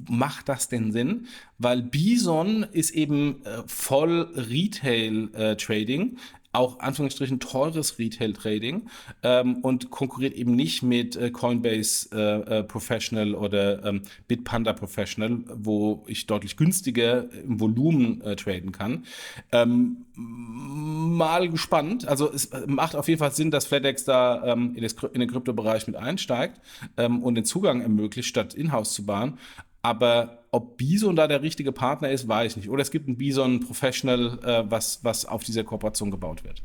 macht 0.08 0.48
das 0.48 0.68
denn 0.68 0.92
Sinn? 0.92 1.26
Weil 1.58 1.82
Bison 1.82 2.64
ist 2.72 2.90
eben 2.90 3.44
äh, 3.44 3.62
voll 3.66 4.32
Retail-Trading. 4.34 6.18
Äh, 6.54 6.64
auch 6.64 6.78
Anführungsstrichen 6.80 7.40
teures 7.40 7.98
Retail-Trading 7.98 8.88
ähm, 9.22 9.56
und 9.56 9.90
konkurriert 9.90 10.34
eben 10.34 10.56
nicht 10.56 10.82
mit 10.82 11.16
äh, 11.16 11.30
Coinbase 11.30 12.08
äh, 12.12 12.58
äh, 12.60 12.62
Professional 12.62 13.34
oder 13.34 13.84
ähm, 13.84 14.02
Bitpanda 14.28 14.72
Professional, 14.72 15.38
wo 15.54 16.04
ich 16.06 16.26
deutlich 16.26 16.56
günstiger 16.56 17.30
im 17.32 17.60
Volumen 17.60 18.20
äh, 18.22 18.36
traden 18.36 18.72
kann. 18.72 19.04
Ähm, 19.52 20.06
mal 20.14 21.48
gespannt. 21.48 22.06
Also 22.06 22.32
es 22.32 22.50
macht 22.66 22.96
auf 22.96 23.08
jeden 23.08 23.18
Fall 23.18 23.32
Sinn, 23.32 23.50
dass 23.50 23.66
FedEx 23.66 24.04
da 24.04 24.44
ähm, 24.44 24.74
in, 24.76 24.82
das, 24.82 24.94
in 25.12 25.20
den 25.20 25.30
Kryptobereich 25.30 25.86
mit 25.86 25.96
einsteigt 25.96 26.60
ähm, 26.96 27.22
und 27.22 27.34
den 27.34 27.44
Zugang 27.44 27.80
ermöglicht, 27.80 28.28
statt 28.28 28.54
in-house 28.54 28.94
zu 28.94 29.04
bauen. 29.04 29.38
Aber 29.84 30.38
ob 30.50 30.78
Bison 30.78 31.14
da 31.14 31.26
der 31.26 31.42
richtige 31.42 31.70
Partner 31.70 32.08
ist, 32.08 32.26
weiß 32.26 32.52
ich 32.52 32.56
nicht. 32.56 32.70
Oder 32.70 32.80
es 32.80 32.90
gibt 32.90 33.06
ein 33.06 33.18
Bison 33.18 33.60
Professional, 33.60 34.38
äh, 34.42 34.64
was, 34.70 35.04
was 35.04 35.26
auf 35.26 35.44
dieser 35.44 35.62
Kooperation 35.62 36.10
gebaut 36.10 36.42
wird. 36.42 36.62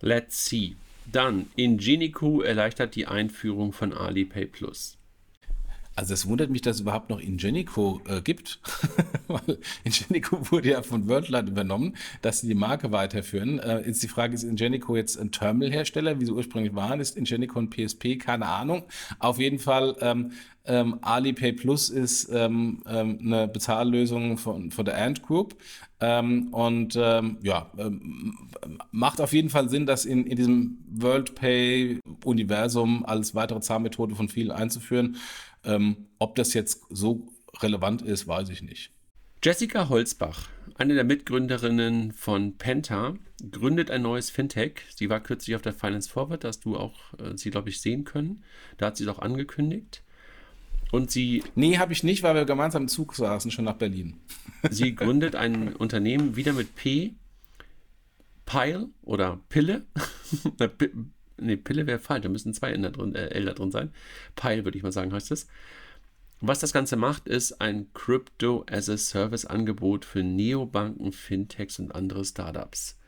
Let's 0.00 0.44
see. 0.44 0.74
Dann, 1.06 1.46
Ingenico 1.54 2.40
erleichtert 2.40 2.96
die 2.96 3.06
Einführung 3.06 3.72
von 3.72 3.92
Alipay 3.92 4.46
Plus. 4.46 4.98
Also 6.00 6.14
es 6.14 6.26
wundert 6.26 6.48
mich, 6.48 6.62
dass 6.62 6.76
es 6.76 6.80
überhaupt 6.80 7.10
noch 7.10 7.20
Ingenico 7.20 8.00
äh, 8.08 8.22
gibt, 8.22 8.58
weil 9.28 9.58
Ingenico 9.84 10.50
wurde 10.50 10.70
ja 10.70 10.82
von 10.82 11.06
Worldline 11.08 11.50
übernommen, 11.50 11.94
dass 12.22 12.40
sie 12.40 12.48
die 12.48 12.54
Marke 12.54 12.90
weiterführen. 12.90 13.58
Äh, 13.58 13.86
jetzt 13.86 14.02
die 14.02 14.08
Frage, 14.08 14.34
ist 14.34 14.44
Ingenico 14.44 14.96
jetzt 14.96 15.18
ein 15.18 15.30
Terminalhersteller, 15.30 16.18
wie 16.18 16.24
sie 16.24 16.32
ursprünglich 16.32 16.74
waren? 16.74 17.00
Ist 17.00 17.18
Ingenico 17.18 17.58
ein 17.58 17.68
PSP? 17.68 18.16
Keine 18.16 18.46
Ahnung. 18.46 18.84
Auf 19.18 19.38
jeden 19.38 19.58
Fall, 19.58 19.94
ähm, 20.00 20.32
ähm, 20.64 21.00
Alipay 21.02 21.52
Plus 21.52 21.90
ist 21.90 22.30
ähm, 22.32 22.82
ähm, 22.86 23.18
eine 23.20 23.46
Bezahllösung 23.48 24.38
von, 24.38 24.70
von 24.70 24.86
der 24.86 25.02
Ant 25.02 25.22
Group. 25.22 25.54
Ähm, 26.00 26.48
und 26.52 26.96
ähm, 26.98 27.36
ja, 27.42 27.70
ähm, 27.76 28.48
macht 28.90 29.20
auf 29.20 29.34
jeden 29.34 29.50
Fall 29.50 29.68
Sinn, 29.68 29.84
das 29.84 30.06
in, 30.06 30.26
in 30.26 30.36
diesem 30.36 30.78
WorldPay-Universum 30.88 33.04
als 33.04 33.34
weitere 33.34 33.60
Zahlmethode 33.60 34.14
von 34.14 34.30
vielen 34.30 34.50
einzuführen. 34.50 35.18
Ähm, 35.64 36.08
ob 36.18 36.34
das 36.34 36.54
jetzt 36.54 36.82
so 36.90 37.28
relevant 37.60 38.02
ist, 38.02 38.26
weiß 38.26 38.48
ich 38.48 38.62
nicht. 38.62 38.92
Jessica 39.42 39.88
Holzbach, 39.88 40.48
eine 40.76 40.94
der 40.94 41.04
Mitgründerinnen 41.04 42.12
von 42.12 42.58
Penta, 42.58 43.14
gründet 43.50 43.90
ein 43.90 44.02
neues 44.02 44.30
Fintech. 44.30 44.82
Sie 44.94 45.08
war 45.08 45.20
kürzlich 45.20 45.56
auf 45.56 45.62
der 45.62 45.72
Finance 45.72 46.10
Forward, 46.10 46.44
da 46.44 46.48
hast 46.48 46.64
du 46.64 46.76
auch 46.76 47.14
äh, 47.18 47.36
sie, 47.36 47.50
glaube 47.50 47.70
ich, 47.70 47.80
sehen 47.80 48.04
können. 48.04 48.44
Da 48.76 48.86
hat 48.86 48.96
sie 48.96 49.04
es 49.04 49.08
auch 49.08 49.18
angekündigt. 49.18 50.02
Und 50.92 51.10
sie. 51.10 51.42
Nee, 51.54 51.78
habe 51.78 51.92
ich 51.92 52.02
nicht, 52.02 52.22
weil 52.22 52.34
wir 52.34 52.44
gemeinsam 52.44 52.82
im 52.82 52.88
Zug 52.88 53.14
saßen, 53.14 53.50
schon 53.50 53.64
nach 53.64 53.76
Berlin. 53.76 54.20
sie 54.70 54.94
gründet 54.94 55.36
ein 55.36 55.74
Unternehmen 55.74 56.36
wieder 56.36 56.52
mit 56.52 56.74
P. 56.74 57.14
Pile 58.44 58.88
oder 59.02 59.40
Pille. 59.48 59.86
Ne, 61.40 61.56
Pille 61.56 61.86
wäre 61.86 61.98
falsch, 61.98 62.22
da 62.22 62.28
müssen 62.28 62.54
zwei 62.54 62.70
L 62.70 62.82
da 62.82 62.90
drin, 62.90 63.14
äh, 63.14 63.28
L 63.28 63.44
da 63.46 63.52
drin 63.52 63.70
sein. 63.70 63.92
Pile, 64.36 64.64
würde 64.64 64.76
ich 64.76 64.82
mal 64.82 64.92
sagen, 64.92 65.12
heißt 65.12 65.30
es. 65.30 65.46
Was 66.42 66.58
das 66.58 66.72
Ganze 66.72 66.96
macht, 66.96 67.28
ist 67.28 67.60
ein 67.60 67.92
Crypto 67.92 68.64
as 68.70 68.88
a 68.88 68.96
Service 68.96 69.44
Angebot 69.44 70.06
für 70.06 70.22
Neobanken, 70.22 71.12
Fintechs 71.12 71.78
und 71.78 71.94
andere 71.94 72.24
Startups. 72.24 72.98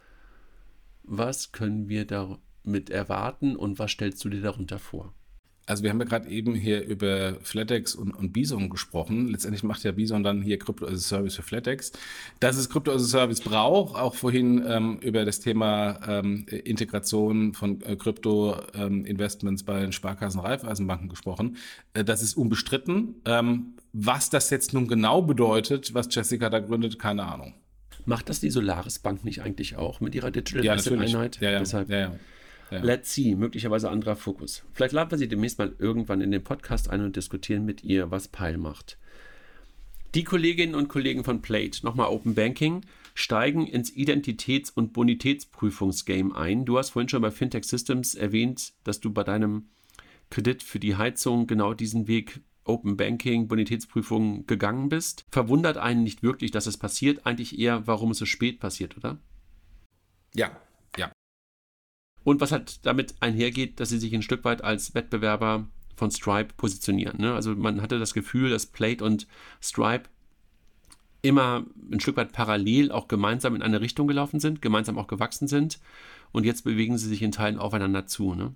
Was 1.02 1.52
können 1.52 1.88
wir 1.88 2.06
damit 2.06 2.90
erwarten 2.90 3.56
und 3.56 3.78
was 3.78 3.90
stellst 3.90 4.22
du 4.24 4.28
dir 4.28 4.42
darunter 4.42 4.78
vor? 4.78 5.14
Also 5.66 5.84
wir 5.84 5.90
haben 5.90 6.00
ja 6.00 6.06
gerade 6.06 6.28
eben 6.28 6.54
hier 6.54 6.84
über 6.84 7.36
FlatEx 7.42 7.94
und, 7.94 8.10
und 8.12 8.32
Bison 8.32 8.68
gesprochen. 8.68 9.28
Letztendlich 9.28 9.62
macht 9.62 9.84
ja 9.84 9.92
Bison 9.92 10.24
dann 10.24 10.42
hier 10.42 10.58
Crypto 10.58 10.86
as 10.86 10.94
a 10.94 10.98
Service 10.98 11.36
für 11.36 11.42
FlatEx. 11.42 11.92
Dass 12.40 12.56
es 12.56 12.68
Crypto 12.68 12.90
as 12.92 13.02
a 13.02 13.06
Service 13.06 13.40
braucht, 13.40 13.94
auch 13.94 14.14
vorhin 14.14 14.64
ähm, 14.66 14.98
über 15.00 15.24
das 15.24 15.40
Thema 15.40 16.00
ähm, 16.06 16.46
Integration 16.46 17.54
von 17.54 17.80
äh, 17.82 17.94
Krypto-Investments 17.94 19.62
ähm, 19.62 19.66
bei 19.66 19.80
den 19.80 19.92
Sparkassen, 19.92 20.40
Raiffeisenbanken 20.40 21.08
gesprochen. 21.08 21.56
Äh, 21.94 22.02
das 22.02 22.22
ist 22.22 22.36
unbestritten. 22.36 23.14
Ähm, 23.24 23.74
was 23.92 24.30
das 24.30 24.50
jetzt 24.50 24.74
nun 24.74 24.88
genau 24.88 25.22
bedeutet, 25.22 25.94
was 25.94 26.12
Jessica 26.12 26.50
da 26.50 26.58
gründet, 26.58 26.98
keine 26.98 27.24
Ahnung. 27.24 27.54
Macht 28.04 28.28
das 28.28 28.40
die 28.40 28.50
Solaris 28.50 28.98
Bank 28.98 29.24
nicht 29.24 29.42
eigentlich 29.42 29.76
auch 29.76 30.00
mit 30.00 30.14
ihrer 30.14 30.30
Digital 30.30 30.64
ja, 30.64 30.72
Asset 30.74 30.98
Einheit? 30.98 31.40
Ja, 31.40 31.50
ja, 31.50 31.58
Deshalb. 31.60 31.88
ja, 31.88 31.98
ja. 31.98 32.18
Ja. 32.72 32.80
Let's 32.80 33.12
see, 33.12 33.34
möglicherweise 33.34 33.90
anderer 33.90 34.16
Fokus. 34.16 34.64
Vielleicht 34.72 34.94
laden 34.94 35.10
wir 35.10 35.18
sie 35.18 35.28
demnächst 35.28 35.58
mal 35.58 35.74
irgendwann 35.78 36.22
in 36.22 36.30
den 36.30 36.42
Podcast 36.42 36.88
ein 36.88 37.02
und 37.02 37.16
diskutieren 37.16 37.66
mit 37.66 37.84
ihr, 37.84 38.10
was 38.10 38.28
Pile 38.28 38.56
macht. 38.56 38.96
Die 40.14 40.24
Kolleginnen 40.24 40.74
und 40.74 40.88
Kollegen 40.88 41.22
von 41.22 41.42
Plate, 41.42 41.84
nochmal 41.84 42.08
Open 42.08 42.34
Banking, 42.34 42.80
steigen 43.12 43.66
ins 43.66 43.94
Identitäts- 43.94 44.72
und 44.74 44.94
Bonitätsprüfungsgame 44.94 46.34
ein. 46.34 46.64
Du 46.64 46.78
hast 46.78 46.90
vorhin 46.90 47.10
schon 47.10 47.20
bei 47.20 47.30
Fintech 47.30 47.64
Systems 47.64 48.14
erwähnt, 48.14 48.72
dass 48.84 49.00
du 49.00 49.12
bei 49.12 49.22
deinem 49.22 49.68
Kredit 50.30 50.62
für 50.62 50.80
die 50.80 50.96
Heizung 50.96 51.46
genau 51.46 51.74
diesen 51.74 52.08
Weg 52.08 52.40
Open 52.64 52.96
Banking, 52.96 53.48
Bonitätsprüfung 53.48 54.46
gegangen 54.46 54.88
bist. 54.88 55.26
Verwundert 55.30 55.76
einen 55.76 56.04
nicht 56.04 56.22
wirklich, 56.22 56.52
dass 56.52 56.66
es 56.66 56.78
passiert, 56.78 57.26
eigentlich 57.26 57.58
eher, 57.58 57.86
warum 57.86 58.12
es 58.12 58.18
so 58.18 58.24
spät 58.24 58.60
passiert, 58.60 58.96
oder? 58.96 59.18
Ja, 60.34 60.58
und 62.24 62.40
was 62.40 62.52
halt 62.52 62.84
damit 62.86 63.14
einhergeht, 63.20 63.80
dass 63.80 63.88
sie 63.88 63.98
sich 63.98 64.14
ein 64.14 64.22
Stück 64.22 64.44
weit 64.44 64.62
als 64.62 64.94
Wettbewerber 64.94 65.66
von 65.96 66.10
Stripe 66.10 66.54
positionieren. 66.56 67.20
Ne? 67.20 67.34
Also 67.34 67.54
man 67.54 67.82
hatte 67.82 67.98
das 67.98 68.14
Gefühl, 68.14 68.50
dass 68.50 68.66
Plate 68.66 69.04
und 69.04 69.26
Stripe 69.60 70.08
immer 71.22 71.64
ein 71.90 72.00
Stück 72.00 72.16
weit 72.16 72.32
parallel 72.32 72.90
auch 72.90 73.08
gemeinsam 73.08 73.54
in 73.54 73.62
eine 73.62 73.80
Richtung 73.80 74.08
gelaufen 74.08 74.40
sind, 74.40 74.60
gemeinsam 74.60 74.98
auch 74.98 75.06
gewachsen 75.06 75.46
sind. 75.46 75.78
Und 76.32 76.44
jetzt 76.44 76.64
bewegen 76.64 76.98
sie 76.98 77.08
sich 77.08 77.22
in 77.22 77.30
Teilen 77.30 77.58
aufeinander 77.58 78.06
zu. 78.06 78.34
Ne? 78.34 78.54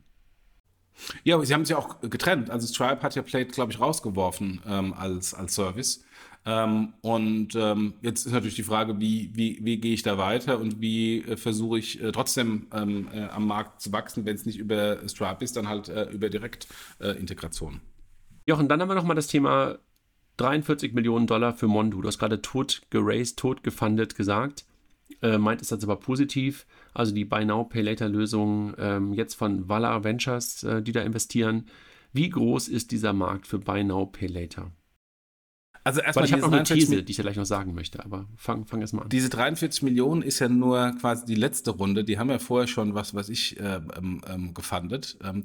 Ja, 1.24 1.36
aber 1.36 1.46
sie 1.46 1.54
haben 1.54 1.64
sich 1.64 1.76
auch 1.76 2.00
getrennt. 2.00 2.50
Also 2.50 2.66
Stripe 2.66 3.02
hat 3.02 3.14
ja 3.14 3.22
Plate, 3.22 3.50
glaube 3.50 3.72
ich, 3.72 3.80
rausgeworfen 3.80 4.60
ähm, 4.66 4.92
als, 4.94 5.34
als 5.34 5.54
Service. 5.54 6.04
Ähm, 6.46 6.94
und 7.00 7.56
ähm, 7.56 7.94
jetzt 8.02 8.24
ist 8.24 8.32
natürlich 8.32 8.54
die 8.54 8.62
Frage, 8.62 9.00
wie, 9.00 9.30
wie, 9.34 9.58
wie 9.62 9.78
gehe 9.78 9.92
ich 9.92 10.04
da 10.04 10.16
weiter 10.16 10.60
und 10.60 10.80
wie 10.80 11.22
äh, 11.22 11.36
versuche 11.36 11.78
ich 11.80 12.00
äh, 12.00 12.12
trotzdem 12.12 12.68
ähm, 12.72 13.08
äh, 13.12 13.24
am 13.24 13.48
Markt 13.48 13.80
zu 13.80 13.90
wachsen, 13.92 14.24
wenn 14.24 14.36
es 14.36 14.46
nicht 14.46 14.58
über 14.58 15.06
Stripe 15.08 15.44
ist, 15.44 15.56
dann 15.56 15.68
halt 15.68 15.88
äh, 15.88 16.04
über 16.10 16.30
Direktintegration. 16.30 17.80
Jochen, 18.46 18.68
dann 18.68 18.80
haben 18.80 18.88
wir 18.88 18.94
nochmal 18.94 19.16
das 19.16 19.26
Thema 19.26 19.78
43 20.36 20.94
Millionen 20.94 21.26
Dollar 21.26 21.52
für 21.52 21.66
Mondu. 21.66 22.00
Du 22.00 22.06
hast 22.06 22.18
gerade 22.18 22.40
tot 22.40 22.82
geraced, 22.90 23.38
tot 23.38 23.64
gefundet 23.64 24.14
gesagt. 24.14 24.64
Äh, 25.22 25.38
meint 25.38 25.62
es 25.62 25.68
das 25.68 25.82
aber 25.82 25.96
positiv. 25.96 26.64
Also 26.96 27.14
die 27.14 27.24
Buy 27.24 27.44
Now, 27.44 27.64
Pay 27.64 27.82
Later 27.82 28.08
Lösung 28.08 28.74
ähm, 28.78 29.12
jetzt 29.12 29.34
von 29.34 29.68
Vala 29.68 30.02
Ventures, 30.02 30.64
äh, 30.64 30.82
die 30.82 30.92
da 30.92 31.02
investieren. 31.02 31.66
Wie 32.12 32.30
groß 32.30 32.68
ist 32.68 32.90
dieser 32.90 33.12
Markt 33.12 33.46
für 33.46 33.58
Buy 33.58 33.84
Now, 33.84 34.06
Pay 34.06 34.28
Later? 34.28 34.72
Also 35.84 36.00
erstmal 36.00 36.24
ich 36.24 36.32
habe 36.32 36.42
noch 36.42 36.50
eine 36.50 36.64
These, 36.64 37.04
die 37.04 37.10
ich 37.10 37.16
dir 37.16 37.22
gleich 37.22 37.36
noch 37.36 37.44
sagen 37.44 37.74
möchte, 37.74 38.04
aber 38.04 38.26
fang, 38.36 38.66
fang 38.66 38.80
erst 38.80 38.94
mal 38.94 39.02
an. 39.02 39.08
Diese 39.08 39.28
43 39.28 39.82
Millionen 39.82 40.22
ist 40.22 40.40
ja 40.40 40.48
nur 40.48 40.96
quasi 41.00 41.26
die 41.26 41.36
letzte 41.36 41.70
Runde. 41.70 42.02
Die 42.02 42.18
haben 42.18 42.28
ja 42.28 42.40
vorher 42.40 42.66
schon 42.66 42.94
was, 42.94 43.14
was 43.14 43.28
ich 43.28 43.60
äh, 43.60 43.80
ähm, 43.96 44.20
ähm, 44.26 44.54
gefundet. 44.54 45.16
Ähm, 45.22 45.44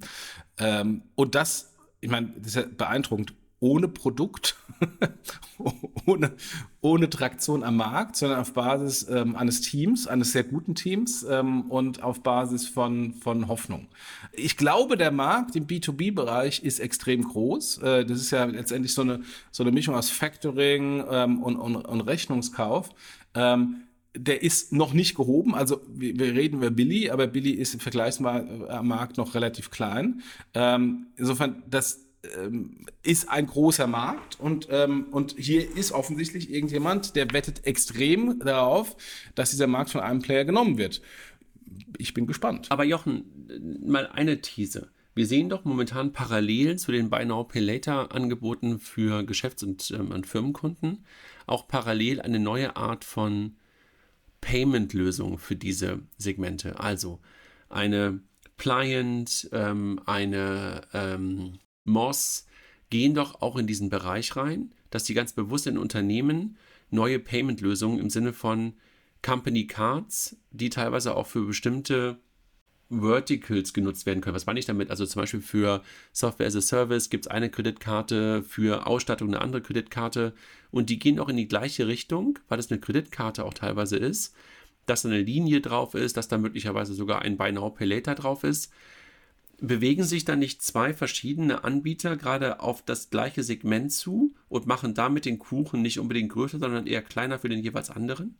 ähm, 0.58 1.04
und 1.14 1.36
das, 1.36 1.76
ich 1.99 2.10
meine, 2.10 2.34
das 2.38 2.47
ist 2.47 2.56
ja 2.56 2.64
beeindruckend 2.76 3.36
ohne 3.62 3.88
Produkt, 3.88 4.57
ohne, 6.07 6.34
ohne 6.82 7.09
Traktion 7.09 7.64
am 7.64 7.78
Markt, 7.78 8.16
sondern 8.16 8.39
auf 8.39 8.53
Basis 8.53 9.07
ähm, 9.07 9.36
eines 9.36 9.62
Teams, 9.62 10.07
eines 10.07 10.32
sehr 10.32 10.43
guten 10.43 10.74
Teams 10.74 11.24
ähm, 11.30 11.70
und 11.70 12.01
auf 12.01 12.24
Basis 12.24 12.68
von, 12.68 13.14
von 13.14 13.47
Hoffnung. 13.47 13.88
Ich 14.34 14.57
glaube, 14.57 14.97
der 14.97 15.12
Markt 15.12 15.55
im 15.55 15.68
B2B-Bereich 15.68 16.64
ist 16.64 16.80
extrem 16.80 17.24
groß. 17.24 17.78
Äh, 17.78 18.05
das 18.05 18.20
ist 18.20 18.32
ja 18.32 18.45
letztendlich 18.45 18.95
so 18.95 19.03
eine, 19.03 19.22
so 19.51 19.62
eine 19.64 19.72
Mischung 19.72 19.93
aus 19.93 20.09
Factoring 20.09 21.03
ähm, 21.09 21.43
und, 21.43 21.55
und, 21.57 21.76
und 21.76 22.01
Rechnungskauf. 22.01 22.89
Ähm, 23.36 23.84
der 24.16 24.41
ist 24.41 24.74
noch 24.74 24.93
nicht 24.93 25.16
gehoben. 25.16 25.53
Also 25.53 25.82
wir, 25.88 26.18
wir 26.18 26.34
reden 26.34 26.57
über 26.57 26.72
Billy, 26.72 27.12
aber 27.12 27.28
Billy 27.28 27.51
ist 27.51 27.76
im 27.76 27.80
Vergleichsmarkt 27.80 29.18
noch 29.18 29.36
relativ 29.36 29.70
klein. 29.70 30.24
Ähm, 30.55 31.07
insofern, 31.16 31.62
das 31.70 32.11
ähm, 32.38 32.86
ist 33.03 33.30
ein 33.30 33.47
großer 33.47 33.88
Markt 33.88 34.39
und, 34.39 34.67
ähm, 34.69 35.07
und 35.11 35.36
hier 35.38 35.76
ist 35.76 35.91
offensichtlich 35.91 36.53
irgendjemand, 36.53 37.15
der 37.15 37.32
wettet 37.34 37.65
extrem 37.65 38.39
darauf, 38.39 38.95
dass 39.36 39.51
dieser 39.51 39.67
Markt 39.67 39.89
von 39.89 40.01
einem 40.01 40.22
Player 40.22 40.45
genommen 40.45 40.78
wird. 40.78 41.01
Ich 41.97 42.13
bin 42.13 42.28
gespannt. 42.28 42.67
Aber 42.69 42.84
Jochen, 42.84 43.47
mal 43.84 44.07
eine 44.07 44.41
These. 44.41 44.89
Wir 45.13 45.26
sehen 45.26 45.49
doch 45.49 45.65
momentan 45.65 46.13
parallel 46.13 46.78
zu 46.78 46.91
den 46.91 47.09
Buy 47.09 47.26
Now 47.26 47.43
Pay 47.43 47.61
Later 47.61 48.13
Angeboten 48.13 48.80
für 48.80 49.24
Geschäfts- 49.24 49.63
und, 49.63 49.91
ähm, 49.91 50.11
und 50.11 50.26
Firmenkunden 50.26 51.05
auch 51.47 51.67
parallel 51.67 52.22
eine 52.22 52.39
neue 52.39 52.76
Art 52.76 53.03
von 53.03 53.57
Payment-Lösung 54.39 55.38
für 55.38 55.55
diese 55.55 55.99
Segmente. 56.17 56.80
Also 56.80 57.19
eine 57.69 58.22
Pliant, 58.57 59.49
ähm, 59.51 59.99
eine 60.05 60.82
ähm, 60.93 61.59
Moss 61.84 62.45
gehen 62.89 63.13
doch 63.15 63.41
auch 63.41 63.55
in 63.55 63.67
diesen 63.67 63.89
Bereich 63.89 64.36
rein, 64.36 64.73
dass 64.89 65.03
die 65.03 65.13
ganz 65.13 65.34
bewusst 65.34 65.67
in 65.67 65.77
Unternehmen 65.77 66.57
neue 66.89 67.19
Payment-Lösungen 67.19 67.99
im 67.99 68.09
Sinne 68.09 68.34
von 68.34 68.73
Company 69.21 69.67
Cards, 69.67 70.36
die 70.51 70.69
teilweise 70.69 71.15
auch 71.15 71.27
für 71.27 71.45
bestimmte 71.45 72.19
Verticals 72.91 73.73
genutzt 73.73 74.05
werden 74.05 74.19
können. 74.21 74.36
Was 74.36 74.45
meine 74.45 74.59
ich 74.59 74.65
damit? 74.65 74.89
Also 74.89 75.05
zum 75.05 75.21
Beispiel 75.21 75.41
für 75.41 75.82
Software 76.11 76.47
as 76.47 76.55
a 76.55 76.61
Service 76.61 77.09
gibt 77.09 77.25
es 77.25 77.32
eine 77.32 77.49
Kreditkarte, 77.49 78.43
für 78.43 78.86
Ausstattung 78.86 79.29
eine 79.29 79.41
andere 79.41 79.61
Kreditkarte 79.61 80.34
und 80.71 80.89
die 80.89 80.99
gehen 80.99 81.19
auch 81.19 81.29
in 81.29 81.38
die 81.38 81.47
gleiche 81.47 81.88
Richtung, 81.88 82.39
weil 82.49 82.59
es 82.59 82.69
eine 82.69 82.82
Kreditkarte 82.82 83.45
auch 83.45 83.53
teilweise 83.53 83.95
ist, 83.95 84.36
dass 84.86 85.03
da 85.03 85.09
eine 85.09 85.21
Linie 85.21 85.61
drauf 85.61 85.93
ist, 85.95 86.17
dass 86.17 86.27
da 86.27 86.38
möglicherweise 86.38 86.93
sogar 86.93 87.21
ein 87.21 87.38
Buy 87.38 87.53
Now 87.53 87.69
Pay 87.69 87.88
Later 87.88 88.15
drauf 88.15 88.43
ist. 88.43 88.73
Bewegen 89.64 90.03
sich 90.03 90.26
da 90.26 90.36
nicht 90.36 90.64
zwei 90.64 90.91
verschiedene 90.93 91.64
Anbieter 91.64 92.18
gerade 92.18 92.62
auf 92.62 92.82
das 92.82 93.12
gleiche 93.12 93.43
Segment 93.43 93.93
zu 93.93 94.34
und 94.49 94.66
machen 94.66 94.95
damit 94.95 95.26
den 95.26 95.38
Kuchen 95.38 95.84
nicht 95.84 95.99
unbedingt 95.99 96.32
größer, 96.32 96.57
sondern 96.57 96.88
eher 96.88 97.03
kleiner 97.03 97.38
für 97.38 97.47
den 97.47 97.59
jeweils 97.59 97.91
anderen? 97.91 98.36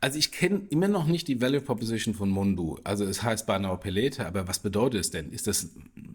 Also 0.00 0.18
ich 0.18 0.32
kenne 0.32 0.62
immer 0.70 0.88
noch 0.88 1.06
nicht 1.06 1.28
die 1.28 1.40
Value 1.40 1.60
Proposition 1.60 2.12
von 2.12 2.28
Mundu. 2.28 2.78
Also 2.84 3.04
es 3.04 3.22
heißt 3.22 3.48
Now 3.48 3.76
Pelete, 3.76 4.26
aber 4.26 4.48
was 4.48 4.58
bedeutet 4.58 5.00
es 5.00 5.10
denn? 5.10 5.30
Ist 5.30 5.46
das 5.46 5.70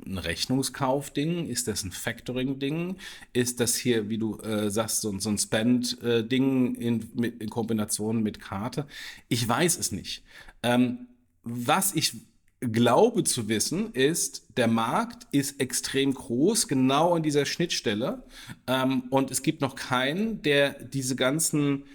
ein 0.05 0.17
Rechnungskauf-Ding? 0.17 1.47
Ist 1.47 1.67
das 1.67 1.83
ein 1.83 1.91
Factoring-Ding? 1.91 2.97
Ist 3.33 3.59
das 3.59 3.75
hier, 3.75 4.09
wie 4.09 4.17
du 4.17 4.37
äh, 4.39 4.69
sagst, 4.69 5.01
so, 5.01 5.17
so 5.19 5.29
ein 5.29 5.37
Spend-Ding 5.37 6.75
in, 6.75 7.09
in 7.39 7.49
Kombination 7.49 8.21
mit 8.21 8.39
Karte? 8.41 8.85
Ich 9.29 9.47
weiß 9.47 9.79
es 9.79 9.91
nicht. 9.91 10.23
Ähm, 10.63 11.07
was 11.43 11.95
ich 11.95 12.13
glaube 12.61 13.23
zu 13.23 13.47
wissen, 13.47 13.93
ist, 13.93 14.47
der 14.57 14.67
Markt 14.67 15.27
ist 15.31 15.59
extrem 15.61 16.13
groß, 16.13 16.67
genau 16.67 17.13
an 17.13 17.23
dieser 17.23 17.45
Schnittstelle. 17.45 18.23
Ähm, 18.67 19.03
und 19.09 19.31
es 19.31 19.41
gibt 19.41 19.61
noch 19.61 19.75
keinen, 19.75 20.41
der 20.41 20.71
diese 20.83 21.15
ganzen 21.15 21.85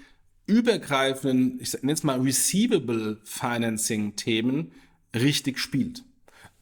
übergreifenden, 0.46 1.58
ich 1.60 1.72
nenne 1.82 1.92
es 1.92 2.02
mal 2.02 2.20
Receivable 2.20 3.20
Financing 3.24 4.16
Themen 4.16 4.72
richtig 5.14 5.58
spielt. 5.58 6.04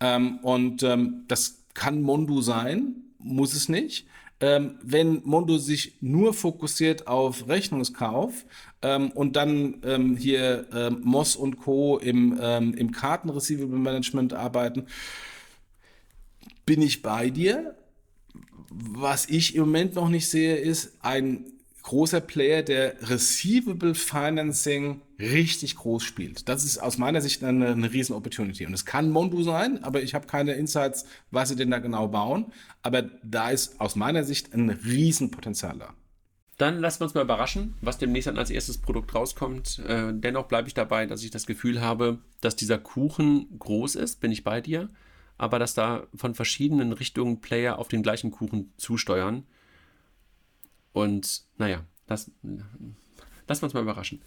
Ähm, 0.00 0.38
und 0.38 0.82
ähm, 0.82 1.24
das 1.28 1.64
kann 1.74 2.03
Mondo 2.03 2.40
sein, 2.40 2.96
muss 3.18 3.55
es 3.55 3.68
nicht. 3.68 4.07
Ähm, 4.43 4.74
wenn 4.82 5.22
Mondo 5.24 5.57
sich 5.57 5.99
nur 6.01 6.34
fokussiert 6.34 7.07
auf 7.07 7.47
Rechnungskauf 7.47 8.45
ähm, 8.82 9.12
und 9.12 9.36
dann 9.36 9.76
ähm, 9.84 10.16
hier 10.16 10.66
ähm, 10.74 11.01
Moss 11.05 11.36
und 11.36 11.59
Co. 11.59 11.97
im, 11.99 12.40
ähm, 12.43 12.74
im 12.74 12.90
Karten-Receivable 12.90 13.78
Management 13.78 14.32
arbeiten, 14.32 14.86
bin 16.66 16.82
ich 16.82 17.03
bei 17.03 17.30
dir. 17.30 17.76
Was 18.68 19.28
ich 19.28 19.55
im 19.55 19.61
Moment 19.62 19.95
noch 19.95 20.09
nicht 20.09 20.28
sehe, 20.28 20.57
ist 20.57 20.97
ein 21.03 21.45
großer 21.84 22.20
Player, 22.20 22.64
der 22.64 22.97
Receivable 23.09 23.95
Financing 23.95 25.03
richtig 25.23 25.77
groß 25.77 26.03
spielt. 26.03 26.49
Das 26.49 26.64
ist 26.64 26.79
aus 26.79 26.99
meiner 26.99 27.20
Sicht 27.20 27.43
eine, 27.45 27.68
eine 27.68 27.93
riesen 27.93 28.14
Opportunity. 28.14 28.66
Und 28.66 28.75
es 28.75 28.85
kann 28.85 29.11
Mondu 29.11 29.43
sein, 29.43 29.83
aber 29.85 30.03
ich 30.03 30.14
habe 30.14 30.27
keine 30.27 30.53
Insights, 30.55 31.07
was 31.31 31.49
sie 31.49 31.57
denn 31.57 31.70
da 31.70 31.79
genau 31.79 32.09
bauen. 32.09 32.53
Aber 32.83 33.03
da 33.23 33.51
ist 33.51 33.81
aus 33.81 33.97
meiner 33.97 34.25
Sicht 34.25 34.53
ein 34.53 34.70
riesen 34.70 35.31
Potenzial 35.31 35.79
da. 35.79 35.95
Dann 36.59 36.81
lassen 36.81 37.01
wir 37.01 37.05
uns 37.05 37.14
mal 37.14 37.23
überraschen, 37.23 37.75
was 37.81 37.99
demnächst 37.99 38.27
dann 38.27 38.39
als 38.39 38.51
erstes 38.51 38.79
Produkt 38.79 39.14
rauskommt. 39.14 39.79
Äh, 39.81 40.12
dennoch 40.12 40.49
bleibe 40.49 40.68
ich 40.68 40.75
dabei, 40.75 41.07
dass 41.07 41.25
ich 41.25 41.31
das 41.31 41.47
Gefühl 41.47 41.81
habe, 41.81 42.18
dass 42.41 42.57
dieser 42.57 42.79
Kuchen 42.79 43.59
groß 43.59 43.95
ist, 43.95 44.20
bin 44.20 44.31
ich 44.31 44.45
bei 44.45 44.61
dir, 44.61 44.91
aber 45.39 45.59
dass 45.59 45.75
da 45.75 46.07
von 46.14 46.35
verschiedenen 46.35 46.93
Richtungen 46.93 47.41
Player 47.41 47.79
auf 47.79 47.89
den 47.89 48.03
gleichen 48.03 48.31
Kuchen 48.31 48.73
zusteuern. 48.77 49.45
Und 50.93 51.45
naja, 51.57 51.85
das, 52.07 52.31
lassen 52.43 53.62
wir 53.62 53.64
uns 53.64 53.75
mal 53.75 53.83
überraschen. 53.83 54.20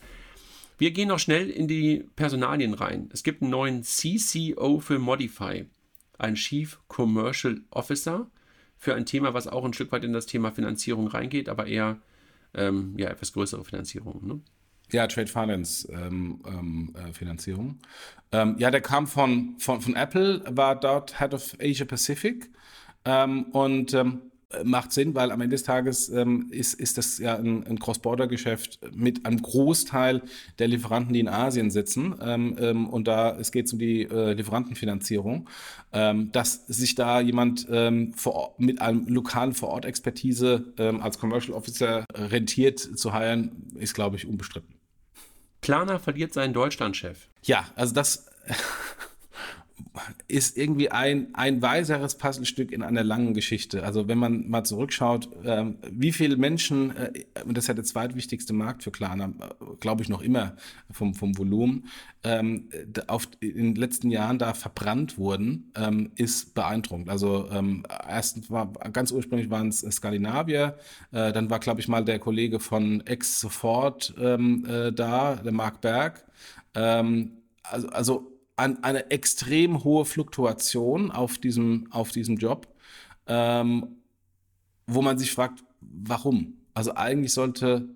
Wir 0.78 0.92
gehen 0.92 1.08
noch 1.08 1.20
schnell 1.20 1.50
in 1.50 1.68
die 1.68 2.06
Personalien 2.16 2.74
rein. 2.74 3.10
Es 3.14 3.24
gibt 3.24 3.42
einen 3.42 3.52
neuen 3.52 3.84
CCO 3.84 4.80
für 4.80 5.00
Modify, 5.00 5.66
einen 6.18 6.36
Chief 6.36 6.80
Commercial 6.88 7.62
Officer 7.72 8.30
für 8.78 8.94
ein 8.94 9.06
Thema, 9.06 9.34
was 9.34 9.48
auch 9.48 9.64
ein 9.64 9.74
Stück 9.74 9.92
weit 9.92 10.04
in 10.04 10.14
das 10.14 10.26
Thema 10.26 10.52
Finanzierung 10.52 11.08
reingeht, 11.08 11.50
aber 11.50 11.68
eher 11.68 12.00
ähm, 12.54 12.96
ja, 12.98 13.10
etwas 13.10 13.34
größere 13.34 13.64
Finanzierung. 13.64 14.26
Ne? 14.26 14.42
Ja, 14.92 15.08
Trade 15.08 15.28
Finance 15.28 15.92
ähm, 15.92 16.42
ähm, 16.46 16.94
äh, 16.96 17.12
Finanzierung. 17.14 17.80
Ähm, 18.32 18.56
ja, 18.60 18.70
der 18.70 18.82
kam 18.82 19.08
von, 19.08 19.56
von, 19.58 19.82
von 19.82 19.96
Apple, 19.96 20.44
war 20.50 20.80
dort 20.80 21.20
Head 21.20 21.34
of 21.34 21.56
Asia 21.60 21.86
Pacific 21.86 22.50
ähm, 23.06 23.46
und 23.52 23.94
ähm, 23.94 24.32
macht 24.64 24.92
Sinn, 24.92 25.16
weil 25.16 25.32
am 25.32 25.42
Ende 25.42 25.56
des 25.56 25.64
Tages 25.64 26.10
ähm, 26.10 26.48
ist, 26.52 26.74
ist 26.76 26.98
das 26.98 27.18
ja 27.18 27.36
ein, 27.36 27.66
ein 27.66 27.80
Cross-Border-Geschäft 27.80 28.80
mit 28.96 29.26
einem 29.26 29.42
Großteil 29.42 30.22
der 30.60 30.68
Lieferanten, 30.68 31.14
die 31.14 31.20
in 31.20 31.28
Asien 31.28 31.72
sitzen. 31.72 32.16
Ähm, 32.22 32.56
ähm, 32.60 32.90
und 32.90 33.08
da 33.08 33.36
es 33.38 33.52
geht 33.52 33.72
um 33.74 33.80
die 33.80 34.04
äh, 34.04 34.34
Lieferantenfinanzierung, 34.34 35.50
ähm, 35.94 36.32
dass 36.32 36.66
sich 36.68 36.96
da 36.96 37.20
jemand 37.20 37.68
ähm, 37.70 38.14
vor, 38.14 38.56
mit 38.58 38.82
einem 38.82 39.08
lokalen 39.08 39.54
Vor-Ort-Expertise 39.54 40.74
ähm, 40.78 41.02
als 41.02 41.20
Commercial 41.20 41.58
Officer 41.58 42.06
rentiert 42.14 42.80
zu 42.80 43.14
heiren, 43.14 43.68
ist, 43.76 43.94
glaube 43.94 44.16
ich, 44.16 44.28
unbestritten. 44.28 44.76
Planer 45.62 46.00
verliert 46.00 46.34
seinen 46.34 46.54
Deutschlandchef. 46.54 47.28
Ja, 47.44 47.66
also 47.76 47.94
das 47.94 48.28
ist 50.28 50.58
irgendwie 50.58 50.92
ein, 50.92 51.34
ein 51.34 51.62
weiseres 51.62 52.18
Puzzlestück 52.18 52.72
in 52.72 52.84
einer 52.84 53.04
langen 53.04 53.34
Geschichte. 53.34 53.84
Also 53.84 54.08
wenn 54.08 54.18
man 54.18 54.50
mal 54.50 54.64
zurückschaut, 54.64 55.30
ähm, 55.44 55.78
wie 55.90 56.12
viele 56.12 56.38
Menschen, 56.38 56.96
äh, 56.96 57.12
und 57.46 57.58
das 57.58 57.66
ist 57.66 57.68
ja 57.68 57.74
der 57.74 57.84
zweitwichtigste 57.84 58.54
Markt 58.54 58.84
für 58.84 58.92
Klarna, 58.92 59.26
äh, 59.26 59.76
glaube 59.80 60.04
ich 60.04 60.10
noch 60.10 60.22
immer 60.22 60.56
vom, 60.92 61.14
vom 61.14 61.38
Volumen, 61.38 61.88
ähm, 62.24 62.70
auf, 63.08 63.28
in 63.40 63.74
den 63.74 63.76
letzten 63.76 64.10
Jahren 64.10 64.40
da 64.40 64.54
verbrannt 64.54 65.18
wurden, 65.18 65.72
ähm, 65.76 66.12
ist 66.16 66.56
beeindruckend. 66.56 67.10
Also 67.10 67.50
ähm, 67.52 67.84
erstens 68.08 68.50
war, 68.50 68.74
ganz 68.92 69.12
ursprünglich 69.12 69.50
waren 69.50 69.70
es 69.70 69.82
Skandinavier, 69.82 70.78
äh, 71.12 71.32
dann 71.32 71.50
war, 71.50 71.60
glaube 71.60 71.82
ich, 71.82 71.88
mal 71.88 72.04
der 72.04 72.20
Kollege 72.20 72.60
von 72.60 73.06
Ex 73.06 73.40
Sofort 73.40 74.14
ähm, 74.20 74.66
äh, 74.66 74.92
da, 74.92 75.36
der 75.36 75.52
Mark 75.52 75.82
Berg. 75.82 76.26
Ähm, 76.74 77.32
also, 77.64 77.90
also 77.90 78.35
an 78.56 78.84
eine 78.84 79.12
extrem 79.12 79.84
hohe 79.84 80.06
Fluktuation 80.06 81.12
auf 81.12 81.38
diesem, 81.38 81.88
auf 81.92 82.12
diesem 82.12 82.38
Job, 82.38 82.68
ähm, 83.28 83.98
wo 84.88 85.02
man 85.02 85.18
sich 85.18 85.32
fragt, 85.32 85.64
warum? 85.82 86.54
Also 86.74 86.96
eigentlich 86.96 87.34
sollte 87.34 87.90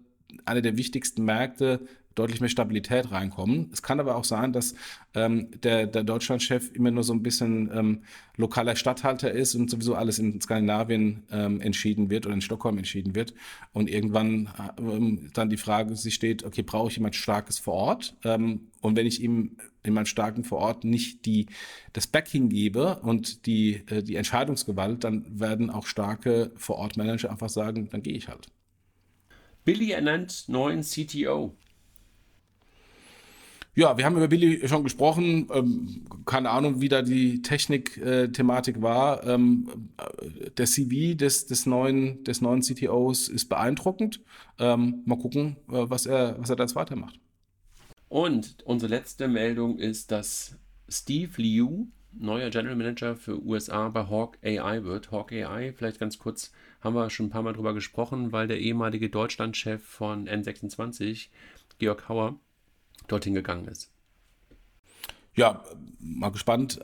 eine 0.45 0.61
der 0.61 0.77
wichtigsten 0.77 1.23
Märkte 1.23 1.81
deutlich 2.19 2.41
mehr 2.41 2.49
Stabilität 2.49 3.11
reinkommen. 3.11 3.69
Es 3.71 3.81
kann 3.81 3.99
aber 3.99 4.15
auch 4.15 4.23
sein, 4.23 4.53
dass 4.53 4.75
ähm, 5.15 5.49
der, 5.63 5.87
der 5.87 6.03
Deutschlandchef 6.03 6.71
immer 6.73 6.91
nur 6.91 7.03
so 7.03 7.13
ein 7.13 7.23
bisschen 7.23 7.71
ähm, 7.73 8.03
lokaler 8.35 8.75
Stadthalter 8.75 9.31
ist 9.31 9.55
und 9.55 9.69
sowieso 9.69 9.95
alles 9.95 10.19
in 10.19 10.39
Skandinavien 10.39 11.23
ähm, 11.31 11.61
entschieden 11.61 12.09
wird 12.09 12.25
oder 12.25 12.35
in 12.35 12.41
Stockholm 12.41 12.77
entschieden 12.77 13.15
wird. 13.15 13.33
Und 13.73 13.89
irgendwann 13.89 14.49
ähm, 14.77 15.29
dann 15.33 15.49
die 15.49 15.57
Frage 15.57 15.95
sich 15.95 16.13
steht, 16.13 16.43
okay, 16.43 16.61
brauche 16.61 16.89
ich 16.89 16.97
jemand 16.97 17.15
Starkes 17.15 17.57
vor 17.57 17.73
Ort? 17.73 18.15
Ähm, 18.23 18.67
und 18.81 18.95
wenn 18.95 19.07
ich 19.07 19.21
ihm 19.21 19.57
jemand 19.85 20.07
Starken 20.07 20.43
vor 20.43 20.59
Ort 20.59 20.83
nicht 20.83 21.25
die, 21.25 21.47
das 21.93 22.07
Backing 22.07 22.49
gebe 22.49 22.99
und 22.99 23.45
die, 23.45 23.83
äh, 23.87 24.03
die 24.03 24.15
Entscheidungsgewalt, 24.15 25.03
dann 25.03 25.39
werden 25.39 25.69
auch 25.69 25.85
starke 25.85 26.51
vor 26.55 26.77
Ort 26.77 26.97
Manager 26.97 27.31
einfach 27.31 27.49
sagen, 27.49 27.89
dann 27.89 28.03
gehe 28.03 28.15
ich 28.15 28.27
halt. 28.27 28.49
Billy 29.65 29.91
ernannt 29.91 30.45
neuen 30.47 30.81
CTO. 30.81 31.55
Ja, 33.79 33.97
wir 33.97 34.03
haben 34.03 34.17
über 34.17 34.27
Billy 34.27 34.67
schon 34.67 34.83
gesprochen. 34.83 35.47
Ähm, 35.53 36.05
keine 36.25 36.49
Ahnung, 36.49 36.81
wie 36.81 36.89
da 36.89 37.01
die 37.01 37.41
Technik-Thematik 37.41 38.75
äh, 38.75 38.81
war. 38.81 39.25
Ähm, 39.25 39.89
äh, 39.95 40.49
der 40.51 40.65
CV 40.65 41.15
des, 41.15 41.45
des, 41.45 41.65
neuen, 41.65 42.21
des 42.25 42.41
neuen 42.41 42.59
CTOs 42.59 43.29
ist 43.29 43.47
beeindruckend. 43.47 44.19
Ähm, 44.59 45.01
mal 45.05 45.17
gucken, 45.17 45.55
äh, 45.69 45.89
was, 45.89 46.07
er, 46.07 46.35
was 46.39 46.49
er 46.49 46.57
da 46.57 46.63
jetzt 46.63 46.75
weitermacht. 46.75 47.21
Und 48.09 48.57
unsere 48.65 48.89
letzte 48.89 49.29
Meldung 49.29 49.79
ist, 49.79 50.11
dass 50.11 50.57
Steve 50.89 51.41
Liu 51.41 51.87
neuer 52.11 52.49
General 52.49 52.75
Manager 52.75 53.15
für 53.15 53.41
USA 53.41 53.87
bei 53.87 54.09
Hawk 54.09 54.39
AI 54.43 54.83
wird. 54.83 55.11
Hawk 55.11 55.31
AI, 55.31 55.71
vielleicht 55.71 56.01
ganz 56.01 56.19
kurz, 56.19 56.51
haben 56.81 56.95
wir 56.95 57.09
schon 57.09 57.27
ein 57.27 57.29
paar 57.29 57.43
Mal 57.43 57.53
drüber 57.53 57.73
gesprochen, 57.73 58.33
weil 58.33 58.49
der 58.49 58.59
ehemalige 58.59 59.09
Deutschlandchef 59.09 59.81
von 59.81 60.27
N26, 60.27 61.29
Georg 61.77 62.09
Hauer, 62.09 62.41
dorthin 63.11 63.33
gegangen 63.33 63.67
ist. 63.67 63.91
Ja, 65.35 65.63
mal 65.99 66.31
gespannt. 66.31 66.79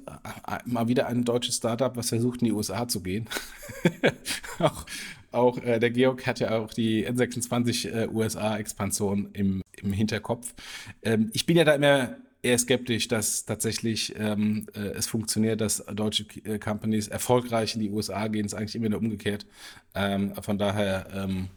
Mal 0.66 0.88
wieder 0.88 1.08
ein 1.08 1.26
deutsches 1.26 1.58
Startup, 1.58 1.96
was 1.98 2.10
versucht, 2.10 2.42
in 2.42 2.46
die 2.46 2.52
USA 2.54 2.88
zu 2.88 3.02
gehen. 3.02 3.28
auch 4.60 4.86
auch 5.36 5.58
äh, 5.58 5.80
der 5.80 5.92
Georg 5.92 6.26
hat 6.26 6.40
ja 6.40 6.58
auch 6.58 6.74
die 6.74 7.06
N26 7.06 7.90
äh, 7.90 8.08
USA-Expansion 8.08 9.32
im, 9.34 9.62
im 9.82 9.92
Hinterkopf. 9.92 10.54
Ähm, 11.04 11.30
ich 11.34 11.46
bin 11.46 11.58
ja 11.58 11.66
da 11.66 11.76
immer 11.76 12.16
eher 12.42 12.58
skeptisch, 12.58 13.10
dass 13.10 13.46
tatsächlich 13.46 14.16
ähm, 14.18 14.68
äh, 14.74 14.80
es 14.80 15.08
funktioniert, 15.08 15.60
dass 15.60 15.86
deutsche 15.88 16.26
äh, 16.46 16.58
Companies 16.58 17.10
erfolgreich 17.10 17.76
in 17.76 17.82
die 17.82 17.90
USA 17.90 18.28
gehen. 18.28 18.46
ist 18.46 18.54
eigentlich 18.54 18.76
immer 18.76 18.90
nur 18.90 19.00
umgekehrt. 19.00 19.46
Ähm, 19.94 20.34
von 20.42 20.58
daher 20.58 21.08
ähm, 21.14 21.50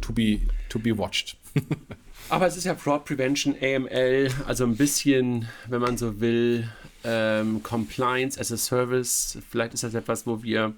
to, 0.00 0.12
be, 0.12 0.40
to 0.68 0.78
be 0.78 0.96
watched. 0.96 1.36
Aber 2.30 2.46
es 2.46 2.56
ist 2.56 2.62
ja 2.64 2.76
Fraud 2.76 3.04
Prevention, 3.04 3.56
AML, 3.60 4.30
also 4.46 4.64
ein 4.64 4.76
bisschen, 4.76 5.48
wenn 5.68 5.80
man 5.80 5.98
so 5.98 6.20
will, 6.20 6.68
ähm, 7.02 7.60
Compliance 7.64 8.38
as 8.40 8.52
a 8.52 8.56
Service. 8.56 9.38
Vielleicht 9.50 9.74
ist 9.74 9.82
das 9.82 9.94
etwas, 9.94 10.28
wo 10.28 10.42
wir 10.42 10.74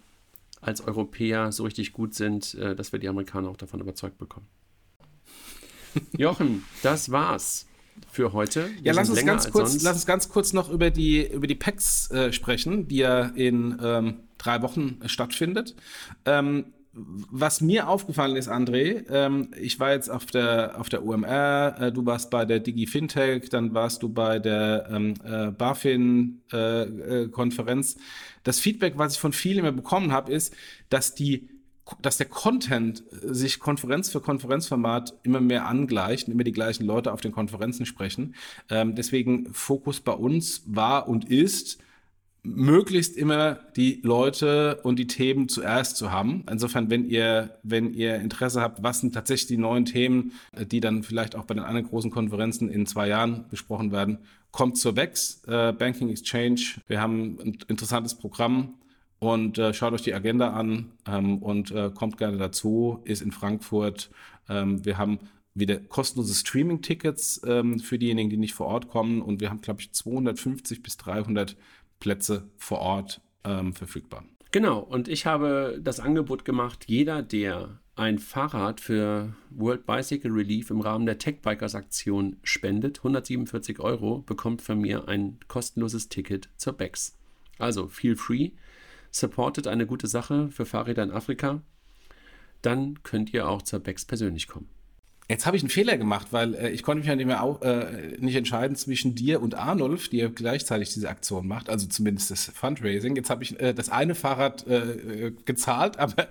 als 0.63 0.81
Europäer 0.81 1.53
so 1.53 1.65
richtig 1.65 1.93
gut 1.93 2.15
sind, 2.15 2.55
äh, 2.55 2.75
dass 2.75 2.93
wir 2.93 2.99
die 2.99 3.09
Amerikaner 3.09 3.51
auch 3.51 3.59
davon 3.59 3.81
überzeugt 3.81 4.17
bekommen. 4.17 4.47
Jochen, 6.17 6.65
das 6.83 7.11
war's 7.11 7.67
für 8.11 8.33
heute. 8.33 8.71
Wir 8.77 8.85
ja, 8.85 8.93
lass 8.95 9.11
uns, 9.11 9.23
ganz 9.23 9.51
kurz, 9.51 9.83
lass 9.83 9.97
uns 9.97 10.07
ganz 10.07 10.31
kurz 10.31 10.55
noch 10.55 10.71
über 10.71 10.89
die, 10.89 11.27
über 11.27 11.47
die 11.47 11.55
PACs 11.55 12.11
äh, 12.13 12.33
sprechen, 12.33 12.89
die 12.89 12.97
ja 12.97 13.27
in 13.27 13.79
ähm, 13.83 14.21
drei 14.39 14.63
Wochen 14.63 15.01
äh, 15.03 15.09
stattfindet. 15.09 15.75
Ähm, 16.25 16.73
was 16.95 17.63
mir 17.63 17.89
aufgefallen 17.89 18.37
ist, 18.37 18.51
André, 18.51 19.11
ähm, 19.11 19.49
ich 19.59 19.81
war 19.81 19.93
jetzt 19.93 20.11
auf 20.11 20.27
der, 20.27 20.79
auf 20.79 20.91
der 20.91 21.03
UMR, 21.05 21.77
äh, 21.81 21.91
du 21.91 22.05
warst 22.05 22.29
bei 22.31 22.45
der 22.45 22.61
Digi 22.61 22.87
Fintech, 22.87 23.49
dann 23.49 23.73
warst 23.73 24.03
du 24.03 24.11
bei 24.11 24.39
der 24.39 24.91
ähm, 24.91 25.15
äh, 25.25 25.53
BaFin-Konferenz. 25.53 27.95
Äh, 27.95 27.99
äh 27.99 28.03
das 28.45 28.61
Feedback, 28.61 28.99
was 28.99 29.15
ich 29.15 29.21
von 29.21 29.33
vielen 29.33 29.61
immer 29.61 29.73
bekommen 29.73 30.13
habe, 30.13 30.31
ist, 30.33 30.55
dass 30.91 31.15
die 31.15 31.49
dass 32.01 32.17
der 32.17 32.27
Content 32.27 33.03
sich 33.11 33.59
Konferenz 33.59 34.09
für 34.09 34.21
Konferenzformat 34.21 35.19
immer 35.25 35.41
mehr 35.41 35.67
angleicht 35.67 36.29
und 36.29 36.35
immer 36.35 36.45
die 36.45 36.53
gleichen 36.53 36.85
Leute 36.85 37.13
auf 37.13 37.21
den 37.21 37.33
Konferenzen 37.33 37.87
sprechen. 37.87 38.37
Ähm, 38.71 38.95
deswegen 38.95 39.53
Fokus 39.53 39.99
bei 40.01 40.13
uns 40.13 40.63
war 40.67 41.09
und 41.09 41.29
ist, 41.29 41.82
möglichst 42.45 43.17
immer 43.17 43.55
die 43.77 44.01
Leute 44.03 44.81
und 44.83 44.99
die 44.99 45.07
Themen 45.07 45.49
zuerst 45.49 45.97
zu 45.97 46.11
haben. 46.11 46.45
Insofern, 46.51 46.91
wenn 46.91 47.09
ihr, 47.09 47.59
wenn 47.63 47.95
ihr 47.95 48.17
Interesse 48.17 48.61
habt, 48.61 48.83
was 48.83 49.01
sind 49.01 49.15
tatsächlich 49.15 49.47
die 49.47 49.57
neuen 49.59 49.85
Themen, 49.85 50.33
äh, 50.53 50.67
die 50.67 50.81
dann 50.81 51.03
vielleicht 51.03 51.37
auch 51.37 51.45
bei 51.45 51.55
den 51.55 51.65
anderen 51.65 51.87
großen 51.87 52.11
Konferenzen 52.11 52.69
in 52.69 52.87
zwei 52.87 53.09
Jahren 53.09 53.45
besprochen 53.49 53.93
werden, 53.93 54.19
kommt 54.51 54.77
zur 54.77 54.95
BEX, 54.95 55.43
äh, 55.47 55.73
Banking 55.73 56.11
Exchange. 56.11 56.61
Wir 56.89 57.01
haben 57.01 57.39
ein 57.41 57.59
interessantes 57.69 58.15
Programm 58.15 58.75
und 59.19 59.59
äh, 59.59 59.73
schaut 59.73 59.93
euch 59.93 60.03
die 60.03 60.15
Agenda 60.15 60.53
an 60.53 60.91
ähm, 61.07 61.39
und 61.39 61.71
äh, 61.71 61.91
kommt 61.95 62.19
gerne 62.19 62.39
dazu, 62.39 63.01
ist 63.05 63.23
in 63.23 63.31
Frankfurt. 63.31 64.11
Ähm, 64.49 64.85
wir 64.85 64.99
haben 64.99 65.21
wieder 65.55 65.77
kostenlose 65.77 66.35
Streaming-Tickets 66.35 67.43
ähm, 67.47 67.79
für 67.79 67.99
diejenigen, 67.99 68.31
die 68.31 68.37
nicht 68.37 68.55
vor 68.55 68.67
Ort 68.67 68.89
kommen 68.89 69.23
und 69.23 69.41
wir 69.41 69.51
haben, 69.51 69.61
glaube 69.61 69.81
ich, 69.81 69.93
250 69.93 70.83
bis 70.83 70.97
300 70.97 71.57
Plätze 72.03 72.51
vor 72.57 72.81
Ort 72.81 73.21
ähm, 73.45 73.75
verfügbar. 73.75 74.25
Genau, 74.51 74.81
und 74.81 75.07
ich 75.07 75.25
habe 75.25 75.79
das 75.81 76.01
Angebot 76.01 76.45
gemacht, 76.45 76.87
jeder, 76.89 77.23
der 77.23 77.79
ein 77.95 78.19
Fahrrad 78.19 78.81
für 78.81 79.35
World 79.51 79.87
Bicycle 79.87 80.33
Relief 80.33 80.71
im 80.71 80.81
Rahmen 80.81 81.07
der 81.07 81.19
Tech 81.19 81.43
Bikers 81.43 81.77
Aktion 81.77 82.39
spendet, 82.43 82.99
147 82.99 83.79
Euro, 83.79 84.19
bekommt 84.19 84.63
von 84.63 84.81
mir 84.81 85.07
ein 85.07 85.39
kostenloses 85.47 86.09
Ticket 86.09 86.49
zur 86.57 86.73
BEX. 86.73 87.17
Also 87.61 87.87
feel 87.87 88.17
free, 88.17 88.51
supportet 89.13 89.69
eine 89.69 89.87
gute 89.87 90.09
Sache 90.09 90.51
für 90.51 90.67
Fahrräder 90.67 91.05
in 91.05 91.13
Afrika, 91.13 91.63
dann 92.63 93.01
könnt 93.05 93.33
ihr 93.33 93.49
auch 93.49 93.63
zur 93.63 93.79
BEX 93.79 94.07
persönlich 94.07 94.49
kommen. 94.49 94.69
Jetzt 95.33 95.47
habe 95.47 95.57
ich 95.57 95.63
einen 95.63 95.71
Fehler 95.71 95.97
gemacht, 95.97 96.27
weil 96.31 96.55
äh, 96.55 96.69
ich 96.69 96.83
konnte 96.83 96.99
mich 96.99 97.09
ja 97.09 97.17
nicht 97.17 97.25
mehr 97.25 97.43
auch, 97.43 97.63
äh, 97.63 98.19
nicht 98.19 98.37
entscheiden 98.37 98.77
zwischen 98.77 99.15
dir 99.15 99.41
und 99.41 99.55
Arnulf, 99.55 100.11
die 100.11 100.19
ja 100.19 100.29
gleichzeitig 100.29 100.93
diese 100.93 101.09
Aktion 101.09 101.49
macht, 101.49 101.71
also 101.71 101.87
zumindest 101.87 102.31
das 102.31 102.53
Fundraising. 102.55 103.17
Jetzt 103.17 103.31
habe 103.31 103.43
ich 103.43 103.59
äh, 103.59 103.73
das 103.73 103.89
eine 103.89 104.15
Fahrrad 104.15 104.67
äh, 104.67 105.33
gezahlt, 105.47 105.99
aber 105.99 106.29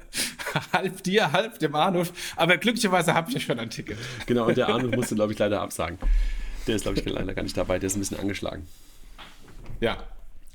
halb 0.71 1.01
dir, 1.01 1.31
halb 1.31 1.57
dem 1.57 1.73
Arnulf. 1.73 2.13
Aber 2.35 2.57
glücklicherweise 2.57 3.15
habe 3.15 3.29
ich 3.29 3.33
ja 3.33 3.39
schon 3.39 3.57
ein 3.57 3.71
Ticket. 3.71 3.97
Genau, 4.27 4.45
und 4.45 4.55
der 4.55 4.67
Arnulf 4.69 4.95
musste, 4.95 5.15
glaube 5.15 5.33
ich, 5.33 5.39
leider 5.39 5.61
absagen. 5.61 5.97
Der 6.67 6.75
ist, 6.75 6.83
glaube 6.83 6.99
ich, 6.99 7.05
leider 7.05 7.33
gar 7.33 7.41
nicht 7.41 7.57
dabei, 7.57 7.79
der 7.79 7.87
ist 7.87 7.95
ein 7.95 8.01
bisschen 8.01 8.19
angeschlagen. 8.19 8.67
Ja, 9.79 9.97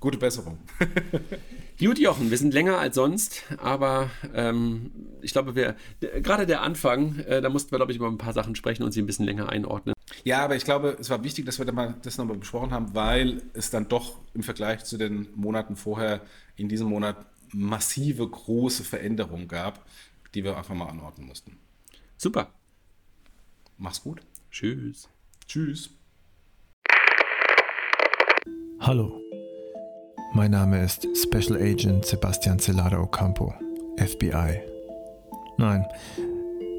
Gute 0.01 0.19
Besserung. 0.19 0.59
Gut, 1.79 1.99
Jochen, 1.99 2.31
wir 2.31 2.39
sind 2.39 2.53
länger 2.55 2.79
als 2.79 2.95
sonst, 2.95 3.43
aber 3.59 4.11
ähm, 4.35 4.91
ich 5.21 5.33
glaube, 5.33 5.55
wir 5.55 5.77
gerade 6.23 6.47
der 6.47 6.63
Anfang, 6.63 7.19
äh, 7.21 7.41
da 7.41 7.49
mussten 7.49 7.71
wir, 7.71 7.79
glaube 7.79 7.93
ich, 7.93 7.99
über 7.99 8.09
ein 8.09 8.19
paar 8.19 8.33
Sachen 8.33 8.55
sprechen 8.57 8.83
und 8.83 8.93
sie 8.93 9.03
ein 9.03 9.07
bisschen 9.07 9.27
länger 9.27 9.49
einordnen. 9.49 9.95
Ja, 10.25 10.45
aber 10.45 10.57
ich 10.57 10.65
glaube, 10.65 10.97
es 11.01 11.11
war 11.11 11.23
wichtig, 11.25 11.45
dass 11.47 11.59
wir 11.59 11.67
da 11.67 11.73
mal 11.73 11.95
das 12.03 12.19
nochmal 12.19 12.37
besprochen 12.37 12.73
haben, 12.73 12.95
weil 12.95 13.43
es 13.55 13.71
dann 13.71 13.89
doch 13.89 14.19
im 14.35 14.43
Vergleich 14.43 14.85
zu 14.85 14.97
den 14.97 15.29
Monaten 15.35 15.77
vorher 15.77 16.23
in 16.57 16.69
diesem 16.69 16.89
Monat 16.89 17.17
massive 17.53 18.29
große 18.29 18.85
Veränderungen 18.85 19.49
gab, 19.49 19.85
die 20.35 20.45
wir 20.45 20.57
einfach 20.57 20.75
mal 20.75 20.89
anordnen 20.89 21.27
mussten. 21.27 21.59
Super. 22.17 22.53
Mach's 23.79 24.03
gut. 24.03 24.21
Tschüss. 24.51 25.09
Tschüss. 25.47 25.91
Hallo. 28.81 29.26
Mein 30.33 30.51
Name 30.51 30.83
ist 30.83 31.07
Special 31.17 31.61
Agent 31.61 32.05
Sebastian 32.05 32.59
Celada 32.59 33.01
Ocampo, 33.01 33.55
FBI. 33.97 34.61
Nein, 35.57 35.87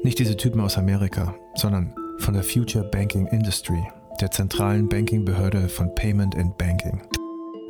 nicht 0.04 0.18
diese 0.18 0.36
Typen 0.36 0.60
aus 0.60 0.78
Amerika, 0.78 1.34
sondern 1.54 1.94
von 2.18 2.34
der 2.34 2.44
Future 2.44 2.84
Banking 2.84 3.26
Industry, 3.26 3.82
der 4.20 4.30
zentralen 4.30 4.88
Bankingbehörde 4.88 5.68
von 5.68 5.94
Payment 5.94 6.36
and 6.36 6.56
Banking. 6.58 7.02